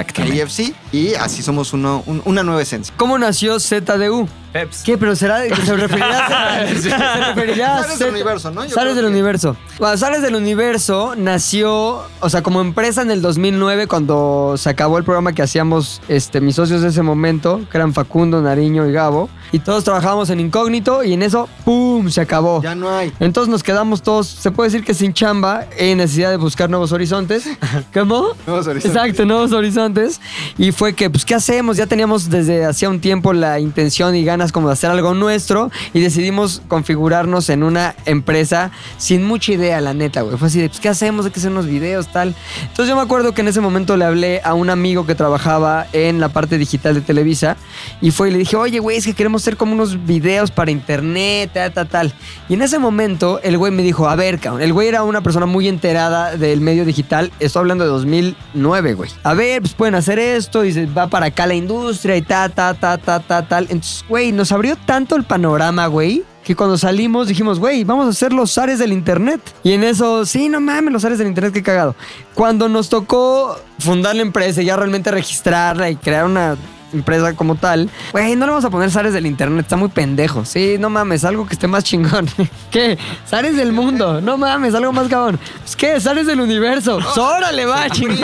KFC 0.44 0.74
y 0.92 1.14
así 1.14 1.42
somos 1.42 1.72
uno, 1.72 2.02
un- 2.06 2.22
una 2.24 2.42
nueva 2.42 2.62
esencia. 2.62 2.92
¿Cómo 2.96 3.18
nació 3.18 3.58
ZDU? 3.60 4.28
Peps. 4.52 4.82
¿Qué? 4.82 4.98
Pero 4.98 5.16
será 5.16 5.42
se 5.42 5.76
referirá 5.76 6.56
a, 6.62 6.66
se 6.76 6.90
referirá 7.34 7.78
a 7.78 7.82
Zares 7.84 7.98
del 7.98 8.10
Universo, 8.10 8.50
¿no? 8.50 8.64
Yo 8.64 8.74
creo 8.74 8.94
del 8.94 9.04
que- 9.04 9.10
Universo. 9.10 9.56
Bueno, 9.78 9.96
Zares 9.96 10.22
del 10.22 10.34
Universo 10.34 11.14
nació, 11.16 12.02
o 12.20 12.28
sea, 12.30 12.42
como 12.42 12.60
empresa 12.60 13.02
en 13.02 13.10
el 13.10 13.22
2009 13.22 13.86
cuando 13.86 14.54
se 14.58 14.68
acabó 14.68 14.98
el 14.98 15.04
programa 15.04 15.32
que 15.32 15.42
hacíamos 15.42 16.00
este, 16.08 16.40
mis 16.40 16.56
socios 16.56 16.82
de 16.82 16.88
ese 16.88 17.02
momento, 17.02 17.60
que 17.70 17.78
eran 17.78 17.92
Facundo, 17.94 18.42
Nariño 18.42 18.86
y 18.88 18.92
Gabo, 18.92 19.28
y 19.52 19.58
todos 19.58 19.84
trabajábamos 19.84 20.30
en 20.30 20.40
incógnito 20.40 21.02
y 21.04 21.12
en 21.14 21.22
eso, 21.22 21.48
¡pum!, 21.64 22.08
se 22.10 22.20
acabó. 22.20 22.62
Ya 22.62 22.74
no 22.74 22.90
hay. 22.90 23.12
Entonces 23.20 23.50
nos 23.50 23.62
quedamos 23.62 24.02
todos, 24.02 24.26
se 24.26 24.50
puede 24.50 24.70
decir 24.70 24.84
que 24.84 24.94
sin 24.94 25.12
chamba, 25.12 25.64
en 25.78 25.98
necesidad 25.98 26.30
de 26.30 26.36
buscar 26.36 26.68
nuevos 26.68 26.92
horizontes. 26.92 27.48
¿Cómo? 27.94 28.28
Nuevos 28.46 28.66
horizontes. 28.66 28.84
Exacto, 28.96 29.24
nuevos 29.24 29.52
horizontes. 29.52 30.20
Y 30.58 30.72
fue 30.72 30.94
que, 30.94 31.08
pues, 31.10 31.24
¿qué 31.24 31.34
hacemos? 31.34 31.76
Ya 31.76 31.86
teníamos 31.86 32.28
desde 32.30 32.64
hacía 32.64 32.88
un 32.88 33.00
tiempo 33.00 33.32
la 33.32 33.58
intención 33.60 34.14
y 34.14 34.24
ganas 34.24 34.41
como 34.50 34.66
de 34.66 34.72
hacer 34.72 34.90
algo 34.90 35.14
nuestro 35.14 35.70
y 35.94 36.00
decidimos 36.00 36.62
configurarnos 36.66 37.50
en 37.50 37.62
una 37.62 37.94
empresa 38.06 38.72
sin 38.96 39.24
mucha 39.24 39.52
idea, 39.52 39.80
la 39.80 39.94
neta, 39.94 40.22
güey. 40.22 40.36
Fue 40.36 40.48
así 40.48 40.60
de, 40.60 40.68
pues, 40.68 40.80
¿qué 40.80 40.88
hacemos? 40.88 41.26
Hay 41.26 41.32
que 41.32 41.38
hacer 41.38 41.52
unos 41.52 41.66
videos, 41.66 42.08
tal. 42.08 42.34
Entonces 42.62 42.88
yo 42.88 42.96
me 42.96 43.02
acuerdo 43.02 43.34
que 43.34 43.42
en 43.42 43.48
ese 43.48 43.60
momento 43.60 43.96
le 43.96 44.04
hablé 44.04 44.40
a 44.42 44.54
un 44.54 44.70
amigo 44.70 45.06
que 45.06 45.14
trabajaba 45.14 45.86
en 45.92 46.18
la 46.18 46.30
parte 46.30 46.58
digital 46.58 46.94
de 46.94 47.02
Televisa 47.02 47.56
y 48.00 48.10
fue 48.10 48.30
y 48.30 48.32
le 48.32 48.38
dije, 48.38 48.56
oye, 48.56 48.78
güey, 48.78 48.96
es 48.96 49.04
que 49.04 49.14
queremos 49.14 49.42
hacer 49.42 49.56
como 49.56 49.72
unos 49.72 50.06
videos 50.06 50.50
para 50.50 50.70
internet, 50.70 51.50
tal, 51.52 51.72
tal, 51.72 51.88
tal. 51.88 52.14
Y 52.48 52.54
en 52.54 52.62
ese 52.62 52.78
momento 52.78 53.40
el 53.42 53.58
güey 53.58 53.72
me 53.72 53.82
dijo, 53.82 54.08
a 54.08 54.16
ver, 54.16 54.38
cabrón, 54.38 54.62
el 54.62 54.72
güey 54.72 54.88
era 54.88 55.02
una 55.02 55.20
persona 55.20 55.46
muy 55.46 55.68
enterada 55.68 56.36
del 56.36 56.60
medio 56.60 56.84
digital, 56.84 57.30
estoy 57.40 57.60
hablando 57.60 57.84
de 57.84 57.90
2009, 57.90 58.94
güey. 58.94 59.10
A 59.22 59.34
ver, 59.34 59.60
pues 59.60 59.74
pueden 59.74 59.94
hacer 59.94 60.18
esto 60.18 60.64
y 60.64 60.72
se 60.72 60.86
va 60.86 61.08
para 61.08 61.26
acá 61.26 61.46
la 61.46 61.54
industria 61.54 62.16
y 62.16 62.22
ta, 62.22 62.48
ta, 62.48 62.74
ta, 62.74 62.98
ta, 62.98 63.20
ta, 63.20 63.42
tal. 63.42 63.64
Entonces, 63.64 64.04
güey, 64.08 64.31
nos 64.32 64.52
abrió 64.52 64.76
tanto 64.76 65.16
el 65.16 65.24
panorama, 65.24 65.86
güey. 65.86 66.24
Que 66.44 66.56
cuando 66.56 66.76
salimos 66.76 67.28
dijimos, 67.28 67.60
güey, 67.60 67.84
vamos 67.84 68.06
a 68.06 68.08
hacer 68.08 68.32
los 68.32 68.52
zares 68.52 68.78
del 68.78 68.92
internet. 68.92 69.40
Y 69.62 69.72
en 69.72 69.84
eso, 69.84 70.26
sí, 70.26 70.48
no 70.48 70.60
mames, 70.60 70.92
los 70.92 71.02
zares 71.02 71.18
del 71.18 71.28
internet, 71.28 71.52
qué 71.52 71.62
cagado. 71.62 71.94
Cuando 72.34 72.68
nos 72.68 72.88
tocó 72.88 73.56
fundar 73.78 74.16
la 74.16 74.22
empresa 74.22 74.60
y 74.60 74.66
ya 74.66 74.76
realmente 74.76 75.10
registrarla 75.10 75.90
y 75.90 75.96
crear 75.96 76.24
una 76.24 76.56
empresa 76.92 77.34
como 77.34 77.54
tal, 77.54 77.88
güey, 78.12 78.36
no 78.36 78.46
le 78.46 78.52
vamos 78.52 78.64
a 78.64 78.70
poner 78.70 78.90
zares 78.90 79.12
del 79.12 79.26
internet, 79.26 79.64
está 79.64 79.76
muy 79.76 79.88
pendejo. 79.88 80.44
Sí, 80.44 80.76
no 80.78 80.90
mames, 80.90 81.24
algo 81.24 81.46
que 81.46 81.54
esté 81.54 81.66
más 81.66 81.84
chingón. 81.84 82.28
¿Qué? 82.70 82.98
Zares 83.28 83.56
del 83.56 83.72
mundo, 83.72 84.20
no 84.20 84.36
mames, 84.36 84.74
algo 84.74 84.92
más 84.92 85.08
cabrón. 85.08 85.38
Pues, 85.60 85.76
¿Qué? 85.76 86.00
Zares 86.00 86.26
del 86.26 86.40
universo. 86.40 86.98
Órale, 87.16 87.66
va, 87.66 87.88
chingón. 87.90 88.18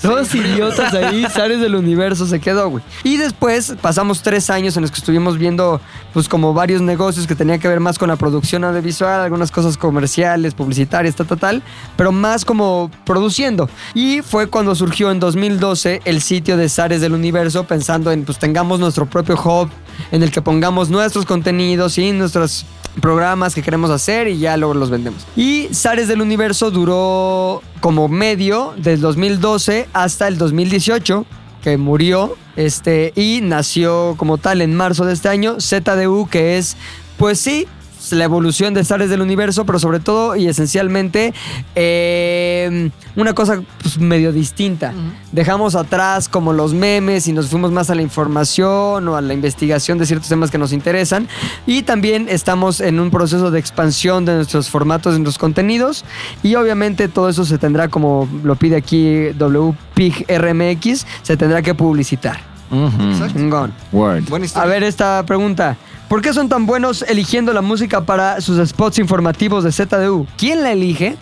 Todos 0.00 0.34
idiotas 0.34 0.94
ahí, 0.94 1.26
zares 1.30 1.60
del 1.60 1.74
universo, 1.74 2.26
se 2.26 2.40
quedó, 2.40 2.70
güey. 2.70 2.84
Y 3.04 3.16
después 3.16 3.74
pasamos 3.80 4.22
tres 4.22 4.50
años 4.50 4.76
en 4.76 4.82
los 4.82 4.90
que 4.90 4.98
estuvimos 4.98 5.38
viendo, 5.38 5.80
pues, 6.12 6.28
como 6.28 6.54
varios 6.54 6.80
negocios 6.80 7.26
que 7.26 7.34
tenían 7.34 7.58
que 7.60 7.68
ver 7.68 7.80
más 7.80 7.98
con 7.98 8.08
la 8.08 8.16
producción 8.16 8.64
audiovisual, 8.64 9.20
algunas 9.20 9.50
cosas 9.50 9.76
comerciales, 9.76 10.54
publicitarias, 10.54 11.16
tal, 11.16 11.26
tal, 11.26 11.38
tal, 11.38 11.62
pero 11.96 12.12
más 12.12 12.44
como 12.44 12.90
produciendo. 13.04 13.68
Y 13.94 14.22
fue 14.22 14.46
cuando 14.48 14.74
surgió 14.74 15.10
en 15.10 15.20
2012 15.20 16.02
el 16.04 16.20
sitio 16.20 16.56
de 16.56 16.68
Zares 16.68 17.00
del 17.00 17.12
Universo, 17.12 17.64
pensando 17.64 17.87
en, 17.88 18.24
pues, 18.24 18.38
tengamos 18.38 18.80
nuestro 18.80 19.06
propio 19.06 19.36
hub 19.36 19.70
en 20.12 20.22
el 20.22 20.30
que 20.30 20.42
pongamos 20.42 20.90
nuestros 20.90 21.24
contenidos 21.24 21.98
y 21.98 22.12
nuestros 22.12 22.66
programas 23.00 23.54
que 23.54 23.62
queremos 23.62 23.90
hacer 23.90 24.28
y 24.28 24.38
ya 24.38 24.56
luego 24.56 24.74
los 24.74 24.90
vendemos. 24.90 25.26
Y 25.36 25.68
Zares 25.72 26.08
del 26.08 26.20
Universo 26.20 26.70
duró 26.70 27.62
como 27.80 28.08
medio 28.08 28.74
del 28.76 29.00
2012 29.00 29.88
hasta 29.92 30.28
el 30.28 30.38
2018 30.38 31.26
que 31.62 31.76
murió 31.76 32.36
este 32.56 33.12
y 33.16 33.40
nació 33.42 34.14
como 34.16 34.38
tal 34.38 34.60
en 34.60 34.74
marzo 34.74 35.04
de 35.04 35.12
este 35.12 35.28
año 35.28 35.60
ZDU 35.60 36.28
que 36.28 36.58
es 36.58 36.76
pues 37.16 37.40
sí 37.40 37.66
la 38.10 38.24
evolución 38.24 38.74
de 38.74 38.84
Zares 38.84 39.10
del 39.10 39.20
Universo, 39.20 39.66
pero 39.66 39.78
sobre 39.78 40.00
todo 40.00 40.36
y 40.36 40.48
esencialmente 40.48 41.34
eh, 41.74 42.90
una 43.16 43.34
cosa 43.34 43.60
pues, 43.82 43.98
medio 43.98 44.32
distinta. 44.32 44.92
Dejamos 45.32 45.74
atrás 45.74 46.28
como 46.28 46.52
los 46.52 46.74
memes 46.74 47.28
y 47.28 47.32
nos 47.32 47.48
fuimos 47.48 47.70
más 47.70 47.90
a 47.90 47.94
la 47.94 48.02
información 48.02 49.08
o 49.08 49.16
a 49.16 49.20
la 49.20 49.34
investigación 49.34 49.98
de 49.98 50.06
ciertos 50.06 50.28
temas 50.28 50.50
que 50.50 50.58
nos 50.58 50.72
interesan. 50.72 51.28
Y 51.66 51.82
también 51.82 52.26
estamos 52.28 52.80
en 52.80 53.00
un 53.00 53.10
proceso 53.10 53.50
de 53.50 53.58
expansión 53.58 54.24
de 54.24 54.34
nuestros 54.34 54.70
formatos, 54.70 55.14
de 55.14 55.20
nuestros 55.20 55.38
contenidos. 55.38 56.04
Y 56.42 56.54
obviamente 56.54 57.08
todo 57.08 57.28
eso 57.28 57.44
se 57.44 57.58
tendrá, 57.58 57.88
como 57.88 58.28
lo 58.42 58.56
pide 58.56 58.76
aquí 58.76 59.28
WPIG 59.38 60.26
RMX, 60.28 61.06
se 61.22 61.36
tendrá 61.36 61.62
que 61.62 61.74
publicitar. 61.74 62.40
Ujú. 62.70 63.28
Chingón. 63.32 63.72
Word. 63.92 64.24
A 64.54 64.66
ver 64.66 64.82
esta 64.82 65.24
pregunta. 65.24 65.76
¿Por 66.08 66.22
qué 66.22 66.32
son 66.32 66.48
tan 66.48 66.64
buenos 66.64 67.02
eligiendo 67.02 67.52
la 67.52 67.60
música 67.60 68.06
para 68.06 68.40
sus 68.40 68.66
spots 68.66 68.98
informativos 68.98 69.62
de 69.62 69.72
ZDU? 69.72 70.26
¿Quién 70.38 70.62
la 70.62 70.72
elige? 70.72 71.16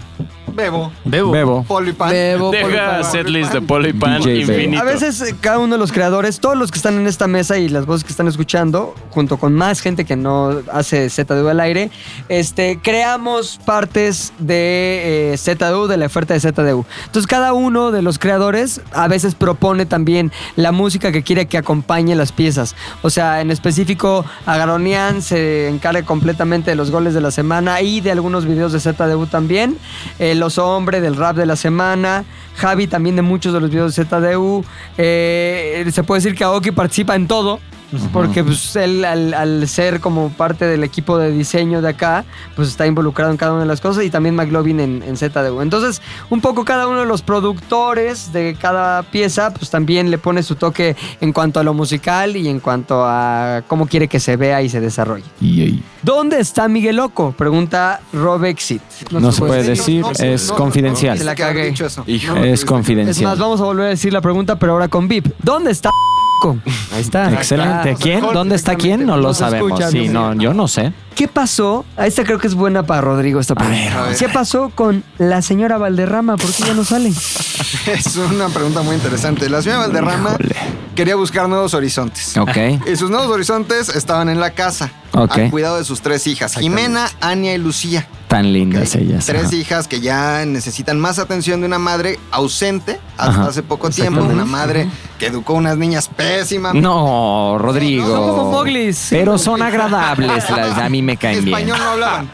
Bebo, 0.57 0.91
Bebo. 1.05 1.31
Bebo. 1.33 1.65
Polo 1.65 1.91
y 1.91 1.93
Pan. 1.93 2.11
Bebo, 2.11 2.51
Deja 2.51 3.05
setlist 3.05 3.53
de 3.53 3.61
Polo 3.61 3.89
y 3.89 3.93
Pan 3.93 4.23
DJ 4.23 4.41
infinito. 4.41 4.83
A 4.83 4.85
veces 4.85 5.21
eh, 5.21 5.37
cada 5.39 5.59
uno 5.59 5.75
de 5.75 5.79
los 5.79 5.93
creadores, 5.93 6.41
todos 6.41 6.57
los 6.57 6.71
que 6.71 6.79
están 6.79 6.95
en 6.95 7.07
esta 7.07 7.27
mesa 7.27 7.59
y 7.59 7.69
las 7.69 7.85
voces 7.85 8.05
que 8.05 8.11
están 8.11 8.27
escuchando, 8.27 8.95
junto 9.11 9.37
con 9.37 9.53
más 9.53 9.81
gente 9.81 10.07
que 10.07 10.17
no 10.17 10.63
hace 10.73 11.11
ZDU 11.11 11.49
al 11.49 11.61
aire, 11.61 11.91
este, 12.31 12.81
creamos 12.83 13.61
partes 13.67 14.33
de 14.39 15.33
eh, 15.35 15.37
ZDU, 15.37 15.89
de 15.89 15.99
la 15.99 16.07
oferta 16.07 16.33
de 16.33 16.41
ZDU. 16.41 16.87
Entonces 17.05 17.27
cada 17.27 17.53
uno 17.53 17.91
de 17.91 18.01
los 18.01 18.19
creadores 18.19 18.81
a 18.93 19.09
veces 19.09 19.35
propone 19.35 19.85
también 19.85 20.33
la 20.57 20.73
música 20.73 21.13
que 21.13 21.23
quiere 21.23 21.47
que 21.47 21.59
acompañe 21.59 22.15
las 22.15 22.33
piezas. 22.33 22.75
O 23.03 23.11
sea, 23.11 23.43
en 23.43 23.51
específico, 23.51 24.25
Agaronian 24.47 25.21
se 25.21 25.69
encarga 25.69 26.03
completamente 26.05 26.71
de 26.71 26.77
los 26.77 26.91
goles 26.91 27.13
de 27.13 27.21
la 27.21 27.31
semana 27.31 27.83
y 27.83 28.01
de 28.01 28.11
algunos 28.11 28.47
videos 28.47 28.73
de 28.73 28.81
ZDU 28.81 29.27
también. 29.27 29.77
Eh, 30.19 30.35
los 30.35 30.46
hombres 30.59 31.03
del 31.03 31.17
rap 31.17 31.37
de 31.37 31.47
la 31.47 31.57
semana. 31.57 32.25
Javi 32.57 32.87
también 32.87 33.17
de 33.17 33.23
muchos 33.23 33.53
de 33.53 33.61
los 33.61 33.71
videos 33.71 33.95
de 33.95 34.05
ZDU. 34.05 34.65
Eh, 34.97 35.89
se 35.93 36.03
puede 36.03 36.23
decir 36.23 36.37
que 36.37 36.45
Aoki 36.45 36.71
participa 36.71 37.15
en 37.15 37.27
todo. 37.29 37.61
Porque 38.13 38.43
pues, 38.43 38.75
él 38.77 39.05
al, 39.05 39.33
al 39.35 39.69
ser 39.69 40.01
como 40.01 40.31
parte 40.31 40.65
del 40.67 40.83
equipo 40.85 41.19
de 41.19 41.31
diseño 41.31 41.81
de 41.83 41.91
acá, 41.91 42.25
pues 42.55 42.69
está 42.69 42.87
involucrado 42.87 43.31
en 43.31 43.37
cada 43.37 43.53
una 43.53 43.63
de 43.63 43.69
las 43.69 43.81
cosas 43.81 44.05
y 44.05 44.11
también 44.11 44.35
McLovin 44.35 44.81
en, 44.81 45.03
en 45.03 45.17
ZDU. 45.17 45.61
Entonces, 45.61 46.03
un 46.31 46.41
poco 46.41 46.65
cada 46.65 46.89
uno 46.89 47.01
de 47.01 47.07
los 47.07 47.23
productores 47.23 48.33
de 48.33 48.57
cada 48.61 49.03
pieza, 49.05 49.53
pues 49.55 49.71
también 49.71 50.11
le 50.11 50.19
pone 50.19 50.43
su 50.43 50.57
toque 50.57 50.97
en 51.21 51.33
cuanto 51.33 51.61
a 51.61 51.63
lo 51.63 51.75
musical 51.75 52.37
y 52.37 52.49
en 52.49 52.61
cuanto 52.61 53.05
a 53.05 53.63
cómo 53.69 53.87
quiere 53.87 54.09
que 54.09 54.21
se 54.21 54.37
vea 54.37 54.63
y 54.63 54.69
se 54.69 54.81
desarrolle. 54.81 55.25
¿Dónde 56.03 56.41
está 56.41 56.69
Miguel 56.69 56.97
Loco? 56.97 57.33
Pregunta 57.37 58.01
Robexit. 58.13 58.83
No 59.11 59.33
se 59.33 59.41
puede 59.41 59.63
decir, 59.63 60.03
No, 60.03 60.11
es 60.13 60.49
no, 60.49 60.57
confidencial. 60.57 61.19
Se 61.19 61.25
la 61.25 61.35
cagué. 61.35 61.73
Hijo. 62.07 62.35
No, 62.35 62.45
Es 62.45 62.61
Es 62.61 62.65
confidencial. 62.65 63.31
más, 63.31 63.39
vamos 63.39 63.61
a 63.61 63.65
volver 63.65 63.87
a 63.87 63.89
decir 63.91 64.13
la 64.13 64.21
pregunta, 64.21 64.59
pero 64.59 64.73
ahora 64.73 64.89
con 64.89 65.09
VIP. 65.09 65.29
¿Dónde 65.43 65.71
está 65.71 65.91
Ahí 66.93 67.01
está. 67.01 67.33
Excelente. 67.33 67.97
¿Quién? 68.01 68.21
¿Dónde 68.21 68.57
está 68.57 68.77
quién? 68.77 69.07
No 69.07 69.17
lo 69.17 69.35
sabemos. 69.35 69.81
Sí, 69.91 70.09
no 70.09 70.35
yo 70.35 70.55
no 70.55 70.69
sé. 70.69 70.93
¿Qué 71.15 71.29
pasó? 71.29 71.85
Ah, 71.97 72.07
Esta 72.07 72.25
creo 72.25 72.39
que 72.39 72.47
es 72.47 72.55
buena 72.55 72.83
para 72.85 73.01
Rodrigo 73.01 73.41
esta 73.41 73.55
pregunta. 73.55 73.99
a 74.05 74.07
ver. 74.09 74.17
¿Qué 74.17 74.29
pasó 74.29 74.71
con 74.75 75.03
la 75.19 75.41
señora 75.41 75.79
Valderrama? 75.79 76.37
¿Por 76.37 76.53
qué 76.53 76.65
ya 76.65 76.75
no 76.75 76.85
sale? 76.85 77.11
Es 77.87 78.17
una 78.17 78.49
pregunta 78.49 78.83
muy 78.83 78.95
interesante. 78.97 79.49
La 79.49 79.63
señora 79.63 79.81
Valderrama 79.83 80.31
Híjole. 80.39 80.55
quería 80.95 81.17
buscar 81.17 81.49
nuevos 81.49 81.73
horizontes. 81.75 82.37
Ok. 82.37 82.57
Y 82.93 82.97
sus 82.97 83.11
nuevos 83.11 83.29
horizontes 83.31 83.89
estaban 83.89 84.29
en 84.29 84.41
la 84.41 84.51
casa, 84.51 84.91
Ok. 85.13 85.33
al 85.39 85.51
cuidado 85.51 85.79
de 85.79 85.85
sus 85.85 86.01
tres 86.03 86.27
hijas, 86.27 86.55
Jimena, 86.57 87.09
Ania 87.21 87.55
y 87.55 87.59
Lucía. 87.59 88.07
Tan 88.29 88.53
lindas 88.53 88.95
Ok. 88.95 89.01
ellas. 89.03 89.25
Tres 89.27 89.47
ajá. 89.47 89.55
hijas 89.55 89.89
que 89.89 90.01
ya 90.01 90.45
necesitan 90.45 90.99
más 91.01 91.19
atención 91.19 91.61
de 91.61 91.67
una 91.67 91.79
madre 91.79 92.19
ausente 92.31 92.99
hasta 93.17 93.33
Ajá. 93.41 93.47
hace 93.49 93.63
poco 93.63 93.89
tiempo, 93.91 94.21
una 94.23 94.45
madre 94.45 94.89
que 95.19 95.27
educó 95.27 95.55
unas 95.55 95.77
niñas 95.77 96.09
pésimas. 96.09 96.75
No, 96.75 97.57
Rodrigo. 97.59 98.07
No, 98.07 98.15
son 98.15 98.29
como 98.37 98.51
Moglis. 98.53 99.07
Pero 99.11 99.39
son 99.39 99.63
agradables. 99.63 100.29
las- 100.29 100.79
a 100.79 100.89
mí 100.89 101.03
me 101.03 101.17
caen 101.17 101.45
bien. 101.45 101.57
Español 101.57 101.79
no 101.79 101.91
hablaban. 101.93 102.31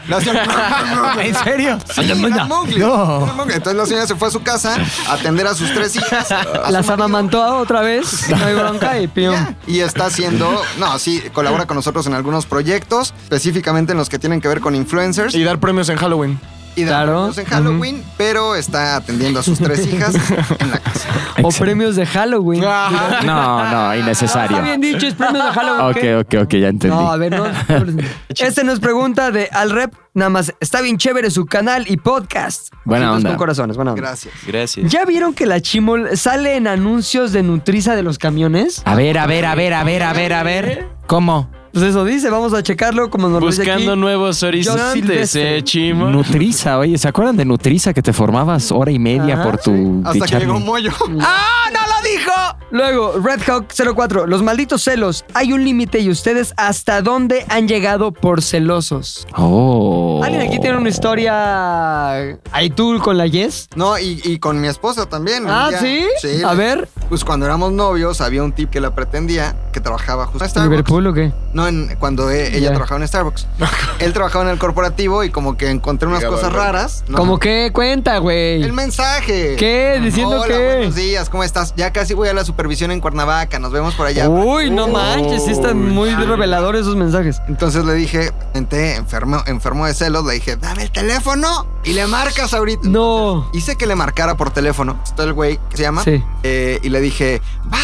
¿En 1.19 1.35
serio? 1.35 1.79
Sí, 1.93 2.01
eran 2.01 2.47
Mowgli, 2.47 2.77
No. 2.79 3.27
Entonces 3.43 3.75
la 3.75 3.85
señora 3.85 4.07
se 4.07 4.15
fue 4.15 4.27
a 4.27 4.31
su 4.31 4.41
casa 4.43 4.75
a 5.07 5.13
atender 5.13 5.47
a 5.47 5.53
sus 5.55 5.73
tres 5.73 5.95
hijas. 5.95 6.31
a 6.31 6.71
Las 6.71 6.89
amamantó 6.89 7.57
otra 7.57 7.81
vez. 7.81 8.29
No 8.29 8.45
hay 8.45 8.55
bronca 8.55 8.99
y 8.99 9.07
pium. 9.07 9.35
Y 9.67 9.79
está 9.79 10.05
haciendo, 10.07 10.61
no, 10.79 10.97
sí, 10.99 11.21
colabora 11.33 11.65
con 11.65 11.75
nosotros 11.75 12.05
en 12.07 12.13
algunos 12.13 12.45
proyectos, 12.45 13.13
específicamente 13.23 13.91
en 13.93 13.97
los 13.97 14.09
que 14.09 14.19
tienen 14.19 14.41
que 14.41 14.47
ver 14.47 14.59
con 14.59 14.75
influencers 14.75 15.33
Y 15.35 15.43
dar 15.43 15.59
premios 15.59 15.89
en 15.89 15.97
Halloween. 15.97 16.39
Y 16.75 16.83
dar 16.83 17.05
Claro. 17.05 17.17
premios 17.31 17.37
en 17.37 17.45
Halloween, 17.45 18.03
pero 18.17 18.55
está 18.55 18.95
atendiendo 18.97 19.39
a 19.39 19.43
sus 19.43 19.59
tres 19.59 19.85
hijas 19.93 20.15
en 20.59 20.69
la 20.71 20.79
casa. 20.79 21.07
O 21.09 21.47
Excelente. 21.49 21.59
premios 21.59 21.95
de 21.95 22.05
Halloween. 22.05 22.61
No, 22.61 23.71
no, 23.71 23.95
innecesario. 23.95 24.57
Está 24.57 24.61
bien 24.65 24.81
dicho, 24.81 25.05
es 25.07 25.13
premios 25.13 25.45
de 25.45 25.51
Halloween. 25.59 25.85
Ok, 25.85 25.99
¿qué? 25.99 26.15
ok, 26.37 26.43
ok, 26.45 26.53
ya 26.55 26.67
entendí. 26.69 26.95
No, 26.95 27.11
a 27.11 27.17
ver, 27.17 27.31
no. 27.35 27.45
Este 28.29 28.63
nos 28.63 28.79
pregunta 28.79 29.31
de 29.31 29.49
Al 29.51 29.69
Rep. 29.71 29.93
Nada 30.15 30.29
más, 30.29 30.53
está 30.59 30.81
bien 30.81 30.97
chévere 30.99 31.31
su 31.31 31.45
canal 31.47 31.85
y 31.89 31.97
podcast. 31.97 32.71
Buena 32.85 33.13
onda. 33.13 33.29
con 33.29 33.37
corazones, 33.37 33.75
buena 33.75 33.93
onda. 33.93 34.01
Gracias. 34.03 34.33
Gracias. 34.45 34.91
¿Ya 34.91 35.05
vieron 35.05 35.33
que 35.33 35.47
la 35.47 35.59
Chimol 35.59 36.15
sale 36.17 36.55
en 36.55 36.67
anuncios 36.67 37.31
de 37.31 37.41
Nutriza 37.41 37.95
de 37.95 38.03
los 38.03 38.19
camiones? 38.19 38.83
A 38.85 38.93
ver, 38.93 39.17
a 39.17 39.25
ver, 39.25 39.45
a 39.45 39.55
ver, 39.55 39.73
a 39.73 39.83
ver, 39.83 40.03
a 40.03 40.13
ver, 40.13 40.33
a 40.33 40.43
ver. 40.43 40.87
¿Cómo? 41.07 41.49
Pues 41.73 41.85
eso 41.85 42.05
dice, 42.05 42.29
vamos 42.29 42.53
a 42.53 42.61
checarlo 42.61 43.09
como 43.09 43.27
nos 43.29 43.41
Buscando 43.41 43.93
aquí. 43.93 43.99
nuevos 43.99 44.43
horizontes, 44.43 45.35
eh, 45.35 45.61
chimo. 45.63 46.07
Nutriza, 46.07 46.77
oye, 46.77 46.99
¿se 46.99 47.07
acuerdan 47.07 47.35
de 47.35 47.45
Nutriza 47.45 47.93
que 47.95 48.03
te 48.03 48.13
formabas 48.13 48.71
hora 48.71 48.91
y 48.91 48.99
media 48.99 49.33
Ajá, 49.33 49.43
por 49.43 49.57
tu 49.57 50.03
Hasta 50.05 50.25
que 50.27 50.39
llegó 50.39 50.59
Moyo. 50.59 50.91
¡Ah, 51.21 51.69
no 51.73 51.79
lo 51.79 52.07
dijo! 52.07 52.31
Luego, 52.69 53.13
Red 53.19 53.41
Hawk 53.47 53.65
04. 53.95 54.27
Los 54.27 54.43
malditos 54.43 54.83
celos. 54.83 55.25
Hay 55.33 55.51
un 55.53 55.63
límite 55.63 55.99
y 55.99 56.09
ustedes 56.11 56.53
hasta 56.57 57.01
dónde 57.01 57.43
han 57.49 57.67
llegado 57.67 58.11
por 58.11 58.41
celosos. 58.43 59.27
Oh. 59.35 60.21
¿Alguien 60.23 60.41
aquí 60.43 60.59
tiene 60.59 60.77
una 60.77 60.89
historia 60.89 62.17
ahí 62.51 62.69
tú 62.69 62.99
con 63.03 63.17
la 63.17 63.25
Yes? 63.27 63.67
No, 63.75 63.97
y, 63.97 64.21
y 64.23 64.37
con 64.39 64.59
mi 64.61 64.67
esposa 64.67 65.07
también. 65.07 65.45
Ah, 65.47 65.69
¿sí? 65.79 66.05
Sí. 66.21 66.43
A 66.43 66.53
ver. 66.53 66.87
Pues 67.09 67.23
cuando 67.23 67.45
éramos 67.45 67.71
novios 67.71 68.21
había 68.21 68.43
un 68.43 68.51
tip 68.53 68.69
que 68.69 68.79
la 68.79 68.93
pretendía 68.95 69.55
que 69.71 69.79
trabajaba 69.79 70.25
justo 70.27 70.43
en 70.43 70.49
Starbucks. 70.49 70.71
¿Liverpool 70.71 71.07
o 71.07 71.13
qué? 71.13 71.31
No, 71.53 71.62
No, 71.63 71.67
en, 71.89 71.95
cuando 71.97 72.29
e- 72.31 72.55
ella 72.57 72.69
trabajaba 72.71 73.01
en 73.01 73.07
Starbucks. 73.07 73.47
Él 73.99 74.13
trabajaba 74.13 74.45
en 74.45 74.51
el 74.51 74.57
corporativo 74.59 75.23
y 75.23 75.29
como 75.29 75.55
que 75.57 75.69
encontré 75.69 76.07
unas 76.07 76.19
Llegaba 76.19 76.35
cosas 76.37 76.53
raras. 76.53 77.03
¿no? 77.07 77.17
¿Cómo 77.17 77.39
qué? 77.39 77.71
Cuenta, 77.73 78.17
güey. 78.17 78.61
El 78.63 78.73
mensaje. 78.73 79.55
¿Qué? 79.57 79.99
¿Diciendo 80.03 80.41
Hola, 80.41 80.47
qué? 80.47 80.65
buenos 80.65 80.95
días, 80.95 81.29
¿cómo 81.29 81.43
estás? 81.43 81.73
Ya 81.75 81.91
casi 81.93 82.13
voy 82.13 82.29
a 82.29 82.33
la 82.33 82.43
supervisión 82.45 82.91
en 82.91 82.99
Cuernavaca, 82.99 83.59
nos 83.59 83.71
vemos 83.71 83.95
por 83.95 84.07
allá. 84.07 84.29
Uy, 84.29 84.69
no 84.69 84.87
manches, 84.87 85.45
sí 85.45 85.51
están 85.51 85.89
muy 85.89 86.09
reveladores 86.13 86.81
esos 86.81 86.95
mensajes. 86.95 87.41
Entonces 87.47 87.85
le 87.85 87.93
dije, 87.93 88.31
entré 88.53 88.95
enfermo, 88.95 89.41
enfermo 89.45 89.85
de 89.85 89.93
celos, 89.93 90.25
le 90.25 90.33
dije, 90.33 90.55
dame 90.55 90.83
el 90.83 90.91
teléfono 90.91 91.67
y 91.83 91.93
le 91.93 92.07
marcas 92.07 92.53
ahorita. 92.53 92.87
No. 92.87 93.49
Hice 93.53 93.75
que 93.75 93.87
le 93.87 93.95
marcara 93.95 94.35
por 94.35 94.51
teléfono. 94.51 94.99
Está 95.03 95.23
el 95.23 95.33
güey 95.33 95.59
que 95.69 95.77
se 95.77 95.83
llama. 95.83 96.03
Sí. 96.03 96.23
Eh, 96.43 96.79
y 96.83 96.89
le 96.89 97.01
dije, 97.01 97.41
va, 97.71 97.79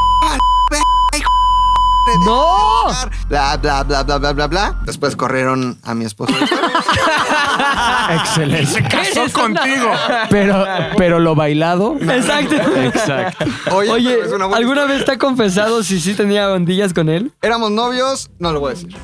¡No! 2.25 2.85
Bla, 3.27 3.57
bla, 3.57 3.83
bla, 3.83 4.03
bla, 4.03 4.17
bla, 4.17 4.33
bla, 4.33 4.47
bla. 4.47 4.75
Después 4.85 5.15
corrieron 5.15 5.77
a 5.83 5.93
mi 5.93 6.05
esposo. 6.05 6.33
Excelente. 8.13 8.83
Casó 8.89 9.31
contigo. 9.31 9.91
Pero, 10.29 10.65
pero 10.97 11.19
lo 11.19 11.35
bailado. 11.35 11.95
Exacto. 11.99 12.55
Exacto. 12.55 13.45
Oye, 13.71 13.91
Oye, 13.91 14.09
pero 14.11 14.25
es 14.25 14.31
una 14.33 14.45
buena 14.45 14.57
¿alguna 14.57 14.81
historia. 14.81 14.95
vez 14.97 15.05
te 15.05 15.11
ha 15.11 15.17
confesado 15.17 15.83
si 15.83 15.99
sí 15.99 16.13
tenía 16.13 16.49
ondillas 16.51 16.93
con 16.93 17.09
él? 17.09 17.31
Éramos 17.41 17.71
novios, 17.71 18.29
no 18.39 18.51
lo 18.51 18.59
voy 18.59 18.71
a 18.71 18.75
decir. 18.75 18.95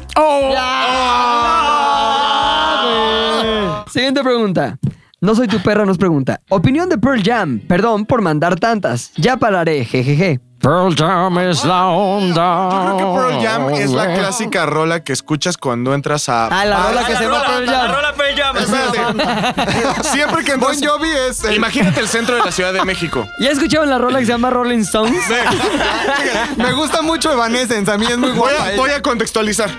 Siguiente 3.91 4.23
pregunta. 4.23 4.77
No 5.21 5.33
soy 5.33 5.47
tu 5.47 5.59
perra, 5.61 5.85
nos 5.85 5.97
pregunta. 5.97 6.41
Opinión 6.49 6.89
de 6.89 6.97
Pearl 6.97 7.23
Jam. 7.23 7.59
Perdón 7.67 8.05
por 8.05 8.21
mandar 8.21 8.59
tantas. 8.59 9.11
Ya 9.15 9.37
pararé, 9.37 9.85
jejeje. 9.85 10.39
Pearl 10.65 10.95
Jam 10.95 11.37
es 11.39 11.63
la 11.63 11.85
onda. 11.85 12.69
Yo 12.71 12.97
creo 12.97 12.97
que 12.97 13.19
Pearl 13.19 13.45
Jam 13.45 13.69
es 13.75 13.91
la 13.91 14.13
clásica 14.15 14.65
rola 14.65 15.03
que 15.03 15.13
escuchas 15.13 15.57
cuando 15.57 15.93
entras 15.93 16.27
a. 16.27 16.47
Ah, 16.47 16.65
la 16.65 16.87
rola 16.87 17.05
que 17.05 17.11
La 17.13 17.17
se 17.19 17.23
llama 17.25 17.43
Pearl 17.45 17.65
la 17.67 17.71
Jam. 17.71 17.91
rola 17.95 18.13
Pearl 18.13 18.35
Jam. 18.35 18.57
Espérate. 18.57 20.03
Siempre 20.09 20.43
que 20.43 20.51
entras. 20.53 20.79
Bon 20.81 20.89
Jovi 20.89 21.09
es 21.29 21.43
el- 21.43 21.55
Imagínate 21.55 21.99
el 21.99 22.07
centro 22.07 22.35
de 22.35 22.41
la 22.43 22.51
Ciudad 22.51 22.73
de 22.73 22.83
México. 22.83 23.27
¿Ya 23.39 23.51
escucharon 23.51 23.89
la 23.91 23.99
rola 23.99 24.17
que 24.19 24.25
se 24.25 24.31
llama 24.31 24.49
Rolling 24.49 24.79
Stones? 24.79 25.23
Me 26.57 26.71
gusta 26.73 27.03
mucho 27.03 27.31
Evanescence, 27.31 27.91
a 27.91 27.97
mí 27.99 28.07
es 28.09 28.17
muy 28.17 28.31
Voy 28.31 28.39
guapa. 28.51 28.69
a, 28.69 28.75
voy 28.75 28.89
a 28.89 29.01
contextualizar. 29.03 29.69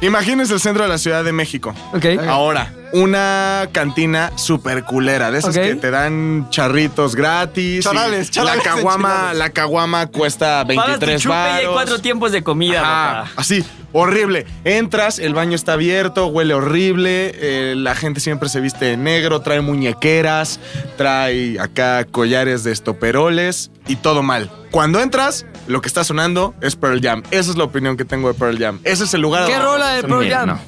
Imagínense 0.00 0.52
el 0.54 0.60
centro 0.60 0.82
de 0.82 0.88
la 0.88 0.98
Ciudad 0.98 1.22
de 1.22 1.32
México. 1.32 1.72
Ok. 1.94 2.04
Ahora, 2.28 2.68
una 2.92 3.68
cantina 3.72 4.32
super 4.36 4.84
culera, 4.84 5.30
de 5.30 5.38
esas 5.38 5.56
que 5.56 5.74
te 5.74 5.90
dan 5.90 6.48
charritos 6.50 7.14
gratis. 7.16 7.80
y 7.80 7.82
Charales, 7.82 8.30
charales 8.30 8.64
La 8.64 8.74
caguama, 8.74 9.34
la 9.34 9.50
caguama 9.50 10.06
cuesta 10.06 10.64
Pagas 10.66 10.98
tu 11.00 11.06
23 11.06 11.22
chupe 11.22 11.34
y 11.34 11.38
hay 11.38 11.52
baros. 11.64 11.72
cuatro 11.72 11.98
tiempos 12.00 12.32
de 12.32 12.42
comida, 12.42 13.22
así, 13.36 13.64
horrible. 13.92 14.46
Entras, 14.64 15.18
el 15.18 15.34
baño 15.34 15.54
está 15.54 15.72
abierto, 15.74 16.26
huele 16.26 16.54
horrible, 16.54 17.32
eh, 17.34 17.74
la 17.76 17.94
gente 17.94 18.20
siempre 18.20 18.48
se 18.48 18.60
viste 18.60 18.84
de 18.84 18.96
negro, 18.96 19.40
trae 19.40 19.60
muñequeras, 19.60 20.60
trae 20.96 21.58
acá 21.60 22.04
collares 22.10 22.64
de 22.64 22.72
estoperoles 22.72 23.70
y 23.86 23.96
todo 23.96 24.22
mal. 24.22 24.50
Cuando 24.70 25.00
entras, 25.00 25.44
lo 25.66 25.80
que 25.80 25.88
está 25.88 26.04
sonando 26.04 26.54
es 26.60 26.76
Pearl 26.76 27.00
Jam. 27.00 27.22
Esa 27.30 27.50
es 27.50 27.56
la 27.56 27.64
opinión 27.64 27.96
que 27.96 28.04
tengo 28.04 28.28
de 28.28 28.34
Pearl 28.34 28.58
Jam. 28.58 28.80
Ese 28.84 29.04
es 29.04 29.14
el 29.14 29.20
lugar. 29.20 29.46
¿Qué 29.46 29.58
rola 29.58 29.90
de 29.94 30.02
Pearl 30.02 30.28
Jam? 30.28 30.48
no. 30.48 30.58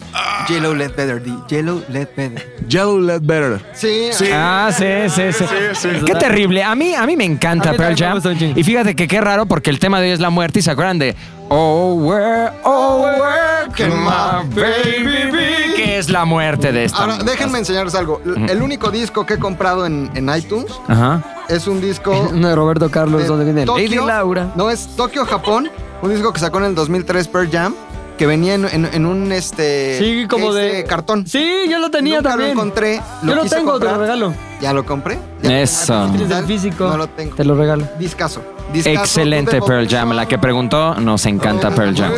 Yellow 0.48 0.74
Led 0.74 0.94
Better, 0.94 1.22
di. 1.22 1.34
Yellow 1.48 1.82
Led 1.88 2.08
Better. 2.16 2.54
Yellow 2.68 3.00
Led 3.00 3.20
Better. 3.22 3.60
Sí, 3.74 4.08
Sí. 4.12 4.26
Ah, 4.32 4.70
sí, 4.76 4.84
sí, 5.08 5.32
sí. 5.32 5.44
sí. 5.74 5.88
Qué 6.04 6.14
terrible. 6.14 6.62
A 6.62 6.74
mí, 6.74 6.94
a 6.94 7.06
mí 7.06 7.16
me 7.16 7.24
encanta 7.24 7.70
A 7.70 7.72
mí 7.72 7.78
Pearl 7.78 7.96
Jam. 7.96 8.20
Y 8.54 8.62
fíjate 8.62 8.94
que 8.94 9.08
qué 9.08 9.20
raro 9.20 9.46
porque 9.46 9.70
el 9.70 9.78
tema 9.78 10.00
de 10.00 10.08
hoy 10.08 10.12
es 10.12 10.20
la 10.20 10.30
muerte 10.30 10.58
y 10.58 10.62
se 10.62 10.70
acuerdan 10.70 10.98
de 10.98 11.16
Oh, 11.50 11.94
where, 11.94 12.52
oh, 12.64 13.02
where 13.02 13.68
can 13.76 13.90
my 14.02 14.42
baby 14.54 15.30
be? 15.30 15.74
Que 15.76 15.98
es 15.98 16.08
la 16.10 16.24
muerte 16.24 16.72
de 16.72 16.84
esta. 16.84 16.98
Ahora, 16.98 17.18
déjenme 17.18 17.58
enseñarles 17.58 17.94
algo. 17.94 18.20
L- 18.24 18.50
El 18.50 18.62
único 18.62 18.90
disco 18.90 19.26
que 19.26 19.34
he 19.34 19.38
comprado 19.38 19.84
en, 19.86 20.10
en 20.14 20.28
iTunes 20.34 20.72
Ajá. 20.88 21.22
es 21.48 21.66
un 21.66 21.80
disco 21.80 22.12
Uno 22.32 22.48
de 22.48 22.54
Roberto 22.56 22.90
Carlos, 22.90 23.22
de 23.22 23.28
donde 23.28 23.44
viene. 23.44 23.66
Lady 23.66 23.96
Laura. 23.96 24.52
No, 24.56 24.70
es 24.70 24.88
Tokio, 24.96 25.24
Japón. 25.26 25.70
Un 26.02 26.10
disco 26.10 26.32
que 26.32 26.40
sacó 26.40 26.58
en 26.58 26.64
el 26.64 26.74
2003 26.74 27.28
Pearl 27.28 27.50
Jam. 27.50 27.74
Que 28.18 28.26
venía 28.26 28.54
en, 28.54 28.64
en- 28.66 28.88
en 28.92 29.06
un 29.06 29.32
este 29.32 29.98
Sí, 29.98 30.26
como 30.28 30.48
case 30.48 30.58
de- 30.60 30.84
cartón. 30.84 31.26
Sí, 31.26 31.64
yo 31.68 31.80
lo 31.80 31.90
tenía 31.90 32.16
Nunca 32.18 32.30
también. 32.30 32.50
lo 32.50 32.52
encontré. 32.62 33.00
Yo 33.24 33.34
lo 33.34 33.44
tengo, 33.44 33.78
te 33.80 33.86
lo 33.86 33.98
regalo. 33.98 34.34
Ya 34.60 34.72
lo 34.72 34.86
compré. 34.86 35.18
Ya 35.42 35.60
Eso. 35.60 36.06
digital, 36.08 36.46
físico. 36.46 36.86
No 36.88 36.96
lo 36.96 37.08
tengo. 37.08 37.34
Te 37.34 37.44
lo 37.44 37.56
regalo. 37.56 37.88
Discaso. 37.98 38.40
Discaso, 38.72 39.00
Excelente 39.00 39.60
Pearl 39.60 39.88
Jam. 39.88 40.12
La 40.12 40.26
que 40.26 40.38
pregunó, 40.38 40.94
nos 40.94 41.26
encanta 41.26 41.68
Oh, 41.68 41.74
Pearl 41.74 41.94
Jam. 41.96 42.12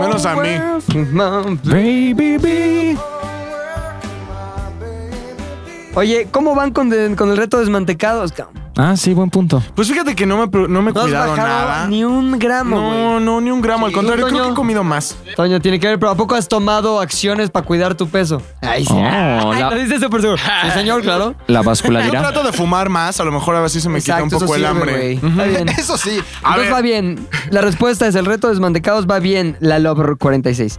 Menos 0.00 0.26
a 0.26 0.36
mí. 0.36 0.50
Baby 1.64 2.36
be. 2.38 2.96
Oye, 5.94 6.28
¿cómo 6.30 6.54
van 6.54 6.70
con, 6.72 6.90
de- 6.90 7.16
con 7.16 7.30
el 7.30 7.36
reto 7.36 7.56
de 7.56 7.64
desmantecados, 7.64 8.32
cabrón? 8.32 8.54
Ah, 8.80 8.96
sí, 8.96 9.12
buen 9.12 9.28
punto. 9.28 9.60
Pues 9.74 9.88
fíjate 9.88 10.14
que 10.14 10.24
no 10.24 10.36
me, 10.38 10.46
no 10.68 10.82
me 10.82 10.90
he 10.90 10.94
No 10.94 11.00
has 11.00 11.06
cuidado 11.06 11.30
bajado 11.32 11.48
nada. 11.48 11.88
ni 11.88 12.04
un 12.04 12.38
gramo, 12.38 12.80
güey. 12.80 12.90
no, 12.96 13.18
no, 13.20 13.40
ni 13.40 13.50
un 13.50 13.60
gramo. 13.60 13.86
Al 13.86 13.92
contrario, 13.92 14.24
¿Tú, 14.24 14.28
creo 14.30 14.38
que 14.38 14.42
Toño? 14.44 14.52
he 14.52 14.56
comido 14.56 14.84
más. 14.84 15.16
Toño, 15.34 15.60
tiene 15.60 15.80
que 15.80 15.88
ver, 15.88 15.98
pero 15.98 16.12
¿a 16.12 16.14
poco 16.14 16.36
has 16.36 16.46
tomado 16.46 17.00
acciones 17.00 17.50
para 17.50 17.66
cuidar 17.66 17.96
tu 17.96 18.08
peso? 18.08 18.40
Ay, 18.62 18.84
sí. 18.84 18.92
Oh, 18.94 18.96
Ay, 19.52 19.60
la- 19.62 19.70
lo 19.70 19.76
dices 19.80 20.00
súper 20.00 20.20
seguro. 20.20 20.40
Sí, 20.64 20.70
señor, 20.72 21.02
claro. 21.02 21.34
La 21.48 21.60
Yo 21.62 21.64
vascularidad. 21.64 22.20
trato 22.20 22.42
de 22.44 22.52
fumar 22.52 22.88
más, 22.88 23.18
a 23.20 23.24
lo 23.24 23.32
mejor 23.32 23.56
a 23.56 23.60
ver 23.62 23.70
si 23.70 23.80
se 23.80 23.88
me 23.88 23.98
quita 24.00 24.16
un 24.22 24.24
Exacto, 24.24 24.44
poco 24.46 24.54
el 24.54 24.60
sirve, 24.62 24.70
hambre. 24.70 25.12
Está 25.14 25.44
bien. 25.44 25.68
Eso 25.76 25.98
sí. 25.98 26.20
A 26.42 26.50
Entonces 26.50 26.64
ver. 26.66 26.72
va 26.74 26.80
bien. 26.80 27.28
La 27.50 27.60
respuesta 27.62 28.06
es 28.06 28.14
el 28.14 28.26
reto 28.26 28.46
de 28.46 28.52
desmantecados 28.54 29.06
va 29.08 29.18
bien. 29.18 29.56
La 29.60 29.80
Love 29.80 30.16
46. 30.18 30.78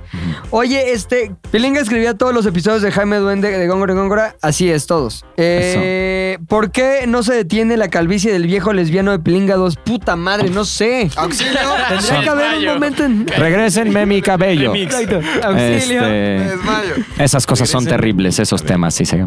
Oye, 0.51 0.93
este, 0.93 1.33
Pilinga 1.51 1.81
escribía 1.81 2.13
todos 2.17 2.33
los 2.33 2.45
episodios 2.45 2.81
de 2.81 2.91
Jaime 2.91 3.17
Duende 3.17 3.51
de 3.57 3.67
Góngora 3.67 3.91
y 3.93 3.95
Góngora. 3.97 4.35
Así 4.41 4.69
es, 4.71 4.87
todos. 4.87 5.25
Eh, 5.37 6.37
¿Por 6.47 6.71
qué 6.71 7.05
no 7.07 7.23
se 7.23 7.33
detiene 7.33 7.75
la 7.77 7.88
calvicie 7.89 8.31
del 8.31 8.47
viejo 8.47 8.73
lesbiano 8.73 9.11
de 9.11 9.19
Pilinga 9.19 9.55
2? 9.55 9.75
Puta 9.77 10.15
madre, 10.15 10.49
no 10.49 10.65
sé. 10.65 11.09
Auxilio. 11.15 11.53
Tendría 11.89 12.21
que 12.21 12.29
haber 12.29 12.57
un 12.59 12.65
momento 12.65 13.03
en... 13.03 13.27
Regrésenme 13.27 14.05
mi 14.05 14.21
cabello. 14.21 14.73
Exacto. 14.75 15.19
Auxilio. 15.43 16.01
Este, 16.01 16.49
Desmayo. 16.55 16.95
esas 17.17 17.45
cosas 17.45 17.69
son 17.69 17.85
terribles, 17.85 18.39
esos 18.39 18.63
temas, 18.63 18.93
sí, 18.95 19.05
sí. 19.05 19.17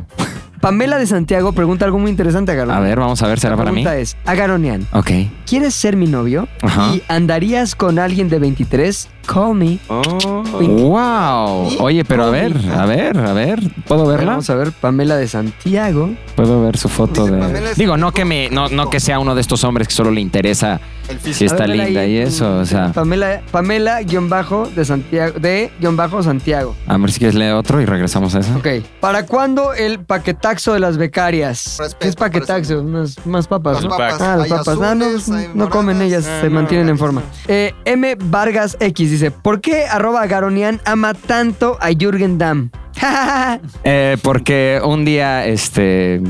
Pamela 0.60 0.96
de 0.96 1.08
Santiago 1.08 1.52
pregunta 1.52 1.84
algo 1.84 1.98
muy 1.98 2.08
interesante 2.10 2.52
a 2.52 2.54
Garón. 2.54 2.76
A 2.76 2.78
ver, 2.78 2.96
vamos 3.00 3.20
a 3.20 3.26
ver, 3.26 3.40
¿será 3.40 3.52
La 3.52 3.56
para 3.56 3.72
mí? 3.72 3.82
pregunta 3.82 4.00
es, 4.00 4.16
Agaronian, 4.26 4.86
Ok. 4.92 5.10
¿quieres 5.44 5.74
ser 5.74 5.96
mi 5.96 6.06
novio? 6.06 6.46
Ajá. 6.62 6.94
¿Y 6.94 7.02
andarías 7.08 7.74
con 7.74 7.98
alguien 7.98 8.28
de 8.28 8.38
23? 8.38 9.08
Call 9.26 9.54
me. 9.54 9.78
Wow. 9.88 11.68
Oye, 11.80 12.04
pero 12.04 12.24
a 12.24 12.30
ver, 12.30 12.56
a 12.76 12.86
ver, 12.86 13.18
a 13.18 13.32
ver. 13.32 13.60
¿Puedo 13.86 14.06
verla? 14.06 14.32
Vamos 14.32 14.50
a 14.50 14.54
ver, 14.54 14.72
Pamela 14.72 15.16
de 15.16 15.28
Santiago. 15.28 16.10
Puedo 16.34 16.62
ver 16.62 16.76
su 16.76 16.88
foto 16.88 17.24
Dice, 17.24 17.36
de. 17.36 17.40
Pamela 17.40 17.70
Digo, 17.74 17.96
no 17.96 18.12
que 18.12 18.24
me, 18.24 18.50
no, 18.50 18.68
no 18.68 18.90
que 18.90 19.00
sea 19.00 19.18
uno 19.18 19.34
de 19.34 19.40
estos 19.40 19.64
hombres 19.64 19.88
que 19.88 19.94
solo 19.94 20.10
le 20.10 20.20
interesa 20.20 20.80
si 21.20 21.44
está 21.44 21.66
linda 21.66 22.04
y 22.06 22.16
eso, 22.16 22.58
o 22.58 22.66
sea. 22.66 22.92
Pamela, 22.92 23.42
Pamela 23.50 24.02
guion 24.02 24.28
bajo 24.28 24.68
de 24.74 24.84
Santiago, 24.84 25.38
de 25.38 25.70
guion 25.80 25.96
bajo 25.96 26.22
Santiago. 26.22 26.74
A 26.86 26.96
ver 26.96 27.12
si 27.12 27.18
quieres 27.18 27.34
leer 27.34 27.54
otro 27.54 27.80
y 27.80 27.86
regresamos 27.86 28.34
a 28.34 28.40
eso. 28.40 28.54
Ok. 28.56 28.84
¿Para 29.00 29.26
cuándo 29.26 29.72
el 29.72 30.00
paquetaxo 30.00 30.72
de 30.74 30.80
las 30.80 30.96
becarias? 30.96 31.76
Respeto, 31.78 31.98
¿Qué 32.00 32.08
es 32.08 32.16
paquetaxo? 32.16 32.80
Unas 32.80 33.26
más 33.26 33.46
papas. 33.46 33.74
Las 33.74 33.84
¿no? 33.84 33.90
papas. 33.90 34.20
Ah, 34.20 34.36
las 34.36 34.48
papas. 34.48 34.78
Ah, 34.80 34.94
no, 34.94 35.04
hay 35.04 35.48
no 35.54 35.70
comen 35.70 36.00
ellas, 36.02 36.24
se 36.24 36.48
no, 36.48 36.54
mantienen 36.56 36.88
en 36.88 36.98
forma. 36.98 37.22
Eh, 37.48 37.74
M. 37.84 38.16
Vargas 38.18 38.76
X 38.80 39.11
dice: 39.12 39.30
¿Por 39.30 39.60
qué 39.60 39.86
arroba 39.86 40.26
Garonian 40.26 40.80
ama 40.84 41.14
tanto 41.14 41.78
a 41.80 41.88
Jürgen 41.88 42.38
Damm? 42.38 42.70
Eh, 43.84 44.16
porque 44.22 44.80
un 44.84 45.04
día, 45.04 45.46
este. 45.46 46.20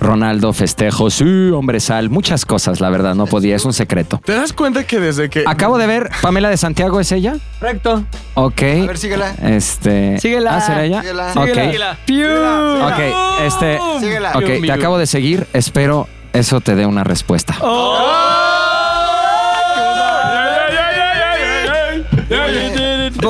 Ronaldo 0.00 0.52
festejo, 0.52 1.10
sí, 1.10 1.50
hombre 1.50 1.78
sal, 1.78 2.10
muchas 2.10 2.44
cosas, 2.44 2.80
la 2.80 2.90
verdad, 2.90 3.14
no 3.14 3.26
podía, 3.26 3.54
es 3.54 3.64
un 3.64 3.72
secreto. 3.72 4.20
¿Te 4.24 4.32
das 4.32 4.52
cuenta 4.52 4.84
que 4.84 4.98
desde 4.98 5.30
que. 5.30 5.44
Acabo 5.46 5.78
de 5.78 5.86
ver, 5.86 6.10
Pamela 6.20 6.48
de 6.50 6.56
Santiago, 6.56 6.98
¿es 6.98 7.12
ella? 7.12 7.36
Correcto. 7.60 8.04
Ok. 8.34 8.62
A 8.62 8.86
ver, 8.86 8.98
síguela. 8.98 9.32
Este. 9.42 10.18
Síguela. 10.18 10.56
Ah, 10.56 10.60
¿será 10.60 10.84
ella? 10.84 11.02
Síguela. 11.02 11.32
Ok. 11.36 11.54
Síguela. 11.54 11.98
Piu. 12.04 12.26
Ok, 12.26 13.46
este. 13.46 13.78
Síguela. 14.00 14.32
Ok, 14.34 14.44
te 14.66 14.72
acabo 14.72 14.98
de 14.98 15.06
seguir, 15.06 15.46
espero 15.52 16.08
eso 16.32 16.60
te 16.60 16.74
dé 16.74 16.86
una 16.86 17.04
respuesta. 17.04 17.54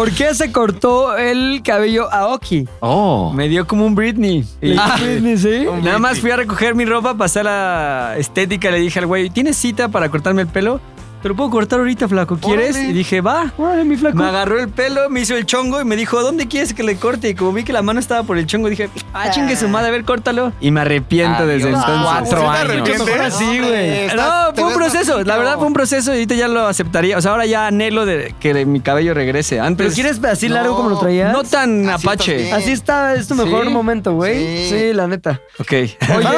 ¿Por 0.02 0.10
qué 0.10 0.34
se 0.34 0.50
cortó 0.50 1.16
el 1.16 1.62
cabello 1.62 2.12
a 2.12 2.26
Oki? 2.26 2.66
Oh. 2.80 3.32
Me 3.32 3.48
dio 3.48 3.68
como 3.68 3.86
un 3.86 3.94
Britney. 3.94 4.44
Y- 4.60 4.74
Ah, 4.76 4.96
Britney, 5.00 5.36
¿sí? 5.38 5.64
Nada 5.80 6.00
más 6.00 6.18
fui 6.18 6.32
a 6.32 6.36
recoger 6.36 6.74
mi 6.74 6.84
ropa, 6.84 7.14
pasé 7.16 7.38
a 7.38 7.44
la 7.44 8.14
estética, 8.18 8.72
le 8.72 8.80
dije 8.80 8.98
al 8.98 9.06
güey, 9.06 9.30
¿tienes 9.30 9.56
cita 9.56 9.90
para 9.90 10.08
cortarme 10.08 10.42
el 10.42 10.48
pelo? 10.48 10.80
Te 11.22 11.28
lo 11.28 11.36
puedo 11.36 11.50
cortar 11.50 11.78
ahorita, 11.78 12.08
flaco, 12.08 12.36
¿quieres? 12.36 12.74
Órale. 12.76 12.90
Y 12.90 12.92
dije, 12.92 13.20
va. 13.20 13.52
Órale, 13.56 13.84
mi 13.84 13.96
flaco. 13.96 14.16
Me 14.16 14.24
agarró 14.24 14.58
el 14.58 14.68
pelo, 14.68 15.08
me 15.08 15.20
hizo 15.20 15.36
el 15.36 15.46
chongo 15.46 15.80
y 15.80 15.84
me 15.84 15.94
dijo, 15.96 16.20
¿dónde 16.20 16.48
quieres 16.48 16.74
que 16.74 16.82
le 16.82 16.96
corte? 16.96 17.28
Y 17.28 17.34
como 17.34 17.52
vi 17.52 17.62
que 17.62 17.72
la 17.72 17.82
mano 17.82 18.00
estaba 18.00 18.24
por 18.24 18.38
el 18.38 18.46
chongo, 18.46 18.68
dije, 18.68 18.90
ah, 19.14 19.30
chingue 19.30 19.54
su 19.56 19.68
madre, 19.68 19.88
a 19.88 19.90
ver, 19.92 20.04
córtalo. 20.04 20.52
Y 20.60 20.70
me 20.72 20.80
arrepiento 20.80 21.46
desde 21.46 21.68
entonces. 21.68 21.92
Cuatro 22.02 22.40
¿Sí 22.40 22.66
te 22.66 22.72
años. 22.72 22.88
Mejor 23.06 23.20
así, 23.20 23.58
güey. 23.60 24.06
No, 24.16 24.54
fue 24.54 24.64
un 24.64 24.74
proceso, 24.74 25.22
la 25.24 25.36
verdad 25.38 25.56
fue 25.58 25.66
un 25.66 25.72
proceso 25.72 26.10
y 26.10 26.14
ahorita 26.14 26.34
ya 26.34 26.48
lo 26.48 26.66
aceptaría. 26.66 27.16
O 27.16 27.20
sea, 27.20 27.30
ahora 27.30 27.46
ya 27.46 27.66
anhelo 27.68 28.04
de 28.04 28.34
que 28.40 28.64
mi 28.66 28.80
cabello 28.80 29.14
regrese. 29.14 29.60
Antes. 29.60 29.86
¿Pero 29.86 29.94
quieres 29.94 30.24
así 30.24 30.48
No, 30.48 30.54
largo 30.56 30.76
como 30.76 30.90
lo 30.90 30.98
traías? 30.98 31.32
No 31.32 31.44
tan 31.44 31.88
Así 31.88 32.06
apache. 32.06 32.52
Así 32.52 32.72
está, 32.72 33.14
es 33.14 33.28
tu 33.28 33.34
mejor 33.34 33.66
Sí. 33.66 33.72
momento, 33.72 34.14
güey. 34.14 34.68
Sí. 34.68 34.68
Sí. 34.70 34.92
la 34.92 35.06
neta. 35.06 35.40
Ok. 35.58 35.72
Oye, 35.72 36.28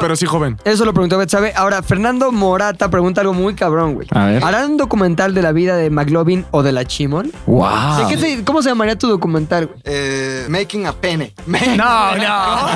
pero 0.00 0.16
sí 0.16 0.26
joven. 0.26 0.56
Eso 0.64 0.84
lo 0.84 0.92
preguntó 0.92 1.16
Betsabe. 1.18 1.52
Ahora, 1.56 1.82
Fernando 1.82 2.30
Morata 2.32 2.90
pregunta 2.90 3.20
algo 3.20 3.32
muy 3.32 3.54
cabrón, 3.54 3.94
güey. 3.94 4.08
A 4.18 4.26
ver. 4.26 4.44
¿Harán 4.44 4.72
un 4.72 4.76
documental 4.76 5.34
de 5.34 5.42
la 5.42 5.52
vida 5.52 5.76
de 5.76 5.90
McLovin 5.90 6.44
o 6.50 6.62
de 6.62 6.72
la 6.72 6.84
Chimon? 6.84 7.30
Wow. 7.46 7.98
¿De 7.98 8.06
qué 8.08 8.18
se- 8.20 8.44
¿Cómo 8.44 8.62
se 8.62 8.68
llamaría 8.70 8.96
tu 8.98 9.08
documental? 9.08 9.70
Eh, 9.84 10.46
making 10.48 10.86
a 10.86 10.92
pene. 10.92 11.34
No, 11.76 12.16
no. 12.16 12.66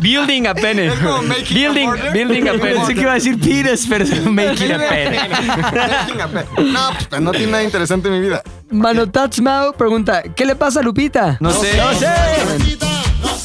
Building 0.00 0.46
a 0.46 0.54
pene. 0.54 0.86
Es 0.86 0.94
como 0.94 1.22
making 1.22 1.44
a 1.44 1.60
building, 1.60 1.86
border. 1.86 2.12
building 2.12 2.48
a 2.48 2.52
pene. 2.60 2.74
Pensé 2.76 2.94
que 2.94 3.00
iba 3.02 3.10
a 3.12 3.14
decir 3.14 3.38
Pires, 3.40 3.86
pero 3.88 4.04
making 4.30 4.72
a 4.72 4.78
pen. 4.78 5.16
Making 5.30 6.20
a 6.20 6.28
pene. 6.28 6.46
No, 6.72 6.80
pues 7.08 7.20
no 7.22 7.30
tiene 7.32 7.52
nada 7.52 7.62
interesante 7.64 8.08
en 8.08 8.14
mi 8.14 8.20
vida. 8.20 8.42
Manotats 8.70 9.40
Mao 9.40 9.72
pregunta, 9.72 10.22
¿qué 10.34 10.44
le 10.44 10.54
pasa 10.56 10.80
a 10.80 10.82
Lupita? 10.82 11.36
No 11.40 11.50
sé. 11.52 11.76
No 11.76 11.92
sé. 11.94 12.06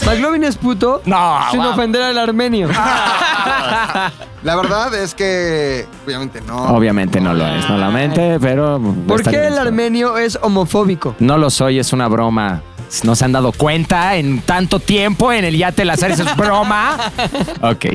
McLovin 0.06 0.44
es 0.44 0.58
puto 0.58 1.02
No, 1.06 1.40
sin 1.52 1.62
wow. 1.62 1.72
ofender 1.72 2.02
al 2.02 2.18
armenio. 2.18 2.70
La 4.44 4.56
verdad 4.58 4.94
es 4.94 5.14
que, 5.16 5.86
obviamente 6.06 6.42
no. 6.42 6.58
Obviamente 6.76 7.22
no 7.22 7.34
lo 7.34 7.48
es, 7.48 7.70
no 7.70 7.78
la 7.78 7.90
mente, 7.90 8.38
pero. 8.42 8.80
¿Por 9.08 9.24
qué 9.24 9.48
el 9.48 9.58
armenio 9.58 10.18
es 10.18 10.38
homofóbico? 10.42 11.16
No 11.20 11.38
lo 11.38 11.50
soy, 11.50 11.80
es 11.80 11.94
una 11.94 12.08
broma. 12.10 12.62
No 13.04 13.16
se 13.16 13.26
han 13.26 13.32
dado 13.32 13.52
cuenta 13.54 14.18
en 14.18 14.42
tanto 14.42 14.80
tiempo 14.80 15.32
en 15.34 15.46
el 15.46 15.58
Yate 15.58 15.84
Lazar, 15.86 16.12
eso 16.12 16.24
es 16.24 16.36
broma. 16.36 16.98
Ok. 17.62 17.86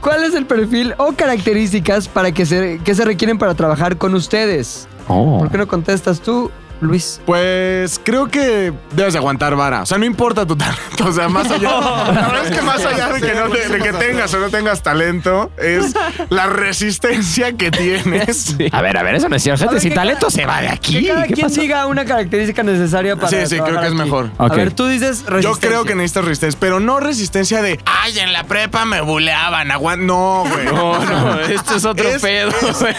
¿Cuál 0.00 0.24
es 0.24 0.34
el 0.34 0.46
perfil 0.46 0.94
o 0.96 1.12
características 1.12 2.08
para 2.08 2.32
que 2.32 2.46
se, 2.46 2.80
que 2.82 2.94
se 2.94 3.04
requieren 3.04 3.38
para 3.38 3.54
trabajar 3.54 3.98
con 3.98 4.14
ustedes? 4.14 4.88
Oh. 5.08 5.38
¿Por 5.40 5.50
qué 5.50 5.58
no 5.58 5.68
contestas 5.68 6.20
tú, 6.20 6.50
Luis? 6.82 7.20
Pues 7.26 8.00
creo 8.04 8.28
que 8.28 8.72
debes 8.92 9.12
de 9.14 9.18
aguantar 9.18 9.54
vara. 9.56 9.82
O 9.82 9.86
sea, 9.86 9.98
no 9.98 10.04
importa 10.04 10.46
tu 10.46 10.56
talento. 10.56 10.80
O 11.04 11.10
sea, 11.10 11.28
más 11.28 11.50
allá. 11.50 11.68
La 11.80 12.28
verdad 12.28 12.46
es 12.46 12.56
que 12.56 12.62
más 12.62 12.84
allá 12.86 13.08
de 13.08 13.20
que, 13.20 13.34
no 13.34 13.48
te- 13.50 13.68
de 13.68 13.78
que 13.80 13.92
tengas 13.92 14.32
o 14.34 14.38
no 14.38 14.50
tengas 14.50 14.82
talento, 14.84 15.50
es 15.58 15.94
la 16.30 16.46
resistencia 16.46 17.52
que 17.54 17.70
tienes. 17.72 18.54
A 18.72 18.80
ver, 18.82 18.96
a 18.96 19.02
ver, 19.02 19.16
eso 19.16 19.28
no 19.28 19.34
es 19.36 19.42
cierto. 19.42 19.68
Que 19.68 19.90
talento 19.90 20.28
cada- 20.28 20.30
se 20.30 20.46
va 20.46 20.60
de 20.60 20.68
aquí. 20.68 21.00
Que 21.02 21.08
cada 21.08 21.24
¿Qué 21.24 21.34
quien 21.34 21.48
pasó? 21.48 21.60
diga 21.60 21.86
una 21.86 22.04
característica 22.04 22.62
necesaria 22.62 23.16
para 23.16 23.28
Sí, 23.28 23.36
sí, 23.46 23.56
creo 23.60 23.80
que 23.80 23.86
es 23.86 23.92
aquí. 23.92 23.94
mejor. 24.02 24.30
A 24.38 24.46
ver, 24.48 24.72
tú 24.72 24.86
dices 24.86 25.24
Yo 25.24 25.30
resistencia. 25.30 25.68
creo 25.68 25.84
que 25.84 25.94
necesitas 25.96 26.24
resistencia, 26.24 26.58
pero 26.60 26.78
no 26.80 27.00
resistencia 27.00 27.62
de, 27.62 27.80
ay, 27.84 28.18
en 28.20 28.32
la 28.32 28.44
prepa 28.44 28.84
me 28.84 29.00
buleaban. 29.00 29.68
No, 30.06 30.44
güey. 30.48 30.64
No, 30.66 31.04
no, 31.04 31.40
esto 31.40 31.74
es 31.76 31.84
otro 31.84 32.08
Es- 32.08 32.22
pedo, 32.22 32.50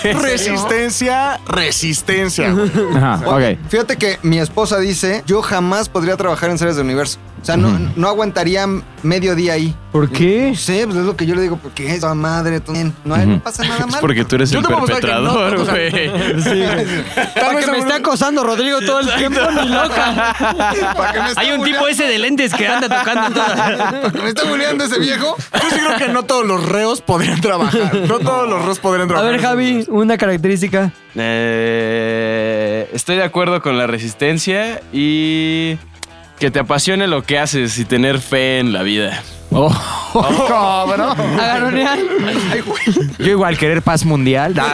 es. 0.03 0.21
Resistencia, 0.21 1.39
resistencia. 1.47 2.53
Ajá, 2.95 3.21
ok. 3.25 3.57
Fíjate 3.73 3.97
que 3.97 4.19
mi 4.21 4.37
esposa 4.37 4.77
dice, 4.77 5.23
yo 5.25 5.41
jamás 5.41 5.89
podría 5.89 6.15
trabajar 6.15 6.51
en 6.51 6.59
series 6.59 6.75
de 6.75 6.83
universo. 6.83 7.17
O 7.43 7.45
sea, 7.45 7.57
no, 7.57 7.77
no 7.97 8.07
aguantaría 8.07 8.65
medio 9.03 9.35
día 9.35 9.51
ahí. 9.53 9.75
¿Por 9.91 10.09
qué? 10.09 10.51
No 10.51 10.55
sé, 10.55 10.85
pues 10.85 10.97
es 10.99 11.03
lo 11.05 11.17
que 11.17 11.25
yo 11.25 11.35
le 11.35 11.41
digo, 11.41 11.57
porque 11.61 11.93
es 11.93 11.99
toda 11.99 12.15
madre, 12.15 12.61
todo 12.61 12.71
bien. 12.71 12.95
No, 13.03 13.17
no 13.17 13.43
pasa 13.43 13.63
nada 13.63 13.79
Es 13.85 13.91
mal. 13.91 13.99
porque 13.99 14.23
tú 14.23 14.35
eres 14.37 14.49
Yo 14.49 14.59
el 14.59 14.63
no, 14.63 14.85
perpetrador, 14.85 15.65
güey. 15.65 15.91
Para 17.35 17.59
que 17.59 17.67
me 17.69 17.79
esté 17.79 17.93
acosando 17.95 18.45
Rodrigo 18.45 18.79
todo 18.79 19.01
el 19.01 19.13
tiempo, 19.15 19.41
ni 19.61 19.67
loca. 19.67 20.33
¿Para 20.97 21.11
que 21.11 21.19
me 21.19 21.27
esté 21.31 21.41
Hay 21.41 21.51
un 21.51 21.63
tipo 21.65 21.85
ese 21.85 22.05
de 22.05 22.17
lentes 22.17 22.53
que 22.53 22.65
anda 22.65 22.87
tocando 22.87 23.41
todo. 23.41 23.55
¿Para 23.55 24.11
que 24.13 24.21
me 24.21 24.29
está 24.29 24.43
buleando 24.45 24.85
ese 24.85 24.99
viejo? 24.99 25.35
Yo 25.37 25.69
sí 25.69 25.75
creo 25.85 25.97
que 25.97 26.07
no 26.13 26.23
todos 26.23 26.45
los 26.47 26.63
reos 26.65 27.01
podrían 27.01 27.41
trabajar. 27.41 27.93
No 28.07 28.19
todos 28.19 28.49
los 28.49 28.63
reos 28.63 28.79
podrían 28.79 29.07
A 29.09 29.09
trabajar. 29.09 29.31
ver, 29.33 29.41
Javi, 29.41 29.85
una 29.89 30.17
característica. 30.17 30.93
Eh, 31.15 32.89
estoy 32.93 33.17
de 33.17 33.23
acuerdo 33.23 33.61
con 33.61 33.77
la 33.77 33.85
resistencia 33.85 34.81
y 34.93 35.77
que 36.43 36.51
te 36.51 36.59
apasione 36.59 37.07
lo 37.07 37.23
que 37.23 37.39
haces 37.39 37.79
y 37.79 37.85
tener 37.85 38.19
fe 38.19 38.59
en 38.59 38.73
la 38.73 38.83
vida. 38.83 39.23
Oh, 39.49 39.73
cabrón. 40.49 41.17
Agaronear. 41.39 41.97
Yo 43.17 43.31
igual 43.31 43.57
querer 43.57 43.81
paz 43.81 44.03
mundial. 44.03 44.53
No, 44.53 44.67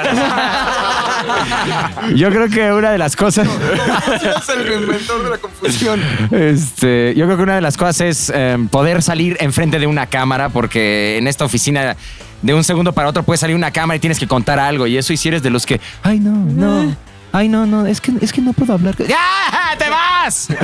no. 2.10 2.16
Yo 2.16 2.32
creo 2.32 2.50
que 2.50 2.72
una 2.72 2.90
de 2.90 2.98
las 2.98 3.16
cosas, 3.16 3.48
es 4.42 4.50
el 4.50 4.82
inventor 4.82 5.26
de 5.26 5.30
la 5.30 5.38
confusión. 5.38 6.02
este, 6.32 7.14
yo 7.16 7.26
creo 7.28 7.38
que 7.38 7.44
una 7.44 7.54
de 7.54 7.62
las 7.62 7.78
cosas 7.78 8.02
es 8.02 8.32
eh, 8.34 8.58
poder 8.72 9.04
salir 9.04 9.38
enfrente 9.40 9.78
de 9.78 9.86
una 9.86 10.08
cámara, 10.08 10.50
porque 10.50 11.20
en 11.20 11.28
esta 11.28 11.46
oficina 11.46 11.96
de 12.42 12.54
un 12.56 12.64
segundo 12.64 12.94
para 12.94 13.10
otro 13.10 13.22
puede 13.22 13.38
salir 13.38 13.56
una 13.56 13.70
cámara 13.70 13.98
y 13.98 14.00
tienes 14.00 14.18
que 14.18 14.26
contar 14.26 14.58
algo 14.58 14.88
y 14.88 14.98
eso 14.98 15.14
hicieres 15.14 15.44
de 15.44 15.52
los 15.52 15.68
que, 15.68 15.80
ay 16.02 16.20
no, 16.20 16.32
no, 16.32 16.96
ay 17.32 17.48
no, 17.48 17.66
no, 17.66 17.86
es 17.86 18.02
que 18.02 18.14
es 18.22 18.34
que 18.34 18.42
no 18.42 18.54
puedo 18.54 18.74
hablar. 18.74 18.96
¡Ya! 18.98 19.76
¡Te 19.78 19.90
vas! 19.90 20.48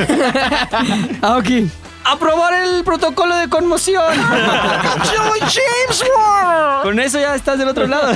Ah, 1.21 1.37
ok. 1.37 1.69
Aprobar 2.03 2.53
el 2.53 2.83
protocolo 2.83 3.35
de 3.35 3.49
conmoción. 3.49 4.03
Con 6.83 6.99
eso 6.99 7.19
ya 7.19 7.33
estás 7.33 7.57
del 7.57 7.69
otro 7.69 7.87
lado. 7.87 8.13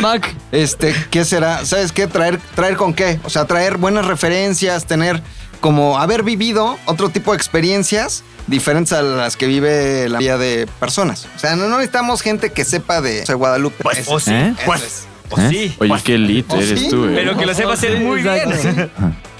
Mac. 0.00 0.34
Este, 0.52 0.94
¿qué 1.10 1.24
será? 1.24 1.64
¿Sabes 1.64 1.92
qué? 1.92 2.06
Traer, 2.06 2.38
traer 2.54 2.76
con 2.76 2.92
qué? 2.92 3.18
O 3.24 3.30
sea, 3.30 3.46
traer 3.46 3.78
buenas 3.78 4.06
referencias, 4.06 4.84
tener 4.84 5.22
como 5.60 5.98
haber 5.98 6.22
vivido 6.22 6.78
otro 6.84 7.08
tipo 7.08 7.32
de 7.32 7.38
experiencias 7.38 8.22
diferentes 8.46 8.92
a 8.92 9.02
las 9.02 9.36
que 9.36 9.46
vive 9.46 10.08
la 10.08 10.18
vida 10.18 10.38
de 10.38 10.68
personas. 10.78 11.26
O 11.36 11.38
sea, 11.38 11.56
no, 11.56 11.68
no 11.68 11.76
necesitamos 11.76 12.20
gente 12.20 12.52
que 12.52 12.64
sepa 12.64 13.00
de, 13.00 13.22
o 13.22 13.26
sea, 13.26 13.34
Guadalupe. 13.34 13.82
Pues, 13.82 14.06
o 14.08 14.18
es, 14.18 14.24
sí. 14.24 14.32
¿Eh? 14.32 14.54
eso 14.66 15.06
Pues. 15.28 15.44
es. 15.44 15.48
O 15.48 15.50
sí. 15.50 15.76
Oye, 15.78 15.94
qué 16.04 16.14
elite 16.14 16.54
¿Oh, 16.54 16.60
eres 16.60 16.80
sí? 16.80 16.88
tú, 16.90 16.98
güey. 17.02 17.14
Pero 17.14 17.36
que 17.36 17.46
lo 17.46 17.54
sepa 17.54 17.72
hacer 17.74 17.98
muy 18.00 18.22
bien. 18.22 18.50
Exacto. 18.52 18.90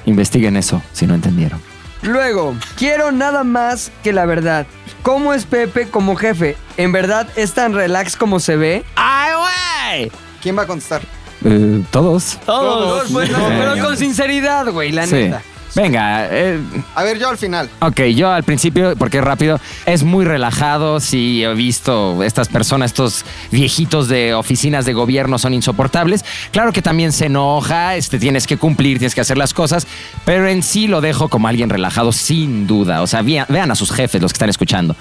Investiguen 0.07 0.57
eso, 0.57 0.83
si 0.93 1.07
no 1.07 1.15
entendieron. 1.15 1.61
Luego, 2.03 2.55
quiero 2.77 3.11
nada 3.13 3.43
más 3.45 3.91
que 4.05 4.13
la 4.13 4.27
verdad. 4.27 4.67
¿Cómo 5.03 5.35
es 5.35 5.45
Pepe 5.47 5.89
como 5.89 6.15
jefe? 6.17 6.57
¿En 6.77 6.93
verdad 6.93 7.29
es 7.37 7.53
tan 7.55 7.75
relax 7.75 8.17
como 8.17 8.39
se 8.41 8.57
ve? 8.57 8.85
¡Ay, 8.97 9.33
güey! 9.35 10.13
¿Quién 10.43 10.57
va 10.59 10.63
a 10.63 10.67
contestar? 10.67 11.03
Eh, 11.45 11.83
Todos. 11.91 12.39
Todos, 12.45 13.11
bueno, 13.13 13.37
Sí. 13.37 13.45
pero 13.59 13.85
con 13.85 13.97
sinceridad, 13.97 14.67
güey, 14.71 14.93
la 14.93 15.07
Sí. 15.07 15.15
neta. 15.15 15.43
Venga, 15.77 16.27
eh, 16.31 16.59
A 16.95 17.05
ver, 17.05 17.19
yo 17.19 17.29
al 17.29 17.37
final. 17.37 17.69
ok, 17.81 18.01
yo 18.15 18.31
al 18.33 18.45
principio, 18.45 18.97
porque 18.97 19.19
es 19.19 19.25
rápido, 19.25 19.61
es 19.85 20.03
muy 20.05 20.25
relajado. 20.25 21.01
Sí, 21.01 21.45
he 21.45 21.53
visto 21.53 22.23
estas 22.23 22.49
personas, 22.49 22.93
estos 22.93 23.27
viejitos 23.53 24.09
de 24.09 24.33
oficinas 24.33 24.87
de 24.87 24.95
gobierno 24.95 25.39
son 25.39 25.53
insoportables. 25.53 26.25
Claro 26.51 26.73
que 26.73 26.81
también 26.81 27.13
se 27.13 27.27
enoja, 27.27 27.95
este, 27.97 28.19
tienes 28.19 28.47
que 28.47 28.57
cumplir, 28.57 28.99
tienes 28.99 29.15
que 29.15 29.21
hacer 29.21 29.37
las 29.37 29.53
cosas, 29.53 29.87
pero 30.25 30.49
en 30.49 30.63
sí 30.63 30.89
lo 30.89 31.03
dejo 31.03 31.29
como 31.29 31.47
alguien 31.47 31.69
relajado, 31.69 32.11
sin 32.11 32.67
duda. 32.67 33.03
O 33.03 33.07
sea, 33.07 33.21
vean, 33.21 33.45
vean 33.51 33.71
a 33.71 33.75
sus 33.75 33.93
jefes, 33.93 34.23
los 34.23 34.33
que 34.33 34.37
están 34.37 34.51
escuchando. 34.51 34.97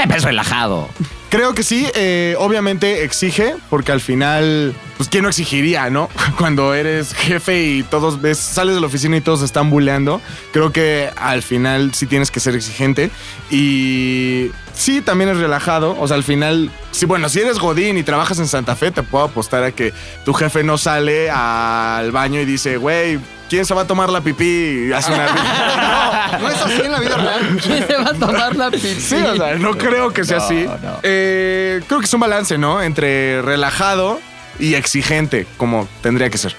Pepe 0.00 0.16
es 0.16 0.24
relajado. 0.24 0.88
Creo 1.28 1.54
que 1.54 1.62
sí, 1.62 1.86
eh, 1.94 2.34
obviamente 2.38 3.04
exige, 3.04 3.54
porque 3.68 3.92
al 3.92 4.00
final, 4.00 4.74
pues 4.96 5.10
quién 5.10 5.24
no 5.24 5.28
exigiría, 5.28 5.90
¿no? 5.90 6.08
Cuando 6.38 6.72
eres 6.72 7.12
jefe 7.12 7.64
y 7.64 7.82
todos 7.82 8.18
ves, 8.18 8.38
sales 8.38 8.74
de 8.74 8.80
la 8.80 8.86
oficina 8.86 9.18
y 9.18 9.20
todos 9.20 9.42
están 9.42 9.68
buleando, 9.68 10.22
creo 10.54 10.72
que 10.72 11.10
al 11.16 11.42
final 11.42 11.92
sí 11.92 12.06
tienes 12.06 12.30
que 12.30 12.40
ser 12.40 12.54
exigente 12.54 13.10
y 13.50 14.50
sí, 14.72 15.02
también 15.02 15.28
es 15.28 15.36
relajado, 15.36 15.94
o 16.00 16.08
sea, 16.08 16.16
al 16.16 16.24
final, 16.24 16.70
sí, 16.92 17.04
bueno, 17.04 17.28
si 17.28 17.40
eres 17.40 17.58
Godín 17.58 17.98
y 17.98 18.02
trabajas 18.02 18.38
en 18.38 18.48
Santa 18.48 18.76
Fe, 18.76 18.92
te 18.92 19.02
puedo 19.02 19.24
apostar 19.24 19.64
a 19.64 19.72
que 19.72 19.92
tu 20.24 20.32
jefe 20.32 20.64
no 20.64 20.78
sale 20.78 21.28
al 21.28 22.10
baño 22.10 22.40
y 22.40 22.46
dice, 22.46 22.78
güey, 22.78 23.18
¿quién 23.50 23.66
se 23.66 23.74
va 23.74 23.82
a 23.82 23.86
tomar 23.86 24.08
la 24.08 24.22
pipí? 24.22 24.86
Y 24.88 24.92
hace 24.92 25.12
una... 25.12 25.26
No, 26.30 26.38
no 26.38 26.48
es 26.48 26.62
así 26.62 26.80
en 26.82 26.92
la 26.92 27.00
vida 27.00 27.16
real. 27.16 27.58
¿Quién 27.60 27.86
se 27.86 27.96
va 27.96 28.10
a 28.10 28.14
tomar 28.14 28.56
la 28.56 28.70
pizza? 28.70 29.00
Sí, 29.00 29.16
o 29.16 29.36
sea, 29.36 29.54
no 29.56 29.76
creo 29.76 30.12
que 30.12 30.24
sea 30.24 30.38
así. 30.38 30.66
Eh, 31.02 31.82
creo 31.86 31.98
que 31.98 32.06
es 32.06 32.14
un 32.14 32.20
balance, 32.20 32.56
¿no? 32.56 32.80
Entre 32.82 33.42
relajado 33.42 34.20
y 34.60 34.74
exigente, 34.74 35.46
como 35.56 35.88
tendría 36.02 36.30
que 36.30 36.38
ser. 36.38 36.54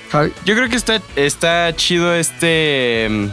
Yo 0.46 0.56
creo 0.56 0.70
que 0.70 0.76
está, 0.76 1.02
está 1.16 1.74
chido 1.76 2.14
este. 2.14 3.08
mm, 3.10 3.28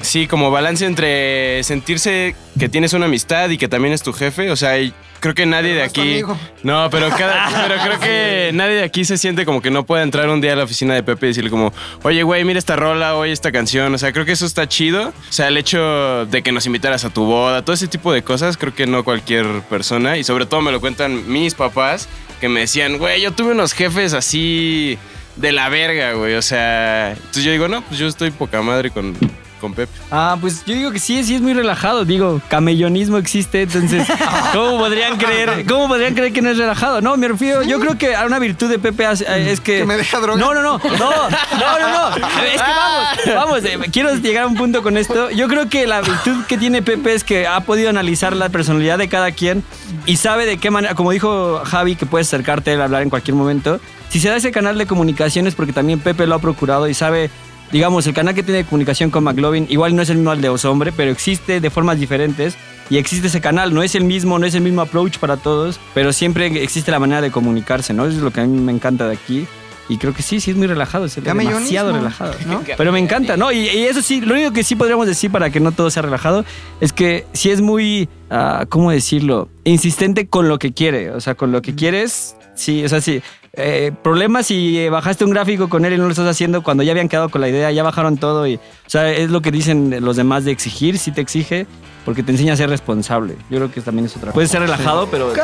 Sí, 0.00 0.26
como 0.26 0.50
balance 0.50 0.84
entre 0.84 1.62
sentirse 1.64 2.34
que 2.58 2.68
tienes 2.68 2.92
una 2.92 3.06
amistad 3.06 3.50
y 3.50 3.58
que 3.58 3.68
también 3.68 3.94
es 3.94 4.02
tu 4.02 4.12
jefe. 4.12 4.50
O 4.50 4.56
sea, 4.56 4.74
creo 5.20 5.34
que 5.34 5.46
nadie 5.46 5.74
de 5.74 5.82
aquí. 5.82 6.22
No, 6.62 6.88
pero 6.90 7.08
cada, 7.10 7.48
pero 7.68 7.80
creo 7.80 8.00
que 8.00 8.50
nadie 8.52 8.74
de 8.74 8.84
aquí 8.84 9.04
se 9.04 9.16
siente 9.16 9.44
como 9.46 9.62
que 9.62 9.70
no 9.70 9.86
puede 9.86 10.02
entrar 10.02 10.28
un 10.28 10.40
día 10.40 10.52
a 10.52 10.56
la 10.56 10.64
oficina 10.64 10.94
de 10.94 11.02
Pepe 11.02 11.26
y 11.26 11.28
decirle 11.28 11.50
como, 11.50 11.72
oye, 12.02 12.22
güey, 12.22 12.44
mira 12.44 12.58
esta 12.58 12.76
rola, 12.76 13.14
oye 13.16 13.32
esta 13.32 13.52
canción. 13.52 13.94
O 13.94 13.98
sea, 13.98 14.12
creo 14.12 14.24
que 14.24 14.32
eso 14.32 14.46
está 14.46 14.68
chido. 14.68 15.08
O 15.08 15.32
sea, 15.32 15.48
el 15.48 15.56
hecho 15.56 16.26
de 16.26 16.42
que 16.42 16.52
nos 16.52 16.66
invitaras 16.66 17.04
a 17.04 17.10
tu 17.10 17.24
boda, 17.24 17.62
todo 17.62 17.74
ese 17.74 17.86
tipo 17.86 18.12
de 18.12 18.22
cosas, 18.22 18.56
creo 18.56 18.74
que 18.74 18.86
no 18.86 19.04
cualquier 19.04 19.46
persona. 19.62 20.16
Y 20.18 20.24
sobre 20.24 20.46
todo 20.46 20.60
me 20.60 20.72
lo 20.72 20.80
cuentan 20.80 21.30
mis 21.30 21.54
papás, 21.54 22.08
que 22.40 22.48
me 22.48 22.60
decían, 22.60 22.98
güey, 22.98 23.22
yo 23.22 23.32
tuve 23.32 23.52
unos 23.52 23.72
jefes 23.72 24.14
así 24.14 24.98
de 25.36 25.52
la 25.52 25.68
verga, 25.68 26.12
güey. 26.14 26.34
O 26.34 26.42
sea, 26.42 27.12
entonces 27.12 27.44
yo 27.44 27.52
digo, 27.52 27.68
no, 27.68 27.82
pues 27.82 27.98
yo 27.98 28.06
estoy 28.06 28.30
poca 28.30 28.60
madre 28.62 28.90
con, 28.90 29.14
con 29.62 29.72
Pepe. 29.72 29.92
Ah, 30.10 30.36
pues 30.40 30.64
yo 30.66 30.74
digo 30.74 30.90
que 30.90 30.98
sí, 30.98 31.22
sí 31.24 31.36
es 31.36 31.40
muy 31.40 31.54
relajado. 31.54 32.04
Digo, 32.04 32.42
camellonismo 32.48 33.16
existe, 33.16 33.62
entonces, 33.62 34.06
¿cómo 34.52 34.76
podrían 34.76 35.16
creer? 35.16 35.64
¿Cómo 35.66 35.88
podrían 35.88 36.14
creer 36.14 36.32
que 36.32 36.42
no 36.42 36.50
es 36.50 36.58
relajado? 36.58 37.00
No, 37.00 37.16
me 37.16 37.28
refiero, 37.28 37.62
yo 37.62 37.78
creo 37.78 37.96
que 37.96 38.14
a 38.14 38.26
una 38.26 38.40
virtud 38.40 38.68
de 38.68 38.78
Pepe 38.78 39.10
es 39.10 39.22
es 39.22 39.60
que. 39.60 39.78
Que 39.78 39.84
me 39.86 39.96
deja 39.96 40.18
drogar. 40.20 40.38
No, 40.38 40.52
no, 40.52 40.62
no, 40.62 40.78
no, 40.78 40.90
no, 40.98 41.78
no, 41.78 42.10
no. 42.10 42.26
Es 42.44 42.60
que 42.60 43.32
vamos, 43.32 43.34
vamos, 43.34 43.64
eh, 43.64 43.78
quiero 43.92 44.14
llegar 44.16 44.44
a 44.44 44.46
un 44.48 44.56
punto 44.56 44.82
con 44.82 44.96
esto. 44.96 45.30
Yo 45.30 45.46
creo 45.48 45.68
que 45.68 45.86
la 45.86 46.02
virtud 46.02 46.44
que 46.46 46.58
tiene 46.58 46.82
Pepe 46.82 47.14
es 47.14 47.22
que 47.22 47.46
ha 47.46 47.60
podido 47.60 47.88
analizar 47.88 48.34
la 48.34 48.48
personalidad 48.48 48.98
de 48.98 49.08
cada 49.08 49.30
quien 49.30 49.62
y 50.06 50.16
sabe 50.16 50.44
de 50.44 50.58
qué 50.58 50.70
manera, 50.72 50.94
como 50.94 51.12
dijo 51.12 51.62
Javi, 51.64 51.94
que 51.94 52.04
puedes 52.04 52.26
acercarte 52.26 52.72
a 52.72 52.74
él 52.74 52.80
a 52.80 52.84
hablar 52.84 53.02
en 53.02 53.10
cualquier 53.10 53.36
momento. 53.36 53.80
Si 54.08 54.18
se 54.20 54.28
da 54.28 54.36
ese 54.36 54.50
canal 54.50 54.76
de 54.76 54.86
comunicación 54.86 55.46
es 55.46 55.54
porque 55.54 55.72
también 55.72 56.00
Pepe 56.00 56.26
lo 56.26 56.34
ha 56.34 56.38
procurado 56.40 56.88
y 56.88 56.94
sabe 56.94 57.30
digamos, 57.72 58.06
el 58.06 58.14
canal 58.14 58.34
que 58.34 58.42
tiene 58.42 58.64
comunicación 58.64 59.10
con 59.10 59.24
McLovin 59.24 59.66
igual 59.70 59.96
no 59.96 60.02
es 60.02 60.10
el 60.10 60.18
mismo 60.18 60.30
al 60.30 60.40
de 60.40 60.50
Osombre, 60.50 60.92
pero 60.92 61.10
existe 61.10 61.60
de 61.60 61.70
formas 61.70 61.98
diferentes 61.98 62.56
y 62.90 62.98
existe 62.98 63.28
ese 63.28 63.40
canal. 63.40 63.72
No 63.74 63.82
es 63.82 63.94
el 63.94 64.04
mismo, 64.04 64.38
no 64.38 64.46
es 64.46 64.54
el 64.54 64.60
mismo 64.60 64.82
approach 64.82 65.18
para 65.18 65.38
todos, 65.38 65.80
pero 65.94 66.12
siempre 66.12 66.46
existe 66.62 66.90
la 66.90 66.98
manera 66.98 67.22
de 67.22 67.30
comunicarse, 67.30 67.94
¿no? 67.94 68.06
Eso 68.06 68.18
es 68.18 68.22
lo 68.22 68.30
que 68.30 68.42
a 68.42 68.44
mí 68.44 68.60
me 68.60 68.72
encanta 68.72 69.08
de 69.08 69.14
aquí. 69.14 69.46
Y 69.88 69.96
creo 69.96 70.14
que 70.14 70.22
sí, 70.22 70.40
sí 70.40 70.52
es 70.52 70.56
muy 70.56 70.66
relajado, 70.66 71.06
es 71.06 71.22
demasiado 71.22 71.92
relajado, 71.92 72.34
¿no? 72.46 72.62
Pero 72.76 72.92
me 72.92 72.98
encanta, 72.98 73.36
¿no? 73.36 73.50
Y, 73.50 73.68
y 73.68 73.84
eso 73.84 74.00
sí, 74.00 74.20
lo 74.20 74.34
único 74.34 74.52
que 74.52 74.62
sí 74.62 74.76
podríamos 74.76 75.06
decir 75.06 75.30
para 75.30 75.50
que 75.50 75.58
no 75.58 75.72
todo 75.72 75.90
sea 75.90 76.02
relajado 76.02 76.44
es 76.80 76.92
que 76.92 77.26
sí 77.32 77.50
es 77.50 77.60
muy, 77.60 78.08
ah, 78.30 78.64
¿cómo 78.68 78.90
decirlo? 78.90 79.48
Insistente 79.64 80.28
con 80.28 80.48
lo 80.48 80.58
que 80.58 80.72
quiere, 80.72 81.10
o 81.10 81.20
sea, 81.20 81.34
con 81.34 81.50
lo 81.50 81.62
que 81.62 81.74
quieres, 81.74 82.36
sí, 82.54 82.84
o 82.84 82.88
sea, 82.88 83.00
sí. 83.00 83.22
Eh, 83.54 83.92
problemas 84.02 84.46
si 84.46 84.88
bajaste 84.88 85.26
un 85.26 85.30
gráfico 85.30 85.68
con 85.68 85.84
él 85.84 85.92
y 85.92 85.98
no 85.98 86.04
lo 86.04 86.10
estás 86.10 86.26
haciendo 86.26 86.62
cuando 86.62 86.82
ya 86.82 86.92
habían 86.92 87.10
quedado 87.10 87.28
con 87.28 87.42
la 87.42 87.50
idea, 87.50 87.70
ya 87.70 87.82
bajaron 87.82 88.16
todo 88.16 88.46
y, 88.46 88.54
o 88.54 88.60
sea, 88.86 89.10
es 89.10 89.28
lo 89.28 89.42
que 89.42 89.50
dicen 89.50 89.94
los 90.00 90.16
demás 90.16 90.46
de 90.46 90.52
exigir, 90.52 90.98
sí 90.98 91.12
te 91.12 91.20
exige, 91.20 91.66
porque 92.06 92.22
te 92.22 92.32
enseña 92.32 92.54
a 92.54 92.56
ser 92.56 92.70
responsable. 92.70 93.36
Yo 93.50 93.58
creo 93.58 93.70
que 93.70 93.82
también 93.82 94.06
es 94.06 94.12
otra 94.12 94.28
cosa. 94.28 94.32
Puedes 94.32 94.50
ser 94.50 94.62
relajado, 94.62 95.06
pero... 95.10 95.34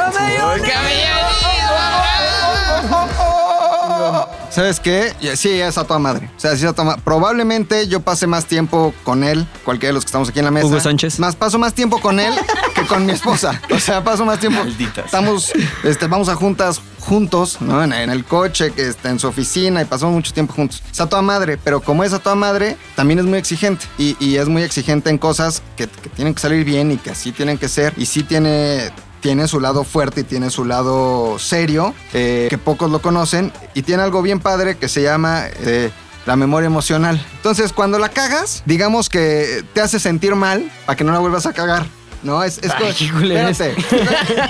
¿Sabes 4.49 4.81
qué? 4.81 5.13
Sí, 5.37 5.61
es 5.61 5.77
a 5.77 5.85
toda 5.85 5.99
madre. 5.99 6.31
O 6.35 6.41
sea, 6.41 6.57
sí 6.57 6.65
es 6.65 6.71
a 6.71 6.73
toda 6.73 6.97
Probablemente 6.97 7.89
yo 7.89 8.01
pase 8.01 8.27
más 8.27 8.47
tiempo 8.47 8.95
con 9.05 9.23
él, 9.23 9.47
cualquiera 9.65 9.91
de 9.91 9.95
los 9.95 10.05
que 10.05 10.09
estamos 10.09 10.31
aquí 10.31 10.39
en 10.39 10.47
la 10.47 10.51
mesa. 10.51 10.67
Hugo 10.67 10.81
Sánchez. 10.81 11.19
Más 11.19 11.37
paso 11.37 11.59
más 11.59 11.75
tiempo 11.75 12.01
con 12.01 12.19
él 12.19 12.33
que 12.75 12.87
con 12.87 13.05
mi 13.05 13.13
esposa. 13.13 13.61
O 13.71 13.79
sea, 13.79 14.03
paso 14.03 14.25
más 14.25 14.41
tiempo. 14.41 14.63
Estamos, 15.05 15.53
este, 15.85 16.07
vamos 16.07 16.31
a 16.31 16.35
juntas 16.35 16.81
juntos, 17.09 17.61
¿no? 17.61 17.83
En, 17.83 17.93
el 17.93 18.25
coche, 18.25 18.73
que 18.73 18.89
está 18.89 19.11
en 19.11 19.19
su 19.19 19.27
oficina 19.27 19.83
y 19.83 19.85
pasamos 19.85 20.15
mucho 20.15 20.33
tiempo 20.33 20.53
juntos. 20.53 20.83
Es 20.91 21.01
a 21.01 21.09
toda 21.09 21.23
madre, 21.23 21.57
pero 21.57 21.81
como 21.81 22.05
es 22.05 22.13
a 22.13 22.19
toda 22.19 22.35
madre, 22.35 22.77
también 22.95 23.19
es 23.19 23.25
muy 23.25 23.39
exigente. 23.39 23.87
Y, 23.97 24.37
es 24.37 24.49
muy 24.49 24.63
exigente 24.63 25.11
en 25.11 25.19
cosas 25.19 25.63
que, 25.77 25.89
que 25.89 26.09
tienen 26.11 26.35
que 26.35 26.41
salir 26.41 26.65
bien 26.65 26.93
y 26.93 26.97
que 26.99 27.11
así 27.11 27.33
tienen 27.33 27.59
que 27.59 27.69
ser. 27.69 27.95
Y 27.97 28.07
sí 28.07 28.23
tiene 28.23 28.93
tiene 29.21 29.49
su 29.49 29.61
lado 29.61 29.85
fuerte 29.85 30.21
y 30.21 30.25
tiene 30.25 30.51
su 30.51 30.65
lado 30.65 31.39
serio, 31.39 31.95
eh, 32.13 32.47
que 32.51 32.59
pocos 32.59 32.91
lo 32.91 33.03
conocen, 33.03 33.53
y 33.75 33.83
tiene 33.83 34.03
algo 34.03 34.23
bien 34.23 34.41
padre 34.41 34.77
que 34.77 34.89
se 34.89 35.03
llama 35.03 35.47
eh, 35.61 35.91
la 36.27 36.37
memoria 36.37 36.67
emocional. 36.67 37.25
Entonces, 37.37 37.73
cuando 37.73 37.99
la 37.99 38.11
cagas, 38.11 38.63
digamos 38.67 39.09
que 39.09 39.65
te 39.73 39.81
hace 39.81 39.99
sentir 39.99 40.35
mal 40.35 40.71
para 40.87 40.97
que 40.97 41.05
no 41.05 41.13
la 41.13 41.19
vuelvas 41.19 41.47
a 41.47 41.53
cagar. 41.53 41.87
No, 42.23 42.43
es, 42.43 42.59
es 42.59 42.73
Ay. 42.77 42.91
Espérate. 42.91 43.75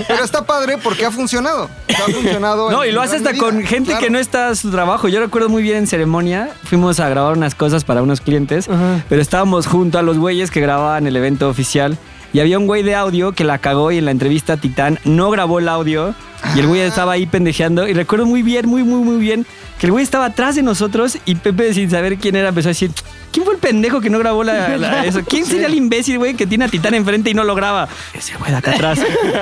Pero 0.07 0.23
está 0.23 0.45
padre 0.45 0.77
porque 0.77 1.05
ha 1.05 1.11
funcionado. 1.11 1.69
Ha 1.89 2.11
funcionado. 2.11 2.71
No, 2.71 2.83
y 2.85 2.91
lo 2.91 3.01
hace 3.01 3.17
hasta 3.17 3.35
con 3.37 3.63
gente 3.63 3.91
Claro. 3.91 4.03
que 4.05 4.09
no 4.09 4.17
está 4.19 4.47
a 4.49 4.55
su 4.55 4.71
trabajo. 4.71 5.07
Yo 5.07 5.19
recuerdo 5.19 5.49
muy 5.49 5.61
bien 5.61 5.77
en 5.77 5.87
ceremonia, 5.87 6.49
fuimos 6.63 6.99
a 6.99 7.07
grabar 7.09 7.37
unas 7.37 7.53
cosas 7.55 7.83
para 7.83 8.01
unos 8.01 8.21
clientes, 8.21 8.67
pero 9.07 9.21
estábamos 9.21 9.67
junto 9.67 9.99
a 9.99 10.01
los 10.01 10.17
güeyes 10.17 10.49
que 10.51 10.61
grababan 10.61 11.05
el 11.07 11.15
evento 11.15 11.47
oficial. 11.49 11.97
Y 12.33 12.39
había 12.39 12.57
un 12.59 12.67
güey 12.67 12.83
de 12.83 12.95
audio 12.95 13.31
que 13.31 13.43
la 13.43 13.57
cagó 13.57 13.91
y 13.91 13.97
en 13.97 14.05
la 14.05 14.11
entrevista 14.11 14.57
Titán 14.57 14.99
no 15.03 15.31
grabó 15.31 15.59
el 15.59 15.67
audio. 15.69 16.13
Y 16.55 16.59
el 16.59 16.67
güey 16.67 16.81
estaba 16.81 17.13
ahí 17.13 17.25
pendejeando. 17.25 17.87
Y 17.87 17.93
recuerdo 17.93 18.25
muy 18.25 18.43
bien, 18.43 18.67
muy, 18.69 18.83
muy, 18.83 19.03
muy 19.03 19.17
bien, 19.17 19.45
que 19.77 19.87
el 19.87 19.91
güey 19.91 20.03
estaba 20.03 20.25
atrás 20.25 20.55
de 20.55 20.63
nosotros 20.63 21.17
y 21.25 21.35
Pepe, 21.35 21.73
sin 21.73 21.89
saber 21.89 22.17
quién 22.17 22.35
era, 22.35 22.49
empezó 22.49 22.69
a 22.69 22.71
decir: 22.71 22.91
¿Quién 23.31 23.43
fue 23.45 23.55
el 23.55 23.59
pendejo 23.59 23.99
que 23.99 24.09
no 24.09 24.19
grabó 24.19 24.43
la, 24.45 24.77
la- 24.77 25.05
eso? 25.05 25.21
¿Quién 25.27 25.45
sería 25.45 25.67
el 25.67 25.73
imbécil, 25.73 26.17
güey, 26.17 26.35
que 26.35 26.47
tiene 26.47 26.63
a 26.65 26.67
Titán 26.69 26.93
enfrente 26.93 27.29
y 27.29 27.33
no 27.33 27.43
lo 27.43 27.55
graba? 27.55 27.89
Ese 28.13 28.35
güey 28.37 28.51
de 28.51 28.57
acá 28.57 28.71
atrás. 28.71 28.99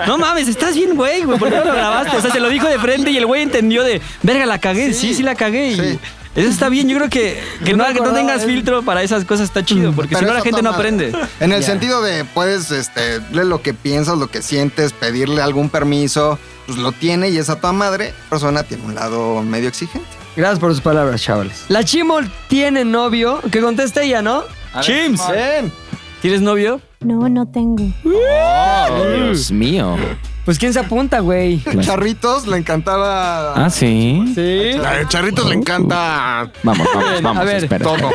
No 0.07 0.17
mames, 0.17 0.47
estás 0.47 0.75
bien, 0.75 0.95
güey, 0.95 1.23
güey. 1.23 1.37
¿Por 1.37 1.49
qué 1.49 1.55
no 1.57 1.65
lo 1.65 1.73
grabaste? 1.73 2.17
O 2.17 2.21
sea, 2.21 2.31
se 2.31 2.39
lo 2.39 2.49
dijo 2.49 2.67
de 2.67 2.79
frente 2.79 3.11
y 3.11 3.17
el 3.17 3.25
güey 3.27 3.43
entendió 3.43 3.83
de, 3.83 4.01
verga, 4.23 4.45
la 4.47 4.57
cagué. 4.59 4.91
Sí, 4.93 5.13
sí, 5.13 5.21
la 5.21 5.35
cagué. 5.35 5.67
Y 5.73 5.75
Sí. 5.75 5.99
Eso 6.37 6.49
está 6.49 6.69
bien. 6.69 6.87
Yo 6.87 6.97
creo 6.97 7.09
que, 7.09 7.41
que 7.65 7.73
no, 7.73 7.85
que 7.87 7.99
no 7.99 8.13
tengas 8.13 8.45
filtro 8.45 8.83
para 8.83 9.01
esas 9.01 9.25
cosas 9.25 9.45
está 9.45 9.65
chido, 9.65 9.91
porque 9.91 10.15
Pero 10.15 10.19
si 10.19 10.25
no 10.25 10.33
la 10.33 10.41
gente 10.41 10.61
no 10.61 10.69
aprende. 10.69 11.11
En 11.39 11.51
el 11.51 11.63
sentido 11.63 12.01
de 12.03 12.25
puedes 12.25 12.69
este, 12.69 13.19
leer 13.31 13.47
lo 13.47 13.63
que 13.63 13.73
piensas, 13.73 14.17
lo 14.19 14.27
que 14.27 14.43
sientes, 14.43 14.93
pedirle 14.93 15.41
algún 15.41 15.69
permiso, 15.69 16.37
pues 16.67 16.77
lo 16.77 16.91
tiene 16.91 17.29
y 17.29 17.37
esa 17.37 17.55
toda 17.55 17.73
madre 17.73 18.13
persona 18.29 18.61
tiene 18.61 18.85
un 18.85 18.93
lado 18.93 19.41
medio 19.41 19.67
exigente. 19.67 20.07
Gracias 20.35 20.59
por 20.59 20.71
sus 20.71 20.81
palabras, 20.81 21.19
chavales. 21.19 21.65
La 21.67 21.83
Chimol 21.83 22.31
tiene 22.47 22.85
novio. 22.85 23.41
Que 23.51 23.59
conteste 23.59 24.03
ella, 24.03 24.21
¿no? 24.21 24.43
Chims, 24.81 25.19
¿tienes 26.21 26.41
novio? 26.41 26.79
No, 26.99 27.27
no 27.27 27.47
tengo. 27.47 27.83
Dios 28.03 29.51
mío. 29.51 29.97
Pues 30.47 30.57
quién 30.59 30.71
se 30.71 30.79
apunta, 30.79 31.19
güey. 31.19 31.61
Charritos 31.81 32.47
le 32.47 32.55
encantaba. 32.55 33.53
Ah, 33.53 33.69
sí. 33.69 34.31
Sí. 34.33 34.79
A 34.79 35.05
Charritos 35.09 35.45
le 35.49 35.55
encanta 35.55 36.49
Vamos, 36.63 36.87
vamos, 36.95 37.21
vamos. 37.21 37.41
A 37.41 37.43
ver, 37.43 37.63
espera, 37.65 37.83
todo. 37.83 38.09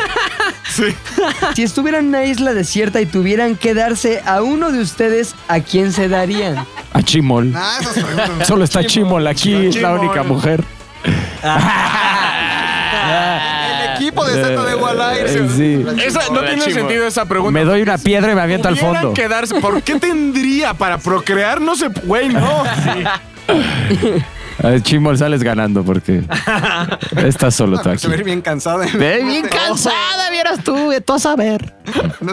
Si 1.54 1.62
estuvieran 1.62 2.04
en 2.04 2.08
una 2.08 2.24
isla 2.24 2.54
desierta 2.54 3.02
y 3.02 3.06
tuvieran 3.06 3.54
que 3.54 3.74
darse 3.74 4.22
a 4.24 4.40
uno 4.40 4.72
de 4.72 4.80
ustedes, 4.80 5.34
¿a 5.46 5.60
quién 5.60 5.92
se 5.92 6.08
darían? 6.08 6.64
A 6.94 7.02
Chimol. 7.02 7.52
Ah, 7.54 7.76
esas 7.78 8.02
preguntas. 8.02 8.48
Solo 8.48 8.64
está 8.64 8.82
Chimol 8.82 9.26
aquí, 9.26 9.52
es 9.54 9.76
la 9.76 9.90
Chimol. 9.90 9.98
única 9.98 10.22
mujer. 10.22 10.64
El 11.04 11.12
equipo 14.02 14.24
de 14.24 14.34
Z 14.34 14.48
de. 14.48 14.72
Eh, 15.20 15.48
sí. 15.56 15.86
Esa, 16.04 16.28
no 16.32 16.40
tiene 16.40 16.70
sentido 16.70 17.06
esa 17.06 17.24
pregunta. 17.24 17.52
Me 17.52 17.64
doy 17.64 17.82
una 17.82 17.98
piedra 17.98 18.32
y 18.32 18.34
me 18.34 18.40
aviento 18.40 18.68
al 18.68 18.76
fondo. 18.76 19.14
¿Por 19.60 19.82
qué 19.82 19.98
tendría 19.98 20.74
para 20.74 20.98
procrear? 20.98 21.60
No 21.60 21.76
sé, 21.76 21.88
güey, 22.04 22.28
no. 22.28 22.64
A 24.62 24.68
ver, 24.68 24.82
Chimol, 24.82 25.18
sales 25.18 25.42
ganando 25.42 25.82
porque 25.82 26.22
estás 27.16 27.54
solo 27.54 27.80
tú 27.80 27.88
aquí. 27.88 27.98
Se 27.98 28.08
ve 28.08 28.22
bien 28.22 28.42
cansada. 28.42 28.86
Ve 28.94 29.24
bien 29.24 29.48
cansada, 29.48 30.30
vieras 30.30 30.62
tú, 30.62 30.90
de 30.90 31.00
todo 31.00 31.18
saber. 31.18 31.74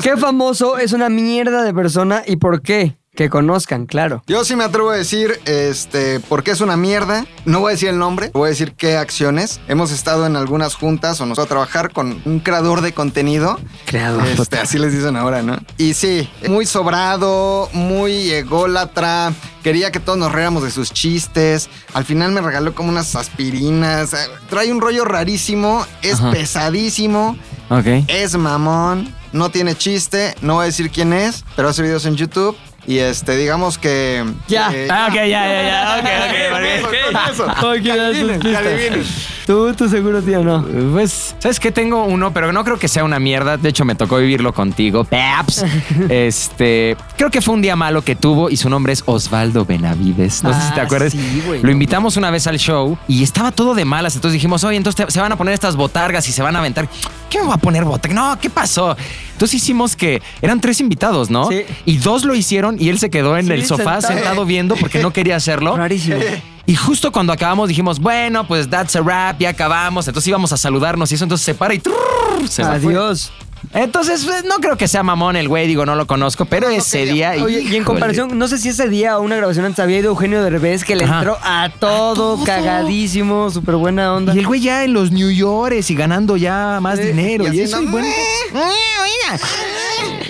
¿Qué 0.04 0.18
famoso 0.18 0.78
es 0.78 0.94
una 0.94 1.10
mierda 1.10 1.64
de 1.64 1.74
persona 1.74 2.24
y 2.26 2.36
por 2.36 2.62
qué? 2.62 2.98
Que 3.20 3.30
conozcan, 3.30 3.86
claro. 3.86 4.24
Yo 4.28 4.46
sí 4.46 4.56
me 4.56 4.64
atrevo 4.64 4.92
a 4.92 4.96
decir, 4.96 5.42
este, 5.44 6.22
porque 6.22 6.52
es 6.52 6.62
una 6.62 6.78
mierda. 6.78 7.26
No 7.44 7.60
voy 7.60 7.72
a 7.72 7.74
decir 7.74 7.90
el 7.90 7.98
nombre, 7.98 8.32
voy 8.34 8.46
a 8.48 8.50
decir 8.52 8.76
qué 8.78 8.96
acciones. 8.96 9.60
Hemos 9.68 9.92
estado 9.92 10.26
en 10.26 10.38
algunas 10.38 10.74
juntas 10.76 11.20
o 11.20 11.26
nos 11.26 11.38
va 11.38 11.44
a 11.44 11.48
trabajar 11.48 11.92
con 11.92 12.22
un 12.24 12.40
creador 12.40 12.80
de 12.80 12.94
contenido. 12.94 13.60
Creador. 13.88 14.26
Este, 14.26 14.58
así 14.58 14.78
les 14.80 14.94
dicen 14.94 15.18
ahora, 15.18 15.42
¿no? 15.42 15.58
Y 15.78 15.96
sí, 15.96 16.30
muy 16.48 16.66
sobrado, 16.66 17.68
muy 17.74 18.32
ególatra. 18.32 19.34
Quería 19.64 19.92
que 19.92 20.00
todos 20.00 20.18
nos 20.18 20.32
riéramos 20.32 20.64
de 20.64 20.72
sus 20.72 20.94
chistes. 20.94 21.70
Al 21.94 22.06
final 22.06 22.32
me 22.32 22.40
regaló 22.40 22.74
como 22.74 22.88
unas 22.88 23.18
aspirinas. 23.18 24.14
Eh, 24.14 24.18
Trae 24.50 24.72
un 24.72 24.80
rollo 24.80 25.04
rarísimo, 25.04 25.86
es 26.04 26.22
Ajá. 26.22 26.32
pesadísimo, 26.32 27.36
Ok. 27.70 27.86
es 28.08 28.38
mamón, 28.38 29.14
no 29.34 29.50
tiene 29.52 29.76
chiste. 29.76 30.36
No 30.42 30.54
voy 30.54 30.64
a 30.64 30.66
decir 30.68 30.90
quién 30.90 31.12
es, 31.12 31.44
pero 31.58 31.68
hace 31.68 31.82
videos 31.82 32.06
en 32.06 32.16
YouTube. 32.16 32.56
Y 32.88 32.98
este, 33.00 33.38
digamos 33.38 33.78
que. 33.78 34.24
Ya. 34.48 34.70
que- 34.70 34.88
Ah, 34.90 35.08
ok, 35.10 35.16
ya, 35.16 35.26
ya, 35.28 35.64
ya. 35.64 35.98
Ok, 36.00 36.06
ok, 36.06 36.56
ok. 36.56 37.64
Ok, 37.64 37.84
das 37.86 38.20
tus 38.20 38.32
pistas. 38.44 39.26
Tú, 39.46 39.74
tú 39.74 39.90
seguro, 39.90 40.22
tío, 40.22 40.44
no. 40.44 40.64
Pues, 40.94 41.36
¿sabes 41.40 41.60
qué? 41.60 41.72
Tengo 41.72 42.04
uno, 42.04 42.32
pero 42.34 42.52
no 42.52 42.64
creo 42.64 42.78
que 42.78 42.88
sea 42.88 43.04
una 43.04 43.20
mierda. 43.20 43.58
De 43.58 43.70
hecho, 43.70 43.84
me 43.84 43.96
tocó 43.96 44.18
vivirlo 44.18 44.54
contigo, 44.54 45.04
Peps. 45.06 45.66
Este, 46.10 46.96
creo 47.18 47.30
que 47.32 47.42
fue 47.42 47.54
un 47.56 47.62
día 47.62 47.76
malo 47.76 48.02
que 48.04 48.16
tuvo 48.16 48.50
y 48.50 48.58
su 48.58 48.70
nombre 48.70 48.94
es 48.94 49.04
Osvaldo 49.06 49.66
Benavides. 49.66 50.44
No 50.44 50.54
sé 50.54 50.68
si 50.68 50.74
te 50.74 50.82
Ah, 50.82 50.84
acuerdas. 50.84 51.12
sí, 51.14 51.44
güey, 51.46 51.62
Lo 51.64 51.72
invitamos 51.72 52.18
una 52.18 52.30
vez 52.32 52.46
al 52.48 52.58
show 52.60 52.98
y 53.08 53.24
estaba 53.24 53.52
todo 53.52 53.74
de 53.76 53.86
malas. 53.86 54.16
Entonces 54.16 54.34
dijimos, 54.34 54.64
oye, 54.64 54.78
entonces 54.78 55.06
te- 55.06 55.12
se 55.12 55.20
van 55.20 55.32
a 55.32 55.36
poner 55.36 55.54
estas 55.54 55.76
botargas 55.76 56.28
y 56.28 56.32
se 56.32 56.42
van 56.44 56.56
a 56.56 56.60
aventar. 56.60 56.88
¿Qué 57.30 57.40
me 57.42 57.48
va 57.48 57.56
a 57.56 57.58
poner 57.58 57.84
botarga? 57.86 58.16
No, 58.16 58.40
¿qué 58.40 58.50
pasó? 58.50 58.96
Entonces 59.32 59.56
hicimos 59.64 59.96
que 59.96 60.22
eran 60.42 60.60
tres 60.62 60.80
invitados, 60.80 61.30
¿no? 61.30 61.48
Sí. 61.50 61.64
Y 61.86 61.98
dos 61.98 62.24
lo 62.26 62.36
hicieron 62.36 62.79
y 62.80 62.90
él 62.90 62.98
se 63.00 63.10
quedó 63.10 63.38
en 63.38 63.46
Sí, 63.48 63.52
el 63.54 63.66
sofá 63.66 64.02
sentado. 64.02 64.14
sentado 64.14 64.46
viendo 64.46 64.76
porque 64.76 65.00
no 65.00 65.12
quería 65.12 65.36
hacerlo. 65.36 65.76
Rarísimo. 65.78 66.18
Y 66.66 66.76
justo 66.76 67.12
cuando 67.12 67.34
acabamos 67.34 67.68
dijimos, 67.70 68.00
bueno, 68.00 68.48
pues 68.48 68.70
that's 68.70 68.96
a 68.96 69.02
wrap, 69.02 69.40
ya 69.40 69.50
acabamos. 69.50 70.08
Entonces 70.08 70.28
íbamos 70.28 70.52
a 70.54 70.58
saludarnos 70.58 71.12
y 71.12 71.16
eso 71.16 71.26
entonces 71.26 71.46
se 71.46 71.56
para 71.56 71.74
y 71.74 71.80
trrr, 71.80 72.48
se 72.48 72.64
fue. 72.64 72.74
Adiós. 72.76 73.32
Entonces 73.74 74.24
pues, 74.24 74.46
no 74.46 74.56
creo 74.56 74.78
que 74.78 74.88
sea 74.88 75.04
mamón 75.04 75.36
el 75.36 75.50
güey, 75.50 75.68
digo, 75.68 75.86
no 75.86 75.94
lo 75.96 76.08
conozco, 76.08 76.46
pero 76.46 76.70
ese 76.70 77.06
día... 77.06 77.34
Oye, 77.44 77.60
y 77.62 77.76
en 77.76 77.84
comparación, 77.84 78.38
no 78.38 78.48
sé 78.48 78.58
si 78.58 78.70
ese 78.70 78.88
día 78.88 79.18
o 79.18 79.22
una 79.22 79.36
grabación 79.36 79.66
antes 79.66 79.80
había 79.80 79.98
ido 80.00 80.10
Eugenio 80.12 80.42
Derbez 80.42 80.86
que 80.86 80.96
le 80.96 81.04
Ajá. 81.04 81.18
entró 81.18 81.38
a 81.44 81.70
todo, 81.78 82.42
cagadísimo, 82.46 83.50
súper 83.52 83.76
buena 83.76 84.14
onda. 84.14 84.34
Y 84.34 84.40
el 84.40 84.48
güey 84.48 84.62
ya 84.62 84.86
en 84.86 84.94
los 84.94 85.12
New 85.12 85.30
York 85.30 85.76
y 85.88 85.94
ganando 85.96 86.38
ya 86.38 86.80
más 86.82 87.00
Sí, 87.00 87.08
dinero. 87.08 87.52
y 87.52 87.58
Y, 87.58 87.60
eso, 87.62 87.82
y 87.82 87.86
haciendo, 87.88 87.92
bueno. 87.92 88.08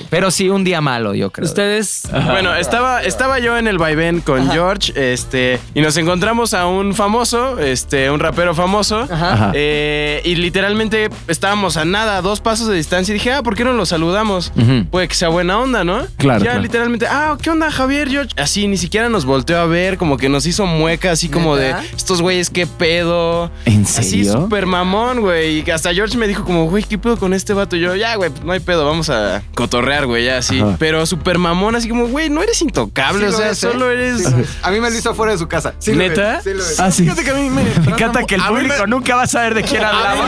Pero 0.10 0.31
sí, 0.31 0.49
un 0.49 0.64
día 0.64 0.81
malo, 0.81 1.14
yo 1.14 1.31
creo. 1.31 1.45
Ustedes. 1.48 2.03
Bueno, 2.11 2.56
estaba, 2.56 3.03
estaba 3.03 3.40
yo 3.40 3.57
en 3.57 3.68
el 3.68 3.77
vaivén 3.77 4.22
con 4.22 4.49
George, 4.52 4.91
este, 4.95 5.60
y 5.76 5.81
nos 5.81 5.95
encontramos 5.98 6.53
a 6.53 6.65
un 6.68 6.94
famoso, 6.95 7.60
este, 7.60 8.10
un 8.10 8.19
rapero 8.19 8.56
famoso. 8.56 9.07
Ajá. 9.10 9.52
eh, 9.53 10.22
y 10.26 10.36
literalmente 10.36 11.10
estábamos 11.27 11.77
a 11.77 11.86
nada, 11.86 12.18
a 12.18 12.22
dos 12.22 12.41
pasos 12.41 12.68
de 12.68 12.76
distancia. 12.76 13.11
Y 13.11 13.15
dije, 13.15 13.31
ah, 13.34 13.44
¿por 13.44 13.56
qué 13.56 13.64
no 13.64 13.73
lo 13.73 13.86
saludamos? 13.86 14.52
Puede 14.91 15.07
que 15.07 15.15
sea 15.15 15.30
buena 15.30 15.60
onda, 15.60 15.84
¿no? 15.84 16.06
Claro, 16.18 16.40
Ya 16.40 16.52
claro. 16.52 16.61
literalmente, 16.61 17.07
ah, 17.07 17.38
¿qué 17.41 17.49
onda, 17.49 17.69
Javier, 17.72 18.10
George? 18.10 18.34
Así, 18.38 18.68
ni 18.68 18.77
siquiera 18.77 19.10
nos 19.10 19.26
volteó 19.26 19.57
a 19.60 19.65
ver, 19.65 19.98
como 19.98 20.18
que 20.18 20.30
nos 20.30 20.45
hizo 20.45 20.65
mueca, 20.65 21.11
así 21.11 21.30
como 21.30 21.56
¿Neta? 21.56 21.81
de, 21.81 21.88
estos 21.95 22.22
güeyes, 22.22 22.49
qué 22.49 22.65
pedo. 22.68 23.52
¿En 23.65 23.84
Así, 23.84 24.03
serio? 24.23 24.34
súper 24.34 24.65
mamón, 24.65 25.22
güey. 25.22 25.60
Y 25.65 25.72
hasta 25.72 25.94
George 25.94 26.18
me 26.18 26.27
dijo 26.27 26.44
como, 26.44 26.65
güey, 26.69 26.84
¿qué 26.84 26.98
pedo 26.98 27.18
con 27.18 27.34
este 27.34 27.53
vato? 27.53 27.76
Y 27.76 27.81
yo, 27.81 27.95
ya, 27.95 28.15
güey, 28.15 28.31
no 28.44 28.52
hay 28.52 28.60
pedo, 28.60 28.86
vamos 28.86 29.10
a 29.10 29.41
cotorrear, 29.56 29.98
güey, 30.05 30.26
ya 30.26 30.38
así. 30.38 30.59
Ajá. 30.61 30.76
Pero 30.80 31.05
súper 31.05 31.38
mamón, 31.38 31.76
así 31.76 31.88
como, 31.89 32.07
güey, 32.07 32.30
no 32.30 32.41
eres 32.41 32.61
intocable, 32.61 33.19
Sí 33.19 33.26
o 33.26 33.31
lo 33.31 33.38
sea, 33.38 33.49
es, 33.51 33.63
¿eh? 33.63 33.71
solo 33.71 33.89
eres... 33.91 34.17
Sí 34.19 34.23
lo 34.31 34.38
es. 34.39 34.49
A 34.61 34.71
mí 34.71 34.80
me 34.80 34.89
lo 34.89 34.97
hizo 34.97 35.09
afuera 35.11 35.31
de 35.34 35.38
su 35.39 35.47
casa. 35.47 35.73
Sí 35.80 35.91
lo 35.91 35.97
¿Neta? 35.97 36.38
es, 36.38 36.43
sí 36.43 36.53
lo 36.53 36.63
es. 36.63 36.80
Ah, 36.80 36.91
sí. 36.91 37.03
Fíjate 37.03 37.23
que 37.23 37.31
a 37.31 37.34
mí 37.35 37.49
me. 37.49 37.63
Me 37.85 37.91
encanta 37.91 38.23
que 38.23 38.35
el 38.35 38.41
me- 38.41 38.47
público 38.47 38.88
nunca 38.88 39.15
va 39.15 39.23
a 39.23 39.27
saber 39.27 39.53
de 39.55 39.63
quién 39.63 39.84
hablamos. 39.85 40.26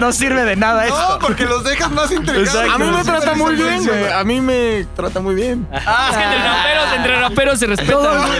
No 0.00 0.12
sirve 0.12 0.44
de 0.44 0.56
nada 0.56 0.86
No, 0.86 0.88
esto. 0.88 1.18
porque 1.20 1.44
los 1.44 1.64
dejas 1.64 1.90
más 1.90 2.10
intrigados. 2.10 2.54
A 2.70 2.78
mí 2.78 2.84
me 2.90 3.00
Sí, 3.00 3.06
trata 3.06 3.34
muy 3.34 3.54
bien, 3.54 3.84
güey. 3.86 4.12
A 4.12 4.24
mí 4.24 4.40
me 4.40 4.86
trata 4.96 5.20
muy 5.20 5.34
bien. 5.34 5.66
Ah, 5.72 6.08
es 6.10 6.16
que 6.16 6.22
entre 6.24 6.38
raperos, 6.44 6.96
entre 6.96 7.20
raperos 7.20 7.58
se 7.58 7.66
respetan. 7.66 8.24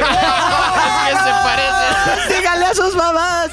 ¿Qué 1.06 1.12
se 1.12 1.30
parece? 1.42 2.36
Díganle 2.36 2.66
a 2.66 2.74
sus 2.74 2.94
mamás. 2.96 3.50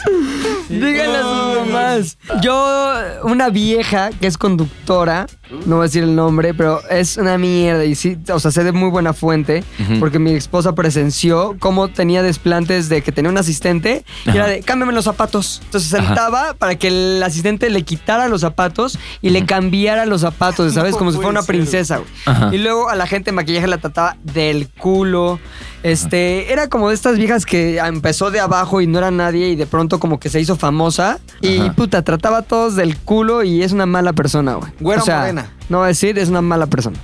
Díganle 0.83 1.17
a 1.17 1.21
sus 1.21 1.67
mamás. 1.67 2.17
Yo, 2.41 2.93
una 3.23 3.49
vieja 3.49 4.09
que 4.11 4.27
es 4.27 4.37
conductora, 4.37 5.27
no 5.65 5.75
voy 5.77 5.83
a 5.83 5.87
decir 5.87 6.03
el 6.03 6.15
nombre, 6.15 6.53
pero 6.53 6.81
es 6.89 7.17
una 7.17 7.37
mierda. 7.37 7.85
Y 7.85 7.95
sí, 7.95 8.17
o 8.31 8.39
sea, 8.39 8.51
sé 8.51 8.63
de 8.63 8.71
muy 8.71 8.89
buena 8.89 9.13
fuente, 9.13 9.63
porque 9.99 10.19
mi 10.19 10.31
esposa 10.31 10.73
presenció 10.73 11.55
cómo 11.59 11.87
tenía 11.87 12.23
desplantes 12.23 12.89
de 12.89 13.01
que 13.01 13.11
tenía 13.11 13.31
un 13.31 13.37
asistente 13.37 14.03
y 14.25 14.29
era 14.31 14.47
de 14.47 14.61
cámbiame 14.61 14.93
los 14.93 15.05
zapatos. 15.05 15.61
Entonces 15.65 15.89
se 15.89 15.97
Ajá. 15.97 16.07
sentaba 16.07 16.53
para 16.55 16.75
que 16.75 16.87
el 16.87 17.23
asistente 17.23 17.69
le 17.69 17.83
quitara 17.83 18.27
los 18.27 18.41
zapatos 18.41 18.97
y 19.21 19.29
le 19.29 19.45
cambiara 19.45 20.05
los 20.05 20.21
zapatos, 20.21 20.73
¿sabes? 20.75 20.95
Como 20.95 21.11
si 21.11 21.17
fuera 21.17 21.29
una 21.29 21.43
princesa, 21.43 21.97
güey. 21.97 22.09
Ajá. 22.25 22.49
Y 22.53 22.57
luego 22.57 22.89
a 22.89 22.95
la 22.95 23.07
gente 23.07 23.31
de 23.31 23.35
maquillaje 23.35 23.67
la 23.67 23.77
trataba 23.77 24.17
del 24.23 24.69
culo. 24.69 25.39
Este, 25.83 26.53
era 26.53 26.69
como 26.69 26.87
de 26.87 26.95
estas 26.95 27.17
viejas 27.17 27.45
que 27.45 27.77
empezó 27.77 28.31
de 28.31 28.39
abajo 28.39 28.79
y 28.79 28.87
no 28.87 28.99
era 28.99 29.11
nadie 29.11 29.49
y 29.49 29.55
de 29.57 29.65
pronto 29.65 29.99
como 29.99 30.17
que 30.17 30.29
se 30.29 30.39
hizo 30.39 30.55
famosa 30.55 30.72
y 31.41 31.59
Ajá. 31.59 31.73
puta, 31.73 32.01
trataba 32.01 32.39
a 32.39 32.41
todos 32.41 32.75
del 32.75 32.97
culo 32.97 33.43
y 33.43 33.63
es 33.63 33.71
una 33.71 33.85
mala 33.85 34.13
persona, 34.13 34.55
güey. 34.55 34.71
Güera 34.79 35.01
o 35.01 35.05
sea, 35.05 35.19
morena. 35.19 35.51
No 35.69 35.77
voy 35.79 35.85
a 35.85 35.87
decir, 35.87 36.19
es 36.19 36.29
una 36.29 36.41
mala 36.41 36.67
persona. 36.67 36.97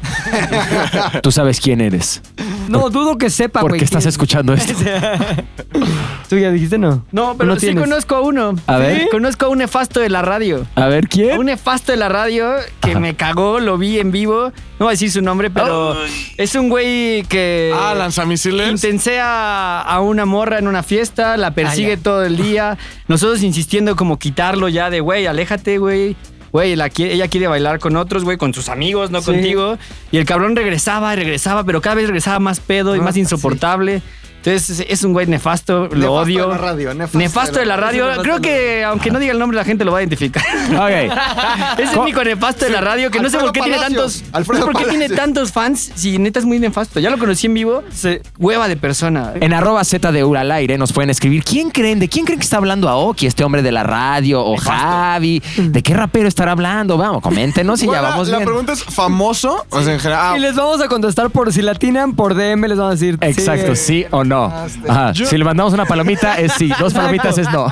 Tú 1.24 1.32
sabes 1.32 1.60
quién 1.60 1.82
eres. 1.82 2.22
No, 2.68 2.90
dudo 2.90 3.18
que 3.18 3.30
sepa, 3.30 3.62
güey. 3.62 3.70
Porque 3.72 3.86
estás 3.86 4.04
quién- 4.04 4.10
escuchando 4.10 4.54
esto. 4.54 4.74
¿Tú 6.30 6.38
ya 6.38 6.52
dijiste 6.52 6.78
no? 6.78 7.04
No, 7.12 7.36
pero 7.38 7.56
sí 7.56 7.68
tienes. 7.68 7.84
conozco 7.84 8.16
a 8.16 8.22
uno. 8.22 8.56
A 8.68 8.78
ver. 8.78 9.02
Sí, 9.02 9.08
Conozco 9.10 9.46
a 9.48 9.50
un 9.50 9.58
nefasto 9.60 10.00
de 10.00 10.10
la 10.10 10.22
radio. 10.22 10.66
A 10.76 10.86
ver, 10.88 11.06
A 11.06 11.08
¿quién? 11.08 11.40
un 11.40 11.48
nefasto 11.48 11.92
de 11.92 11.98
la 11.98 12.10
radio 12.10 12.52
que 12.82 12.92
Ajá. 12.92 13.00
me 13.00 13.16
cagó, 13.16 13.60
lo 13.60 13.78
vi 13.78 14.00
en 14.00 14.12
vivo. 14.12 14.52
No 14.78 14.86
voy 14.86 14.88
a 14.90 14.92
decir 14.92 15.10
su 15.12 15.22
nombre, 15.22 15.50
pero 15.50 15.96
es 16.38 16.54
un 16.56 16.70
güey 16.70 17.24
que 17.24 17.74
Ah, 17.76 17.96
lanzamisiles. 17.98 18.70
intensea 18.70 19.82
a 19.82 20.00
una 20.02 20.26
morra 20.26 20.60
en 20.60 20.68
una 20.68 20.84
fiesta, 20.84 21.38
la 21.38 21.52
persigue 21.56 21.94
Ah, 21.94 22.00
todo 22.04 22.24
el 22.24 22.38
día. 22.38 22.78
Nosotros 23.08 23.42
insistiendo 23.42 23.96
como 23.96 24.20
quitarlo 24.20 24.68
ya 24.70 24.90
de, 24.90 25.00
güey, 25.00 25.26
aléjate, 25.26 25.80
güey. 25.80 26.16
Güey, 26.52 26.72
ella 26.74 26.90
quiere 27.28 27.48
bailar 27.48 27.80
con 27.80 27.96
otros, 27.96 28.24
güey, 28.24 28.38
con 28.38 28.54
sus 28.54 28.70
amigos, 28.70 29.12
no 29.12 29.22
Sí. 29.22 29.28
contigo. 29.32 29.78
Y 30.12 30.18
el 30.18 30.26
cabrón 30.26 30.56
regresaba 30.56 31.14
y 31.14 31.18
regresaba, 31.18 31.64
pero 31.64 31.82
cada 31.82 31.96
vez 31.96 32.08
regresaba 32.08 32.40
más 32.40 32.60
pedo 32.60 32.96
y 32.96 33.00
Ah, 33.00 33.04
más 33.04 33.18
insoportable. 33.18 34.02
Entonces 34.44 34.86
es- 34.88 35.04
un 35.04 35.14
güey 35.14 35.28
nefasto, 35.28 35.88
lo 35.88 35.96
Nefasto 35.96 36.14
odio. 36.14 36.42
de 36.48 36.52
la 36.54 36.58
radio, 36.58 36.94
nefasto 36.94 37.18
nefasto 37.18 37.54
de 37.56 37.60
de 37.62 37.66
la 37.66 37.76
la 37.78 37.82
radio. 37.82 38.08
Creo 38.22 38.40
que 38.42 38.84
aunque 38.84 39.12
no 39.12 39.20
diga 39.20 39.32
el 39.34 39.40
nombre, 39.40 39.56
la 39.56 39.64
gente 39.66 39.84
lo 39.86 39.92
va 39.92 40.00
a 40.00 40.02
identificar. 40.02 40.44
Ok. 40.70 41.14
Es 41.80 41.92
el 41.94 42.00
único 42.00 42.24
nefasto 42.24 42.66
de 42.66 42.72
la 42.72 42.82
radio 42.82 43.10
que 43.12 43.20
no 43.20 43.30
sé 43.30 43.38
por 43.38 43.52
qué 43.52 43.62
tiene 43.62 43.78
tantos. 43.78 44.24
Alfredo 44.34 44.60
no 44.62 44.66
sé 44.68 44.72
por 44.74 44.84
qué 44.84 44.90
tiene 44.90 45.10
tantos 45.10 45.52
fans 45.52 45.92
si 45.96 46.18
neta 46.18 46.40
es 46.40 46.46
muy 46.46 46.60
nefasto. 46.60 47.00
Ya 47.00 47.10
lo 47.10 47.18
conocí 47.18 47.48
en 47.48 47.54
vivo. 47.54 47.84
Se, 47.94 48.22
hueva 48.38 48.68
de 48.68 48.76
persona. 48.78 49.34
En 49.40 49.54
arroba 49.54 49.84
Z 49.84 50.12
de 50.12 50.24
Ura 50.24 50.42
al 50.42 50.52
aire 50.52 50.78
nos 50.78 50.92
pueden 50.94 51.10
escribir. 51.10 51.44
¿Quién 51.44 51.70
creen? 51.70 52.00
¿De 52.00 52.08
quién 52.10 52.26
creen 52.26 52.40
que 52.40 52.44
está 52.44 52.58
hablando 52.58 52.88
Aoki, 52.90 53.26
este 53.28 53.44
hombre 53.44 53.62
de 53.62 53.72
la 53.72 53.84
radio? 53.84 54.44
¿O 54.44 54.58
Javi? 54.58 55.42
¿De 55.58 55.84
qué 55.84 55.94
rapero 55.94 56.28
estará 56.28 56.52
hablando? 56.54 56.98
Vamos, 56.98 57.22
coméntenos 57.22 57.80
y 57.82 57.86
ya 57.86 57.88
Bueno, 57.88 58.04
la, 58.04 58.10
vamos 58.10 58.28
la 58.30 58.38
bien. 58.38 58.48
pregunta 58.48 58.74
es: 58.74 58.84
¿famoso? 58.84 59.66
O 59.70 59.82
sea, 59.82 59.94
en 59.94 60.00
general. 60.00 60.34
ah, 60.34 60.38
Y 60.38 60.40
les 60.42 60.56
vamos 60.56 60.82
a 60.82 60.88
contestar 60.88 61.30
por 61.30 61.52
si 61.54 61.62
la 61.62 61.72
atinan 61.72 62.16
por 62.16 62.36
DM, 62.36 62.68
les 62.68 62.78
vamos 62.78 62.92
a 62.92 62.96
decir. 62.96 63.18
Exacto, 63.22 63.76
sí 63.76 64.06
o 64.12 64.24
no. 64.24 64.29
Ajá. 64.38 65.12
Yo- 65.14 65.26
Si 65.26 65.38
le 65.38 65.44
mandamos 65.46 65.74
una 65.74 65.86
palomita 65.86 66.40
es 66.40 66.54
sí, 66.54 66.72
dos 66.80 66.94
palomitas 66.94 67.38
es 67.38 67.50
no. 67.52 67.68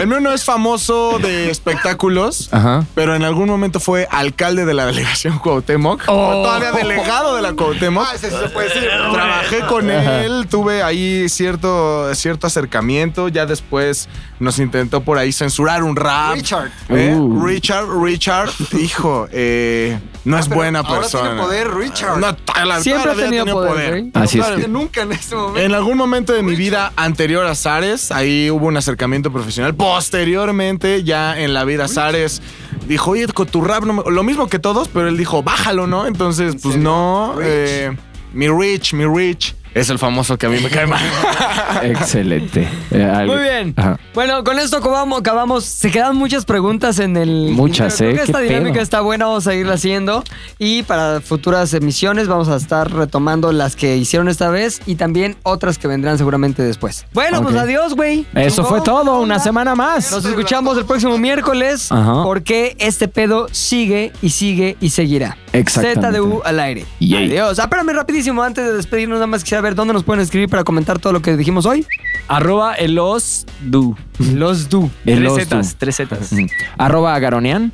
El 0.00 0.06
mío 0.06 0.20
no 0.20 0.32
es 0.32 0.44
famoso 0.44 1.18
de 1.20 1.50
espectáculos, 1.50 2.48
Ajá. 2.52 2.84
pero 2.94 3.14
en 3.14 3.22
algún 3.24 3.48
momento 3.48 3.80
fue 3.80 4.08
alcalde 4.10 4.64
de 4.64 4.74
la 4.74 4.86
delegación 4.86 5.38
Cuauhtémoc. 5.38 6.02
Oh. 6.08 6.12
O 6.40 6.42
todavía 6.44 6.72
delegado 6.72 7.36
de 7.36 7.42
la 7.42 7.52
Cuauhtémoc. 7.52 8.06
Ah, 8.08 8.14
ese 8.14 8.30
sí 8.30 8.36
se 8.42 8.48
puede 8.50 8.68
decir. 8.68 8.82
Trabajé 9.12 9.60
con 9.68 9.90
él, 9.90 10.46
tuve 10.50 10.82
ahí 10.82 11.28
cierto, 11.28 12.14
cierto 12.14 12.46
acercamiento. 12.46 13.28
Ya 13.28 13.46
después 13.46 14.08
nos 14.38 14.58
intentó 14.58 15.00
por 15.02 15.18
ahí 15.18 15.32
censurar 15.32 15.82
un 15.82 15.96
rap. 15.96 16.34
Richard. 16.34 16.70
¿Eh? 16.88 17.14
Uh. 17.16 17.44
Richard, 17.44 17.86
Richard, 18.02 18.50
hijo, 18.78 19.28
eh, 19.32 19.98
no 20.24 20.38
es 20.38 20.46
pero 20.46 20.56
buena 20.56 20.80
ahora 20.80 21.00
persona. 21.00 21.24
tiene 21.30 21.42
poder, 21.42 21.74
Richard. 21.74 22.18
No, 22.18 22.36
la- 22.64 22.80
Siempre 22.80 23.12
ha 23.12 23.14
tenido 23.14 23.44
poder, 23.46 23.90
güey. 23.90 24.10
Así 24.14 24.38
es. 24.40 24.68
Nunca 24.68 25.02
en 25.02 25.12
este 25.12 25.34
momento. 25.34 25.60
en 25.60 25.74
algún 25.76 25.96
momento 25.96 26.32
de 26.32 26.42
mi 26.42 26.56
vida 26.56 26.92
anterior 26.96 27.46
a 27.46 27.54
Zares, 27.54 28.10
ahí 28.10 28.50
hubo 28.50 28.66
un 28.66 28.76
acercamiento 28.76 29.30
profesional. 29.32 29.74
Posteriormente, 29.74 31.04
ya 31.04 31.38
en 31.38 31.54
la 31.54 31.64
vida 31.64 31.86
Zares 31.86 32.42
dijo, 32.88 33.12
oye, 33.12 33.26
con 33.28 33.46
tu 33.46 33.62
rap, 33.62 33.84
no 33.84 33.92
me-". 33.92 34.02
lo 34.10 34.22
mismo 34.22 34.48
que 34.48 34.58
todos, 34.58 34.88
pero 34.88 35.08
él 35.08 35.16
dijo, 35.16 35.42
bájalo, 35.42 35.86
¿no? 35.86 36.06
Entonces, 36.06 36.54
pues 36.62 36.74
serio? 36.74 36.90
no. 36.90 37.34
Rich. 37.36 37.46
eh, 37.48 37.96
mi 38.32 38.48
Rich, 38.48 38.94
mi 38.94 39.04
Rich. 39.04 39.54
Es 39.76 39.90
el 39.90 39.98
famoso 39.98 40.38
que 40.38 40.46
a 40.46 40.48
mí 40.48 40.58
me 40.58 40.70
cae 40.70 40.86
mal. 40.86 41.02
Excelente. 41.82 42.66
Eh, 42.90 43.24
Muy 43.26 43.36
bien. 43.36 43.74
Ajá. 43.76 44.00
Bueno, 44.14 44.42
con 44.42 44.58
esto 44.58 44.78
acabamos, 44.78 45.20
acabamos. 45.20 45.64
Se 45.66 45.90
quedan 45.90 46.16
muchas 46.16 46.46
preguntas 46.46 46.98
en 46.98 47.14
el. 47.18 47.50
Muchas, 47.50 47.98
Creo 47.98 48.12
¿eh? 48.12 48.14
que 48.14 48.22
esta 48.22 48.40
dinámica 48.40 48.72
pedo. 48.72 48.82
está 48.82 49.02
buena, 49.02 49.26
vamos 49.26 49.46
a 49.46 49.50
seguirla 49.50 49.74
haciendo. 49.74 50.24
Y 50.58 50.82
para 50.84 51.20
futuras 51.20 51.74
emisiones 51.74 52.26
vamos 52.26 52.48
a 52.48 52.56
estar 52.56 52.90
retomando 52.90 53.52
las 53.52 53.76
que 53.76 53.98
hicieron 53.98 54.30
esta 54.30 54.48
vez 54.48 54.80
y 54.86 54.94
también 54.94 55.36
otras 55.42 55.76
que 55.76 55.88
vendrán 55.88 56.16
seguramente 56.16 56.62
después. 56.62 57.04
Bueno, 57.12 57.42
pues 57.42 57.54
adiós, 57.54 57.94
güey. 57.94 58.24
Eso 58.34 58.64
fue 58.64 58.80
todo, 58.80 59.20
una 59.20 59.40
semana 59.40 59.74
más. 59.74 60.10
Nos 60.10 60.24
escuchamos 60.24 60.78
el 60.78 60.86
próximo 60.86 61.18
miércoles 61.18 61.92
Ajá. 61.92 62.22
porque 62.24 62.76
este 62.78 63.08
pedo 63.08 63.48
sigue 63.52 64.10
y 64.22 64.30
sigue 64.30 64.78
y 64.80 64.88
seguirá. 64.88 65.36
Exactamente. 65.58 66.18
ZDU 66.18 66.42
al 66.44 66.60
aire. 66.60 66.84
Yay. 67.00 67.26
Adiós. 67.30 67.58
Ah, 67.58 67.64
espérame 67.64 67.92
rapidísimo, 67.92 68.42
antes 68.42 68.64
de 68.64 68.72
despedirnos, 68.72 69.16
nada 69.16 69.26
más 69.26 69.42
quisiera 69.42 69.60
ver 69.62 69.74
dónde 69.74 69.94
nos 69.94 70.04
pueden 70.04 70.22
escribir 70.22 70.48
para 70.48 70.64
comentar 70.64 70.98
todo 70.98 71.12
lo 71.12 71.22
que 71.22 71.36
dijimos 71.36 71.66
hoy. 71.66 71.86
Arroba 72.28 72.74
elos 72.74 73.46
du. 73.62 73.96
Los 74.34 74.68
du. 74.68 74.90
Tres 75.04 75.34
zetas, 75.34 75.76
tres 75.76 75.96
zetas. 75.96 76.30
Arroba 76.76 77.18
Garonian. 77.18 77.72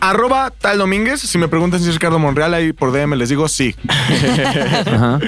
Arroba 0.00 0.50
tal 0.50 0.78
Domínguez. 0.78 1.20
Si 1.20 1.38
me 1.38 1.48
preguntan 1.48 1.80
si 1.80 1.88
es 1.88 1.94
Ricardo 1.94 2.18
Monreal, 2.18 2.54
ahí 2.54 2.72
por 2.72 2.92
DM 2.92 3.14
les 3.14 3.28
digo 3.28 3.48
sí. 3.48 3.74
Ajá. 4.86 5.18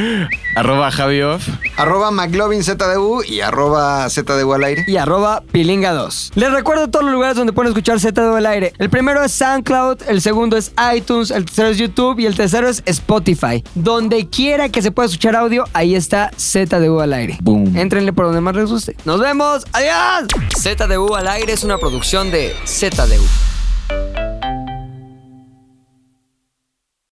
Arroba 0.57 0.91
Javi 0.91 1.23
Off. 1.23 1.49
Arroba 1.77 2.11
McLovin 2.11 2.63
ZDU 2.63 3.23
y 3.27 3.41
arroba 3.41 4.09
ZDU 4.09 4.53
al 4.53 4.65
aire. 4.65 4.85
y 4.87 4.97
arroba 4.97 5.43
pilinga2. 5.53 6.33
Les 6.35 6.53
recuerdo 6.53 6.89
todos 6.89 7.05
los 7.05 7.15
lugares 7.15 7.37
donde 7.37 7.53
pueden 7.53 7.71
escuchar 7.73 8.01
ZDU 8.01 8.35
al 8.37 8.47
aire. 8.47 8.73
El 8.79 8.91
primero 8.91 9.23
es 9.23 9.33
SoundCloud, 9.33 10.03
el 10.09 10.21
segundo 10.21 10.57
es 10.57 10.73
iTunes, 10.95 11.31
el 11.31 11.45
tercero 11.45 11.69
es 11.69 11.79
YouTube 11.79 12.19
y 12.21 12.27
el 12.27 12.35
tercero 12.35 12.69
es 12.69 12.83
Spotify. 12.87 13.65
Donde 13.75 14.29
quiera 14.29 14.69
que 14.69 14.83
se 14.83 14.91
pueda 14.93 15.07
escuchar 15.07 15.37
audio, 15.37 15.65
ahí 15.73 15.95
está 15.95 16.31
ZDU 16.39 17.01
al 17.01 17.13
aire. 17.13 17.39
Boom. 17.43 17.77
Entrenle 17.77 18.13
por 18.13 18.27
donde 18.27 18.41
más 18.41 18.55
les 18.55 18.71
guste. 18.71 18.97
Nos 19.05 19.21
vemos. 19.21 19.65
Adiós. 19.73 20.29
ZDU 20.61 21.15
al 21.15 21.29
aire 21.29 21.53
es 21.53 21.65
una 21.65 21.79
producción 21.79 22.31
de 22.31 22.55
ZDU. 22.67 23.54